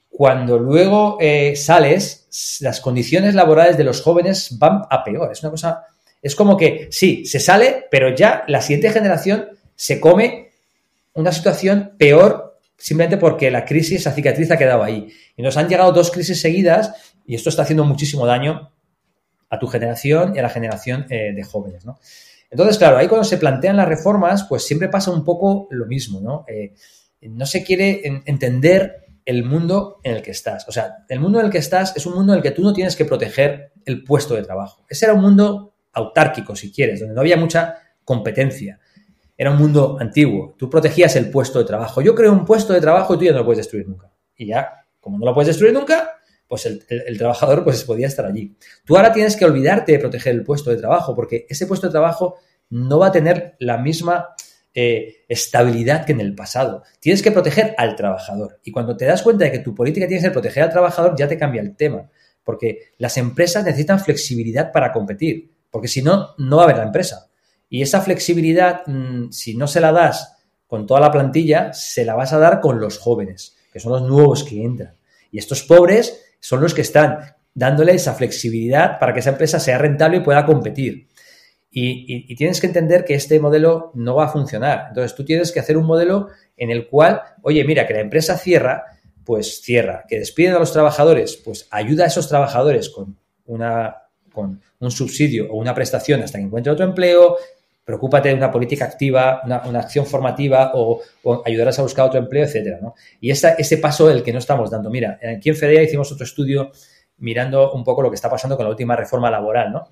cuando 0.08 0.58
luego 0.58 1.18
eh, 1.20 1.56
sales, 1.56 2.58
las 2.60 2.80
condiciones 2.80 3.34
laborales 3.34 3.76
de 3.76 3.84
los 3.84 4.00
jóvenes 4.00 4.56
van 4.58 4.82
a 4.88 5.04
peor. 5.04 5.32
Es 5.32 5.42
una 5.42 5.50
cosa, 5.50 5.84
es 6.26 6.34
como 6.34 6.56
que 6.56 6.88
sí, 6.90 7.24
se 7.24 7.38
sale, 7.38 7.86
pero 7.88 8.14
ya 8.14 8.44
la 8.48 8.60
siguiente 8.60 8.90
generación 8.90 9.46
se 9.76 10.00
come 10.00 10.50
una 11.14 11.30
situación 11.30 11.92
peor 11.98 12.58
simplemente 12.76 13.16
porque 13.16 13.48
la 13.50 13.64
crisis, 13.64 14.00
esa 14.00 14.12
cicatriz 14.12 14.50
ha 14.50 14.58
quedado 14.58 14.82
ahí. 14.82 15.08
Y 15.36 15.42
nos 15.42 15.56
han 15.56 15.68
llegado 15.68 15.92
dos 15.92 16.10
crisis 16.10 16.40
seguidas 16.40 16.92
y 17.24 17.36
esto 17.36 17.48
está 17.48 17.62
haciendo 17.62 17.84
muchísimo 17.84 18.26
daño 18.26 18.72
a 19.48 19.58
tu 19.60 19.68
generación 19.68 20.34
y 20.34 20.40
a 20.40 20.42
la 20.42 20.50
generación 20.50 21.06
eh, 21.10 21.32
de 21.32 21.44
jóvenes, 21.44 21.84
¿no? 21.84 22.00
Entonces, 22.50 22.76
claro, 22.76 22.96
ahí 22.96 23.06
cuando 23.06 23.24
se 23.24 23.38
plantean 23.38 23.76
las 23.76 23.86
reformas, 23.86 24.44
pues 24.48 24.64
siempre 24.64 24.88
pasa 24.88 25.12
un 25.12 25.24
poco 25.24 25.68
lo 25.70 25.86
mismo, 25.86 26.20
¿no? 26.20 26.44
Eh, 26.48 26.74
no 27.22 27.46
se 27.46 27.62
quiere 27.62 28.02
entender 28.24 29.06
el 29.24 29.44
mundo 29.44 30.00
en 30.02 30.16
el 30.16 30.22
que 30.22 30.32
estás. 30.32 30.66
O 30.68 30.72
sea, 30.72 31.04
el 31.08 31.20
mundo 31.20 31.38
en 31.38 31.46
el 31.46 31.52
que 31.52 31.58
estás 31.58 31.96
es 31.96 32.04
un 32.04 32.14
mundo 32.14 32.32
en 32.32 32.38
el 32.38 32.42
que 32.42 32.50
tú 32.50 32.62
no 32.62 32.72
tienes 32.72 32.96
que 32.96 33.04
proteger 33.04 33.72
el 33.84 34.02
puesto 34.02 34.34
de 34.34 34.42
trabajo. 34.42 34.84
Ese 34.88 35.04
era 35.04 35.14
un 35.14 35.22
mundo 35.22 35.75
autárquico, 35.96 36.54
si 36.54 36.70
quieres, 36.70 37.00
donde 37.00 37.14
no 37.14 37.22
había 37.22 37.36
mucha 37.36 37.76
competencia. 38.04 38.78
Era 39.36 39.50
un 39.50 39.58
mundo 39.58 39.96
antiguo. 39.98 40.54
Tú 40.56 40.70
protegías 40.70 41.16
el 41.16 41.30
puesto 41.30 41.58
de 41.58 41.64
trabajo. 41.64 42.00
Yo 42.00 42.14
creo 42.14 42.32
un 42.32 42.44
puesto 42.44 42.72
de 42.72 42.80
trabajo 42.80 43.14
y 43.14 43.18
tú 43.18 43.24
ya 43.24 43.32
no 43.32 43.38
lo 43.38 43.44
puedes 43.44 43.58
destruir 43.58 43.88
nunca. 43.88 44.10
Y 44.36 44.46
ya, 44.46 44.86
como 45.00 45.18
no 45.18 45.24
lo 45.24 45.34
puedes 45.34 45.48
destruir 45.48 45.72
nunca, 45.72 46.20
pues 46.46 46.66
el, 46.66 47.18
trabajador 47.18 47.64
pues 47.64 47.82
podía 47.84 48.06
estar 48.06 48.24
allí. 48.26 48.56
Tú 48.84 48.96
ahora 48.96 49.12
tienes 49.12 49.36
que 49.36 49.44
olvidarte 49.44 49.92
de 49.92 49.98
proteger 49.98 50.34
el 50.34 50.44
puesto 50.44 50.70
de 50.70 50.76
trabajo, 50.76 51.14
porque 51.14 51.46
ese 51.48 51.66
puesto 51.66 51.88
de 51.88 51.92
trabajo 51.92 52.36
no 52.70 52.98
va 52.98 53.08
a 53.08 53.12
tener 53.12 53.56
la 53.58 53.78
misma 53.78 54.28
eh, 54.74 55.24
estabilidad 55.28 56.04
que 56.04 56.12
en 56.12 56.20
el 56.20 56.34
pasado. 56.34 56.82
Tienes 57.00 57.22
que 57.22 57.32
proteger 57.32 57.74
al 57.78 57.96
trabajador. 57.96 58.60
Y 58.62 58.70
cuando 58.70 58.96
te 58.96 59.06
das 59.06 59.22
cuenta 59.22 59.46
de 59.46 59.52
que 59.52 59.58
tu 59.60 59.74
política 59.74 60.06
tiene 60.06 60.18
que 60.18 60.26
ser 60.26 60.32
proteger 60.32 60.64
al 60.64 60.70
trabajador, 60.70 61.14
ya 61.18 61.26
te 61.26 61.38
cambia 61.38 61.62
el 61.62 61.74
tema. 61.74 62.10
Porque 62.44 62.92
las 62.98 63.16
empresas 63.16 63.64
necesitan 63.64 63.98
flexibilidad 63.98 64.70
para 64.70 64.92
competir, 64.92 65.55
porque 65.70 65.88
si 65.88 66.02
no, 66.02 66.34
no 66.38 66.56
va 66.56 66.62
a 66.62 66.64
haber 66.64 66.78
la 66.78 66.84
empresa. 66.84 67.28
Y 67.68 67.82
esa 67.82 68.00
flexibilidad, 68.00 68.82
mm, 68.86 69.30
si 69.30 69.56
no 69.56 69.66
se 69.66 69.80
la 69.80 69.92
das 69.92 70.36
con 70.66 70.86
toda 70.86 71.00
la 71.00 71.10
plantilla, 71.10 71.72
se 71.72 72.04
la 72.04 72.14
vas 72.14 72.32
a 72.32 72.38
dar 72.38 72.60
con 72.60 72.80
los 72.80 72.98
jóvenes, 72.98 73.56
que 73.72 73.80
son 73.80 73.92
los 73.92 74.02
nuevos 74.02 74.44
que 74.44 74.62
entran. 74.62 74.94
Y 75.30 75.38
estos 75.38 75.62
pobres 75.62 76.36
son 76.40 76.60
los 76.60 76.74
que 76.74 76.82
están 76.82 77.36
dándole 77.54 77.94
esa 77.94 78.14
flexibilidad 78.14 78.98
para 78.98 79.12
que 79.12 79.20
esa 79.20 79.30
empresa 79.30 79.58
sea 79.58 79.78
rentable 79.78 80.18
y 80.18 80.20
pueda 80.20 80.44
competir. 80.44 81.08
Y, 81.70 82.34
tienes 82.36 82.60
que 82.60 82.68
entender 82.68 83.04
que 83.04 83.14
este 83.14 83.38
modelo 83.38 83.90
no 83.94 84.14
va 84.14 84.26
a 84.26 84.28
funcionar. 84.28 84.86
Entonces 84.88 85.14
tú 85.14 85.24
tienes 85.24 85.52
que 85.52 85.60
hacer 85.60 85.76
un 85.76 85.84
modelo 85.84 86.28
en 86.56 86.70
el 86.70 86.88
cual, 86.88 87.20
oye, 87.42 87.62
mira, 87.64 87.86
que 87.86 87.92
la 87.92 88.00
empresa 88.00 88.38
cierra, 88.38 88.84
pues 89.24 89.60
cierra. 89.60 90.04
Que 90.08 90.18
despiden 90.18 90.54
a 90.54 90.58
los 90.58 90.72
trabajadores, 90.72 91.36
pues 91.36 91.68
ayuda 91.70 92.04
a 92.04 92.06
esos 92.06 92.28
trabajadores 92.28 92.88
con, 92.88 93.18
una, 93.44 94.05
con 94.36 94.60
un 94.78 94.90
subsidio 94.92 95.50
o 95.50 95.56
una 95.56 95.74
prestación 95.74 96.22
hasta 96.22 96.38
que 96.38 96.44
encuentre 96.44 96.70
otro 96.70 96.84
empleo, 96.84 97.36
preocúpate 97.84 98.28
de 98.28 98.34
una 98.34 98.50
política 98.50 98.84
activa, 98.84 99.40
una, 99.44 99.80
acción 99.80 100.06
formativa 100.06 100.72
o, 100.74 101.00
ayudarás 101.44 101.78
a 101.78 101.82
buscar 101.82 102.06
otro 102.06 102.18
empleo, 102.18 102.44
etcétera. 102.44 102.78
Y 103.20 103.30
ese 103.30 103.78
paso 103.78 104.10
el 104.10 104.22
que 104.22 104.32
no 104.32 104.38
estamos 104.38 104.70
dando. 104.70 104.90
Mira, 104.90 105.18
aquí 105.36 105.48
en 105.48 105.56
FEDEA 105.56 105.82
hicimos 105.82 106.12
otro 106.12 106.24
estudio 106.24 106.70
mirando 107.18 107.72
un 107.72 107.84
poco 107.84 108.02
lo 108.02 108.10
que 108.10 108.16
está 108.16 108.28
pasando 108.28 108.56
con 108.56 108.64
la 108.64 108.70
última 108.70 108.96
reforma 108.96 109.30
laboral, 109.30 109.72
¿no? 109.72 109.88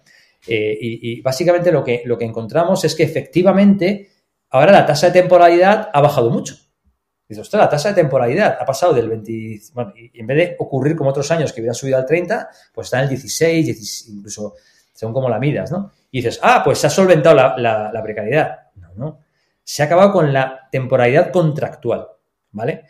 Eh, 0.46 0.76
y, 0.78 1.20
básicamente 1.22 1.72
lo 1.72 1.82
que, 1.82 2.02
lo 2.04 2.18
que 2.18 2.26
encontramos 2.26 2.84
es 2.84 2.94
que 2.94 3.02
efectivamente 3.02 4.10
ahora 4.50 4.72
la 4.72 4.84
tasa 4.84 5.06
de 5.06 5.20
temporalidad 5.20 5.88
ha 5.92 6.00
bajado 6.00 6.30
mucho. 6.30 6.56
Dice, 7.28 7.40
ostras, 7.40 7.62
la 7.62 7.68
tasa 7.68 7.88
de 7.90 7.94
temporalidad 7.94 8.58
ha 8.60 8.64
pasado 8.64 8.92
del 8.92 9.08
20, 9.08 9.60
bueno, 9.72 9.92
y 9.96 10.20
en 10.20 10.26
vez 10.26 10.36
de 10.36 10.56
ocurrir 10.58 10.94
como 10.94 11.10
otros 11.10 11.30
años 11.30 11.52
que 11.52 11.60
hubiera 11.60 11.74
subido 11.74 11.96
al 11.96 12.04
30, 12.04 12.48
pues 12.72 12.86
está 12.86 12.98
en 12.98 13.04
el 13.04 13.08
16, 13.10 13.66
16 13.66 14.16
incluso 14.16 14.54
según 14.92 15.12
como 15.12 15.28
la 15.28 15.38
midas, 15.38 15.72
¿no? 15.72 15.90
y 16.14 16.18
dices, 16.18 16.38
ah, 16.44 16.62
pues 16.64 16.78
se 16.78 16.86
ha 16.86 16.90
solventado 16.90 17.34
la, 17.34 18.00
precariedad. 18.04 18.68
No, 18.76 18.88
no. 18.94 19.18
Se 19.64 19.82
ha 19.82 19.86
acabado 19.86 20.12
con 20.12 20.32
la 20.32 20.68
temporalidad 20.70 21.32
contractual, 21.32 22.06
¿vale? 22.52 22.84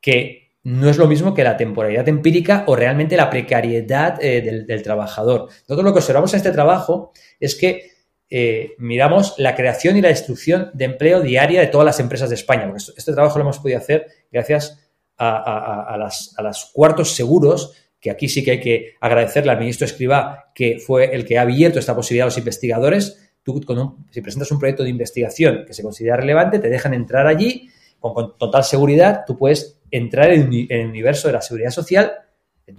Que 0.00 0.54
no 0.62 0.88
es 0.88 0.96
lo 0.96 1.06
mismo 1.06 1.34
que 1.34 1.44
la 1.44 1.58
temporalidad 1.58 2.08
empírica 2.08 2.64
o 2.68 2.74
realmente 2.74 3.18
la 3.18 3.28
precariedad 3.28 4.18
eh, 4.24 4.64
del, 4.66 4.82
trabajador. 4.82 5.48
Nosotros 5.68 5.84
lo 5.84 5.92
que 5.92 5.98
observamos 5.98 6.32
en 6.32 6.38
este 6.38 6.52
trabajo 6.52 7.12
es 7.38 7.54
que 7.54 7.90
eh, 8.30 8.74
miramos 8.78 9.34
la 9.38 9.54
creación 9.54 9.96
y 9.96 10.00
la 10.00 10.08
destrucción 10.08 10.70
de 10.72 10.84
empleo 10.84 11.20
diaria 11.20 11.60
de 11.60 11.66
todas 11.66 11.84
las 11.84 12.00
empresas 12.00 12.28
de 12.30 12.36
España, 12.36 12.66
porque 12.66 12.84
este 12.96 13.12
trabajo 13.12 13.38
lo 13.38 13.42
hemos 13.42 13.58
podido 13.58 13.78
hacer 13.78 14.06
gracias 14.30 14.78
a, 15.18 15.96
las, 15.98 16.32
a 16.38 16.42
los 16.42 16.70
cuartos 16.72 17.14
seguros 17.14 17.74
que 18.00 18.10
aquí 18.10 18.28
sí 18.28 18.42
que 18.42 18.52
hay 18.52 18.60
que 18.60 18.94
agradecerle 19.00 19.52
al 19.52 19.58
ministro 19.58 19.84
Escribá, 19.84 20.50
que 20.54 20.78
fue 20.78 21.14
el 21.14 21.26
que 21.26 21.38
ha 21.38 21.42
abierto 21.42 21.78
esta 21.78 21.94
posibilidad 21.94 22.24
a 22.24 22.28
los 22.28 22.38
investigadores. 22.38 23.30
Tú, 23.42 23.60
si 24.10 24.20
presentas 24.22 24.50
un 24.50 24.58
proyecto 24.58 24.82
de 24.82 24.90
investigación 24.90 25.64
que 25.66 25.74
se 25.74 25.82
considera 25.82 26.16
relevante, 26.16 26.58
te 26.58 26.70
dejan 26.70 26.94
entrar 26.94 27.26
allí 27.26 27.68
con, 27.98 28.38
total 28.38 28.64
seguridad. 28.64 29.24
Tú 29.26 29.36
puedes 29.36 29.78
entrar 29.90 30.30
en, 30.30 30.50
el 30.68 30.86
universo 30.86 31.28
de 31.28 31.34
la 31.34 31.42
seguridad 31.42 31.70
social, 31.70 32.12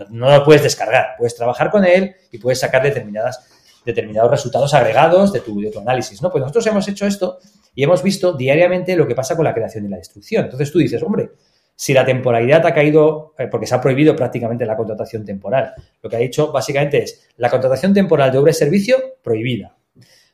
no 0.10 0.36
lo 0.36 0.44
puedes 0.44 0.64
descargar, 0.64 1.16
puedes 1.18 1.36
trabajar 1.36 1.70
con 1.70 1.86
él 1.86 2.16
y 2.32 2.38
puedes 2.38 2.60
sacar 2.60 2.82
determinadas, 2.82 3.46
determinados 3.86 4.30
resultados 4.30 4.74
agregados 4.74 5.34
de 5.34 5.40
tu, 5.40 5.60
de 5.60 5.72
tu 5.72 5.80
análisis. 5.80 6.22
¿no? 6.22 6.32
Pues 6.32 6.42
nosotros 6.42 6.68
hemos 6.68 6.88
hecho 6.88 7.06
esto 7.06 7.40
y 7.74 7.84
hemos 7.84 8.04
visto 8.04 8.34
diariamente 8.34 8.96
lo 8.96 9.08
que 9.08 9.16
pasa 9.16 9.36
con 9.36 9.46
la 9.46 9.54
creación 9.54 9.86
y 9.86 9.90
la 9.90 9.98
destrucción. 9.98 10.46
Entonces 10.46 10.72
tú 10.72 10.80
dices, 10.80 11.02
hombre, 11.04 11.32
si 11.76 11.94
la 11.94 12.06
temporalidad 12.06 12.66
ha 12.66 12.74
caído, 12.74 13.34
eh, 13.38 13.48
porque 13.48 13.66
se 13.66 13.74
ha 13.74 13.82
prohibido 13.82 14.16
prácticamente 14.16 14.66
la 14.66 14.78
contratación 14.78 15.26
temporal. 15.26 15.74
Lo 16.02 16.10
que 16.10 16.16
ha 16.16 16.20
dicho 16.20 16.52
básicamente 16.52 17.04
es 17.04 17.28
la 17.38 17.50
contratación 17.50 17.94
temporal 17.94 18.32
de 18.32 18.38
obra 18.38 18.52
y 18.52 18.54
servicio 18.54 18.98
prohibida. 19.24 19.76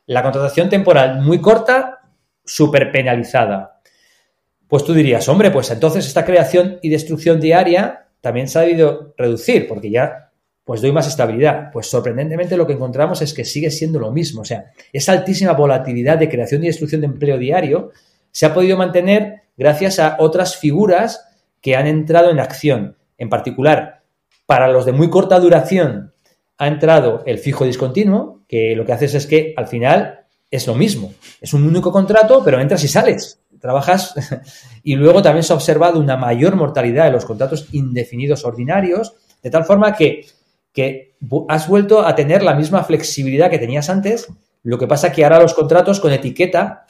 La 0.07 0.23
contratación 0.23 0.69
temporal 0.69 1.21
muy 1.21 1.39
corta, 1.39 1.99
súper 2.43 2.91
penalizada. 2.91 3.79
Pues 4.67 4.83
tú 4.83 4.93
dirías, 4.93 5.29
hombre, 5.29 5.51
pues 5.51 5.71
entonces 5.71 6.05
esta 6.05 6.25
creación 6.25 6.79
y 6.81 6.89
destrucción 6.89 7.39
diaria 7.39 8.07
también 8.19 8.49
se 8.49 8.59
ha 8.59 8.63
debido 8.63 9.13
reducir, 9.17 9.67
porque 9.67 9.89
ya 9.89 10.26
pues 10.67 10.81
doy 10.81 10.91
más 10.91 11.07
estabilidad. 11.07 11.71
Pues 11.71 11.89
sorprendentemente 11.89 12.57
lo 12.57 12.67
que 12.67 12.73
encontramos 12.73 13.21
es 13.21 13.33
que 13.33 13.45
sigue 13.45 13.71
siendo 13.71 13.99
lo 13.99 14.11
mismo. 14.11 14.41
O 14.41 14.45
sea, 14.45 14.73
esa 14.91 15.13
altísima 15.13 15.53
volatilidad 15.53 16.17
de 16.17 16.27
creación 16.27 16.61
y 16.61 16.67
destrucción 16.67 16.99
de 16.99 17.07
empleo 17.07 17.37
diario 17.37 17.91
se 18.31 18.45
ha 18.45 18.53
podido 18.53 18.75
mantener 18.75 19.43
gracias 19.55 19.97
a 19.97 20.17
otras 20.19 20.57
figuras 20.57 21.25
que 21.61 21.77
han 21.77 21.87
entrado 21.87 22.31
en 22.31 22.41
acción. 22.41 22.97
En 23.17 23.29
particular, 23.29 24.01
para 24.45 24.67
los 24.67 24.85
de 24.85 24.91
muy 24.91 25.09
corta 25.09 25.39
duración 25.39 26.11
ha 26.57 26.67
entrado 26.67 27.23
el 27.25 27.37
fijo 27.37 27.63
discontinuo, 27.63 28.41
que 28.49 28.75
lo 28.75 28.85
que 28.85 28.91
haces 28.91 29.13
es 29.13 29.25
que 29.25 29.53
al 29.55 29.67
final 29.67 30.25
es 30.51 30.67
lo 30.67 30.75
mismo. 30.75 31.13
Es 31.39 31.53
un 31.53 31.65
único 31.65 31.93
contrato, 31.93 32.41
pero 32.43 32.59
entras 32.59 32.83
y 32.83 32.89
sales. 32.89 33.39
Trabajas 33.61 34.13
y 34.83 34.97
luego 34.97 35.21
también 35.21 35.43
se 35.43 35.53
ha 35.53 35.55
observado 35.55 35.97
una 35.97 36.17
mayor 36.17 36.57
mortalidad 36.57 37.05
de 37.05 37.11
los 37.11 37.23
contratos 37.23 37.69
indefinidos 37.71 38.43
ordinarios, 38.43 39.13
de 39.41 39.49
tal 39.49 39.63
forma 39.63 39.93
que, 39.95 40.25
que 40.77 41.15
has 41.49 41.67
vuelto 41.67 42.05
a 42.05 42.13
tener 42.13 42.43
la 42.43 42.53
misma 42.53 42.83
flexibilidad 42.83 43.49
que 43.49 43.57
tenías 43.57 43.89
antes. 43.89 44.27
Lo 44.61 44.77
que 44.77 44.85
pasa 44.85 45.11
que 45.11 45.23
ahora 45.23 45.41
los 45.41 45.55
contratos 45.55 45.99
con 45.99 46.13
etiqueta 46.13 46.85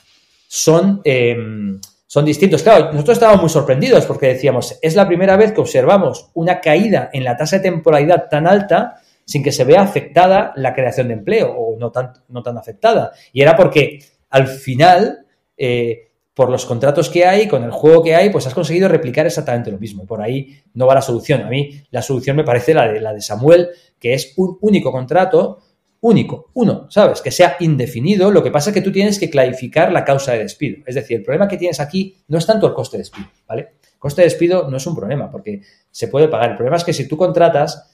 son, 0.49 0.99
em, 1.05 1.79
son 2.05 2.25
distintos. 2.25 2.63
Claro, 2.63 2.91
nosotros 2.91 3.15
estábamos 3.15 3.43
muy 3.43 3.49
sorprendidos 3.49 4.05
porque 4.05 4.27
decíamos, 4.27 4.77
es 4.81 4.93
la 4.97 5.07
primera 5.07 5.37
vez 5.37 5.53
que 5.53 5.61
observamos 5.61 6.31
una 6.33 6.59
caída 6.59 7.09
en 7.13 7.23
la 7.23 7.37
tasa 7.37 7.59
de 7.59 7.63
temporalidad 7.63 8.27
tan 8.29 8.45
alta 8.45 8.95
sin 9.23 9.41
que 9.41 9.53
se 9.53 9.63
vea 9.63 9.83
afectada 9.83 10.51
la 10.57 10.73
creación 10.73 11.07
de 11.07 11.13
empleo 11.13 11.49
o 11.49 11.79
no 11.79 11.89
tan, 11.89 12.11
no 12.27 12.43
tan 12.43 12.57
afectada. 12.57 13.13
Y 13.31 13.41
era 13.41 13.55
porque 13.55 13.99
al 14.29 14.47
final, 14.47 15.25
eh, 15.55 16.06
por 16.37 16.51
los 16.51 16.67
contratos 16.67 17.09
que 17.09 17.25
hay, 17.25 17.47
con 17.47 17.63
el 17.63 17.71
juego 17.71 18.03
que 18.03 18.13
hay, 18.13 18.29
pues 18.29 18.45
has 18.45 18.53
conseguido 18.53 18.87
replicar 18.87 19.25
exactamente 19.25 19.71
lo 19.71 19.79
mismo. 19.79 20.05
Por 20.05 20.21
ahí 20.21 20.61
no 20.75 20.85
va 20.85 20.93
la 20.93 21.01
solución. 21.01 21.41
A 21.41 21.49
mí 21.49 21.81
la 21.89 22.03
solución 22.03 22.37
me 22.37 22.43
parece 22.43 22.75
la 22.75 22.87
de, 22.87 23.01
la 23.01 23.11
de 23.11 23.21
Samuel, 23.21 23.69
que 23.99 24.13
es 24.13 24.33
un 24.37 24.55
único 24.61 24.91
contrato, 24.91 25.63
único, 26.01 26.51
uno, 26.53 26.85
¿sabes? 26.91 27.23
Que 27.23 27.31
sea 27.31 27.57
indefinido. 27.59 28.29
Lo 28.29 28.43
que 28.43 28.51
pasa 28.51 28.69
es 28.69 28.75
que 28.75 28.83
tú 28.83 28.91
tienes 28.91 29.17
que 29.17 29.31
clarificar 29.31 29.91
la 29.91 30.05
causa 30.05 30.33
de 30.33 30.43
despido. 30.43 30.83
Es 30.85 30.93
decir, 30.93 31.17
el 31.17 31.23
problema 31.23 31.47
que 31.47 31.57
tienes 31.57 31.79
aquí 31.79 32.15
no 32.27 32.37
es 32.37 32.45
tanto 32.45 32.67
el 32.67 32.75
coste 32.75 32.97
de 32.97 33.01
despido, 33.01 33.29
¿vale? 33.47 33.69
El 33.93 33.97
coste 33.97 34.21
de 34.21 34.27
despido 34.27 34.69
no 34.69 34.77
es 34.77 34.85
un 34.85 34.95
problema 34.95 35.31
porque 35.31 35.61
se 35.89 36.07
puede 36.07 36.27
pagar. 36.27 36.51
El 36.51 36.55
problema 36.55 36.77
es 36.77 36.83
que 36.83 36.93
si 36.93 37.07
tú 37.07 37.17
contratas 37.17 37.89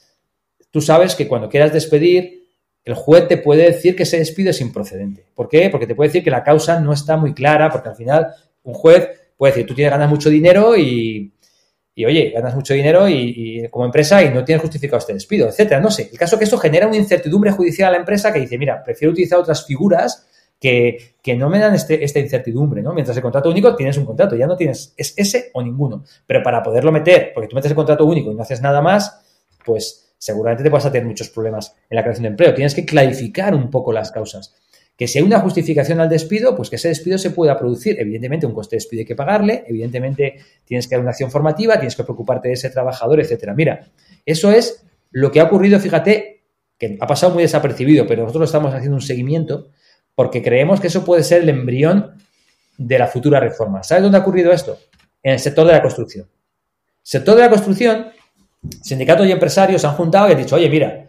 tú 0.74 0.82
sabes 0.82 1.14
que 1.14 1.28
cuando 1.28 1.50
quieras 1.50 1.72
despedir, 1.72 2.43
el 2.86 2.96
juez 2.96 3.28
te 3.28 3.38
puede 3.38 3.64
decir 3.64 3.96
que 3.96 4.04
ese 4.04 4.18
despido 4.18 4.50
es 4.50 4.60
improcedente. 4.60 5.26
¿Por 5.34 5.48
qué? 5.48 5.70
Porque 5.70 5.88
te 5.88 5.96
puede 5.96 6.10
decir 6.10 6.24
que 6.24 6.32
la 6.32 6.44
causa 6.44 6.80
no 6.80 6.92
está 6.92 7.16
muy 7.16 7.34
clara, 7.34 7.70
porque 7.72 7.90
al 7.90 7.96
final 7.96 8.28
un 8.64 8.74
juez 8.74 9.10
puede 9.38 9.54
decir, 9.54 9.66
tú 9.66 9.74
tienes, 9.74 9.92
ganas 9.92 10.10
mucho 10.10 10.30
dinero 10.30 10.78
y, 10.78 11.34
oye, 12.06 12.32
ganas 12.32 12.56
mucho 12.56 12.74
dinero 12.74 13.08
y, 13.08 13.68
como 13.72 13.86
empresa 13.86 14.22
y 14.24 14.34
no 14.34 14.44
tienes 14.44 14.62
justificado 14.62 15.00
este 15.00 15.14
despido, 15.14 15.48
etcétera. 15.48 15.80
No 15.80 15.92
sé. 15.92 16.10
El 16.12 16.18
caso 16.18 16.36
es 16.36 16.40
que 16.40 16.46
esto 16.46 16.58
genera 16.58 16.88
una 16.88 16.98
incertidumbre 16.98 17.52
judicial 17.52 17.90
a 17.90 17.92
la 17.92 17.98
empresa 18.00 18.34
que 18.34 18.42
dice, 18.42 18.58
mira, 18.58 18.84
prefiero 18.84 19.12
utilizar 19.12 19.40
otras 19.40 19.66
figuras 19.66 20.28
que, 20.60 21.16
no 21.38 21.50
me 21.50 21.60
dan 21.60 21.76
este, 21.76 22.04
esta 22.04 22.20
incertidumbre, 22.20 22.82
¿no? 22.82 22.94
Mientras 22.94 23.16
el 23.18 23.24
contrato 23.24 23.50
único 23.50 23.76
tienes 23.76 23.98
un 23.98 24.06
contrato, 24.06 24.36
ya 24.36 24.48
no 24.48 24.56
tienes, 24.56 24.94
es 24.96 25.14
ese 25.18 25.52
o 25.54 25.62
ninguno. 25.62 26.04
Pero 26.26 26.42
para 26.44 26.64
poderlo 26.64 26.92
meter, 26.92 27.32
porque 27.34 27.48
tú 27.48 27.56
metes 27.56 27.72
el 27.72 27.76
contrato 27.76 28.06
único 28.06 28.32
y 28.32 28.36
no 28.36 28.42
haces 28.44 28.62
nada 28.62 28.82
más, 28.82 29.22
pues 29.66 30.13
seguramente 30.24 30.64
te 30.64 30.70
vas 30.70 30.86
a 30.86 30.92
tener 30.92 31.06
muchos 31.06 31.30
problemas 31.30 31.76
en 31.90 31.98
la 31.98 32.02
creación 32.02 32.24
de 32.24 32.30
empleo. 32.30 32.54
Tienes 32.54 32.74
que 32.74 32.86
clarificar 32.86 33.54
un 33.54 33.70
poco 33.70 33.92
las 33.92 34.10
causas. 34.10 34.56
Que 34.96 35.06
si 35.06 35.20
hay 35.20 35.26
una 35.26 35.42
justificación 35.42 36.00
al 36.00 36.08
despido, 36.08 36.56
pues 36.56 36.70
que 36.70 36.78
ese 36.78 36.88
despido 36.88 37.18
se 37.18 37.32
pueda 37.32 37.58
producir. 37.60 38.00
Evidentemente, 38.00 38.46
un 38.46 38.54
coste 38.54 38.78
de 38.78 38.78
despido 38.78 39.02
hay 39.02 39.06
que 39.06 39.18
pagarle, 39.18 39.66
evidentemente 39.68 40.38
tienes 40.64 40.88
que 40.88 40.96
dar 40.96 41.02
una 41.02 41.10
acción 41.10 41.30
formativa, 41.30 41.74
tienes 41.74 41.98
que 41.98 42.06
preocuparte 42.06 42.48
de 42.48 42.54
ese 42.54 42.70
trabajador, 42.70 43.20
etcétera. 43.20 43.54
Mira, 43.54 43.92
eso 44.26 44.50
es 44.50 44.86
lo 45.12 45.30
que 45.30 45.42
ha 45.42 45.44
ocurrido, 45.44 45.78
fíjate, 45.78 46.46
que 46.78 46.98
ha 47.02 47.08
pasado 47.08 47.34
muy 47.34 47.44
desapercibido, 47.44 48.08
pero 48.08 48.24
nosotros 48.24 48.48
estamos 48.48 48.74
haciendo 48.74 48.96
un 48.96 49.02
seguimiento 49.02 49.72
porque 50.16 50.42
creemos 50.42 50.80
que 50.80 50.88
eso 50.88 51.04
puede 51.04 51.24
ser 51.24 51.42
el 51.42 51.50
embrión 51.50 52.14
de 52.78 52.98
la 52.98 53.08
futura 53.08 53.42
reforma. 53.42 53.84
¿Sabes 53.84 54.04
dónde 54.04 54.20
ha 54.20 54.22
ocurrido 54.22 54.54
esto? 54.54 54.80
En 55.22 55.34
el 55.34 55.40
sector 55.40 55.68
de 55.68 55.74
la 55.74 55.82
construcción. 55.82 56.30
Sector 57.02 57.36
de 57.36 57.42
la 57.42 57.50
construcción 57.50 58.08
sindicatos 58.82 59.28
y 59.28 59.32
empresarios 59.32 59.82
se 59.82 59.88
han 59.88 59.94
juntado 59.94 60.28
y 60.30 60.32
han 60.32 60.38
dicho, 60.38 60.56
oye, 60.56 60.70
mira, 60.70 61.08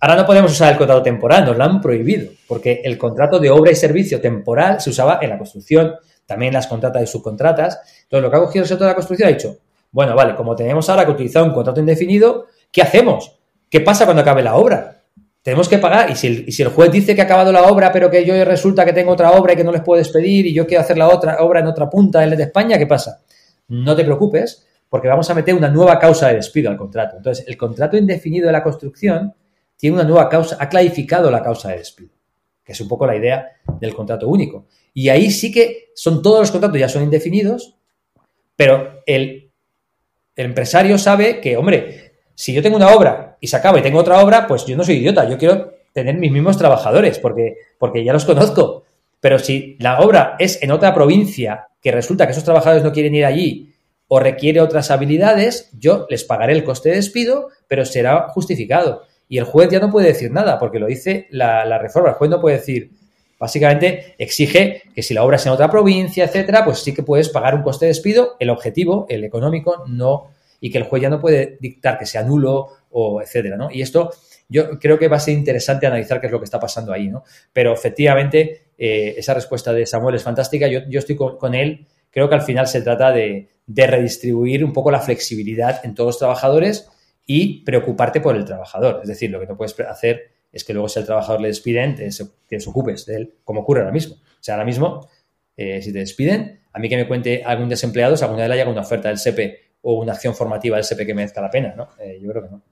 ahora 0.00 0.16
no 0.16 0.26
podemos 0.26 0.52
usar 0.52 0.72
el 0.72 0.78
contrato 0.78 1.02
temporal, 1.02 1.44
nos 1.44 1.56
lo 1.56 1.64
han 1.64 1.80
prohibido, 1.80 2.30
porque 2.46 2.82
el 2.84 2.98
contrato 2.98 3.38
de 3.38 3.50
obra 3.50 3.70
y 3.70 3.76
servicio 3.76 4.20
temporal 4.20 4.80
se 4.80 4.90
usaba 4.90 5.18
en 5.22 5.30
la 5.30 5.38
construcción, 5.38 5.94
también 6.26 6.48
en 6.48 6.54
las 6.54 6.66
contratas 6.66 7.02
y 7.02 7.06
subcontratas. 7.06 7.80
Entonces, 8.02 8.22
lo 8.22 8.30
que 8.30 8.36
ha 8.36 8.40
cogido 8.40 8.62
el 8.62 8.68
sector 8.68 8.86
de 8.86 8.90
la 8.92 8.94
construcción 8.94 9.28
ha 9.28 9.32
dicho, 9.32 9.58
bueno, 9.90 10.14
vale, 10.14 10.34
como 10.34 10.56
tenemos 10.56 10.88
ahora 10.88 11.04
que 11.04 11.12
utilizar 11.12 11.42
un 11.42 11.52
contrato 11.52 11.80
indefinido, 11.80 12.46
¿qué 12.72 12.82
hacemos? 12.82 13.38
¿Qué 13.68 13.80
pasa 13.80 14.04
cuando 14.04 14.22
acabe 14.22 14.42
la 14.42 14.56
obra? 14.56 15.02
Tenemos 15.42 15.68
que 15.68 15.78
pagar, 15.78 16.10
y 16.10 16.16
si, 16.16 16.62
el, 16.62 16.68
juez 16.68 16.90
dice 16.90 17.14
que 17.14 17.20
ha 17.20 17.24
acabado 17.24 17.52
la 17.52 17.64
obra, 17.64 17.92
pero 17.92 18.10
que 18.10 18.24
yo 18.24 18.42
resulta 18.44 18.84
que 18.84 18.94
tengo 18.94 19.12
otra 19.12 19.32
obra 19.32 19.52
y 19.52 19.56
que 19.56 19.64
no 19.64 19.72
les 19.72 19.82
puedo 19.82 19.98
despedir 19.98 20.46
y 20.46 20.54
yo 20.54 20.66
quiero 20.66 20.82
hacer 20.82 20.96
la 20.96 21.08
otra 21.08 21.36
obra 21.40 21.60
en 21.60 21.66
otra 21.66 21.90
punta, 21.90 22.20
de 22.20 22.42
España, 22.42 22.78
¿qué 22.78 22.86
pasa? 22.86 23.20
No 23.68 23.94
te 23.94 24.04
preocupes, 24.04 24.64
porque 24.94 25.08
vamos 25.08 25.28
a 25.28 25.34
meter 25.34 25.56
una 25.56 25.68
nueva 25.68 25.98
causa 25.98 26.28
de 26.28 26.36
despido 26.36 26.70
al 26.70 26.76
contrato. 26.76 27.16
Entonces, 27.16 27.44
el 27.48 27.56
contrato 27.56 27.96
indefinido 27.96 28.46
de 28.46 28.52
la 28.52 28.62
construcción 28.62 29.34
tiene 29.76 29.96
una 29.96 30.04
nueva 30.04 30.28
causa, 30.28 30.56
ha 30.60 30.68
clarificado 30.68 31.32
la 31.32 31.42
causa 31.42 31.70
de 31.70 31.78
despido, 31.78 32.12
que 32.62 32.70
es 32.70 32.80
un 32.80 32.86
poco 32.86 33.04
la 33.04 33.16
idea 33.16 33.44
del 33.80 33.92
contrato 33.92 34.28
único. 34.28 34.66
Y 34.92 35.08
ahí 35.08 35.32
sí 35.32 35.50
que 35.50 35.90
son 35.96 36.22
todos 36.22 36.38
los 36.38 36.52
contratos 36.52 36.78
ya 36.78 36.88
son 36.88 37.02
indefinidos, 37.02 37.74
pero 38.54 39.02
el, 39.04 39.50
empresario 40.36 40.96
sabe 40.96 41.40
que, 41.40 41.56
hombre, 41.56 42.12
si 42.36 42.52
yo 42.52 42.62
tengo 42.62 42.76
una 42.76 42.94
obra 42.94 43.36
y 43.40 43.48
se 43.48 43.56
acaba 43.56 43.80
y 43.80 43.82
tengo 43.82 43.98
otra 43.98 44.22
obra, 44.22 44.46
pues 44.46 44.64
yo 44.64 44.76
no 44.76 44.84
soy 44.84 44.98
idiota, 44.98 45.28
yo 45.28 45.36
quiero 45.36 45.72
tener 45.92 46.14
mis 46.18 46.30
mismos 46.30 46.56
trabajadores 46.56 47.18
porque, 47.18 47.56
porque 47.80 48.04
ya 48.04 48.12
los 48.12 48.24
conozco. 48.24 48.84
Pero 49.18 49.40
si 49.40 49.76
la 49.80 49.98
obra 49.98 50.36
es 50.38 50.62
en 50.62 50.70
otra 50.70 50.94
provincia, 50.94 51.66
que 51.82 51.90
resulta 51.90 52.26
que 52.26 52.30
esos 52.30 52.44
trabajadores 52.44 52.84
no 52.84 52.92
quieren 52.92 53.16
ir 53.16 53.24
allí 53.24 53.73
o 54.14 54.20
requiere 54.20 54.60
otras 54.60 54.92
habilidades, 54.92 55.70
yo 55.76 56.06
les 56.08 56.22
pagaré 56.22 56.52
el 56.52 56.62
coste 56.62 56.90
de 56.90 56.94
despido, 56.94 57.48
pero 57.66 57.84
será 57.84 58.28
justificado. 58.28 59.02
Y 59.28 59.38
el 59.38 59.44
juez 59.44 59.70
ya 59.72 59.80
no 59.80 59.90
puede 59.90 60.06
decir 60.06 60.30
nada, 60.30 60.60
porque 60.60 60.78
lo 60.78 60.86
dice 60.86 61.26
la, 61.30 61.78
reforma. 61.78 62.10
El 62.10 62.14
juez 62.14 62.30
no 62.30 62.40
puede 62.40 62.58
decir, 62.58 62.92
básicamente 63.40 64.14
exige 64.18 64.84
que 64.94 65.02
si 65.02 65.14
la 65.14 65.24
obra 65.24 65.34
es 65.34 65.46
en 65.46 65.50
otra 65.50 65.68
provincia, 65.68 66.26
etcétera, 66.26 66.64
pues 66.64 66.78
sí 66.78 66.94
que 66.94 67.02
puedes 67.02 67.28
pagar 67.28 67.56
un 67.56 67.62
coste 67.62 67.86
de 67.86 67.88
despido. 67.88 68.36
El 68.38 68.50
objetivo, 68.50 69.06
el 69.08 69.24
económico, 69.24 69.82
no, 69.88 70.28
y 70.60 70.70
que 70.70 70.78
el 70.78 70.84
juez 70.84 71.02
ya 71.02 71.10
no 71.10 71.20
puede 71.20 71.58
dictar 71.58 71.98
que 71.98 72.06
sea 72.06 72.22
nulo 72.22 72.68
o 72.92 73.20
etcétera, 73.20 73.56
¿no? 73.56 73.68
Y 73.72 73.82
esto 73.82 74.12
yo 74.48 74.78
creo 74.78 74.96
que 74.96 75.08
va 75.08 75.16
a 75.16 75.18
ser 75.18 75.34
interesante 75.34 75.88
analizar 75.88 76.20
qué 76.20 76.26
es 76.26 76.32
lo 76.32 76.38
que 76.38 76.44
está 76.44 76.60
pasando 76.60 76.92
ahí, 76.92 77.08
¿no? 77.08 77.24
Pero 77.52 77.72
efectivamente, 77.72 78.66
eh, 78.78 79.16
esa 79.16 79.34
respuesta 79.34 79.72
de 79.72 79.86
Samuel 79.86 80.14
es 80.14 80.22
fantástica. 80.22 80.68
Yo, 80.68 80.82
yo 80.88 81.00
estoy 81.00 81.16
con 81.16 81.56
él 81.56 81.88
creo 82.14 82.28
que 82.28 82.36
al 82.36 82.42
final 82.42 82.68
se 82.68 82.80
trata 82.80 83.10
de, 83.10 83.48
redistribuir 83.66 84.64
un 84.64 84.72
poco 84.72 84.90
la 84.90 85.00
flexibilidad 85.00 85.84
en 85.84 85.94
todos 85.94 86.08
los 86.08 86.18
trabajadores 86.18 86.88
y 87.26 87.64
preocuparte 87.64 88.20
por 88.20 88.36
el 88.36 88.44
trabajador. 88.44 89.00
Es 89.02 89.08
decir, 89.08 89.30
lo 89.30 89.40
que 89.40 89.46
no 89.46 89.56
puedes 89.56 89.78
hacer 89.80 90.32
es 90.52 90.64
que 90.64 90.72
luego 90.72 90.88
si 90.88 91.00
el 91.00 91.06
trabajador 91.06 91.40
le 91.40 91.48
despiden, 91.48 91.94
te, 91.94 92.08
te 92.08 92.56
desocupes 92.56 93.06
de 93.06 93.16
él, 93.16 93.34
como 93.44 93.60
ocurre 93.60 93.80
ahora 93.80 93.92
mismo. 93.92 94.14
O 94.16 94.42
sea, 94.42 94.54
ahora 94.54 94.66
mismo, 94.66 95.08
eh, 95.56 95.82
si 95.82 95.92
te 95.92 95.98
despiden, 96.00 96.60
a 96.72 96.78
mí 96.78 96.88
que 96.88 96.96
me 96.96 97.08
cuente 97.08 97.42
algún 97.44 97.68
desempleado, 97.68 98.16
si 98.16 98.24
alguna 98.24 98.42
vez 98.42 98.48
le 98.50 98.54
haya 98.60 98.70
una 98.70 98.82
oferta 98.82 99.08
del 99.08 99.18
SEPE 99.18 99.76
o 99.82 100.00
una 100.00 100.12
acción 100.12 100.34
formativa 100.34 100.76
del 100.76 100.84
SEPE 100.84 101.06
que 101.06 101.14
merezca 101.14 101.40
la 101.40 101.50
pena, 101.50 101.74
¿no? 101.76 101.88
Eh, 101.98 102.20
yo 102.22 102.30
creo 102.30 102.42
que 102.42 102.50
no. 102.50 102.62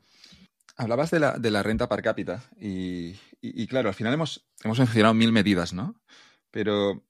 Hablabas 0.77 1.11
de 1.11 1.21
la, 1.21 1.39
de 1.39 1.51
la 1.51 1.63
renta 1.63 1.89
per 1.89 2.03
cápita 2.03 2.43
y, 2.59 3.15
y, 3.41 3.67
claro, 3.67 3.89
al 3.89 3.95
final 3.95 4.15
hemos, 4.15 4.49
hemos 4.65 4.79
mencionado 4.79 5.15
mil 5.15 5.33
medidas, 5.33 5.73
¿no? 5.73 5.95
Pero 6.51 7.05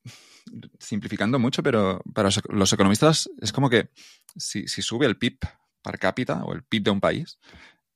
simplificando 0.78 1.38
mucho, 1.38 1.62
pero 1.62 2.02
para 2.14 2.30
los 2.48 2.72
economistas 2.72 3.30
es 3.40 3.52
como 3.52 3.70
que 3.70 3.90
si, 4.36 4.66
sube 4.66 5.06
el 5.06 5.16
PIB 5.16 5.38
per 5.82 5.98
cápita 5.98 6.44
o 6.44 6.52
el 6.52 6.62
PIB 6.62 6.84
de 6.84 6.90
un 6.90 7.00
país, 7.00 7.38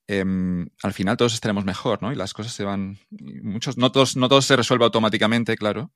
em, 0.07 0.69
al 0.83 0.93
final 0.93 1.17
todos 1.17 1.35
estaremos 1.35 1.65
mejor, 1.65 2.03
¿no? 2.03 2.13
Y 2.13 2.17
las 2.17 2.33
cosas 2.33 2.53
se 2.53 2.65
van. 2.65 2.99
Muchos, 3.11 3.77
no 3.77 3.93
todos, 3.93 4.17
no 4.17 4.29
todo 4.29 4.43
se 4.43 4.57
resuelve 4.57 4.85
automáticamente, 4.85 5.57
claro. 5.57 5.93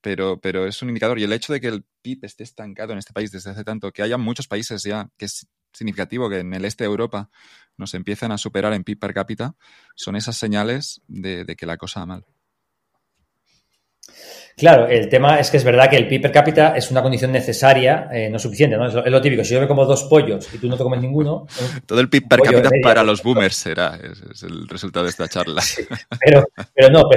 Pero, 0.00 0.38
pero 0.40 0.66
es 0.66 0.82
un 0.82 0.88
indicador. 0.88 1.18
Y 1.18 1.24
el 1.24 1.32
hecho 1.32 1.52
de 1.52 1.60
que 1.60 1.68
el 1.68 1.84
PIB 2.02 2.24
esté 2.24 2.44
estancado 2.44 2.92
en 2.92 2.98
este 2.98 3.14
país 3.14 3.30
desde 3.30 3.50
hace 3.50 3.64
tanto, 3.64 3.90
que 3.90 4.02
haya 4.02 4.18
muchos 4.18 4.46
países 4.46 4.82
ya, 4.82 5.08
que 5.16 5.24
es 5.24 5.46
significativo 5.72 6.28
que 6.28 6.40
en 6.40 6.52
el 6.54 6.64
este 6.64 6.84
de 6.84 6.90
Europa 6.90 7.30
nos 7.76 7.94
empiecen 7.94 8.30
a 8.30 8.38
superar 8.38 8.74
en 8.74 8.84
PIB 8.84 8.98
per 8.98 9.14
cápita, 9.14 9.56
son 9.96 10.16
esas 10.16 10.36
señales 10.36 11.00
de, 11.08 11.44
de 11.44 11.56
que 11.56 11.66
la 11.66 11.78
cosa 11.78 12.00
va 12.00 12.06
mal. 12.06 12.26
Claro, 14.56 14.86
el 14.86 15.08
tema 15.08 15.40
es 15.40 15.50
que 15.50 15.56
es 15.56 15.64
verdad 15.64 15.90
que 15.90 15.96
el 15.96 16.06
PIB 16.06 16.22
per 16.22 16.32
cápita 16.32 16.76
es 16.76 16.88
una 16.92 17.02
condición 17.02 17.32
necesaria, 17.32 18.08
eh, 18.12 18.30
no 18.30 18.38
suficiente, 18.38 18.76
¿no? 18.76 18.86
Es 18.86 18.94
lo, 18.94 19.20
típico. 19.20 19.42
Si 19.42 19.52
yo 19.52 19.60
me 19.60 19.66
como 19.66 19.84
dos 19.84 20.04
pollos 20.04 20.48
y 20.54 20.58
tú 20.58 20.68
no 20.68 20.76
te 20.76 20.84
comes 20.84 21.00
ninguno. 21.00 21.46
Todo 21.86 21.98
el 21.98 22.08
PIB 22.08 22.28
per 22.28 22.40
cápita 22.40 22.70
para 22.80 23.02
los 23.02 23.20
boomers 23.20 23.56
será, 23.56 23.98
es, 24.00 24.42
el 24.44 24.68
resultado 24.68 25.04
de 25.04 25.10
esta 25.10 25.26
charla. 25.28 25.60
pero, 26.24 26.44
no, 26.90 27.08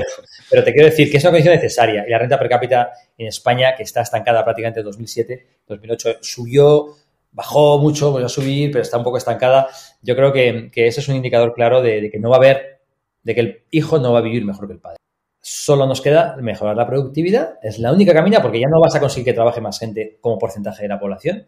pero, 0.49 0.64
te 0.64 0.73
quiero 0.73 0.89
decir 0.89 1.11
que 1.11 1.18
es 1.18 1.23
una 1.23 1.31
condición 1.31 1.53
necesaria. 1.53 2.05
Y 2.07 2.09
la 2.09 2.18
renta 2.18 2.39
per 2.39 2.49
cápita 2.49 2.91
en 3.15 3.27
España, 3.27 3.76
que 3.76 3.84
está 3.84 4.01
estancada 4.01 4.43
prácticamente 4.43 4.80
en 4.80 4.85
2007, 4.88 5.47
2008, 5.68 6.18
subió, 6.22 6.95
bajó 7.34 7.77
mucho, 7.77 8.09
volvió 8.09 8.26
a 8.26 8.30
subir, 8.30 8.72
pero 8.72 8.81
está 8.81 8.97
un 8.97 9.03
poco 9.03 9.18
estancada. 9.18 9.68
Yo 10.01 10.15
creo 10.15 10.34
que, 10.34 10.72
que 10.72 10.88
ese 10.88 11.01
es 11.01 11.07
un 11.07 11.15
indicador 11.15 11.53
claro 11.53 11.84
de 11.84 12.09
que 12.11 12.18
no 12.18 12.31
va 12.31 12.38
a 12.38 12.39
haber, 12.39 12.80
de 13.22 13.35
que 13.35 13.41
el 13.41 13.61
hijo 13.69 13.99
no 13.99 14.11
va 14.11 14.19
a 14.19 14.23
vivir 14.23 14.43
mejor 14.43 14.65
que 14.65 14.73
el 14.73 14.80
padre 14.80 14.97
solo 15.49 15.88
nos 15.88 16.02
queda 16.02 16.36
mejorar 16.41 16.76
la 16.76 16.86
productividad. 16.86 17.57
Es 17.64 17.80
la 17.80 17.94
única 17.94 18.14
camina 18.14 18.41
porque 18.41 18.60
ya 18.60 18.68
no 18.68 18.82
vas 18.82 18.95
a 18.95 18.99
conseguir 18.99 19.28
que 19.28 19.34
trabaje 19.34 19.61
más 19.61 19.80
gente 19.80 20.18
como 20.19 20.38
porcentaje 20.38 20.82
de 20.82 20.90
la 20.90 20.99
población. 20.99 21.45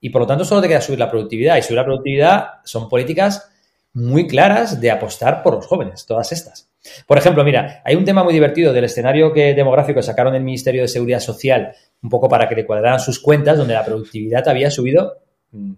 y 0.00 0.10
por 0.10 0.22
lo 0.22 0.26
tanto 0.26 0.44
solo 0.44 0.60
te 0.60 0.66
queda 0.66 0.80
subir 0.80 0.98
la 0.98 1.08
productividad. 1.08 1.56
Y 1.56 1.62
subir 1.62 1.76
la 1.76 1.84
productividad 1.84 2.48
son 2.64 2.88
políticas 2.88 3.48
muy 3.92 4.26
claras 4.26 4.80
de 4.80 4.90
apostar 4.90 5.44
por 5.44 5.54
los 5.54 5.66
jóvenes, 5.68 6.04
todas 6.04 6.32
estas. 6.32 6.68
Por 7.06 7.16
ejemplo, 7.16 7.44
mira, 7.44 7.80
hay 7.84 7.94
un 7.94 8.04
tema 8.04 8.24
muy 8.24 8.34
divertido 8.34 8.72
del 8.72 8.84
escenario 8.84 9.32
que, 9.32 9.54
demográfico 9.54 9.98
que 9.98 10.02
sacaron 10.02 10.34
el 10.34 10.42
Ministerio 10.42 10.82
de 10.82 10.88
Seguridad 10.88 11.20
Social, 11.20 11.76
un 12.02 12.10
poco 12.10 12.28
para 12.28 12.48
que 12.48 12.56
le 12.56 12.66
cuadraran 12.66 12.98
sus 12.98 13.20
cuentas, 13.20 13.56
donde 13.56 13.74
la 13.74 13.84
productividad 13.84 14.48
había 14.48 14.68
subido 14.72 15.18
mm, 15.52 15.74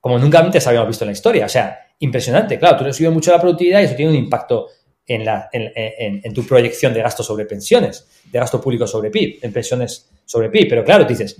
como 0.00 0.18
nunca 0.18 0.40
antes 0.40 0.66
habíamos 0.66 0.88
visto 0.88 1.04
en 1.04 1.08
la 1.08 1.12
historia. 1.12 1.46
O 1.46 1.48
sea, 1.48 1.78
impresionante. 2.00 2.58
Claro, 2.58 2.76
tú 2.76 2.84
has 2.84 2.94
subido 2.94 3.12
mucho 3.12 3.32
la 3.32 3.40
productividad 3.40 3.80
y 3.80 3.84
eso 3.84 3.94
tiene 3.94 4.10
un 4.10 4.18
impacto 4.18 4.68
en, 5.06 5.24
la, 5.24 5.48
en, 5.52 6.32
tu 6.32 6.46
proyección 6.46 6.94
de 6.94 7.02
gasto 7.02 7.22
sobre 7.22 7.44
pensiones, 7.44 8.06
de 8.30 8.38
gasto 8.38 8.60
público 8.60 8.86
sobre 8.86 9.10
PIB, 9.10 9.38
en 9.42 9.52
pensiones 9.52 10.10
sobre 10.24 10.48
PIB. 10.48 10.68
Pero 10.68 10.84
claro, 10.84 11.04
dices, 11.04 11.36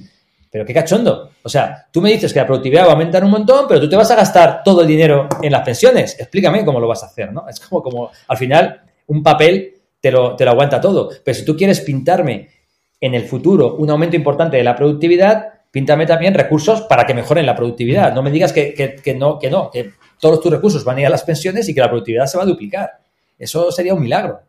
pero 0.50 0.64
qué 0.64 0.74
cachondo. 0.74 1.30
O 1.42 1.48
sea, 1.48 1.86
tú 1.90 2.00
me 2.00 2.10
dices 2.10 2.32
que 2.32 2.38
la 2.38 2.46
productividad 2.46 2.84
va 2.84 2.90
a 2.90 2.92
aumentar 2.92 3.24
un 3.24 3.30
montón, 3.30 3.66
pero 3.66 3.80
tú 3.80 3.88
te 3.88 3.96
vas 3.96 4.10
a 4.10 4.16
gastar 4.16 4.62
todo 4.62 4.82
el 4.82 4.86
dinero 4.86 5.28
en 5.42 5.50
las 5.50 5.62
pensiones. 5.62 6.18
Explícame 6.18 6.64
cómo 6.64 6.78
lo 6.78 6.88
vas 6.88 7.02
a 7.02 7.06
hacer, 7.06 7.32
¿no? 7.32 7.48
Es 7.48 7.58
como, 7.60 7.82
como 7.82 8.10
al 8.28 8.36
final, 8.36 8.82
un 9.06 9.22
papel 9.22 9.74
te 10.00 10.12
lo, 10.12 10.36
te 10.36 10.44
lo 10.44 10.50
aguanta 10.50 10.80
todo. 10.80 11.10
Pero 11.24 11.34
si 11.34 11.44
tú 11.44 11.56
quieres 11.56 11.80
pintarme 11.80 12.50
en 13.00 13.14
el 13.14 13.24
futuro 13.24 13.76
un 13.76 13.90
aumento 13.90 14.16
importante 14.16 14.56
de 14.56 14.64
la 14.64 14.76
productividad, 14.76 15.54
píntame 15.70 16.06
también 16.06 16.34
recursos 16.34 16.82
para 16.82 17.04
que 17.04 17.14
mejoren 17.14 17.46
la 17.46 17.56
productividad. 17.56 18.14
No 18.14 18.22
me 18.22 18.30
digas 18.30 18.52
que, 18.52 18.74
que, 18.74 19.14
no, 19.14 19.38
que 19.40 19.50
no, 19.50 19.70
que 19.70 19.92
todos 20.20 20.40
tus 20.40 20.52
recursos 20.52 20.84
van 20.84 20.98
a 20.98 21.00
ir 21.00 21.06
a 21.06 21.10
las 21.10 21.24
pensiones 21.24 21.68
y 21.68 21.74
que 21.74 21.80
la 21.80 21.88
productividad 21.88 22.26
se 22.26 22.36
va 22.36 22.44
a 22.44 22.46
duplicar. 22.46 22.92
Eso 23.38 23.70
sería 23.72 23.94
un 23.94 24.02
milagro. 24.02 24.40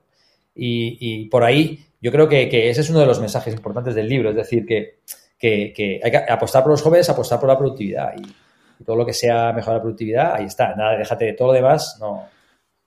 Y, 0.55 1.27
por 1.29 1.43
ahí 1.43 1.85
yo 2.01 2.11
creo 2.11 2.29
que, 2.29 2.69
ese 2.69 2.81
es 2.81 2.89
uno 2.89 2.99
de 2.99 3.05
los 3.05 3.19
mensajes 3.19 3.53
importantes 3.53 3.95
del 3.95 4.07
libro, 4.07 4.29
es 4.29 4.35
decir, 4.35 4.65
que, 4.65 4.99
hay 5.41 5.73
que 5.73 6.25
apostar 6.29 6.63
por 6.63 6.71
los 6.71 6.81
jóvenes, 6.81 7.09
apostar 7.09 7.39
por 7.39 7.49
la 7.49 7.57
productividad. 7.57 8.13
Y, 8.17 8.83
todo 8.83 8.97
lo 8.97 9.05
que 9.05 9.13
sea 9.13 9.53
mejorar 9.53 9.77
la 9.77 9.83
productividad, 9.83 10.35
ahí 10.35 10.45
está. 10.45 10.75
Nada, 10.75 10.97
déjate 10.97 11.25
de 11.25 11.33
todo 11.33 11.47
lo 11.49 11.53
demás, 11.53 11.97
no. 11.99 12.27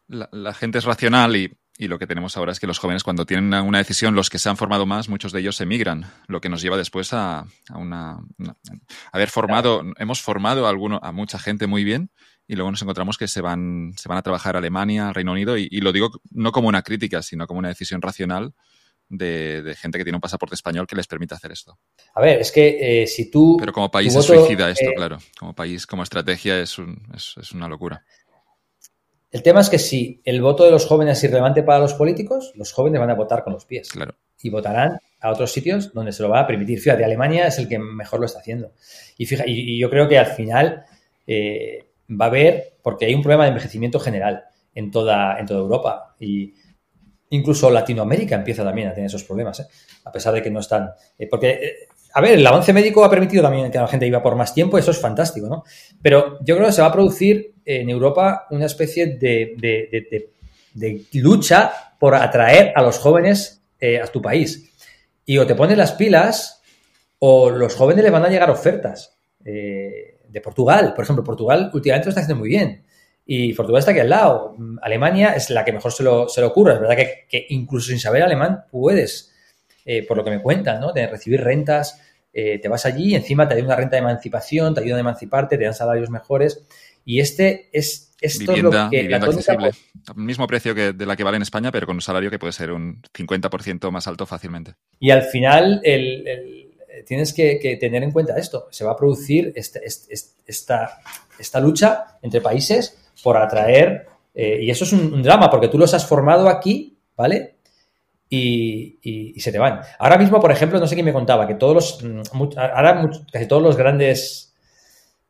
La, 0.06 0.52
gente 0.54 0.78
es 0.78 0.84
racional 0.84 1.34
y, 1.36 1.56
lo 1.78 1.98
que 1.98 2.06
tenemos 2.06 2.36
ahora 2.36 2.52
es 2.52 2.60
que 2.60 2.66
los 2.66 2.78
jóvenes 2.78 3.04
cuando 3.04 3.24
tienen 3.24 3.54
una 3.54 3.78
decisión, 3.78 4.14
los 4.14 4.28
que 4.28 4.38
se 4.38 4.48
han 4.48 4.56
formado 4.56 4.84
más, 4.84 5.08
muchos 5.08 5.32
de 5.32 5.40
ellos 5.40 5.60
emigran, 5.60 6.04
lo 6.26 6.40
que 6.40 6.48
nos 6.48 6.60
lleva 6.60 6.76
después 6.76 7.12
a, 7.12 7.46
una, 7.74 8.18
haber 9.12 9.30
formado, 9.30 9.82
hemos 9.96 10.20
formado 10.20 10.66
a, 10.66 10.70
alguno, 10.70 10.98
a 11.02 11.12
mucha 11.12 11.38
gente 11.38 11.66
muy 11.66 11.84
bien 11.84 12.10
y 12.48 12.56
luego 12.56 12.70
nos 12.70 12.80
encontramos 12.80 13.18
que 13.18 13.28
se 13.28 13.42
van, 13.42 13.92
se 13.96 14.08
van 14.08 14.16
a 14.16 14.22
trabajar 14.22 14.56
a 14.56 14.58
Alemania, 14.58 15.12
Reino 15.12 15.32
Unido, 15.32 15.58
y, 15.58 15.68
lo 15.80 15.92
digo 15.92 16.10
no 16.30 16.50
como 16.50 16.68
una 16.68 16.82
crítica, 16.82 17.22
sino 17.22 17.46
como 17.46 17.58
una 17.58 17.68
decisión 17.68 18.00
racional 18.00 18.54
de, 19.10 19.76
gente 19.78 19.98
que 19.98 20.04
tiene 20.04 20.16
un 20.16 20.22
pasaporte 20.22 20.54
español 20.54 20.86
que 20.86 20.96
les 20.96 21.06
permite 21.06 21.34
hacer 21.34 21.52
esto. 21.52 21.78
A 22.14 22.22
ver, 22.22 22.40
es 22.40 22.50
que 22.50 23.02
eh, 23.02 23.06
si 23.06 23.30
tú... 23.30 23.58
Pero 23.60 23.74
como 23.74 23.90
país 23.90 24.14
es 24.14 24.24
suicida 24.24 24.70
esto, 24.70 24.90
eh, 24.90 24.94
claro. 24.96 25.18
Como 25.38 25.54
país, 25.54 25.86
como 25.86 26.02
estrategia 26.02 26.58
es, 26.58 26.76
es, 27.14 27.52
una 27.52 27.68
locura. 27.68 28.02
El 29.30 29.42
tema 29.42 29.60
es 29.60 29.68
que 29.68 29.78
si 29.78 30.22
el 30.24 30.40
voto 30.40 30.64
de 30.64 30.70
los 30.70 30.86
jóvenes 30.86 31.18
es 31.18 31.24
irrelevante 31.24 31.62
para 31.62 31.80
los 31.80 31.92
políticos, 31.92 32.52
los 32.54 32.72
jóvenes 32.72 32.98
van 32.98 33.10
a 33.10 33.14
votar 33.14 33.44
con 33.44 33.52
los 33.52 33.66
pies. 33.66 33.90
Claro. 33.90 34.14
Y 34.40 34.48
votarán 34.48 34.98
a 35.20 35.30
otros 35.30 35.52
sitios 35.52 35.92
donde 35.92 36.12
se 36.12 36.22
lo 36.22 36.30
va 36.30 36.40
a 36.40 36.46
permitir. 36.46 36.80
Fíjate, 36.80 37.04
Alemania 37.04 37.46
es 37.46 37.58
el 37.58 37.68
que 37.68 37.78
mejor 37.78 38.20
lo 38.20 38.26
está 38.26 38.38
haciendo. 38.38 38.72
Y, 39.18 39.26
fija, 39.26 39.44
y, 39.46 39.78
yo 39.78 39.90
creo 39.90 40.08
que 40.08 40.18
al 40.18 40.26
final 40.26 40.84
eh, 41.26 41.88
va 42.10 42.26
a 42.26 42.28
haber, 42.28 42.78
porque 42.82 43.06
hay 43.06 43.14
un 43.14 43.22
problema 43.22 43.44
de 43.44 43.51
envejecimiento 43.51 44.01
general 44.01 44.44
en 44.74 44.90
toda, 44.90 45.39
en 45.39 45.47
toda 45.47 45.60
Europa 45.60 46.16
y 46.20 46.55
incluso 47.30 47.70
Latinoamérica 47.70 48.36
empieza 48.36 48.64
también 48.64 48.89
a 48.89 48.94
tener 48.94 49.09
esos 49.09 49.24
problemas, 49.24 49.60
¿eh? 49.60 49.66
a 50.05 50.12
pesar 50.12 50.35
de 50.35 50.43
que 50.43 50.51
no 50.51 50.60
están. 50.60 50.90
Eh, 51.18 51.26
porque, 51.26 51.51
eh, 51.51 51.74
a 52.14 52.20
ver, 52.20 52.39
el 52.39 52.47
avance 52.47 52.72
médico 52.72 53.05
ha 53.05 53.10
permitido 53.10 53.43
también 53.43 53.70
que 53.70 53.78
la 53.78 53.89
gente 53.89 54.06
iba 54.06 54.22
por 54.22 54.36
más 54.36 54.55
tiempo, 54.55 54.78
eso 54.78 54.90
es 54.90 54.98
fantástico, 54.98 55.48
¿no? 55.48 55.64
Pero 56.01 56.39
yo 56.43 56.56
creo 56.56 56.66
que 56.66 56.72
se 56.72 56.80
va 56.80 56.89
a 56.89 56.93
producir 56.93 57.55
en 57.64 57.90
Europa 57.90 58.47
una 58.51 58.64
especie 58.66 59.18
de, 59.18 59.55
de, 59.59 61.06
lucha 61.14 61.70
por 61.98 62.14
atraer 62.14 62.72
a 62.74 62.82
los 62.82 62.98
jóvenes 62.98 63.62
a 64.02 64.06
tu 64.06 64.22
país. 64.22 64.72
Y 65.26 65.36
o 65.36 65.47
te 65.47 65.55
pones 65.55 65.76
las 65.76 65.93
pilas 65.93 66.59
o 67.18 67.51
los 67.51 67.74
jóvenes 67.74 68.05
le 68.05 68.10
van 68.10 68.24
a 68.24 68.28
llegar 68.28 68.51
ofertas. 68.51 69.18
Eh, 69.44 70.07
de 70.28 70.40
Portugal. 70.40 70.94
Por 70.94 71.05
ejemplo, 71.05 71.24
Portugal 71.24 71.70
últimamente 71.72 72.06
lo 72.06 72.10
está 72.10 72.20
haciendo 72.20 72.40
muy 72.40 72.50
bien. 72.50 72.84
Y 73.30 73.52
Portugal 73.52 73.80
está 73.80 73.90
aquí 73.90 74.00
al 74.00 74.09
lado. 74.09 74.56
Alemania 74.80 75.32
es 75.32 75.50
la 75.50 75.64
que 75.64 75.72
mejor 75.72 75.92
se 75.92 76.02
lo, 76.02 76.28
se 76.28 76.42
ocurre. 76.42 76.74
Es 76.74 76.80
verdad 76.80 76.96
que, 76.96 77.46
incluso 77.50 77.88
sin 77.88 78.00
saber 78.00 78.22
alemán 78.22 78.64
puedes, 78.70 79.34
eh, 79.84 80.06
por 80.06 80.16
lo 80.16 80.24
que 80.24 80.30
me 80.30 80.40
cuentan, 80.40 80.80
¿no? 80.80 80.92
De 80.92 81.06
recibir 81.06 81.42
rentas. 81.42 82.00
Eh, 82.32 82.59
te 82.59 82.68
vas 82.68 82.86
allí 82.86 83.14
encima 83.14 83.48
te 83.48 83.55
dan 83.55 83.64
una 83.64 83.74
renta 83.74 83.96
de 83.96 84.02
emancipación, 84.02 84.74
te 84.74 84.80
ayudan 84.80 84.98
a 84.98 85.00
emanciparte, 85.00 85.59
te 85.59 85.64
dan 85.64 85.74
salarios 85.74 86.09
mejores. 86.09 86.62
Y 87.05 87.20
este 87.20 87.68
es 87.72 88.14
esto 88.20 88.56
lo 88.56 88.70
que 88.70 89.02
vivienda 89.02 89.26
accesible. 89.26 89.70
Al 90.06 90.16
mismo 90.16 90.46
precio 90.46 90.74
que 90.74 90.92
de 90.92 91.06
la 91.06 91.16
que 91.16 91.24
vale 91.24 91.36
en 91.36 91.42
España, 91.42 91.70
pero 91.70 91.86
con 91.86 91.96
un 91.96 92.02
salario 92.02 92.30
que 92.30 92.38
puede 92.38 92.52
ser 92.52 92.72
un 92.72 93.02
50% 93.12 93.90
más 93.90 94.06
alto 94.06 94.24
fácilmente. 94.24 94.74
Y 94.98 95.10
al 95.10 95.22
final, 95.22 95.80
el 95.84 96.67
tienes 97.06 97.32
que, 97.32 97.76
tener 97.80 98.02
en 98.02 98.10
cuenta 98.10 98.36
esto. 98.36 98.68
Se 98.70 98.84
va 98.84 98.92
a 98.92 98.96
producir 98.96 99.52
este, 99.54 99.80
este, 99.84 100.14
esta, 100.46 100.98
esta, 101.38 101.60
lucha 101.60 102.18
entre 102.22 102.40
países 102.40 102.96
por 103.22 103.36
atraer, 103.36 104.06
eh, 104.34 104.58
y 104.62 104.70
eso 104.70 104.84
es 104.84 104.92
un, 104.92 105.22
drama, 105.22 105.50
porque 105.50 105.68
tú 105.68 105.78
los 105.78 105.92
has 105.94 106.06
formado 106.06 106.48
aquí, 106.48 106.98
¿vale? 107.16 107.56
Y, 108.30 109.34
se 109.40 109.52
te 109.52 109.58
van. 109.58 109.80
Ahora 109.98 110.18
mismo, 110.18 110.40
por 110.40 110.52
ejemplo, 110.52 110.78
no 110.78 110.86
sé 110.86 110.94
quién 110.94 111.06
me 111.06 111.12
contaba, 111.12 111.46
que 111.46 111.54
todos 111.54 111.74
los, 111.74 112.04
mm, 112.04 112.58
ahora 112.58 113.10
casi 113.32 113.46
todos 113.46 113.62
los 113.62 113.76
grandes, 113.76 114.54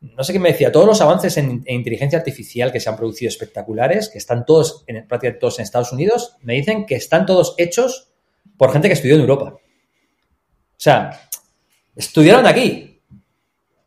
no 0.01 0.23
sé 0.23 0.33
quién 0.33 0.41
me 0.41 0.51
decía, 0.51 0.71
todos 0.71 0.85
los 0.85 0.99
avances 1.01 1.37
en, 1.37 1.63
inteligencia 1.67 2.19
artificial 2.19 2.71
que 2.71 2.79
se 2.79 2.89
han 2.89 2.97
producido 2.97 3.29
espectaculares, 3.29 4.09
que 4.09 4.17
están 4.17 4.45
todos, 4.45 4.83
en, 4.87 5.07
prácticamente 5.07 5.39
todos 5.39 5.59
en 5.59 5.63
Estados 5.63 5.91
Unidos, 5.91 6.35
me 6.41 6.53
dicen 6.53 6.85
que 6.85 6.95
están 6.95 7.25
todos 7.25 7.55
hechos 7.57 8.11
por 8.57 8.73
gente 8.73 8.89
que 8.89 8.93
estudió 8.95 9.15
en 9.15 9.21
Europa. 9.21 9.55
O 10.79 10.81
sea, 10.81 11.29
Estudiaron 11.99 12.47
aquí, 12.47 13.01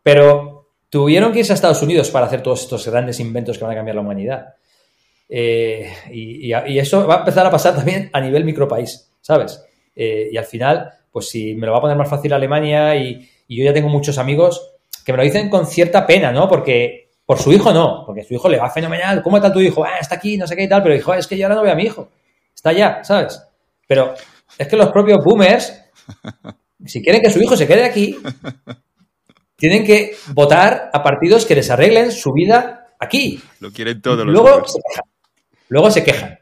pero 0.02 0.68
tuvieron 0.90 1.32
que 1.32 1.39
irse 1.39 1.52
a 1.52 1.55
Estados 1.55 1.80
Unidos 1.80 2.10
para 2.10 2.26
hacer 2.26 2.43
todos 2.43 2.60
estos 2.60 2.86
grandes 2.86 3.18
inventos 3.20 3.56
que 3.56 3.64
van 3.64 3.72
a 3.72 3.76
cambiar 3.76 3.94
la 3.94 4.02
humanidad. 4.02 4.55
Eh, 5.30 5.90
y, 6.10 6.52
eso 6.78 7.06
va 7.06 7.14
a 7.14 7.18
empezar 7.20 7.47
a 7.47 7.51
pasar 7.51 7.74
también 7.74 8.10
a 8.12 8.20
nivel 8.20 8.44
micropaís, 8.44 9.10
¿sabes? 9.22 9.64
Eh, 9.97 10.28
y 10.30 10.36
al 10.36 10.44
final, 10.44 10.90
pues 11.10 11.30
si 11.30 11.55
me 11.55 11.64
lo 11.64 11.72
va 11.72 11.78
a 11.78 11.80
poner 11.80 11.97
más 11.97 12.10
fácil 12.10 12.34
Alemania 12.34 12.94
y, 12.97 13.26
yo 13.48 13.64
ya 13.64 13.72
tengo 13.72 13.89
muchos 13.89 14.18
amigos 14.18 14.74
que 15.06 15.12
me 15.12 15.16
lo 15.16 15.24
dicen 15.24 15.48
con 15.48 15.66
cierta 15.66 16.06
pena, 16.06 16.32
¿no? 16.32 16.51
Porque 16.51 17.12
por 17.24 17.39
su 17.39 17.51
hijo 17.51 17.72
no, 17.72 18.02
porque 18.05 18.24
su 18.24 18.34
hijo 18.34 18.51
le 18.51 18.59
va 18.59 18.68
fenomenal. 18.68 19.22
¿Cómo 19.22 19.39
está 19.39 19.51
tu 19.51 19.60
hijo? 19.60 19.84
Ah, 19.84 19.98
está 20.01 20.16
aquí, 20.16 20.36
no 20.36 20.47
sé 20.47 20.55
qué 20.55 20.64
y 20.64 20.68
tal, 20.68 20.82
pero 20.82 20.94
hijo, 20.94 21.14
es 21.14 21.26
que 21.26 21.39
yo 21.39 21.47
ahora 21.47 21.55
no 21.55 21.62
veo 21.62 21.72
a 21.72 21.76
mi 21.76 21.84
hijo. 21.84 22.10
Está 22.55 22.70
allá, 22.70 23.02
¿sabes? 23.05 23.43
Pero 23.86 24.12
es 24.59 24.68
que 24.68 24.76
los 24.76 24.90
propios 24.90 25.24
boomers 25.24 25.82
si 26.86 27.02
quieren 27.02 27.22
que 27.22 27.30
su 27.30 27.40
hijo 27.40 27.56
se 27.56 27.66
quede 27.66 27.84
aquí, 27.84 28.18
tienen 29.56 29.84
que 29.84 30.16
votar 30.34 30.90
a 30.92 31.02
partidos 31.02 31.46
que 31.46 31.54
les 31.54 31.70
arreglen 31.70 32.10
su 32.10 32.32
vida 32.32 32.86
aquí. 32.98 33.40
Lo 33.60 33.70
quieren 33.70 34.02
todos 34.02 34.26
los 34.26 34.34
Luego 34.34 34.66
se 34.66 34.80
quejan. 34.82 35.04
Luego 35.68 35.90
se 35.90 36.04
quejan. 36.04 36.38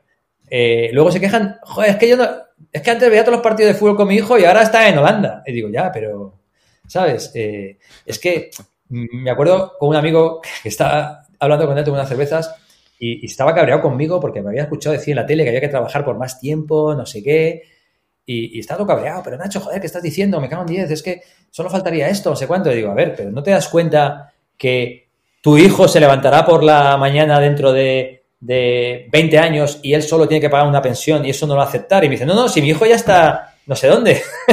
Eh, 0.50 0.90
luego 0.92 1.12
se 1.12 1.20
quejan, 1.20 1.58
joder, 1.62 1.90
es 1.90 1.96
que 1.96 2.08
yo 2.08 2.16
no. 2.16 2.28
Es 2.72 2.82
que 2.82 2.90
antes 2.90 3.08
veía 3.08 3.22
todos 3.22 3.36
los 3.36 3.42
partidos 3.44 3.72
de 3.72 3.78
fútbol 3.78 3.96
con 3.96 4.08
mi 4.08 4.16
hijo 4.16 4.38
y 4.38 4.44
ahora 4.44 4.62
está 4.62 4.88
en 4.88 4.98
Holanda. 4.98 5.42
Y 5.46 5.52
digo, 5.52 5.68
ya, 5.68 5.90
pero. 5.92 6.40
¿Sabes? 6.86 7.30
Eh, 7.34 7.78
es 8.04 8.18
que 8.18 8.50
me 8.88 9.30
acuerdo 9.30 9.74
con 9.78 9.90
un 9.90 9.96
amigo 9.96 10.40
que 10.62 10.68
estaba 10.68 11.26
hablando 11.38 11.66
con 11.66 11.78
él 11.78 11.84
de 11.84 11.90
unas 11.90 12.08
cervezas 12.08 12.54
y, 12.98 13.22
y, 13.22 13.26
estaba 13.26 13.54
cabreado 13.54 13.80
conmigo 13.80 14.18
porque 14.18 14.42
me 14.42 14.48
había 14.48 14.62
escuchado 14.62 14.94
decir 14.94 15.12
en 15.12 15.16
la 15.16 15.26
tele 15.26 15.44
que 15.44 15.50
había 15.50 15.60
que 15.60 15.68
trabajar 15.68 16.04
por 16.04 16.18
más 16.18 16.40
tiempo, 16.40 16.94
no 16.94 17.06
sé 17.06 17.22
qué. 17.22 17.62
Y, 18.30 18.56
y 18.56 18.60
está 18.60 18.76
todo 18.76 18.86
cabreado, 18.86 19.22
pero 19.24 19.36
Nacho, 19.36 19.60
joder, 19.60 19.80
¿qué 19.80 19.86
estás 19.86 20.02
diciendo? 20.02 20.40
Me 20.40 20.48
cago 20.48 20.62
en 20.62 20.68
10, 20.68 20.90
es 20.90 21.02
que 21.02 21.22
solo 21.50 21.68
faltaría 21.68 22.08
esto, 22.08 22.30
no 22.30 22.36
sé 22.36 22.46
cuánto. 22.46 22.70
Y 22.70 22.76
digo, 22.76 22.90
a 22.90 22.94
ver, 22.94 23.14
pero 23.16 23.30
¿no 23.30 23.42
te 23.42 23.50
das 23.50 23.68
cuenta 23.68 24.32
que 24.56 25.08
tu 25.40 25.58
hijo 25.58 25.88
se 25.88 25.98
levantará 26.00 26.44
por 26.46 26.62
la 26.62 26.96
mañana 26.96 27.40
dentro 27.40 27.72
de, 27.72 28.24
de 28.38 29.08
20 29.10 29.38
años 29.38 29.80
y 29.82 29.94
él 29.94 30.02
solo 30.02 30.28
tiene 30.28 30.40
que 30.40 30.50
pagar 30.50 30.68
una 30.68 30.82
pensión 30.82 31.24
y 31.24 31.30
eso 31.30 31.46
no 31.46 31.54
lo 31.54 31.58
va 31.58 31.64
a 31.64 31.68
aceptar? 31.68 32.04
Y 32.04 32.08
me 32.08 32.14
dice, 32.14 32.26
no, 32.26 32.34
no, 32.34 32.48
si 32.48 32.62
mi 32.62 32.68
hijo 32.68 32.86
ya 32.86 32.94
está 32.94 33.50
no 33.70 33.76
sé 33.76 33.86
dónde. 33.86 34.20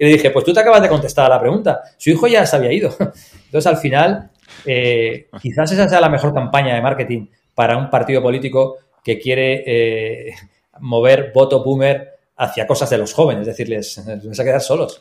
y 0.00 0.04
le 0.04 0.12
dije, 0.12 0.30
pues 0.30 0.44
tú 0.44 0.52
te 0.52 0.58
acabas 0.58 0.82
de 0.82 0.88
contestar 0.88 1.26
a 1.26 1.28
la 1.28 1.40
pregunta. 1.40 1.82
Su 1.96 2.10
hijo 2.10 2.26
ya 2.26 2.44
se 2.44 2.56
había 2.56 2.72
ido. 2.72 2.90
Entonces, 3.44 3.66
al 3.66 3.76
final, 3.76 4.30
eh, 4.66 5.28
quizás 5.40 5.70
esa 5.70 5.88
sea 5.88 6.00
la 6.00 6.08
mejor 6.08 6.34
campaña 6.34 6.74
de 6.74 6.82
marketing 6.82 7.26
para 7.54 7.76
un 7.76 7.88
partido 7.88 8.20
político 8.20 8.78
que 9.04 9.20
quiere 9.20 9.62
eh, 9.66 10.34
mover 10.80 11.30
voto 11.32 11.62
boomer 11.62 12.09
hacia 12.40 12.66
cosas 12.66 12.88
de 12.88 12.96
los 12.96 13.12
jóvenes, 13.12 13.42
es 13.42 13.48
decir, 13.48 13.68
les, 13.68 13.98
les 13.98 14.40
a 14.40 14.44
quedar 14.44 14.62
solos. 14.62 15.00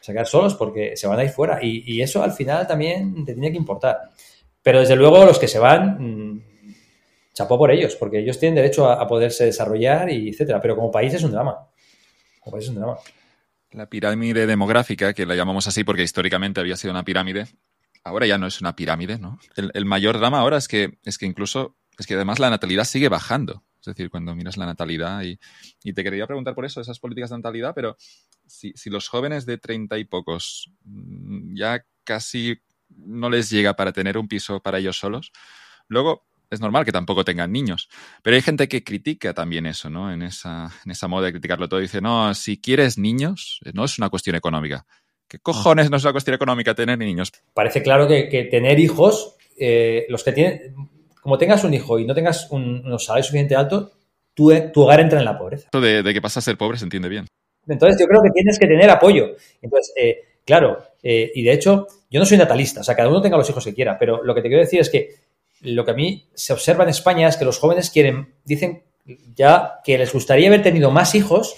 Se 0.00 0.12
a 0.12 0.14
quedar 0.14 0.28
solos 0.28 0.54
porque 0.54 0.96
se 0.96 1.08
van 1.08 1.18
a 1.18 1.24
ir 1.24 1.30
fuera. 1.30 1.58
Y, 1.60 2.00
eso 2.00 2.22
al 2.22 2.32
final 2.32 2.68
también 2.68 3.24
te 3.24 3.32
tiene 3.32 3.50
que 3.50 3.56
importar. 3.56 3.98
Pero 4.62 4.78
desde 4.80 4.94
luego 4.94 5.24
los 5.24 5.40
que 5.40 5.48
se 5.48 5.58
van, 5.58 5.96
mm, 5.98 6.44
chapó 7.34 7.58
por 7.58 7.72
ellos, 7.72 7.96
porque 7.96 8.20
ellos 8.20 8.38
tienen 8.38 8.54
derecho 8.54 8.88
a, 8.88 9.06
poderse 9.08 9.44
desarrollar 9.44 10.08
y 10.08 10.28
etcétera. 10.28 10.60
Pero 10.60 10.76
como 10.76 10.92
país 10.92 11.12
es 11.14 11.24
un 11.24 11.32
drama. 11.32 11.66
Como 12.38 12.54
país 12.54 12.64
es 12.66 12.70
un 12.70 12.76
drama. 12.76 12.96
La 13.72 13.90
pirámide 13.90 14.46
demográfica, 14.46 15.12
que 15.14 15.26
la 15.26 15.34
llamamos 15.34 15.66
así 15.66 15.82
porque 15.82 16.04
históricamente 16.04 16.60
había 16.60 16.76
sido 16.76 16.92
una 16.92 17.04
pirámide, 17.04 17.48
ahora 18.04 18.24
ya 18.26 18.38
no 18.38 18.46
es 18.46 18.60
una 18.60 18.76
pirámide, 18.76 19.18
¿no? 19.18 19.40
El, 19.56 19.72
el 19.74 19.84
mayor 19.84 20.18
drama 20.18 20.38
ahora 20.38 20.56
es 20.56 20.68
que, 20.68 20.98
es 21.04 21.18
que 21.18 21.26
incluso 21.26 21.76
es 21.98 22.06
que 22.06 22.14
además 22.14 22.38
la 22.38 22.50
natalidad 22.50 22.84
sigue 22.84 23.08
bajando. 23.08 23.64
Es 23.80 23.86
decir, 23.86 24.10
cuando 24.10 24.34
miras 24.34 24.56
la 24.56 24.66
natalidad 24.66 25.22
y, 25.22 25.38
te 25.92 26.02
quería 26.04 26.26
preguntar 26.26 26.54
por 26.54 26.64
eso, 26.64 26.80
esas 26.80 26.98
políticas 26.98 27.30
de 27.30 27.36
natalidad, 27.36 27.72
pero 27.74 27.96
si, 28.46 28.72
los 28.86 29.08
jóvenes 29.08 29.46
de 29.46 29.58
treinta 29.58 29.98
y 29.98 30.04
pocos 30.04 30.70
mm, 30.84 31.56
ya 31.56 31.84
casi 32.04 32.58
no 32.88 33.30
les 33.30 33.50
llega 33.50 33.74
para 33.74 33.92
tener 33.92 34.18
un 34.18 34.28
piso 34.28 34.60
para 34.60 34.78
ellos 34.78 34.98
solos, 34.98 35.32
luego 35.88 36.26
es 36.50 36.60
normal 36.60 36.84
que 36.84 36.92
tampoco 36.92 37.24
tengan 37.24 37.52
niños. 37.52 37.88
Pero 38.22 38.36
hay 38.36 38.42
gente 38.42 38.68
que 38.68 38.82
critica 38.82 39.34
también 39.34 39.66
eso, 39.66 39.90
¿no? 39.90 40.10
En 40.10 40.22
esa, 40.22 40.70
en 40.84 40.90
esa 40.90 41.06
moda 41.06 41.26
de 41.26 41.32
criticarlo 41.32 41.68
todo. 41.68 41.80
Dice, 41.80 42.00
no, 42.00 42.32
si 42.34 42.58
quieres 42.58 42.96
niños, 42.96 43.60
no 43.74 43.84
es 43.84 43.98
una 43.98 44.08
cuestión 44.08 44.34
económica. 44.34 44.86
¿Qué 45.28 45.38
cojones 45.38 45.90
no 45.90 45.98
es 45.98 46.04
una 46.04 46.12
cuestión 46.12 46.34
económica 46.34 46.74
tener 46.74 46.98
niños? 46.98 47.32
Parece 47.52 47.82
claro 47.82 48.08
que, 48.08 48.48
tener 48.50 48.80
hijos, 48.80 49.36
eh, 49.58 50.06
los 50.08 50.24
que 50.24 50.32
tienen, 50.32 50.74
como 51.28 51.36
tengas 51.36 51.62
un 51.62 51.74
hijo 51.74 51.98
y 51.98 52.06
no 52.06 52.14
tengas 52.14 52.50
un, 52.50 52.80
unos 52.86 53.04
salarios 53.04 53.26
suficientemente 53.26 53.54
altos, 53.54 53.92
tu, 54.32 54.50
tu, 54.72 54.80
hogar 54.80 55.00
entra 55.00 55.18
en 55.18 55.26
la 55.26 55.36
pobreza. 55.36 55.64
Esto 55.66 55.78
de, 55.78 56.02
de, 56.02 56.14
que 56.14 56.22
pasa 56.22 56.40
a 56.40 56.42
ser 56.42 56.56
pobre 56.56 56.78
se 56.78 56.84
entiende 56.84 57.06
bien. 57.06 57.26
Entonces 57.66 58.00
yo 58.00 58.06
creo 58.06 58.22
que 58.22 58.30
tienes 58.30 58.58
que 58.58 58.66
tener 58.66 58.88
apoyo. 58.88 59.34
Entonces, 59.60 59.92
eh, 59.94 60.20
claro, 60.46 60.82
eh, 61.02 61.30
y 61.34 61.42
de 61.42 61.52
hecho, 61.52 61.86
yo 62.10 62.18
no 62.18 62.24
soy 62.24 62.38
natalista, 62.38 62.80
o 62.80 62.82
sea, 62.82 62.96
cada 62.96 63.10
uno 63.10 63.20
tenga 63.20 63.36
los 63.36 63.50
hijos 63.50 63.62
que 63.62 63.74
quiera, 63.74 63.98
pero 63.98 64.24
lo 64.24 64.34
que 64.34 64.40
te 64.40 64.48
quiero 64.48 64.64
decir 64.64 64.80
es 64.80 64.88
que 64.88 65.16
lo 65.60 65.84
que 65.84 65.90
a 65.90 65.94
mí 65.94 66.26
se 66.32 66.54
observa 66.54 66.84
en 66.84 66.88
España 66.88 67.28
es 67.28 67.36
que 67.36 67.44
los 67.44 67.58
jóvenes 67.58 67.90
quieren, 67.90 68.32
dicen 68.46 68.84
ya 69.34 69.80
que 69.84 69.98
les 69.98 70.10
gustaría 70.10 70.48
haber 70.48 70.62
tenido 70.62 70.90
más 70.90 71.14
hijos 71.14 71.56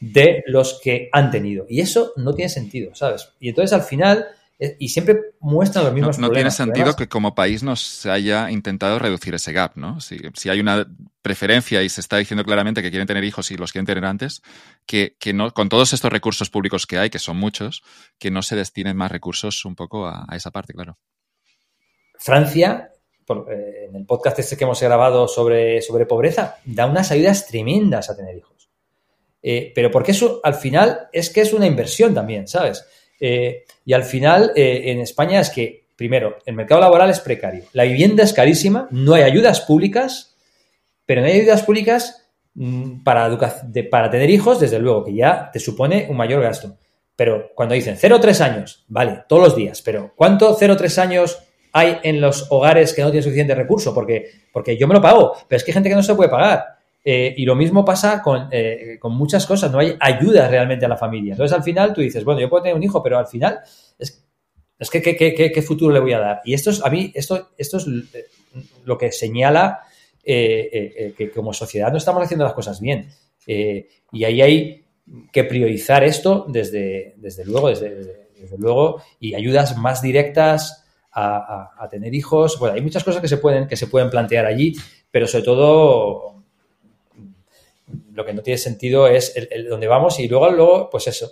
de 0.00 0.44
los 0.46 0.80
que 0.82 1.10
han 1.12 1.30
tenido. 1.30 1.66
Y 1.68 1.82
eso 1.82 2.14
no 2.16 2.32
tiene 2.32 2.48
sentido, 2.48 2.94
¿sabes? 2.94 3.34
Y 3.38 3.50
entonces 3.50 3.74
al 3.74 3.82
final, 3.82 4.24
eh, 4.24 4.28
y 4.58 4.88
siempre 4.88 5.20
muestran 5.40 5.84
los 5.84 5.92
mismos 5.92 6.18
no, 6.18 6.28
no 6.28 6.32
tiene 6.32 6.50
sentido 6.50 6.94
que 6.94 7.08
como 7.08 7.34
país 7.34 7.62
no 7.62 7.74
se 7.74 8.10
haya 8.10 8.50
intentado 8.50 8.98
reducir 9.00 9.34
ese 9.34 9.52
gap, 9.52 9.72
¿no? 9.76 10.00
Si, 10.00 10.20
hay 10.48 10.60
una 10.60 10.86
preferencia 11.22 11.82
y 11.82 11.88
se 11.88 12.00
está 12.00 12.18
diciendo 12.18 12.44
claramente 12.44 12.80
que 12.80 12.90
quieren 12.90 13.06
tener 13.08 13.24
hijos 13.24 13.50
y 13.50 13.56
los 13.56 13.72
quieren 13.72 13.86
tener 13.86 14.04
antes, 14.04 14.42
que, 14.86 15.16
no, 15.34 15.52
con 15.52 15.68
todos 15.68 15.92
estos 15.92 16.12
recursos 16.12 16.50
públicos 16.50 16.86
que 16.86 16.98
hay, 16.98 17.10
que 17.10 17.18
son 17.18 17.36
muchos, 17.36 17.82
que 18.18 18.30
no 18.30 18.42
se 18.42 18.54
destinen 18.54 18.96
más 18.96 19.10
recursos 19.10 19.64
un 19.64 19.74
poco 19.74 20.06
a, 20.06 20.26
esa 20.32 20.52
parte, 20.52 20.72
claro. 20.72 20.98
Francia 22.16 22.92
eh, 23.28 23.86
en 23.88 23.96
el 23.96 24.06
podcast 24.06 24.38
este 24.38 24.56
que 24.56 24.64
hemos 24.64 24.80
grabado 24.80 25.26
sobre, 25.26 25.82
sobre 25.82 26.06
pobreza, 26.06 26.58
da 26.64 26.86
unas 26.86 27.10
ayudas 27.10 27.46
tremendas 27.46 28.08
a 28.08 28.16
tener 28.16 28.36
hijos. 28.36 28.70
Eh, 29.42 29.72
pero 29.74 29.90
porque 29.90 30.12
eso 30.12 30.40
al 30.44 30.54
final 30.54 31.08
es 31.12 31.28
que 31.28 31.40
es 31.40 31.52
una 31.52 31.66
inversión 31.66 32.14
también, 32.14 32.46
¿sabes? 32.46 32.86
Eh, 33.20 33.64
y 33.84 33.92
al 33.92 34.04
final 34.04 34.52
en 34.54 35.00
España 35.00 35.40
es 35.40 35.50
que, 35.50 35.86
primero, 35.96 36.38
el 36.46 36.54
mercado 36.54 36.80
laboral 36.80 37.10
es 37.10 37.20
precario, 37.20 37.64
la 37.72 37.84
vivienda 37.84 38.22
es 38.22 38.32
carísima, 38.32 38.88
no 38.90 39.14
hay 39.14 39.22
ayudas 39.22 39.60
públicas, 39.60 40.36
pero 41.06 41.20
no 41.20 41.26
hay 41.26 41.40
ayudas 41.40 41.62
públicas 41.62 42.28
mm, 42.54 43.02
para, 43.02 43.38
para 43.90 44.10
tener 44.10 44.30
hijos, 44.30 44.60
desde 44.60 44.78
luego, 44.78 45.04
que 45.04 45.14
ya 45.14 45.50
te 45.52 45.60
supone 45.60 46.06
un 46.08 46.16
mayor 46.16 46.42
gasto. 46.42 46.76
Pero 47.16 47.52
cuando 47.54 47.74
dicen 47.74 47.96
0-3 47.96 48.40
años, 48.40 48.84
vale, 48.88 49.22
todos 49.28 49.44
los 49.44 49.56
días, 49.56 49.82
pero 49.82 50.12
¿cuánto 50.16 50.58
0-3 50.58 50.98
años 50.98 51.38
hay 51.76 51.98
en 52.04 52.20
los 52.20 52.46
hogares 52.50 52.94
que 52.94 53.02
no 53.02 53.08
tienen 53.08 53.24
suficiente 53.24 53.54
recurso, 53.54 53.92
porque, 53.92 54.30
porque 54.52 54.76
yo 54.76 54.86
me 54.86 54.94
lo 54.94 55.02
pago, 55.02 55.34
pero 55.48 55.56
es 55.56 55.64
que 55.64 55.72
hay 55.72 55.74
gente 55.74 55.88
que 55.88 55.96
no 55.96 56.04
se 56.04 56.14
puede 56.14 56.30
pagar. 56.30 56.64
Eh, 57.06 57.34
y 57.36 57.44
lo 57.44 57.54
mismo 57.54 57.84
pasa 57.84 58.22
eh, 58.50 58.96
con, 58.98 59.14
muchas 59.14 59.46
cosas, 59.46 59.70
no 59.70 59.78
hay 59.78 59.94
ayuda 60.00 60.48
realmente 60.48 60.86
a 60.86 60.88
la 60.88 60.96
familia. 60.96 61.32
Entonces 61.32 61.54
al 61.54 61.62
final 61.62 61.92
tú 61.92 62.00
dices, 62.00 62.24
bueno, 62.24 62.40
yo 62.40 62.48
puedo 62.48 62.62
tener 62.62 62.76
un 62.76 62.82
hijo, 62.82 63.02
pero 63.02 63.18
al 63.18 63.26
final 63.26 63.60
es, 63.98 64.22
que 64.90 65.02
¿qué, 65.02 65.62
futuro 65.62 65.92
le 65.92 66.00
voy 66.00 66.14
a 66.14 66.18
dar? 66.18 66.40
Y 66.46 66.54
esto 66.54 66.70
es, 66.70 66.82
a 66.82 66.88
mí, 66.88 67.12
esto, 67.14 67.50
esto 67.58 67.76
es 67.76 67.86
lo 68.84 68.96
que 68.96 69.12
señala 69.12 69.80
eh, 70.24 71.14
que 71.16 71.30
como 71.30 71.52
sociedad 71.52 71.92
no 71.92 71.98
estamos 71.98 72.22
haciendo 72.22 72.44
las 72.44 72.54
cosas 72.54 72.80
bien. 72.80 73.10
y 73.46 74.24
ahí 74.24 74.40
hay 74.40 74.84
que 75.30 75.44
priorizar 75.44 76.04
esto 76.04 76.46
desde, 76.48 77.14
desde 77.18 77.44
luego, 77.44 77.68
desde, 77.68 78.26
luego, 78.56 79.02
y 79.20 79.34
ayudas 79.34 79.76
más 79.76 80.00
directas 80.00 80.86
a, 81.12 81.86
tener 81.90 82.14
hijos. 82.14 82.58
Bueno, 82.58 82.76
hay 82.76 82.80
muchas 82.80 83.04
cosas 83.04 83.20
que 83.20 83.28
se 83.28 83.36
pueden, 83.36 83.68
que 83.68 83.76
se 83.76 83.88
pueden 83.88 84.08
plantear 84.08 84.46
allí, 84.46 84.74
pero 85.10 85.26
sobre 85.26 85.44
todo 85.44 86.33
lo 88.12 88.24
que 88.24 88.34
no 88.34 88.42
tiene 88.42 88.58
sentido 88.58 89.08
es 89.08 89.34
el, 89.36 89.68
dónde 89.68 89.86
vamos 89.86 90.18
y 90.20 90.28
luego, 90.28 90.50
luego, 90.50 90.90
pues 90.90 91.06
eso, 91.06 91.30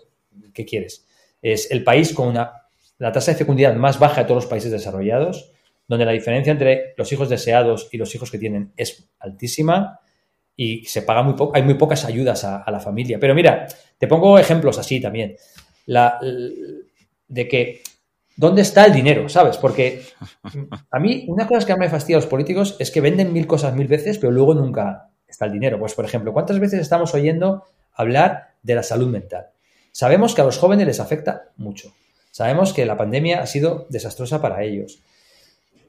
¿qué 0.52 0.64
quieres? 0.64 1.06
Es 1.40 1.70
el 1.70 1.84
país 1.84 2.12
con 2.12 2.28
una, 2.28 2.52
la 2.98 3.12
tasa 3.12 3.32
de 3.32 3.39
fecundidad 3.39 3.74
más 3.74 3.98
baja 3.98 4.22
de 4.22 4.28
todos 4.28 4.44
los 4.44 4.51
países 4.51 4.70
desarrollados, 4.70 5.52
donde 5.89 6.05
la 6.05 6.12
diferencia 6.12 6.52
entre 6.52 6.94
los 6.97 7.12
hijos 7.12 7.28
deseados 7.28 7.89
y 7.93 7.98
los 7.98 8.14
hijos 8.14 8.30
que 8.30 8.39
tienen 8.39 8.72
es 8.76 9.10
altísima 9.18 10.01
y 10.56 10.84
se 10.84 11.02
paga 11.02 11.22
muy 11.22 11.34
poco, 11.34 11.56
hay 11.56 11.62
muy 11.62 11.74
pocas 11.74 12.05
ayudas 12.05 12.44
a, 12.44 12.62
a 12.62 12.70
la 12.70 12.80
familia. 12.80 13.18
Pero 13.18 13.34
mira, 13.34 13.66
te 13.98 14.06
pongo 14.06 14.39
ejemplos 14.39 14.78
así 14.78 15.01
también. 15.01 15.36
La, 15.86 16.18
de 17.28 17.48
que 17.48 17.82
¿Dónde 18.36 18.62
está 18.62 18.86
el 18.86 18.93
dinero? 18.93 19.28
¿Sabes? 19.28 19.59
Porque 19.59 20.02
a 20.90 20.98
mí, 20.98 21.24
una 21.28 21.47
cosa 21.47 21.66
que 21.66 21.76
me 21.76 21.89
fastidia 21.89 22.16
a 22.16 22.20
los 22.20 22.28
políticos 22.28 22.76
es 22.78 22.90
que 22.90 23.01
venden 23.01 23.32
mil 23.32 23.47
cosas 23.47 23.74
mil 23.74 23.86
veces, 23.86 24.18
pero 24.18 24.32
luego 24.32 24.55
nunca 24.55 25.11
el 25.47 25.52
dinero. 25.52 25.78
Pues, 25.78 25.94
por 25.94 26.05
ejemplo, 26.05 26.32
¿cuántas 26.32 26.59
veces 26.59 26.81
estamos 26.81 27.14
oyendo 27.14 27.64
hablar 27.93 28.55
de 28.62 28.74
la 28.74 28.82
salud 28.82 29.09
mental? 29.09 29.48
Sabemos 29.93 30.35
que 30.35 30.40
a 30.40 30.44
los 30.44 30.59
jóvenes 30.59 30.86
les 30.86 31.01
afecta 31.01 31.51
mucho. 31.56 31.94
Sabemos 32.31 32.73
que 32.73 32.86
la 32.86 32.97
pandemia 32.97 33.43
ha 33.43 33.47
sido 33.47 33.86
desastrosa 33.90 34.40
para 34.40 34.62
ellos. 34.62 35.01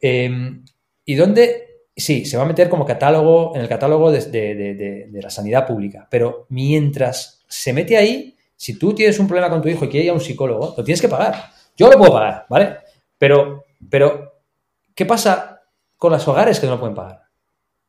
Em, 0.01 0.65
¿Y 1.05 1.15
dónde? 1.15 1.85
Sí, 1.95 2.25
se 2.25 2.37
va 2.37 2.43
a 2.43 2.47
meter 2.47 2.69
como 2.69 2.85
catálogo, 2.85 3.55
en 3.55 3.61
el 3.61 3.69
catálogo 3.69 4.11
de, 4.11 4.19
de 4.29 5.21
la 5.21 5.29
sanidad 5.29 5.65
pública. 5.67 6.07
Pero 6.09 6.47
mientras 6.49 7.43
se 7.47 7.71
mete 7.71 7.97
ahí, 7.97 8.35
si 8.55 8.79
tú 8.79 8.93
tienes 8.93 9.19
un 9.19 9.27
problema 9.27 9.49
con 9.49 9.61
tu 9.61 9.67
hijo 9.67 9.85
y 9.85 9.89
quieres 9.89 10.05
ir 10.05 10.11
a 10.11 10.13
un 10.13 10.21
psicólogo, 10.21 10.73
lo 10.77 10.83
tienes 10.83 11.01
que 11.01 11.09
pagar. 11.09 11.51
Yo 11.75 11.89
lo 11.89 11.97
puedo 11.97 12.13
pagar, 12.13 12.45
¿vale? 12.49 12.77
Pero, 13.17 13.65
pero, 13.89 14.41
¿qué 14.95 15.05
pasa 15.05 15.61
con 15.97 16.11
los 16.11 16.27
hogares 16.27 16.59
que 16.59 16.65
no 16.65 16.73
lo 16.73 16.79
pueden 16.79 16.95
pagar? 16.95 17.23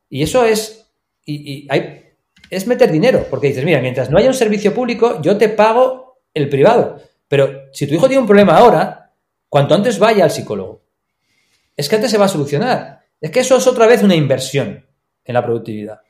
Y 0.09 0.23
eso 0.23 0.43
es, 0.45 0.84
y, 1.25 1.67
hay, 1.69 2.03
es 2.49 2.67
meter 2.67 2.91
dinero, 2.91 3.25
porque 3.29 3.47
dices, 3.47 3.65
mira, 3.65 3.81
mientras 3.81 4.09
no 4.09 4.17
haya 4.17 4.27
un 4.27 4.33
servicio 4.33 4.73
público, 4.73 5.21
yo 5.21 5.37
te 5.37 5.49
pago 5.49 6.21
el 6.33 6.49
privado. 6.49 7.01
Pero 7.27 7.69
si 7.73 7.87
tu 7.87 7.95
hijo 7.95 8.07
tiene 8.07 8.21
un 8.21 8.27
problema 8.27 8.57
ahora, 8.57 9.13
cuanto 9.49 9.73
antes 9.73 9.97
vaya 9.99 10.23
al 10.23 10.31
psicólogo, 10.31 10.83
es 11.75 11.89
que 11.89 11.95
antes 11.95 12.11
se 12.11 12.17
va 12.17 12.25
a 12.25 12.29
solucionar. 12.29 13.01
Es 13.19 13.31
que 13.31 13.39
eso 13.39 13.57
es 13.57 13.67
otra 13.67 13.87
vez 13.87 14.03
una 14.03 14.15
inversión 14.15 14.85
en 15.23 15.33
la 15.33 15.43
productividad. 15.43 16.01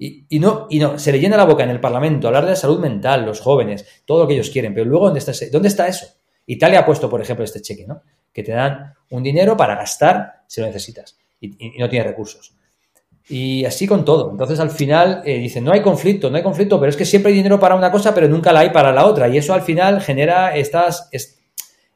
Y, 0.00 0.38
no, 0.38 0.68
y 0.70 0.78
no, 0.78 0.96
se 0.96 1.10
le 1.10 1.18
llena 1.18 1.36
la 1.36 1.44
boca 1.44 1.64
en 1.64 1.70
el 1.70 1.80
Parlamento 1.80 2.28
hablar 2.28 2.44
de 2.44 2.50
la 2.50 2.56
salud 2.56 2.78
mental, 2.78 3.26
los 3.26 3.40
jóvenes, 3.40 3.84
todo 4.04 4.22
lo 4.22 4.28
que 4.28 4.34
ellos 4.34 4.50
quieren, 4.50 4.72
pero 4.72 4.86
luego 4.86 5.06
¿dónde 5.06 5.18
está, 5.18 5.32
ese, 5.32 5.50
¿dónde 5.50 5.66
está 5.66 5.88
eso? 5.88 6.06
Italia 6.46 6.80
ha 6.80 6.86
puesto, 6.86 7.10
por 7.10 7.20
ejemplo, 7.20 7.44
este 7.44 7.60
cheque, 7.60 7.84
¿no? 7.84 8.02
Que 8.32 8.44
te 8.44 8.52
dan 8.52 8.94
un 9.10 9.24
dinero 9.24 9.56
para 9.56 9.74
gastar 9.74 10.44
si 10.46 10.60
lo 10.60 10.68
necesitas 10.68 11.18
y, 11.40 11.78
no 11.78 11.88
tienes 11.88 12.06
recursos. 12.06 12.54
Y 13.28 13.64
así 13.64 13.86
con 13.86 14.04
todo. 14.04 14.30
Entonces, 14.30 14.58
al 14.58 14.70
final, 14.70 15.22
eh, 15.24 15.38
dicen, 15.38 15.64
no 15.64 15.72
hay 15.72 15.82
conflicto, 15.82 16.30
no 16.30 16.36
hay 16.36 16.42
conflicto, 16.42 16.80
pero 16.80 16.88
es 16.88 16.96
que 16.96 17.04
siempre 17.04 17.30
hay 17.30 17.36
dinero 17.36 17.60
para 17.60 17.74
una 17.74 17.90
cosa, 17.90 18.14
pero 18.14 18.28
nunca 18.28 18.52
la 18.52 18.60
hay 18.60 18.70
para 18.70 18.92
la 18.92 19.04
otra. 19.04 19.28
Y 19.28 19.36
eso 19.36 19.52
al 19.52 19.62
final 19.62 20.00
genera 20.00 20.56
estas, 20.56 21.10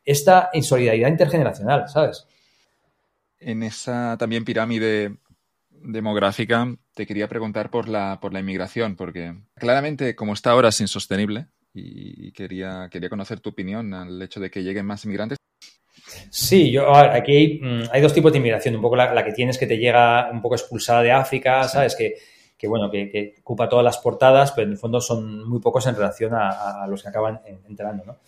esta 0.05 0.51
insolidaridad 0.53 1.09
intergeneracional, 1.09 1.89
¿sabes? 1.89 2.27
En 3.39 3.63
esa 3.63 4.17
también 4.19 4.45
pirámide 4.45 5.17
demográfica, 5.71 6.77
te 6.95 7.07
quería 7.07 7.29
preguntar 7.29 7.71
por 7.71 7.89
la, 7.89 8.19
por 8.21 8.33
la 8.33 8.41
inmigración, 8.41 8.95
porque 8.95 9.35
claramente, 9.55 10.15
como 10.15 10.35
está 10.35 10.51
ahora, 10.51 10.69
es 10.69 10.81
insostenible 10.81 11.47
y 11.75 12.33
quería, 12.33 12.89
quería 12.91 13.09
conocer 13.09 13.41
tu 13.41 13.51
opinión 13.51 13.95
al 13.95 14.21
hecho 14.21 14.39
de 14.39 14.51
que 14.51 14.63
lleguen 14.63 14.87
más 14.87 15.05
inmigrantes. 15.05 15.39
Sí, 16.31 16.71
yo, 16.71 16.95
aquí 16.95 17.61
mm, 17.63 17.83
hay, 17.91 18.01
dos 18.01 18.13
tipos 18.13 18.33
de 18.33 18.39
inmigración. 18.39 18.75
Un 18.77 18.83
poco 18.83 18.97
la, 18.97 19.25
que 19.25 19.33
tienes 19.33 19.59
que 19.59 19.67
te 19.67 19.79
llega 19.79 20.31
un 20.31 20.41
poco 20.41 20.55
expulsada 20.55 21.03
de 21.03 21.13
África, 21.13 21.65
¿sabes? 21.65 21.95
Que, 21.97 22.17
que 22.57 22.69
bueno, 22.69 22.91
que, 22.91 23.35
ocupa 23.41 23.69
todas 23.69 23.85
las 23.85 23.99
portadas, 23.99 24.53
pero 24.53 24.67
en 24.67 24.73
el 24.73 24.79
fondo 24.79 25.01
son 25.01 25.49
muy 25.49 25.61
pocos 25.61 25.87
en 25.87 25.95
relación 25.95 26.33
a, 26.35 26.87
los 26.89 27.03
que 27.03 27.09
acaban 27.09 27.41
entrando, 27.69 28.05
¿no? 28.05 28.19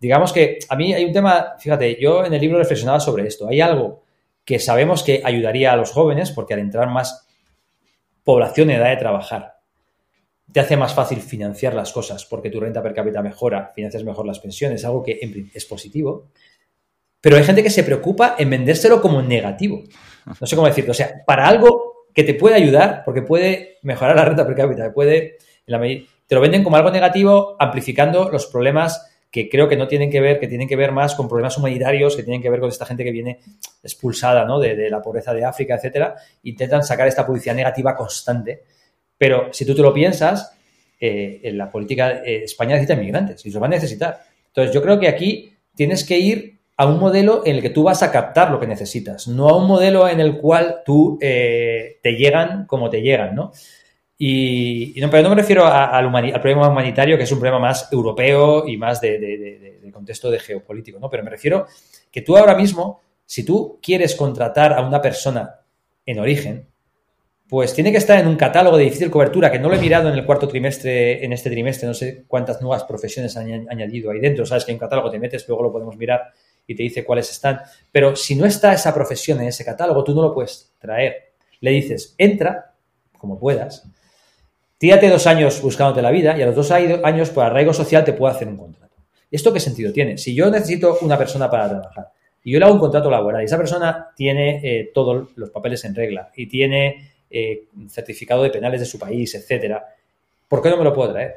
Digamos 0.00 0.32
que 0.32 0.58
a 0.68 0.76
mí 0.76 0.92
hay 0.92 1.04
un 1.04 1.12
tema, 1.12 1.54
fíjate, 1.58 1.96
yo 2.00 2.24
en 2.24 2.34
el 2.34 2.40
libro 2.40 2.58
reflexionaba 2.58 3.00
sobre 3.00 3.26
esto. 3.26 3.48
Hay 3.48 3.60
algo 3.60 4.02
que 4.44 4.58
sabemos 4.58 5.02
que 5.02 5.22
ayudaría 5.24 5.72
a 5.72 5.76
los 5.76 5.92
jóvenes, 5.92 6.30
porque 6.30 6.54
al 6.54 6.60
entrar 6.60 6.90
más 6.90 7.26
población 8.24 8.70
en 8.70 8.78
edad 8.78 8.90
de 8.90 8.96
trabajar, 8.96 9.54
te 10.52 10.60
hace 10.60 10.76
más 10.76 10.94
fácil 10.94 11.20
financiar 11.20 11.74
las 11.74 11.92
cosas 11.92 12.24
porque 12.26 12.50
tu 12.50 12.60
renta 12.60 12.82
per 12.82 12.94
cápita 12.94 13.22
mejora, 13.22 13.72
financias 13.74 14.04
mejor 14.04 14.26
las 14.26 14.38
pensiones, 14.38 14.84
algo 14.84 15.02
que 15.02 15.18
es 15.52 15.64
positivo. 15.64 16.30
Pero 17.24 17.38
hay 17.38 17.44
gente 17.44 17.62
que 17.62 17.70
se 17.70 17.84
preocupa 17.84 18.34
en 18.38 18.50
vendérselo 18.50 19.00
como 19.00 19.22
negativo. 19.22 19.82
No 20.38 20.46
sé 20.46 20.56
cómo 20.56 20.68
decirlo. 20.68 20.90
O 20.90 20.94
sea, 20.94 21.24
para 21.24 21.48
algo 21.48 22.04
que 22.12 22.22
te 22.22 22.34
puede 22.34 22.54
ayudar, 22.54 23.00
porque 23.02 23.22
puede 23.22 23.78
mejorar 23.80 24.14
la 24.14 24.26
renta 24.26 24.46
per 24.46 24.54
cápita, 24.54 24.92
puede, 24.92 25.38
te 25.64 26.34
lo 26.34 26.40
venden 26.42 26.62
como 26.62 26.76
algo 26.76 26.90
negativo, 26.90 27.56
amplificando 27.58 28.28
los 28.30 28.44
problemas 28.48 29.10
que 29.30 29.48
creo 29.48 29.70
que 29.70 29.76
no 29.78 29.88
tienen 29.88 30.10
que 30.10 30.20
ver, 30.20 30.38
que 30.38 30.48
tienen 30.48 30.68
que 30.68 30.76
ver 30.76 30.92
más 30.92 31.14
con 31.14 31.26
problemas 31.26 31.56
humanitarios, 31.56 32.14
que 32.14 32.24
tienen 32.24 32.42
que 32.42 32.50
ver 32.50 32.60
con 32.60 32.68
esta 32.68 32.84
gente 32.84 33.04
que 33.04 33.10
viene 33.10 33.40
expulsada 33.82 34.44
¿no? 34.44 34.60
de, 34.60 34.90
la 34.90 35.00
pobreza 35.00 35.32
de 35.32 35.46
África, 35.46 35.76
etcétera, 35.76 36.16
intentan 36.42 36.84
sacar 36.84 37.08
esta 37.08 37.26
publicidad 37.26 37.54
negativa 37.54 37.96
constante. 37.96 38.64
Pero 39.16 39.48
si 39.50 39.64
tú 39.64 39.74
te 39.74 39.80
lo 39.80 39.94
piensas, 39.94 40.52
eh, 41.00 41.40
en 41.42 41.56
la 41.56 41.70
política 41.70 42.22
eh, 42.22 42.44
España 42.44 42.74
necesita 42.74 43.00
inmigrantes 43.00 43.46
y 43.46 43.50
los 43.50 43.62
va 43.62 43.66
a 43.66 43.70
necesitar. 43.70 44.20
Entonces, 44.48 44.74
yo 44.74 44.82
creo 44.82 45.00
que 45.00 45.08
aquí 45.08 45.54
tienes 45.74 46.04
que 46.04 46.18
ir 46.18 46.53
a 46.76 46.86
un 46.86 46.98
modelo 46.98 47.42
en 47.44 47.56
el 47.56 47.62
que 47.62 47.70
tú 47.70 47.84
vas 47.84 48.02
a 48.02 48.10
captar 48.10 48.50
lo 48.50 48.58
que 48.58 48.66
necesitas, 48.66 49.28
no 49.28 49.48
a 49.48 49.56
un 49.56 49.66
modelo 49.66 50.08
en 50.08 50.20
el 50.20 50.38
cual 50.38 50.82
tú 50.84 51.18
eh, 51.20 52.00
te 52.02 52.12
llegan 52.12 52.66
como 52.66 52.90
te 52.90 53.00
llegan, 53.00 53.34
¿no? 53.34 53.52
Y, 54.16 54.94
no, 55.00 55.10
pero 55.10 55.24
no 55.24 55.30
me 55.30 55.34
refiero 55.36 55.66
al, 55.66 56.10
problema 56.40 56.68
humanitario, 56.68 57.16
que 57.16 57.24
es 57.24 57.32
un 57.32 57.38
problema 57.38 57.58
más 57.58 57.92
europeo 57.92 58.66
y 58.66 58.76
más 58.76 59.00
de, 59.00 59.90
contexto 59.92 60.30
de 60.30 60.38
geopolítico, 60.38 60.98
¿no? 60.98 61.10
Pero 61.10 61.22
me 61.22 61.30
refiero 61.30 61.66
que 62.10 62.22
tú 62.22 62.36
ahora 62.36 62.54
mismo, 62.54 63.00
si 63.24 63.44
tú 63.44 63.78
quieres 63.82 64.14
contratar 64.14 64.72
a 64.72 64.82
una 64.82 65.00
persona 65.00 65.60
en 66.06 66.18
origen, 66.18 66.68
pues 67.48 67.74
tiene 67.74 67.92
que 67.92 67.98
estar 67.98 68.18
en 68.18 68.26
un 68.26 68.36
catálogo 68.36 68.76
de 68.76 68.84
difícil 68.84 69.10
cobertura, 69.10 69.50
que 69.50 69.58
no 69.58 69.68
lo 69.68 69.76
he 69.76 69.80
mirado 69.80 70.08
en 70.08 70.14
el 70.14 70.24
cuarto 70.24 70.48
trimestre, 70.48 71.24
en 71.24 71.32
este 71.32 71.50
trimestre, 71.50 71.86
no 71.86 71.94
sé 71.94 72.24
cuántas 72.26 72.60
nuevas 72.60 72.84
profesiones 72.84 73.36
han 73.36 73.68
añadido 73.68 74.10
ahí 74.10 74.20
dentro, 74.20 74.46
sabes 74.46 74.64
que 74.64 74.72
un 74.72 74.78
catálogo, 74.78 75.10
te 75.10 75.18
metes, 75.18 75.46
luego 75.46 75.64
lo 75.64 75.72
podemos 75.72 75.96
mirar 75.96 76.32
y 76.66 76.74
te 76.74 76.82
dice 76.82 77.04
cuáles 77.04 77.30
están, 77.30 77.60
pero 77.92 78.16
si 78.16 78.34
no 78.34 78.46
está 78.46 78.72
esa 78.72 78.94
profesión 78.94 79.40
en 79.40 79.48
ese 79.48 79.64
catálogo, 79.64 80.02
tú 80.04 80.14
no 80.14 80.22
lo 80.22 80.34
puedes 80.34 80.72
traer. 80.78 81.32
Le 81.60 81.70
dices, 81.70 82.14
entra, 82.18 82.74
como 83.18 83.38
puedas, 83.38 83.86
Tírate 84.84 85.08
dos 85.08 85.26
años 85.26 85.62
buscándote 85.62 86.02
la 86.02 86.10
vida 86.10 86.36
y 86.36 86.42
a 86.42 86.46
los 86.46 86.54
dos 86.54 86.70
años, 86.70 87.30
por 87.30 87.44
arraigo 87.44 87.72
social, 87.72 88.04
te 88.04 88.12
puedo 88.12 88.30
hacer 88.30 88.48
un 88.48 88.58
contrato. 88.58 88.94
¿Esto 89.30 89.50
qué 89.50 89.58
sentido 89.58 89.90
tiene? 89.94 90.18
Si 90.18 90.34
yo 90.34 90.50
necesito 90.50 90.98
una 91.00 91.16
persona 91.16 91.50
para 91.50 91.70
trabajar 91.70 92.10
y 92.42 92.52
yo 92.52 92.58
le 92.58 92.66
hago 92.66 92.74
un 92.74 92.80
contrato 92.80 93.10
laboral 93.10 93.40
y 93.40 93.46
esa 93.46 93.56
persona 93.56 94.10
tiene 94.14 94.60
eh, 94.62 94.90
todos 94.92 95.30
los 95.36 95.48
papeles 95.48 95.82
en 95.86 95.94
regla 95.94 96.30
y 96.36 96.46
tiene 96.48 97.12
eh, 97.30 97.64
certificado 97.88 98.42
de 98.42 98.50
penales 98.50 98.80
de 98.80 98.84
su 98.84 98.98
país, 98.98 99.34
etcétera, 99.34 99.82
¿por 100.46 100.60
qué 100.60 100.68
no 100.68 100.76
me 100.76 100.84
lo 100.84 100.92
puedo 100.92 101.12
traer? 101.12 101.36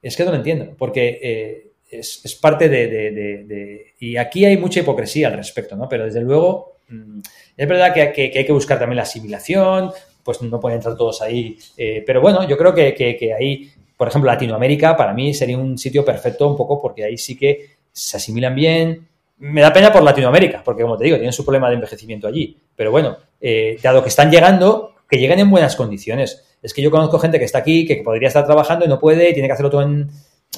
Es 0.00 0.16
que 0.16 0.24
no 0.24 0.30
lo 0.30 0.38
entiendo, 0.38 0.74
porque 0.78 1.20
eh, 1.22 1.71
es, 1.92 2.38
parte 2.40 2.68
de, 2.68 3.94
Y 4.00 4.16
aquí 4.16 4.44
hay 4.44 4.56
mucha 4.56 4.80
hipocresía 4.80 5.28
al 5.28 5.34
respecto, 5.34 5.76
¿no? 5.76 5.88
Pero 5.88 6.04
desde 6.04 6.22
luego 6.22 6.76
mm, 6.88 7.20
es 7.56 7.68
verdad 7.68 7.92
que, 7.92 8.32
hay 8.34 8.46
que 8.46 8.52
buscar 8.52 8.78
también 8.78 8.96
la 8.96 9.02
asimilación, 9.02 9.90
pues 10.22 10.40
no 10.42 10.58
pueden 10.58 10.78
entrar 10.78 10.96
todos 10.96 11.20
ahí. 11.20 11.58
Eh, 11.76 12.02
pero 12.06 12.20
bueno, 12.20 12.48
yo 12.48 12.56
creo 12.56 12.74
que, 12.74 13.34
ahí, 13.38 13.70
por 13.96 14.08
ejemplo, 14.08 14.30
Latinoamérica 14.30 14.96
para 14.96 15.12
mí 15.12 15.34
sería 15.34 15.58
un 15.58 15.76
sitio 15.76 16.04
perfecto 16.04 16.48
un 16.48 16.56
poco 16.56 16.80
porque 16.80 17.04
ahí 17.04 17.18
sí 17.18 17.36
que 17.36 17.76
se 17.92 18.16
asimilan 18.16 18.54
bien. 18.54 19.08
Me 19.38 19.60
da 19.60 19.72
pena 19.72 19.92
por 19.92 20.02
Latinoamérica, 20.02 20.62
porque 20.64 20.82
como 20.82 20.96
te 20.96 21.04
digo, 21.04 21.16
tienen 21.16 21.32
su 21.32 21.44
problema 21.44 21.68
de 21.68 21.74
envejecimiento 21.74 22.26
allí. 22.26 22.56
Pero 22.74 22.90
bueno, 22.90 23.18
eh, 23.40 23.76
dado 23.82 24.02
que 24.02 24.08
están 24.08 24.30
llegando, 24.30 24.94
que 25.08 25.18
lleguen 25.18 25.40
en 25.40 25.50
buenas 25.50 25.76
condiciones. 25.76 26.44
Es 26.62 26.72
que 26.72 26.80
yo 26.80 26.90
conozco 26.90 27.18
gente 27.18 27.38
que 27.38 27.44
está 27.44 27.58
aquí, 27.58 27.84
que 27.84 27.96
podría 27.96 28.28
estar 28.28 28.46
trabajando 28.46 28.84
y 28.84 28.88
no 28.88 29.00
puede, 29.00 29.28
y 29.28 29.32
tiene 29.32 29.48
que 29.48 29.52
hacerlo 29.52 29.70
todo 29.70 29.82
en, 29.82 30.08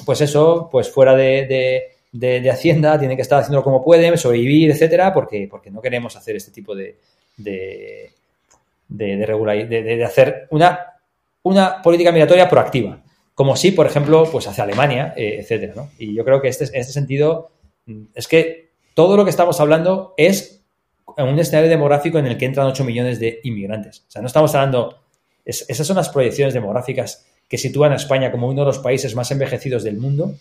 pues 0.03 0.21
eso, 0.21 0.67
pues 0.71 0.89
fuera 0.89 1.15
de, 1.15 1.91
Hacienda, 2.51 2.97
tiene 2.99 3.15
que 3.15 3.21
estar 3.21 3.39
haciéndolo 3.39 3.63
como 3.63 3.83
puede, 3.83 4.15
sobrevivir, 4.17 4.71
etcétera, 4.71 5.13
porque, 5.13 5.47
porque 5.49 5.69
no 5.69 5.81
queremos 5.81 6.15
hacer 6.15 6.35
este 6.35 6.51
tipo 6.51 6.75
de, 6.75 6.97
de, 7.37 9.25
regular, 9.25 9.67
de, 9.67 10.03
hacer 10.03 10.47
una, 10.49 10.93
una 11.43 11.81
política 11.81 12.11
migratoria 12.11 12.49
proactiva, 12.49 13.01
como 13.33 13.55
si, 13.55 13.71
por 13.71 13.85
ejemplo, 13.85 14.27
pues 14.31 14.47
hacia 14.47 14.63
Alemania, 14.63 15.13
eh, 15.15 15.37
etcétera. 15.39 15.73
¿no? 15.75 15.89
Y 15.97 16.15
yo 16.15 16.23
creo 16.23 16.41
que 16.41 16.47
este, 16.47 16.65
en 16.65 16.75
este 16.75 16.93
sentido 16.93 17.51
mm, 17.85 18.03
es 18.13 18.27
que 18.27 18.69
todo 18.93 19.17
lo 19.17 19.25
que 19.25 19.29
estamos 19.29 19.59
hablando 19.59 20.13
es 20.15 20.63
en 21.17 21.27
un 21.27 21.39
escenario 21.39 21.69
demográfico 21.69 22.17
en 22.17 22.27
el 22.27 22.37
que 22.37 22.45
entran 22.45 22.67
8 22.67 22.83
millones 22.83 23.19
de 23.19 23.39
inmigrantes. 23.43 24.05
O 24.07 24.11
sea, 24.11 24.21
no 24.21 24.27
estamos 24.27 24.55
hablando... 24.55 24.99
esas 25.43 25.85
son 25.85 25.97
las 25.97 26.09
proyecciones 26.09 26.53
demográficas 26.53 27.25
que 27.47 27.57
sitúan 27.57 27.91
a 27.91 27.95
España 27.95 28.31
como 28.31 28.47
uno 28.47 28.61
de 28.61 28.67
los 28.67 28.79
países 28.79 29.15
más 29.15 29.31
envejecidos 29.31 29.83
del 29.83 29.97
mundo 29.97 30.35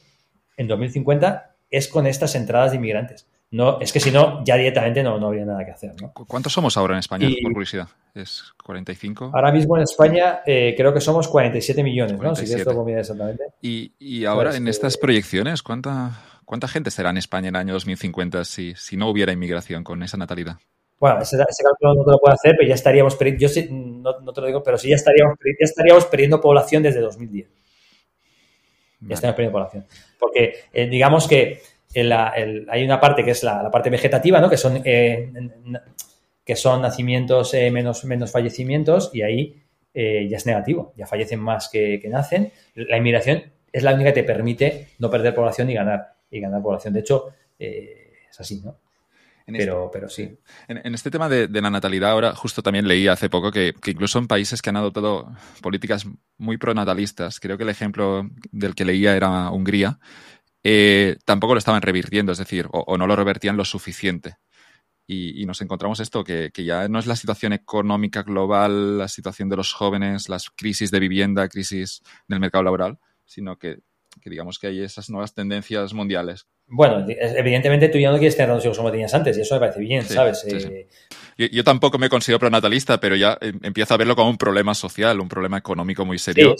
en 0.56 0.68
2050 0.68 1.54
es 1.70 1.88
con 1.88 2.06
estas 2.06 2.34
entradas 2.34 2.70
de 2.70 2.76
inmigrantes. 2.76 3.26
No, 3.50 3.78
es 3.80 3.92
que 3.92 4.00
si 4.00 4.10
no, 4.10 4.42
ya 4.44 4.56
directamente 4.56 5.02
no, 5.02 5.18
no 5.18 5.28
habría 5.28 5.44
nada 5.44 5.64
que 5.64 5.70
hacer. 5.70 5.94
¿no? 6.00 6.12
¿Cuántos 6.12 6.52
somos 6.52 6.76
ahora 6.76 6.94
en 6.94 7.00
España, 7.00 7.28
por 7.40 7.52
curiosidad? 7.52 7.88
¿Es 8.12 8.42
45? 8.64 9.30
Ahora 9.32 9.52
mismo 9.52 9.76
en 9.76 9.84
España 9.84 10.40
eh, 10.44 10.74
creo 10.76 10.92
que 10.92 11.00
somos 11.00 11.28
47 11.28 11.84
millones, 11.84 12.18
¿no? 12.18 12.34
Si 12.34 12.52
exactamente. 12.52 13.44
Y, 13.60 14.24
ahora 14.24 14.50
pues, 14.50 14.56
en 14.56 14.66
estas 14.66 14.96
eh, 14.96 14.98
proyecciones, 15.00 15.62
¿cuánta, 15.62 16.20
¿cuánta 16.44 16.66
gente 16.66 16.90
será 16.90 17.10
en 17.10 17.18
España 17.18 17.48
en 17.48 17.54
el 17.54 17.60
año 17.60 17.74
2050 17.74 18.44
si, 18.44 18.74
si 18.74 18.96
no 18.96 19.08
hubiera 19.08 19.32
inmigración 19.32 19.84
con 19.84 20.02
esa 20.02 20.16
natalidad? 20.16 20.56
Bueno, 20.98 21.20
ese, 21.20 21.36
cálculo 21.36 21.94
no 21.94 22.04
te 22.04 22.10
lo 22.12 22.18
puedo 22.18 22.34
hacer, 22.34 22.54
pero 22.56 22.68
ya 22.68 22.74
estaríamos, 22.74 23.18
yo 23.18 23.48
no, 23.70 24.20
no, 24.20 24.32
te 24.32 24.40
lo 24.40 24.46
digo, 24.46 24.62
pero 24.62 24.78
sí 24.78 24.88
ya 24.88 24.96
estaríamos, 24.96 25.36
ya 25.44 25.64
estaríamos 25.64 26.06
perdiendo 26.06 26.40
población 26.40 26.82
desde 26.82 27.00
2010. 27.00 27.48
Ya 29.00 29.14
estaríamos 29.14 29.36
perdiendo 29.36 29.52
población. 29.52 29.86
Porque 30.18 30.54
eh, 30.72 30.86
digamos 30.86 31.28
que 31.28 31.60
hay 31.94 32.84
una 32.84 33.00
parte 33.00 33.24
que 33.24 33.30
es 33.30 33.42
la, 33.42 33.70
parte 33.70 33.90
vegetativa, 33.90 34.40
¿no? 34.40 34.50
que, 34.50 34.56
son, 34.56 34.82
eh, 34.84 35.30
que 36.44 36.56
son 36.56 36.82
nacimientos 36.82 37.54
eh, 37.54 37.70
menos, 37.70 38.04
menos 38.04 38.32
fallecimientos 38.32 39.10
y 39.12 39.22
ahí 39.22 39.62
eh, 39.92 40.26
ya 40.28 40.36
es 40.36 40.46
negativo, 40.46 40.92
ya 40.96 41.06
fallecen 41.06 41.40
más 41.40 41.68
que, 41.68 42.02
nacen. 42.08 42.52
La 42.74 42.96
inmigración 42.96 43.44
es 43.72 43.82
la 43.82 43.94
única 43.94 44.12
que 44.12 44.22
te 44.22 44.26
permite 44.26 44.88
no 44.98 45.10
perder 45.10 45.34
población 45.34 45.70
y 45.70 45.74
ganar, 45.74 46.14
y 46.30 46.40
ganar 46.40 46.62
población. 46.62 46.94
De 46.94 47.00
hecho, 47.00 47.32
es 47.58 48.40
así, 48.40 48.60
¿no? 48.60 48.76
Pero, 49.46 49.86
este, 49.86 49.92
pero 49.92 50.08
sí. 50.08 50.38
En, 50.68 50.94
este 50.94 51.10
tema 51.10 51.28
de, 51.28 51.48
la 51.48 51.70
natalidad, 51.70 52.10
ahora 52.10 52.34
justo 52.34 52.62
también 52.62 52.88
leí 52.88 53.08
hace 53.08 53.28
poco 53.28 53.50
que, 53.50 53.74
que, 53.80 53.90
incluso 53.90 54.18
en 54.18 54.26
países 54.26 54.62
que 54.62 54.70
han 54.70 54.76
adoptado 54.76 55.30
políticas 55.60 56.06
muy 56.38 56.56
pronatalistas, 56.56 57.40
creo 57.40 57.56
que 57.56 57.64
el 57.64 57.70
ejemplo 57.70 58.28
del 58.50 58.74
que 58.74 58.84
leía 58.84 59.16
era 59.16 59.50
Hungría, 59.50 59.98
eh, 60.66 61.18
tampoco 61.26 61.52
lo 61.54 61.58
estaban 61.58 61.82
revirtiendo, 61.82 62.32
es 62.32 62.38
decir, 62.38 62.68
o, 62.72 62.96
no 62.96 63.06
lo 63.06 63.14
revertían 63.14 63.56
lo 63.56 63.66
suficiente. 63.66 64.36
Y, 65.06 65.44
nos 65.44 65.60
encontramos 65.60 66.00
esto, 66.00 66.24
que, 66.24 66.50
ya 66.56 66.88
no 66.88 66.98
es 66.98 67.06
la 67.06 67.16
situación 67.16 67.52
económica 67.52 68.22
global, 68.22 68.98
la 68.98 69.08
situación 69.08 69.50
de 69.50 69.56
los 69.56 69.74
jóvenes, 69.74 70.30
las 70.30 70.48
crisis 70.48 70.90
de 70.90 71.00
vivienda, 71.00 71.48
crisis 71.48 72.02
del 72.26 72.40
mercado 72.40 72.64
laboral, 72.64 72.98
sino 73.26 73.58
que, 73.58 73.80
que 74.20 74.30
digamos 74.30 74.58
que 74.58 74.68
hay 74.68 74.82
esas 74.82 75.10
nuevas 75.10 75.34
tendencias 75.34 75.92
mundiales 75.92 76.46
bueno, 76.66 77.06
evidentemente 77.08 77.88
tú 77.88 77.98
ya 77.98 78.10
no 78.10 78.16
quieres 78.16 78.36
tener 78.36 78.56
hijos 78.58 78.76
como 78.76 78.90
tenías 78.90 79.12
antes 79.12 79.36
y 79.36 79.42
eso 79.42 79.54
me 79.54 79.60
parece 79.60 79.80
bien, 79.80 80.02
¿sabes? 80.02 80.44
Eh, 80.46 80.88
yo, 81.36 81.62
tampoco 81.62 81.98
me 81.98 82.08
considero 82.08 82.38
pronatalista, 82.38 82.98
pero 82.98 83.16
ya 83.16 83.36
em, 83.40 83.60
empiezo 83.62 83.92
a 83.94 83.96
verlo 83.98 84.16
como 84.16 84.30
un 84.30 84.38
problema 84.38 84.74
social, 84.74 85.20
un 85.20 85.28
problema 85.28 85.58
económico 85.58 86.04
muy 86.06 86.18
serio. 86.18 86.56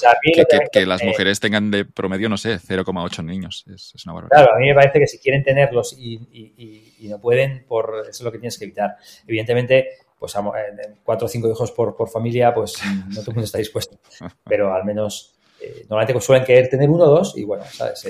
que, 0.73 0.87
las 0.87 1.03
mujeres 1.03 1.41
tengan 1.41 1.71
de 1.71 1.87
promedio, 1.87 2.29
no 2.29 2.37
sé, 2.37 2.59
0,8 2.59 3.25
niños. 3.25 3.65
Es, 3.73 3.95
una 4.05 4.15
barbaridad. 4.15 4.45
Claro, 4.45 4.57
a 4.57 4.61
mí 4.61 4.67
me 4.67 4.75
parece 4.75 4.99
que 4.99 5.07
si 5.07 5.19
quieren 5.19 5.43
tenerlos 5.43 5.97
y, 5.99 7.09
no 7.09 7.21
pueden, 7.21 7.65
por 7.67 8.01
eso 8.03 8.11
es 8.11 8.21
lo 8.21 8.31
que 8.31 8.39
tienes 8.39 8.59
que 8.59 8.65
evitar. 8.65 8.97
Evidentemente, 9.27 9.89
pues 10.19 10.35
eh, 10.37 10.95
cuatro 11.03 11.27
o 11.27 11.29
cinco 11.29 11.51
hijos 11.51 11.73
por, 11.73 12.09
familia, 12.11 12.53
pues 12.53 12.75
no 13.09 13.21
todo 13.21 13.31
el 13.31 13.35
mundo 13.35 13.45
está 13.45 13.59
dispuesto. 13.59 13.99
Pero 14.45 14.75
al 14.75 14.85
menos, 14.85 15.34
eh, 15.67 15.87
normalmente 15.89 16.21
suelen 16.21 16.45
querer 16.45 16.69
tener 16.69 16.89
uno 16.89 17.05
o 17.05 17.09
dos 17.09 17.35
y 17.37 17.45
bueno, 17.45 17.65
¿sabes? 17.71 18.05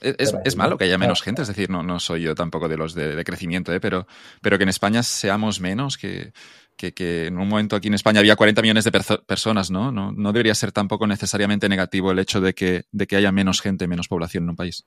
Es, 0.00 0.56
malo 0.56 0.78
que 0.78 0.84
haya 0.84 0.96
menos 0.96 1.22
gente, 1.22 1.42
es 1.42 1.48
decir, 1.48 1.68
no, 1.68 1.82
no 1.82 2.00
soy 2.00 2.22
yo 2.22 2.34
tampoco 2.34 2.68
de 2.68 2.76
los 2.76 2.94
de, 2.94 3.22
crecimiento, 3.24 3.72
¿eh? 3.72 3.80
pero, 3.80 4.06
pero 4.40 4.56
que 4.56 4.62
en 4.62 4.70
España 4.70 5.02
seamos 5.02 5.60
menos, 5.60 5.98
que, 5.98 6.32
que, 6.76 7.26
en 7.26 7.38
un 7.38 7.46
momento 7.48 7.76
aquí 7.76 7.88
en 7.88 7.94
España 7.94 8.20
había 8.20 8.34
40 8.34 8.62
millones 8.62 8.84
de 8.84 8.92
personas, 9.26 9.70
¿no? 9.70 9.92
¿no? 9.92 10.10
¿no? 10.12 10.32
debería 10.32 10.54
ser 10.54 10.72
tampoco 10.72 11.06
necesariamente 11.06 11.68
negativo 11.68 12.12
el 12.12 12.18
hecho 12.18 12.40
de 12.40 12.54
que, 12.54 12.84
de 12.90 13.06
que 13.06 13.16
haya 13.16 13.30
menos 13.30 13.60
gente, 13.60 13.86
menos 13.86 14.08
población 14.08 14.44
en 14.44 14.50
un 14.50 14.56
país. 14.56 14.86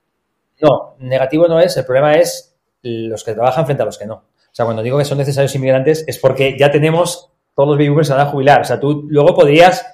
No, 0.60 0.96
negativo 0.98 1.46
no 1.46 1.60
es, 1.60 1.76
el 1.76 1.84
problema 1.84 2.14
es 2.14 2.56
los 2.82 3.22
que 3.22 3.34
trabajan 3.34 3.66
frente 3.66 3.82
a 3.82 3.86
los 3.86 3.98
que 3.98 4.06
no. 4.06 4.14
O 4.14 4.56
sea, 4.56 4.64
cuando 4.64 4.82
digo 4.82 4.98
que 4.98 5.04
son 5.04 5.18
necesarios 5.18 5.54
inmigrantes 5.54 6.04
es 6.06 6.18
porque 6.18 6.56
ya 6.58 6.70
tenemos 6.70 7.30
todos 7.54 7.68
los 7.68 7.76
baby 7.76 7.88
boomers 7.88 8.10
a 8.10 8.26
jubilar. 8.26 8.60
O 8.60 8.64
sea, 8.64 8.78
tú 8.78 9.06
luego 9.08 9.34
podrías, 9.34 9.86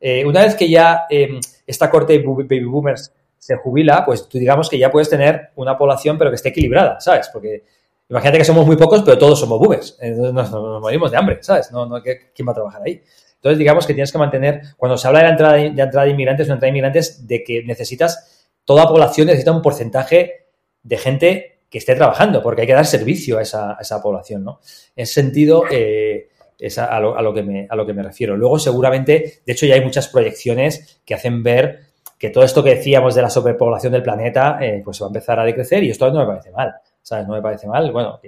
eh, 0.00 0.24
una 0.24 0.42
vez 0.42 0.54
que 0.54 0.68
ya 0.68 1.04
eh, 1.10 1.38
esta 1.66 1.90
corte 1.90 2.18
de 2.18 2.24
baby 2.24 2.64
boomers 2.64 3.12
se 3.38 3.56
jubila, 3.56 4.04
pues 4.04 4.28
tú 4.28 4.38
digamos 4.38 4.70
que 4.70 4.78
ya 4.78 4.90
puedes 4.90 5.10
tener 5.10 5.50
una 5.56 5.76
población 5.76 6.16
pero 6.16 6.30
que 6.30 6.36
esté 6.36 6.48
equilibrada, 6.48 7.00
¿sabes? 7.00 7.28
Porque 7.32 7.64
imagínate 8.08 8.38
que 8.38 8.44
somos 8.44 8.66
muy 8.66 8.76
pocos, 8.76 9.02
pero 9.02 9.18
todos 9.18 9.38
somos 9.38 9.58
boomers. 9.58 9.98
Entonces 10.00 10.32
nos, 10.32 10.80
morimos 10.80 11.10
de 11.10 11.16
hambre, 11.16 11.38
¿sabes? 11.42 11.70
No, 11.70 11.86
no, 11.86 12.02
¿Quién 12.02 12.48
va 12.48 12.52
a 12.52 12.54
trabajar 12.54 12.82
ahí? 12.86 13.02
Entonces 13.44 13.58
digamos 13.58 13.86
que 13.86 13.92
tienes 13.92 14.10
que 14.10 14.16
mantener, 14.16 14.62
cuando 14.78 14.96
se 14.96 15.06
habla 15.06 15.18
de 15.18 15.24
la 15.26 15.30
entrada 15.32 15.54
de, 15.54 15.66
entrada 15.66 16.04
de 16.04 16.10
inmigrantes, 16.10 16.46
una 16.46 16.54
entrada 16.54 16.68
de 16.68 16.70
inmigrantes, 16.70 17.26
de 17.26 17.44
que 17.44 17.62
necesitas, 17.64 18.48
toda 18.64 18.88
población 18.88 19.26
necesita 19.26 19.52
un 19.52 19.60
porcentaje 19.60 20.46
de 20.82 20.96
gente 20.96 21.58
que 21.68 21.76
esté 21.76 21.94
trabajando, 21.94 22.42
porque 22.42 22.62
hay 22.62 22.66
que 22.66 22.72
dar 22.72 22.86
servicio 22.86 23.36
a 23.36 23.42
esa, 23.42 24.02
población, 24.02 24.44
¿no? 24.44 24.60
En 24.96 25.02
ese 25.02 25.12
sentido, 25.12 25.64
eh, 25.70 26.28
es 26.58 26.78
a, 26.78 27.00
lo, 27.00 27.34
que 27.34 27.42
me, 27.42 27.66
a 27.68 27.76
lo 27.76 27.86
que 27.86 27.92
me 27.92 28.02
refiero. 28.02 28.36
Luego, 28.36 28.58
seguramente, 28.58 29.42
de 29.44 29.52
hecho, 29.52 29.66
ya 29.66 29.74
hay 29.74 29.80
muchas 29.80 30.08
proyecciones 30.08 31.00
que 31.04 31.14
hacen 31.14 31.42
ver 31.42 31.80
que 32.18 32.30
todo 32.30 32.44
esto 32.44 32.62
que 32.62 32.76
decíamos 32.76 33.14
de 33.14 33.22
la 33.22 33.30
sobrepoblación 33.30 33.92
del 33.92 34.02
planeta, 34.02 34.58
eh, 34.60 34.80
pues 34.84 34.96
se 34.96 35.04
va 35.04 35.08
a 35.08 35.10
empezar 35.10 35.38
a 35.40 35.44
decrecer 35.44 35.82
y 35.82 35.90
esto 35.90 36.10
no 36.10 36.20
me 36.20 36.26
parece 36.26 36.50
mal, 36.52 36.74
¿sabes? 37.02 37.26
No 37.26 37.34
me 37.34 37.42
parece 37.42 37.66
mal, 37.66 37.90
bueno, 37.92 38.18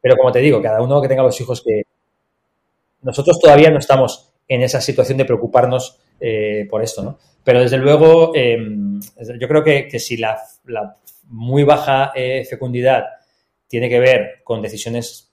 pero 0.00 0.16
como 0.16 0.32
te 0.32 0.40
digo, 0.40 0.60
cada 0.60 0.82
uno 0.82 1.00
que 1.00 1.08
tenga 1.08 1.22
los 1.22 1.40
hijos 1.40 1.62
que... 1.62 1.82
Nosotros 3.02 3.38
todavía 3.40 3.70
no 3.70 3.78
estamos 3.78 4.32
en 4.48 4.62
esa 4.62 4.80
situación 4.80 5.18
de 5.18 5.24
preocuparnos 5.24 6.00
eh, 6.20 6.66
por 6.68 6.82
esto, 6.82 7.02
¿no? 7.02 7.18
Pero 7.44 7.60
desde 7.60 7.78
luego, 7.78 8.32
em, 8.34 9.00
yo 9.38 9.48
creo 9.48 9.62
que, 9.62 9.98
si 10.00 10.16
la, 10.16 10.36
muy 11.28 11.62
baja 11.62 12.12
eh, 12.14 12.44
fecundidad 12.44 13.04
tiene 13.68 13.88
que 13.88 14.00
ver 14.00 14.40
con 14.42 14.60
decisiones 14.62 15.32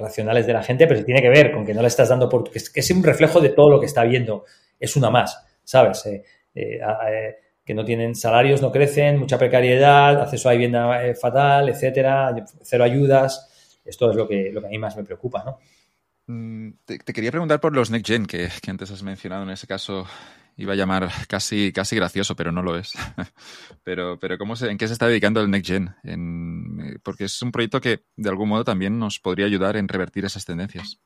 racionales 0.00 0.46
de 0.46 0.52
la 0.52 0.62
gente, 0.62 0.86
pero 0.86 1.04
tiene 1.04 1.22
que 1.22 1.28
ver 1.28 1.52
con 1.52 1.64
que 1.64 1.74
no 1.74 1.82
le 1.82 1.88
estás 1.88 2.08
dando 2.08 2.28
por... 2.28 2.50
que 2.50 2.58
es, 2.58 2.90
un 2.90 3.02
reflejo 3.02 3.40
de 3.40 3.50
todo 3.50 3.70
lo 3.70 3.80
que 3.80 3.86
está 3.86 4.04
viendo, 4.04 4.44
es 4.78 4.96
una 4.96 5.10
más, 5.10 5.46
¿sabes? 5.62 6.04
Eh, 6.54 6.80
que 7.64 7.74
no 7.74 7.84
tienen 7.84 8.14
salarios, 8.14 8.60
no 8.62 8.72
crecen, 8.72 9.18
mucha 9.18 9.38
precariedad, 9.38 10.20
acceso 10.22 10.48
a 10.48 10.52
vivienda 10.52 11.14
fatal, 11.20 11.68
etcétera, 11.68 12.34
cero 12.62 12.84
ayudas. 12.84 13.78
Esto 13.84 14.10
es 14.10 14.16
lo 14.16 14.26
que, 14.26 14.50
lo 14.52 14.60
que 14.60 14.66
a 14.66 14.70
mí 14.70 14.78
más 14.78 14.96
me 14.96 15.04
preocupa, 15.04 15.44
¿no? 15.44 15.58
Mm, 16.26 16.74
te, 16.84 16.98
quería 16.98 17.32
preguntar 17.32 17.60
por 17.60 17.74
los 17.74 17.90
Next 17.90 18.06
Gen, 18.06 18.26
que, 18.26 18.48
antes 18.68 18.90
has 18.90 19.02
mencionado. 19.02 19.42
En 19.42 19.50
ese 19.50 19.66
caso 19.66 20.06
iba 20.56 20.72
a 20.72 20.76
llamar 20.76 21.08
casi, 21.28 21.72
casi 21.72 21.96
gracioso, 21.96 22.36
pero 22.36 22.52
no 22.52 22.62
lo 22.62 22.76
es. 22.76 22.92
pero, 23.84 24.18
pero 24.18 24.38
¿cómo 24.38 24.56
se, 24.56 24.70
¿en 24.70 24.78
qué 24.78 24.86
se 24.86 24.92
está 24.92 25.08
dedicando 25.08 25.40
el 25.40 25.50
Next 25.50 25.70
Gen? 25.70 25.94
Eh, 26.04 26.98
porque 27.02 27.24
es 27.24 27.40
un 27.42 27.52
proyecto 27.52 27.80
que 27.80 28.00
de 28.16 28.28
algún 28.28 28.48
modo 28.48 28.64
también 28.64 28.98
nos 28.98 29.18
podría 29.18 29.46
ayudar 29.46 29.76
en 29.76 29.88
revertir 29.88 30.24
esas 30.24 30.44
tendencias. 30.44 31.00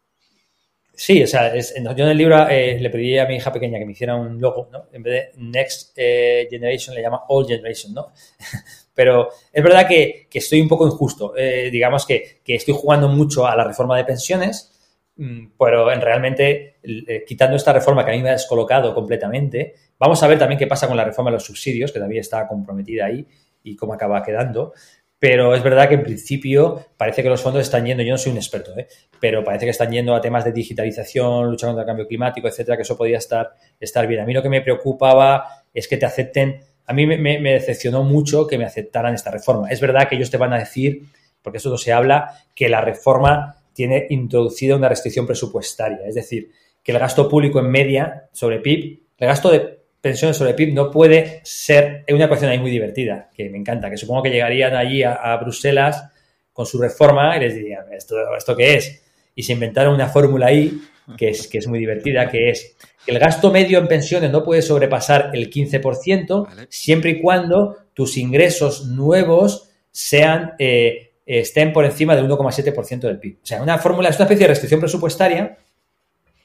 Sí, 0.96 1.22
o 1.22 1.26
sea, 1.26 1.52
yo 1.56 2.04
en 2.04 2.10
el 2.10 2.16
libro 2.16 2.48
eh, 2.48 2.78
le 2.78 2.88
pedí 2.88 3.18
a 3.18 3.26
mi 3.26 3.36
hija 3.36 3.52
pequeña 3.52 3.80
que 3.80 3.84
me 3.84 3.92
hiciera 3.92 4.14
un 4.14 4.40
logo, 4.40 4.68
¿no? 4.70 4.86
En 4.92 5.02
vez 5.02 5.12
de 5.34 5.42
Next 5.42 5.92
eh, 5.96 6.46
Generation 6.48 6.94
le 6.94 7.02
llama 7.02 7.22
All 7.28 7.46
Generation, 7.46 7.92
¿no? 7.94 8.12
Pero 8.94 9.30
es 9.52 9.62
verdad 9.62 9.88
que, 9.88 10.28
estoy 10.32 10.60
un 10.60 10.68
poco 10.68 10.86
injusto. 10.86 11.34
digamos 11.72 12.06
que, 12.06 12.40
que, 12.44 12.54
estoy 12.54 12.74
jugando 12.74 13.08
mucho 13.08 13.44
a 13.44 13.56
la 13.56 13.64
reforma 13.64 13.96
de 13.96 14.04
pensiones 14.04 14.73
pero 15.16 15.92
en 15.92 16.00
realmente, 16.00 16.76
eh, 16.82 17.24
quitando 17.26 17.56
esta 17.56 17.72
reforma 17.72 18.04
que 18.04 18.10
a 18.10 18.14
mí 18.14 18.22
me 18.22 18.30
ha 18.30 18.32
descolocado 18.32 18.94
completamente, 18.94 19.74
vamos 19.98 20.22
a 20.22 20.26
ver 20.26 20.38
también 20.38 20.58
qué 20.58 20.66
pasa 20.66 20.88
con 20.88 20.96
la 20.96 21.04
reforma 21.04 21.30
de 21.30 21.36
los 21.36 21.44
subsidios, 21.44 21.92
que 21.92 21.98
todavía 21.98 22.20
está 22.20 22.46
comprometida 22.48 23.06
ahí 23.06 23.26
y 23.62 23.76
cómo 23.76 23.94
acaba 23.94 24.22
quedando. 24.22 24.72
Pero 25.18 25.54
es 25.54 25.62
verdad 25.62 25.88
que 25.88 25.94
en 25.94 26.02
principio 26.02 26.86
parece 26.96 27.22
que 27.22 27.28
los 27.28 27.40
fondos 27.40 27.62
están 27.62 27.86
yendo, 27.86 28.02
yo 28.02 28.10
no 28.10 28.18
soy 28.18 28.32
un 28.32 28.38
experto, 28.38 28.76
¿eh? 28.76 28.88
pero 29.20 29.44
parece 29.44 29.64
que 29.64 29.70
están 29.70 29.90
yendo 29.90 30.14
a 30.14 30.20
temas 30.20 30.44
de 30.44 30.52
digitalización, 30.52 31.48
lucha 31.48 31.66
contra 31.66 31.82
el 31.82 31.86
cambio 31.86 32.06
climático, 32.06 32.48
etcétera, 32.48 32.76
que 32.76 32.82
eso 32.82 32.96
podría 32.96 33.18
estar, 33.18 33.54
estar 33.78 34.06
bien. 34.06 34.20
A 34.20 34.26
mí 34.26 34.34
lo 34.34 34.42
que 34.42 34.50
me 34.50 34.60
preocupaba 34.60 35.64
es 35.72 35.88
que 35.88 35.96
te 35.96 36.04
acepten, 36.04 36.60
a 36.84 36.92
mí 36.92 37.06
me, 37.06 37.16
me 37.16 37.52
decepcionó 37.52 38.02
mucho 38.02 38.46
que 38.46 38.58
me 38.58 38.64
aceptaran 38.64 39.14
esta 39.14 39.30
reforma. 39.30 39.70
Es 39.70 39.80
verdad 39.80 40.08
que 40.08 40.16
ellos 40.16 40.30
te 40.30 40.36
van 40.36 40.52
a 40.52 40.58
decir, 40.58 41.06
porque 41.40 41.58
eso 41.58 41.70
no 41.70 41.78
se 41.78 41.92
habla, 41.92 42.34
que 42.54 42.68
la 42.68 42.80
reforma 42.80 43.63
tiene 43.74 44.06
introducida 44.10 44.76
una 44.76 44.88
restricción 44.88 45.26
presupuestaria. 45.26 46.06
Es 46.06 46.14
decir, 46.14 46.50
que 46.82 46.92
el 46.92 46.98
gasto 46.98 47.28
público 47.28 47.58
en 47.58 47.70
media 47.70 48.28
sobre 48.32 48.60
PIB, 48.60 49.00
el 49.18 49.28
gasto 49.28 49.50
de 49.50 49.84
pensiones 50.00 50.36
sobre 50.36 50.54
PIB 50.54 50.74
no 50.74 50.90
puede 50.90 51.40
ser, 51.44 52.04
es 52.06 52.14
una 52.14 52.26
ecuación 52.26 52.50
ahí 52.50 52.58
muy 52.58 52.70
divertida, 52.70 53.30
que 53.34 53.48
me 53.48 53.58
encanta, 53.58 53.90
que 53.90 53.96
supongo 53.96 54.22
que 54.22 54.30
llegarían 54.30 54.76
allí 54.76 55.02
a, 55.02 55.36
Bruselas 55.36 56.10
con 56.52 56.66
su 56.66 56.80
reforma 56.80 57.36
y 57.36 57.40
les 57.40 57.54
dirían, 57.54 57.92
¿esto, 57.92 58.16
¿esto 58.36 58.54
qué 58.54 58.74
es? 58.74 59.02
Y 59.34 59.42
se 59.42 59.54
inventaron 59.54 59.94
una 59.94 60.08
fórmula 60.08 60.46
ahí 60.46 60.78
que 61.16 61.30
es, 61.30 61.48
que 61.48 61.58
es 61.58 61.66
muy 61.66 61.78
divertida, 61.78 62.30
que 62.30 62.50
es 62.50 62.76
que 63.04 63.12
el 63.12 63.18
gasto 63.18 63.50
medio 63.50 63.78
en 63.78 63.88
pensiones 63.88 64.30
no 64.30 64.44
puede 64.44 64.62
sobrepasar 64.62 65.30
el 65.34 65.50
15% 65.50 66.66
siempre 66.68 67.10
y 67.10 67.20
cuando 67.20 67.76
tus 67.92 68.16
ingresos 68.16 68.86
nuevos 68.86 69.70
sean 69.90 70.54
eh, 70.58 71.13
estén 71.26 71.72
por 71.72 71.84
encima 71.84 72.14
del 72.14 72.28
1,7% 72.28 73.00
del 73.00 73.18
PIB. 73.18 73.38
O 73.42 73.46
sea, 73.46 73.62
una 73.62 73.78
fórmula, 73.78 74.08
es 74.08 74.16
una 74.16 74.24
especie 74.24 74.44
de 74.44 74.48
restricción 74.48 74.80
presupuestaria 74.80 75.56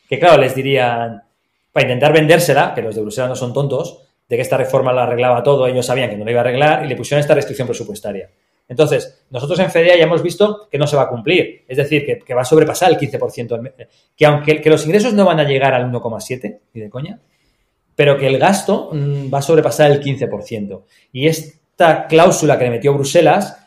que, 0.08 0.20
claro, 0.20 0.42
les 0.42 0.56
dirían, 0.56 1.24
para 1.72 1.86
intentar 1.86 2.14
vendérsela, 2.14 2.74
que 2.74 2.82
los 2.82 2.96
de 2.96 3.02
Bruselas 3.02 3.30
no 3.30 3.36
son 3.36 3.54
tontos, 3.54 4.04
de 4.28 4.36
que 4.36 4.42
esta 4.42 4.58
reforma 4.58 4.94
la 4.94 5.04
arreglaba 5.04 5.44
todo, 5.44 5.68
ellos 5.68 5.86
sabían 5.86 6.10
que 6.10 6.18
no 6.18 6.24
lo 6.24 6.32
iba 6.32 6.40
a 6.40 6.44
arreglar 6.44 6.86
y 6.86 6.88
le 6.88 6.96
pusieron 6.96 7.20
esta 7.20 7.36
restricción 7.36 7.68
presupuestaria. 7.68 8.30
Entonces, 8.68 9.26
nosotros 9.32 9.58
en 9.60 9.72
FEDEA 9.72 9.98
ya 9.98 10.04
hemos 10.04 10.22
visto 10.22 10.68
que 10.70 10.78
no 10.78 10.86
se 10.86 10.96
va 10.96 11.04
a 11.04 11.10
cumplir, 11.10 11.66
es 11.68 11.78
decir, 11.78 12.06
que, 12.24 12.34
va 12.36 12.42
a 12.42 12.46
sobrepasar 12.46 12.92
el 12.92 12.98
15%, 12.98 13.74
que 14.16 14.26
aunque 14.28 14.62
que 14.62 14.70
los 14.70 14.86
ingresos 14.86 15.14
no 15.14 15.26
van 15.26 15.40
a 15.40 15.44
llegar 15.44 15.74
al 15.74 15.92
1,7, 15.92 16.60
ni 16.74 16.82
de 16.82 16.90
coña, 16.90 17.20
pero 17.96 18.18
que 18.18 18.28
el 18.28 18.38
gasto 18.38 18.92
mm, 18.94 19.34
va 19.34 19.40
a 19.40 19.42
sobrepasar 19.42 19.92
el 19.92 20.02
15%. 20.02 20.84
Y 21.12 21.28
esta 21.28 22.06
cláusula 22.06 22.60
que 22.60 22.66
le 22.66 22.70
metió 22.70 22.94
Bruselas 22.94 23.59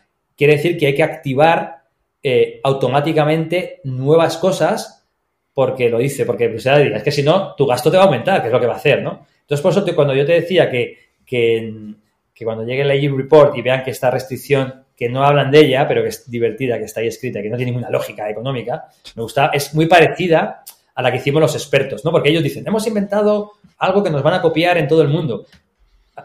quiere 0.42 0.56
decir 0.56 0.76
que 0.76 0.86
hay 0.86 0.94
que 0.96 1.04
activar 1.04 1.84
eh, 2.20 2.60
automáticamente 2.64 3.80
nuevas 3.84 4.36
cosas 4.38 5.06
porque 5.54 5.88
lo 5.88 5.98
dice, 5.98 6.26
porque 6.26 6.48
pues, 6.48 6.66
es 6.66 7.02
que 7.04 7.12
si 7.12 7.22
no, 7.22 7.54
tu 7.54 7.64
gasto 7.64 7.92
te 7.92 7.96
va 7.96 8.02
a 8.02 8.06
aumentar, 8.06 8.40
que 8.40 8.48
es 8.48 8.52
lo 8.52 8.58
que 8.58 8.66
va 8.66 8.72
a 8.72 8.78
hacer, 8.78 9.04
¿no? 9.04 9.24
Entonces, 9.42 9.60
por 9.62 9.70
eso 9.70 9.94
cuando 9.94 10.16
yo 10.16 10.26
te 10.26 10.32
decía 10.32 10.68
que, 10.68 10.98
que, 11.24 11.94
cuando 12.42 12.64
llegue 12.64 12.82
la 12.82 12.94
EU 12.94 13.16
Report 13.16 13.56
y 13.56 13.62
vean 13.62 13.84
que 13.84 13.92
esta 13.92 14.10
restricción, 14.10 14.82
que 14.96 15.08
no 15.08 15.24
hablan 15.24 15.52
de 15.52 15.60
ella, 15.60 15.86
pero 15.86 16.02
que 16.02 16.08
es 16.08 16.28
divertida, 16.28 16.76
que 16.76 16.86
está 16.86 16.98
ahí 16.98 17.06
escrita, 17.06 17.40
que 17.40 17.48
no 17.48 17.56
tiene 17.56 17.70
ninguna 17.70 17.90
lógica 17.90 18.28
económica, 18.28 18.86
me 19.14 19.22
gusta, 19.22 19.52
es 19.54 19.72
muy 19.76 19.86
parecida 19.86 20.64
a 20.92 21.02
la 21.02 21.12
que 21.12 21.18
hicimos 21.18 21.40
los 21.40 21.54
expertos, 21.54 22.04
¿no? 22.04 22.10
Porque 22.10 22.30
ellos 22.30 22.42
dicen, 22.42 22.66
hemos 22.66 22.84
inventado 22.88 23.52
algo 23.78 24.02
que 24.02 24.10
nos 24.10 24.24
van 24.24 24.34
a 24.34 24.42
copiar 24.42 24.76
en 24.76 24.88
todo 24.88 25.02
el 25.02 25.08
mundo. 25.08 25.46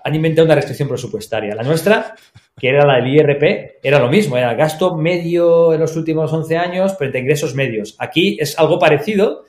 Han 0.04 0.16
inventado 0.16 0.46
una 0.46 0.56
restricción 0.56 0.90
presupuestaria. 0.90 1.56
La 1.56 1.64
nuestra 1.64 2.16
que 2.60 2.70
era 2.70 2.86
la 2.86 2.96
del 2.96 3.14
IRP, 3.14 3.80
era 3.84 4.00
lo 4.00 4.10
mismo, 4.10 4.36
era 4.36 4.56
gasto 4.56 4.96
medio 4.96 5.74
en 5.74 5.80
los 5.80 5.96
últimos 5.96 6.34
11 6.34 6.58
años 6.58 6.98
frente 6.98 7.20
a 7.20 7.22
ingresos 7.22 7.54
medios. 7.54 7.96
Aquí 8.00 8.38
es 8.40 8.58
algo 8.58 8.80
parecido, 8.80 9.46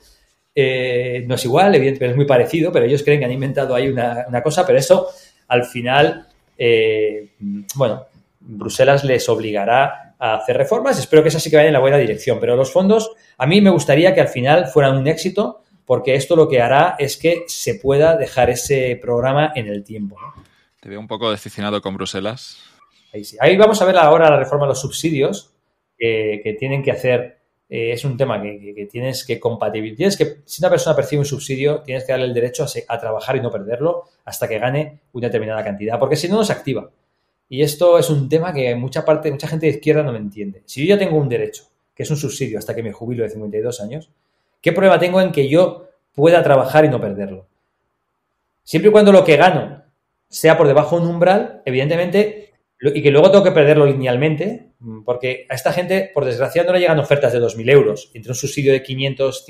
eh, 0.53 1.23
no 1.27 1.35
es 1.35 1.45
igual, 1.45 1.73
evidentemente 1.73 2.11
es 2.11 2.15
muy 2.15 2.25
parecido, 2.25 2.71
pero 2.71 2.85
ellos 2.85 3.01
creen 3.01 3.19
que 3.19 3.25
han 3.25 3.31
inventado 3.31 3.73
ahí 3.73 3.87
una, 3.87 4.43
cosa, 4.43 4.65
pero 4.65 4.77
eso 4.77 5.07
al 5.47 5.63
final, 5.63 6.27
eh, 6.55 7.29
bueno, 7.75 8.05
Bruselas 8.39 9.03
les 9.03 9.27
obligará 9.27 10.13
a 10.19 10.35
hacer 10.35 10.55
reformas, 10.57 10.99
espero 10.99 11.23
que 11.23 11.29
esa 11.29 11.39
sí 11.39 11.49
que 11.49 11.55
vaya 11.55 11.69
en 11.69 11.73
la 11.73 11.79
buena 11.79 11.97
dirección, 11.97 12.39
pero 12.39 12.55
los 12.55 12.71
fondos, 12.71 13.11
a 13.39 13.47
mí 13.47 13.59
me 13.59 13.71
gustaría 13.71 14.13
que 14.13 14.21
al 14.21 14.27
final 14.27 14.67
fueran 14.67 14.97
un 14.97 15.07
éxito, 15.07 15.63
porque 15.89 16.13
esto 16.13 16.35
lo 16.35 16.47
que 16.47 16.61
hará 16.61 16.95
es 16.99 17.17
que 17.17 17.45
se 17.47 17.73
pueda 17.73 18.15
dejar 18.15 18.51
ese 18.51 18.95
programa 19.01 19.53
en 19.55 19.65
el 19.65 19.83
tiempo. 19.83 20.17
Te 20.79 20.87
veo 20.87 20.99
un 20.99 21.07
poco 21.07 21.31
decepcionado 21.31 21.81
con 21.81 21.95
Bruselas. 21.95 22.59
Ahí, 23.39 23.57
vamos 23.57 23.81
a 23.81 23.85
ver 23.85 23.97
ahora 23.97 24.29
la 24.29 24.37
reforma 24.37 24.65
de 24.65 24.69
los 24.69 24.81
subsidios 24.81 25.51
que 25.97 26.55
tienen 26.59 26.83
que 26.83 26.91
hacer. 26.91 27.39
Eh, 27.67 27.93
es 27.93 28.05
un 28.05 28.17
tema 28.17 28.39
que, 28.39 28.87
tienes 28.91 29.25
que 29.25 29.39
compatibilizar. 29.39 29.97
Tienes 29.97 30.17
que, 30.17 30.41
si 30.45 30.61
una 30.61 30.69
persona 30.69 30.95
percibe 30.95 31.21
un 31.21 31.25
subsidio, 31.25 31.81
tienes 31.81 32.03
que 32.03 32.11
darle 32.11 32.27
el 32.27 32.35
derecho 32.35 32.67
a, 32.87 32.99
trabajar 32.99 33.37
y 33.37 33.41
no 33.41 33.49
perderlo 33.49 34.03
hasta 34.25 34.47
que 34.47 34.59
gane 34.59 34.99
una 35.13 35.25
determinada 35.25 35.63
cantidad, 35.63 35.97
porque 35.97 36.17
si 36.17 36.27
no, 36.27 36.35
no 36.35 36.43
se 36.43 36.53
activa. 36.53 36.87
Y 37.49 37.63
esto 37.63 37.97
es 37.97 38.11
un 38.11 38.29
tema 38.29 38.53
que 38.53 38.75
mucha 38.75 39.03
parte, 39.03 39.31
mucha 39.31 39.47
gente 39.47 39.65
de 39.65 39.71
izquierda 39.71 40.03
no 40.03 40.11
lo 40.11 40.19
entiende. 40.19 40.61
Si 40.67 40.85
yo 40.85 40.93
ya 40.93 40.99
tengo 40.99 41.17
un 41.17 41.29
derecho, 41.29 41.63
que 41.95 42.03
es 42.03 42.11
un 42.11 42.17
subsidio 42.17 42.59
hasta 42.59 42.75
que 42.75 42.83
me 42.83 42.91
jubilo 42.91 43.23
de 43.23 43.31
52 43.31 43.81
años, 43.81 44.11
¿qué 44.61 44.71
problema 44.71 44.99
tengo 44.99 45.21
en 45.21 45.31
que 45.31 45.47
yo 45.47 45.87
pueda 46.13 46.43
trabajar 46.43 46.85
y 46.85 46.89
no 46.89 46.99
perderlo? 46.99 47.47
Siempre 48.63 48.89
y 48.89 48.91
cuando 48.91 49.11
lo 49.11 49.23
que 49.23 49.37
gano 49.37 49.83
sea 50.27 50.57
por 50.57 50.67
debajo 50.67 50.97
de 50.97 51.03
un 51.03 51.15
umbral, 51.15 51.61
evidentemente 51.65 52.49
y 52.81 53.01
que 53.01 53.11
luego 53.11 53.29
tengo 53.29 53.43
que 53.43 53.51
perderlo 53.51 53.85
linealmente, 53.85 54.71
mm, 54.79 55.03
porque 55.03 55.45
a 55.49 55.55
esta 55.55 55.73
gente, 55.73 56.11
por 56.13 56.23
desgracia, 56.23 56.63
no 56.63 56.71
le 56.71 56.79
llegan 56.79 56.99
ofertas 56.99 57.33
de 57.33 57.39
2.000 57.39 57.69
euros. 57.69 58.09
Entre 58.13 58.31
un 58.31 58.35
subsidio 58.35 58.71
de 58.71 58.81
500, 58.81 59.45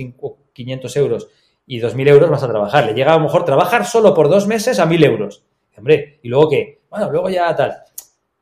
500 0.54 0.98
euros 0.98 1.28
y 1.68 1.80
2.000 1.80 2.08
euros 2.08 2.30
vas 2.30 2.44
a 2.44 2.48
trabajar. 2.48 2.86
Le 2.88 2.94
llega 2.94 3.14
a 3.14 3.18
lo 3.18 3.24
mejor 3.24 3.46
trabajar 3.46 3.86
solo 3.86 4.14
por 4.16 4.30
dos 4.30 4.48
meses 4.48 4.80
a 4.80 4.88
1.000 4.88 5.06
euros. 5.06 5.44
Hombre, 5.78 6.20
¿y 6.24 6.28
luego 6.28 6.50
qué? 6.50 6.82
Bueno, 6.90 7.12
luego 7.12 7.30
ya 7.30 7.56
tal. 7.56 7.76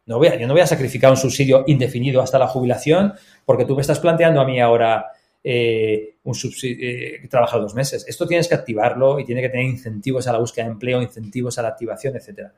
No 0.06 0.18
voy 0.18 0.28
a, 0.28 0.36
yo 0.38 0.48
no 0.48 0.54
voy 0.54 0.62
a 0.62 0.68
sacrificar 0.68 1.12
un 1.12 1.18
subsidio 1.18 1.66
indefinido 1.68 2.22
hasta 2.22 2.40
la 2.40 2.48
jubilación 2.48 3.14
porque 3.46 3.66
tú 3.66 3.76
me 3.76 3.82
estás 3.82 4.00
planteando 4.00 4.40
a 4.40 4.46
mí 4.46 4.60
ahora 4.62 5.08
eh, 5.50 6.18
un 6.24 6.36
subsidio, 6.36 6.78
eh, 6.82 7.26
trabajar 7.30 7.62
dos 7.62 7.74
meses. 7.74 8.04
Esto 8.06 8.28
tienes 8.28 8.50
que 8.50 8.56
activarlo 8.56 9.18
y 9.18 9.24
tiene 9.24 9.42
que 9.42 9.48
tener 9.48 9.66
incentivos 9.66 10.28
a 10.28 10.34
la 10.34 10.40
búsqueda 10.40 10.66
de 10.66 10.72
empleo, 10.72 11.02
incentivos 11.02 11.58
a 11.58 11.62
la 11.62 11.70
activación, 11.70 12.18
etcétera. 12.18 12.54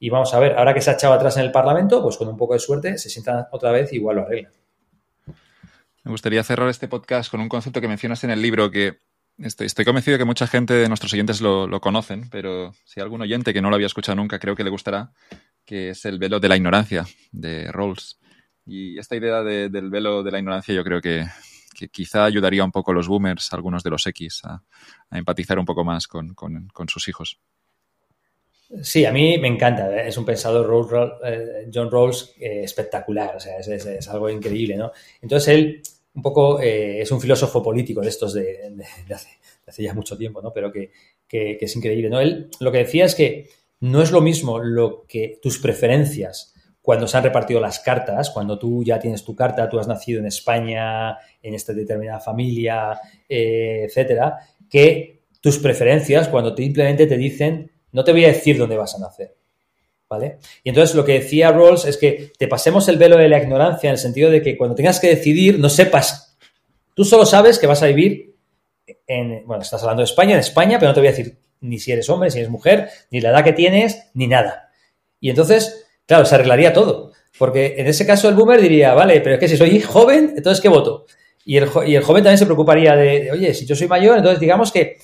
Y 0.00 0.10
vamos 0.10 0.34
a 0.34 0.40
ver, 0.40 0.58
ahora 0.58 0.74
que 0.74 0.80
se 0.80 0.90
ha 0.90 0.94
echado 0.94 1.14
atrás 1.14 1.36
en 1.36 1.44
el 1.44 1.52
Parlamento, 1.52 2.02
pues 2.02 2.16
con 2.16 2.26
un 2.26 2.36
poco 2.36 2.54
de 2.54 2.58
suerte 2.58 2.98
se 2.98 3.08
sientan 3.08 3.46
otra 3.52 3.70
vez 3.70 3.92
igual 3.92 4.16
lo 4.16 4.22
arreglan. 4.22 4.52
Me 6.02 6.10
gustaría 6.10 6.42
cerrar 6.42 6.68
este 6.70 6.88
podcast 6.88 7.30
con 7.30 7.40
un 7.40 7.48
concepto 7.48 7.80
que 7.80 7.86
mencionas 7.86 8.24
en 8.24 8.30
el 8.30 8.42
libro 8.42 8.68
que 8.68 8.98
estoy, 9.38 9.68
estoy 9.68 9.84
convencido 9.84 10.18
que 10.18 10.24
mucha 10.24 10.48
gente 10.48 10.74
de 10.74 10.88
nuestros 10.88 11.12
oyentes 11.12 11.40
lo, 11.40 11.80
conocen, 11.80 12.28
pero 12.30 12.72
si 12.84 12.98
hay 12.98 13.04
algún 13.04 13.22
oyente 13.22 13.54
que 13.54 13.62
no 13.62 13.70
lo 13.70 13.76
había 13.76 13.86
escuchado 13.86 14.16
nunca, 14.16 14.40
creo 14.40 14.56
que 14.56 14.64
le 14.64 14.70
gustará, 14.70 15.12
que 15.64 15.90
es 15.90 16.04
el 16.04 16.18
velo 16.18 16.40
de 16.40 16.48
la 16.48 16.56
ignorancia 16.56 17.06
de 17.30 17.70
Rawls. 17.70 18.18
Y 18.66 18.98
esta 18.98 19.14
idea 19.14 19.44
del 19.44 19.88
velo 19.88 20.24
de 20.24 20.32
la 20.32 20.40
ignorancia 20.40 20.74
yo 20.74 20.82
creo 20.82 21.00
que, 21.00 21.26
quizá 21.90 22.24
ayudaría 22.24 22.64
un 22.64 22.72
poco 22.72 22.92
a 22.92 22.94
los 22.94 23.08
boomers, 23.08 23.52
algunos 23.52 23.82
de 23.82 23.90
los 23.90 24.06
X, 24.06 24.42
a, 24.44 24.62
empatizar 25.10 25.58
un 25.58 25.64
poco 25.64 25.84
más 25.84 26.06
con 26.06 26.34
sus 26.88 27.08
hijos. 27.08 27.38
Sí, 28.82 29.04
a 29.04 29.12
mí 29.12 29.38
me 29.38 29.48
encanta. 29.48 29.94
¿eh? 29.94 30.08
Es 30.08 30.16
un 30.16 30.24
pensador, 30.24 31.20
eh, 31.24 31.68
John 31.72 31.90
Rawls, 31.90 32.34
eh, 32.40 32.62
espectacular. 32.64 33.36
O 33.36 33.40
sea, 33.40 33.58
es, 33.58 34.08
algo 34.08 34.28
increíble, 34.28 34.76
¿no? 34.76 34.92
Entonces 35.20 35.48
él, 35.48 35.82
un 36.14 36.22
poco, 36.22 36.60
es 36.60 37.10
un 37.10 37.20
filósofo 37.20 37.62
político 37.62 38.00
de 38.00 38.08
estos 38.08 38.32
de, 38.34 38.72
hace, 39.66 39.82
ya 39.82 39.94
mucho 39.94 40.16
tiempo, 40.16 40.40
¿no? 40.40 40.52
Pero 40.52 40.72
que, 40.72 40.90
que, 41.28 41.58
es 41.60 41.76
increíble, 41.76 42.08
¿no? 42.08 42.20
Él 42.20 42.48
lo 42.60 42.72
que 42.72 42.78
decía 42.78 43.04
es 43.04 43.14
que 43.14 43.48
no 43.80 44.02
es 44.02 44.10
lo 44.10 44.20
mismo 44.20 44.58
lo 44.58 45.04
que 45.06 45.38
tus 45.42 45.58
preferencias 45.58 46.53
cuando 46.84 47.08
se 47.08 47.16
han 47.16 47.24
repartido 47.24 47.60
las 47.60 47.80
cartas, 47.80 48.28
cuando 48.28 48.58
tú 48.58 48.84
ya 48.84 48.98
tienes 48.98 49.24
tu 49.24 49.34
carta, 49.34 49.70
tú 49.70 49.78
has 49.78 49.88
nacido 49.88 50.20
en 50.20 50.26
España, 50.26 51.16
en 51.42 51.54
esta 51.54 51.72
determinada 51.72 52.20
familia, 52.20 53.00
etcétera, 53.26 54.38
que 54.68 55.22
tus 55.40 55.56
preferencias 55.56 56.28
cuando 56.28 56.54
simplemente 56.54 57.06
te 57.06 57.16
dicen 57.16 57.70
no 57.90 58.04
te 58.04 58.12
voy 58.12 58.26
a 58.26 58.28
decir 58.28 58.58
dónde 58.58 58.76
vas 58.76 58.94
a 58.96 58.98
nacer. 58.98 59.34
¿Vale? 60.10 60.36
Y 60.62 60.68
entonces 60.68 60.94
lo 60.94 61.06
que 61.06 61.20
decía 61.20 61.52
Rawls 61.52 61.86
es 61.86 61.96
que 61.96 62.32
te 62.38 62.48
pasemos 62.48 62.86
el 62.88 62.98
velo 62.98 63.16
de 63.16 63.30
la 63.30 63.38
ignorancia 63.38 63.88
en 63.88 63.92
el 63.92 63.98
sentido 63.98 64.30
de 64.30 64.42
que 64.42 64.58
cuando 64.58 64.76
tengas 64.76 65.00
que 65.00 65.08
decidir 65.08 65.58
no 65.58 65.70
sepas. 65.70 66.36
Tú 66.92 67.06
solo 67.06 67.24
sabes 67.24 67.58
que 67.58 67.66
vas 67.66 67.82
a 67.82 67.86
vivir 67.86 68.36
en, 69.06 69.46
bueno, 69.46 69.62
estás 69.62 69.80
hablando 69.82 70.02
de 70.02 70.04
España, 70.04 70.34
en 70.34 70.40
España, 70.40 70.78
pero 70.78 70.90
no 70.90 70.94
te 70.94 71.00
voy 71.00 71.08
a 71.08 71.12
decir 71.12 71.38
ni 71.62 71.78
si 71.78 71.92
eres 71.92 72.10
hombre, 72.10 72.30
si 72.30 72.40
eres 72.40 72.50
mujer, 72.50 72.90
ni 73.10 73.22
la 73.22 73.30
edad 73.30 73.42
que 73.42 73.54
tienes, 73.54 74.10
ni 74.12 74.26
nada. 74.26 74.68
Y 75.18 75.30
entonces, 75.30 75.83
claro, 76.06 76.24
se 76.24 76.34
arreglaría 76.34 76.72
todo. 76.72 77.12
Porque 77.38 77.74
en 77.78 77.86
ese 77.86 78.06
caso 78.06 78.28
el 78.28 78.34
boomer 78.34 78.60
diría, 78.60 78.94
vale, 78.94 79.20
pero 79.20 79.34
es 79.34 79.40
que 79.40 79.48
si 79.48 79.56
soy 79.56 79.80
joven, 79.80 80.34
entonces 80.36 80.60
¿qué 80.60 80.68
voto? 80.68 81.06
Y 81.44 81.56
el, 81.56 81.66
joven 81.66 82.22
también 82.22 82.38
se 82.38 82.46
preocuparía 82.46 82.94
de, 82.96 83.30
oye, 83.30 83.52
si 83.52 83.66
yo 83.66 83.74
soy 83.74 83.88
mayor, 83.88 84.16
entonces 84.16 84.40
digamos 84.40 84.72
que, 84.72 84.96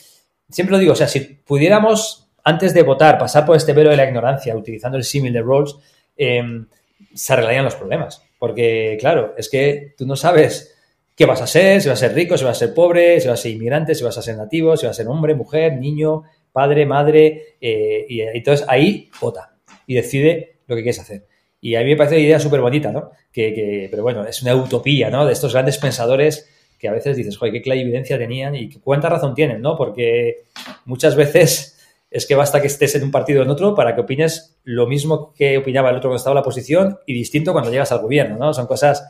siempre 0.48 0.72
lo 0.72 0.78
digo, 0.78 0.92
o 0.92 0.96
sea, 0.96 1.08
si 1.08 1.20
pudiéramos 1.20 2.28
antes 2.44 2.72
de 2.72 2.82
votar, 2.82 3.18
pasar 3.18 3.44
por 3.44 3.56
este 3.56 3.72
velo 3.72 3.90
de 3.90 3.96
la 3.96 4.06
ignorancia, 4.06 4.56
utilizando 4.56 4.96
el 4.96 5.04
símil 5.04 5.32
de 5.32 5.42
Rawls, 5.42 5.76
em, 6.16 6.66
se 7.14 7.32
arreglarían 7.32 7.64
los 7.64 7.74
problemas. 7.74 8.22
Porque, 8.38 8.96
claro, 8.98 9.34
es 9.36 9.50
que 9.50 9.94
tú 9.98 10.06
no 10.06 10.16
sabes 10.16 10.74
qué 11.14 11.26
vas 11.26 11.42
a 11.42 11.46
ser, 11.46 11.82
si 11.82 11.88
vas 11.90 12.02
a 12.02 12.08
ser 12.08 12.16
rico, 12.16 12.38
si 12.38 12.44
vas 12.44 12.56
a 12.56 12.66
ser 12.66 12.74
pobre, 12.74 13.20
si 13.20 13.28
vas 13.28 13.38
a 13.38 13.42
ser 13.42 13.52
inmigrante, 13.52 13.94
si 13.94 14.02
vas 14.02 14.16
a 14.16 14.22
ser 14.22 14.36
nativo, 14.36 14.76
si 14.76 14.86
vas 14.86 14.96
a 14.96 15.02
ser 15.02 15.08
hombre, 15.08 15.34
mujer, 15.34 15.76
niño, 15.76 16.22
padre, 16.50 16.86
madre. 16.86 17.56
Eh, 17.60 18.06
y 18.08 18.22
entonces 18.22 18.64
ahí 18.66 19.10
vota 19.20 19.54
y 19.86 19.94
decide 19.94 20.59
lo 20.70 20.76
que 20.76 20.82
quieres 20.82 21.00
hacer. 21.00 21.26
Y 21.60 21.74
a 21.74 21.80
mí 21.80 21.90
me 21.90 21.96
parece 21.96 22.16
una 22.16 22.24
idea 22.24 22.40
súper 22.40 22.60
bonita, 22.60 22.90
¿no? 22.90 23.10
Que, 23.30 23.88
pero 23.90 24.02
bueno, 24.02 24.24
es 24.24 24.42
una 24.42 24.54
utopía, 24.56 25.10
¿no? 25.10 25.26
De 25.26 25.32
estos 25.32 25.52
grandes 25.52 25.78
pensadores 25.78 26.48
que 26.78 26.88
a 26.88 26.92
veces 26.92 27.16
dices, 27.16 27.36
joder, 27.36 27.52
qué 27.52 27.60
clarividencia 27.60 28.16
tenían 28.16 28.54
y 28.54 28.70
cuánta 28.70 29.10
razón 29.10 29.34
tienen, 29.34 29.60
¿no? 29.60 29.76
Porque 29.76 30.44
muchas 30.86 31.14
veces 31.14 31.78
es 32.10 32.26
que 32.26 32.34
basta 32.34 32.60
que 32.60 32.68
estés 32.68 32.94
en 32.94 33.02
un 33.02 33.10
partido 33.10 33.40
o 33.40 33.44
en 33.44 33.50
otro 33.50 33.74
para 33.74 33.94
que 33.94 34.00
opines 34.00 34.58
lo 34.64 34.86
mismo 34.86 35.34
que 35.34 35.58
opinaba 35.58 35.90
el 35.90 35.96
otro 35.96 36.08
cuando 36.08 36.16
estaba 36.16 36.32
en 36.32 36.36
la 36.36 36.40
oposición 36.40 36.98
y 37.06 37.12
distinto 37.12 37.52
cuando 37.52 37.70
llegas 37.70 37.92
al 37.92 38.00
gobierno, 38.00 38.36
¿no? 38.38 38.54
Son 38.54 38.66
cosas 38.66 39.06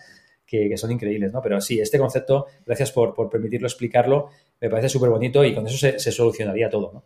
que, 0.51 0.77
son 0.77 0.91
increíbles, 0.91 1.32
¿no? 1.32 1.41
Pero 1.41 1.61
sí, 1.61 1.81
este 1.81 1.99
concepto, 1.99 2.47
gracias 2.66 2.91
por, 2.91 3.15
permitirlo 3.31 3.69
explicarlo, 3.69 4.31
me 4.61 4.69
parece 4.69 4.89
súper 4.89 5.09
bonito 5.09 5.45
y 5.45 5.55
con 5.55 5.66
eso 5.66 5.78
se, 5.78 6.12
solucionaría 6.12 6.69
todo, 6.69 6.91
¿no? 6.93 7.05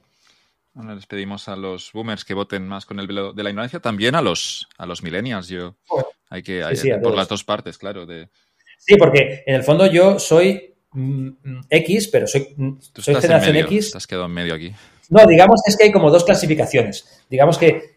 Bueno, 0.74 0.96
les 0.96 1.06
pedimos 1.06 1.48
a 1.48 1.54
los 1.54 1.92
boomers 1.92 2.24
que 2.24 2.34
voten 2.34 2.66
más 2.66 2.84
con 2.84 2.98
el 2.98 3.06
velo 3.06 3.32
de 3.32 3.44
la 3.44 3.50
ignorancia, 3.50 3.78
también 3.78 4.16
a 4.16 4.22
los, 4.22 4.68
a 4.76 4.86
los 4.86 5.04
millennials, 5.04 5.46
yo. 5.46 5.76
hay 6.28 6.42
que, 6.42 6.64
por 7.00 7.14
las 7.14 7.28
dos 7.28 7.44
partes, 7.44 7.78
claro. 7.78 8.06
De... 8.06 8.28
Sí, 8.76 8.96
porque 8.96 9.44
en 9.46 9.54
el 9.54 9.62
fondo 9.62 9.86
yo 9.86 10.18
soy 10.18 10.74
mm, 10.90 11.28
mm, 11.42 11.60
X, 11.70 12.08
pero 12.08 12.26
soy, 12.26 12.56
soy 12.92 13.14
generación 13.14 13.56
X. 13.56 13.92
Te 13.92 13.98
has 13.98 14.06
quedado 14.08 14.26
en 14.26 14.32
medio 14.32 14.52
aquí. 14.52 14.72
No, 15.10 15.24
digamos 15.26 15.60
es 15.66 15.76
que 15.76 15.84
hay 15.84 15.92
como 15.92 16.10
dos 16.10 16.24
clasificaciones. 16.24 17.24
Digamos 17.30 17.56
que, 17.56 17.94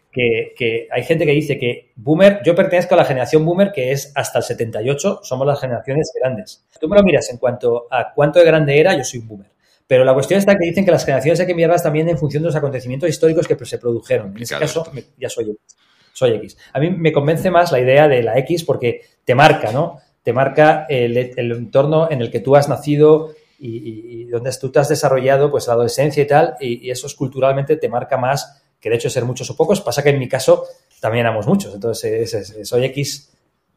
hay 0.90 1.04
gente 1.04 1.26
que 1.26 1.32
dice 1.32 1.58
que 1.58 1.92
boomer, 1.96 2.40
yo 2.44 2.54
pertenezco 2.54 2.94
a 2.94 2.98
la 2.98 3.04
generación 3.04 3.44
boomer 3.44 3.72
que 3.72 3.92
es 3.92 4.12
hasta 4.14 4.38
el 4.38 4.44
78, 4.44 5.20
somos 5.22 5.46
las 5.46 5.60
generaciones 5.60 6.12
grandes. 6.20 6.64
Tú 6.80 6.88
me 6.88 6.96
lo 6.96 7.02
miras 7.02 7.28
en 7.30 7.38
cuanto 7.38 7.88
a 7.90 8.12
cuánto 8.14 8.38
de 8.38 8.44
grande 8.44 8.78
era, 8.78 8.96
yo 8.96 9.04
soy 9.04 9.20
un 9.20 9.28
boomer. 9.28 9.57
Pero 9.88 10.04
la 10.04 10.14
cuestión 10.14 10.38
está 10.38 10.56
que 10.56 10.66
dicen 10.66 10.84
que 10.84 10.92
las 10.92 11.04
generaciones 11.04 11.40
hay 11.40 11.46
que 11.46 11.54
mirarlas 11.54 11.82
también 11.82 12.08
en 12.08 12.16
función 12.16 12.44
de 12.44 12.48
los 12.48 12.54
acontecimientos 12.54 13.10
históricos 13.10 13.48
que 13.48 13.56
se 13.64 13.78
produjeron. 13.78 14.36
En 14.36 14.42
ese 14.42 14.56
caso, 14.56 14.84
ya 15.18 15.28
soy 15.28 15.50
X. 15.50 15.76
Soy 16.12 16.30
X. 16.34 16.56
A 16.72 16.78
mí 16.78 16.90
me 16.90 17.12
convence 17.12 17.50
más 17.50 17.72
la 17.72 17.80
idea 17.80 18.06
de 18.06 18.22
la 18.22 18.38
X 18.38 18.62
porque 18.62 19.00
te 19.24 19.34
marca, 19.34 19.72
¿no? 19.72 19.98
Te 20.22 20.32
marca 20.32 20.86
el, 20.88 21.16
el 21.16 21.52
entorno 21.52 22.08
en 22.10 22.20
el 22.20 22.30
que 22.30 22.40
tú 22.40 22.54
has 22.54 22.68
nacido, 22.68 23.34
y, 23.58 24.24
donde 24.26 24.50
tú 24.60 24.70
te 24.70 24.78
has 24.78 24.88
desarrollado 24.88 25.50
pues 25.50 25.66
la 25.66 25.72
adolescencia 25.74 26.22
y 26.22 26.26
tal, 26.26 26.54
y, 26.60 26.90
eso 26.90 27.06
es 27.06 27.14
culturalmente 27.14 27.76
te 27.76 27.88
marca 27.88 28.16
más 28.16 28.62
que 28.80 28.88
el 28.88 28.94
hecho 28.94 29.08
de 29.08 29.12
ser 29.12 29.24
muchos 29.24 29.50
o 29.50 29.56
pocos. 29.56 29.80
Pasa 29.80 30.02
que 30.02 30.10
en 30.10 30.18
mi 30.18 30.28
caso 30.28 30.64
también 31.00 31.26
éramos 31.26 31.46
muchos, 31.46 31.74
entonces 31.74 32.54
soy 32.62 32.84
X 32.86 33.32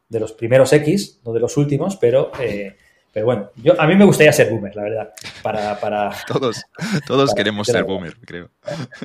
de 0.08 0.20
los 0.20 0.32
primeros 0.32 0.72
X, 0.72 1.20
no 1.24 1.32
de 1.32 1.40
los 1.40 1.56
últimos, 1.56 1.96
pero... 1.96 2.30
Eh, 2.40 2.76
pero 3.12 3.26
bueno, 3.26 3.50
yo, 3.56 3.78
a 3.80 3.86
mí 3.86 3.94
me 3.94 4.04
gustaría 4.04 4.32
ser 4.32 4.50
boomer, 4.50 4.74
la 4.74 4.82
verdad. 4.82 5.14
Para, 5.42 5.78
para 5.78 6.10
todos 6.26 6.64
todos 7.06 7.34
queremos 7.34 7.66
ser 7.66 7.84
boomer, 7.84 8.16
creo. 8.24 8.50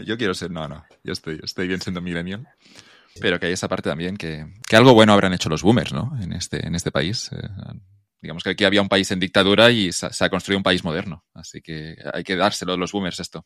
Yo 0.06 0.18
quiero 0.18 0.34
ser, 0.34 0.52
no, 0.52 0.68
no, 0.68 0.86
yo 1.04 1.14
estoy, 1.14 1.40
estoy 1.44 1.68
bien 1.68 1.82
siendo 1.82 2.02
millennial. 2.02 2.48
Pero 3.20 3.40
que 3.40 3.48
hay 3.48 3.54
esa 3.54 3.68
parte 3.68 3.90
también 3.90 4.16
que, 4.16 4.46
que, 4.68 4.76
algo 4.76 4.94
bueno 4.94 5.12
habrán 5.12 5.34
hecho 5.34 5.50
los 5.50 5.64
boomers, 5.64 5.92
¿no? 5.92 6.16
En 6.22 6.34
este, 6.34 6.66
en 6.66 6.76
este 6.76 6.92
país. 6.92 7.32
Eh, 7.32 7.50
digamos 8.22 8.44
que 8.44 8.52
aquí 8.52 8.64
había 8.64 8.82
un 8.82 8.90
país 8.90 9.10
en 9.12 9.20
dictadura 9.20 9.72
y 9.72 9.92
se 9.92 10.24
ha 10.24 10.30
construido 10.30 10.60
un 10.60 10.64
país 10.64 10.84
moderno. 10.84 11.24
Así 11.34 11.62
que 11.62 11.96
hay 12.14 12.24
que 12.24 12.36
dárselo 12.36 12.74
a 12.74 12.78
los 12.78 12.92
boomers 12.92 13.20
esto. 13.20 13.46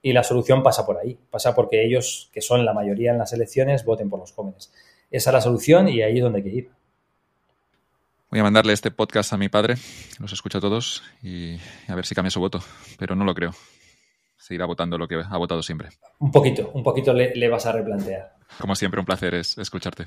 Y 0.00 0.12
la 0.12 0.24
solución 0.24 0.62
pasa 0.62 0.84
por 0.84 0.98
ahí, 0.98 1.18
pasa 1.30 1.54
porque 1.54 1.84
ellos, 1.84 2.28
que 2.32 2.40
son 2.40 2.64
la 2.64 2.74
mayoría 2.74 3.12
en 3.12 3.18
las 3.18 3.32
elecciones, 3.32 3.84
voten 3.84 4.10
por 4.10 4.18
los 4.18 4.32
jóvenes. 4.32 4.72
Esa 5.10 5.30
es 5.30 5.34
la 5.34 5.40
solución 5.40 5.88
y 5.88 6.02
ahí 6.02 6.16
es 6.16 6.22
donde 6.22 6.38
hay 6.38 6.44
que 6.44 6.50
ir. 6.50 6.70
Voy 8.32 8.40
a 8.40 8.44
mandarle 8.44 8.72
este 8.72 8.90
podcast 8.90 9.34
a 9.34 9.36
mi 9.36 9.50
padre, 9.50 9.74
los 10.18 10.32
escucha 10.32 10.56
a 10.56 10.60
todos 10.62 11.02
y 11.22 11.58
a 11.86 11.94
ver 11.94 12.06
si 12.06 12.14
cambia 12.14 12.30
su 12.30 12.40
voto, 12.40 12.64
pero 12.98 13.14
no 13.14 13.26
lo 13.26 13.34
creo. 13.34 13.54
Seguirá 14.38 14.64
votando 14.64 14.96
lo 14.96 15.06
que 15.06 15.16
ha 15.22 15.36
votado 15.36 15.62
siempre. 15.62 15.90
Un 16.18 16.30
poquito, 16.30 16.70
un 16.72 16.82
poquito 16.82 17.12
le, 17.12 17.34
le 17.34 17.48
vas 17.50 17.66
a 17.66 17.72
replantear. 17.72 18.36
Como 18.58 18.74
siempre, 18.74 19.00
un 19.00 19.04
placer 19.04 19.34
es 19.34 19.58
escucharte. 19.58 20.06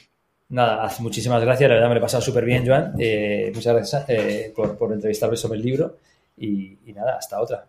Nada, 0.49 0.91
muchísimas 1.01 1.39
gracias. 1.43 1.69
La 1.69 1.75
verdad 1.75 1.89
me 1.89 1.93
lo 1.93 1.99
he 1.99 2.01
pasado 2.01 2.23
súper 2.23 2.45
bien, 2.45 2.65
Joan. 2.65 2.95
Eh, 2.97 3.51
muchas 3.53 3.75
gracias 3.75 4.05
eh, 4.07 4.51
por, 4.55 4.75
por 4.75 4.91
entrevistarme 4.91 5.37
sobre 5.37 5.59
el 5.59 5.63
libro. 5.63 5.99
Y, 6.35 6.79
y 6.83 6.93
nada, 6.93 7.17
hasta 7.19 7.39
otra. 7.39 7.67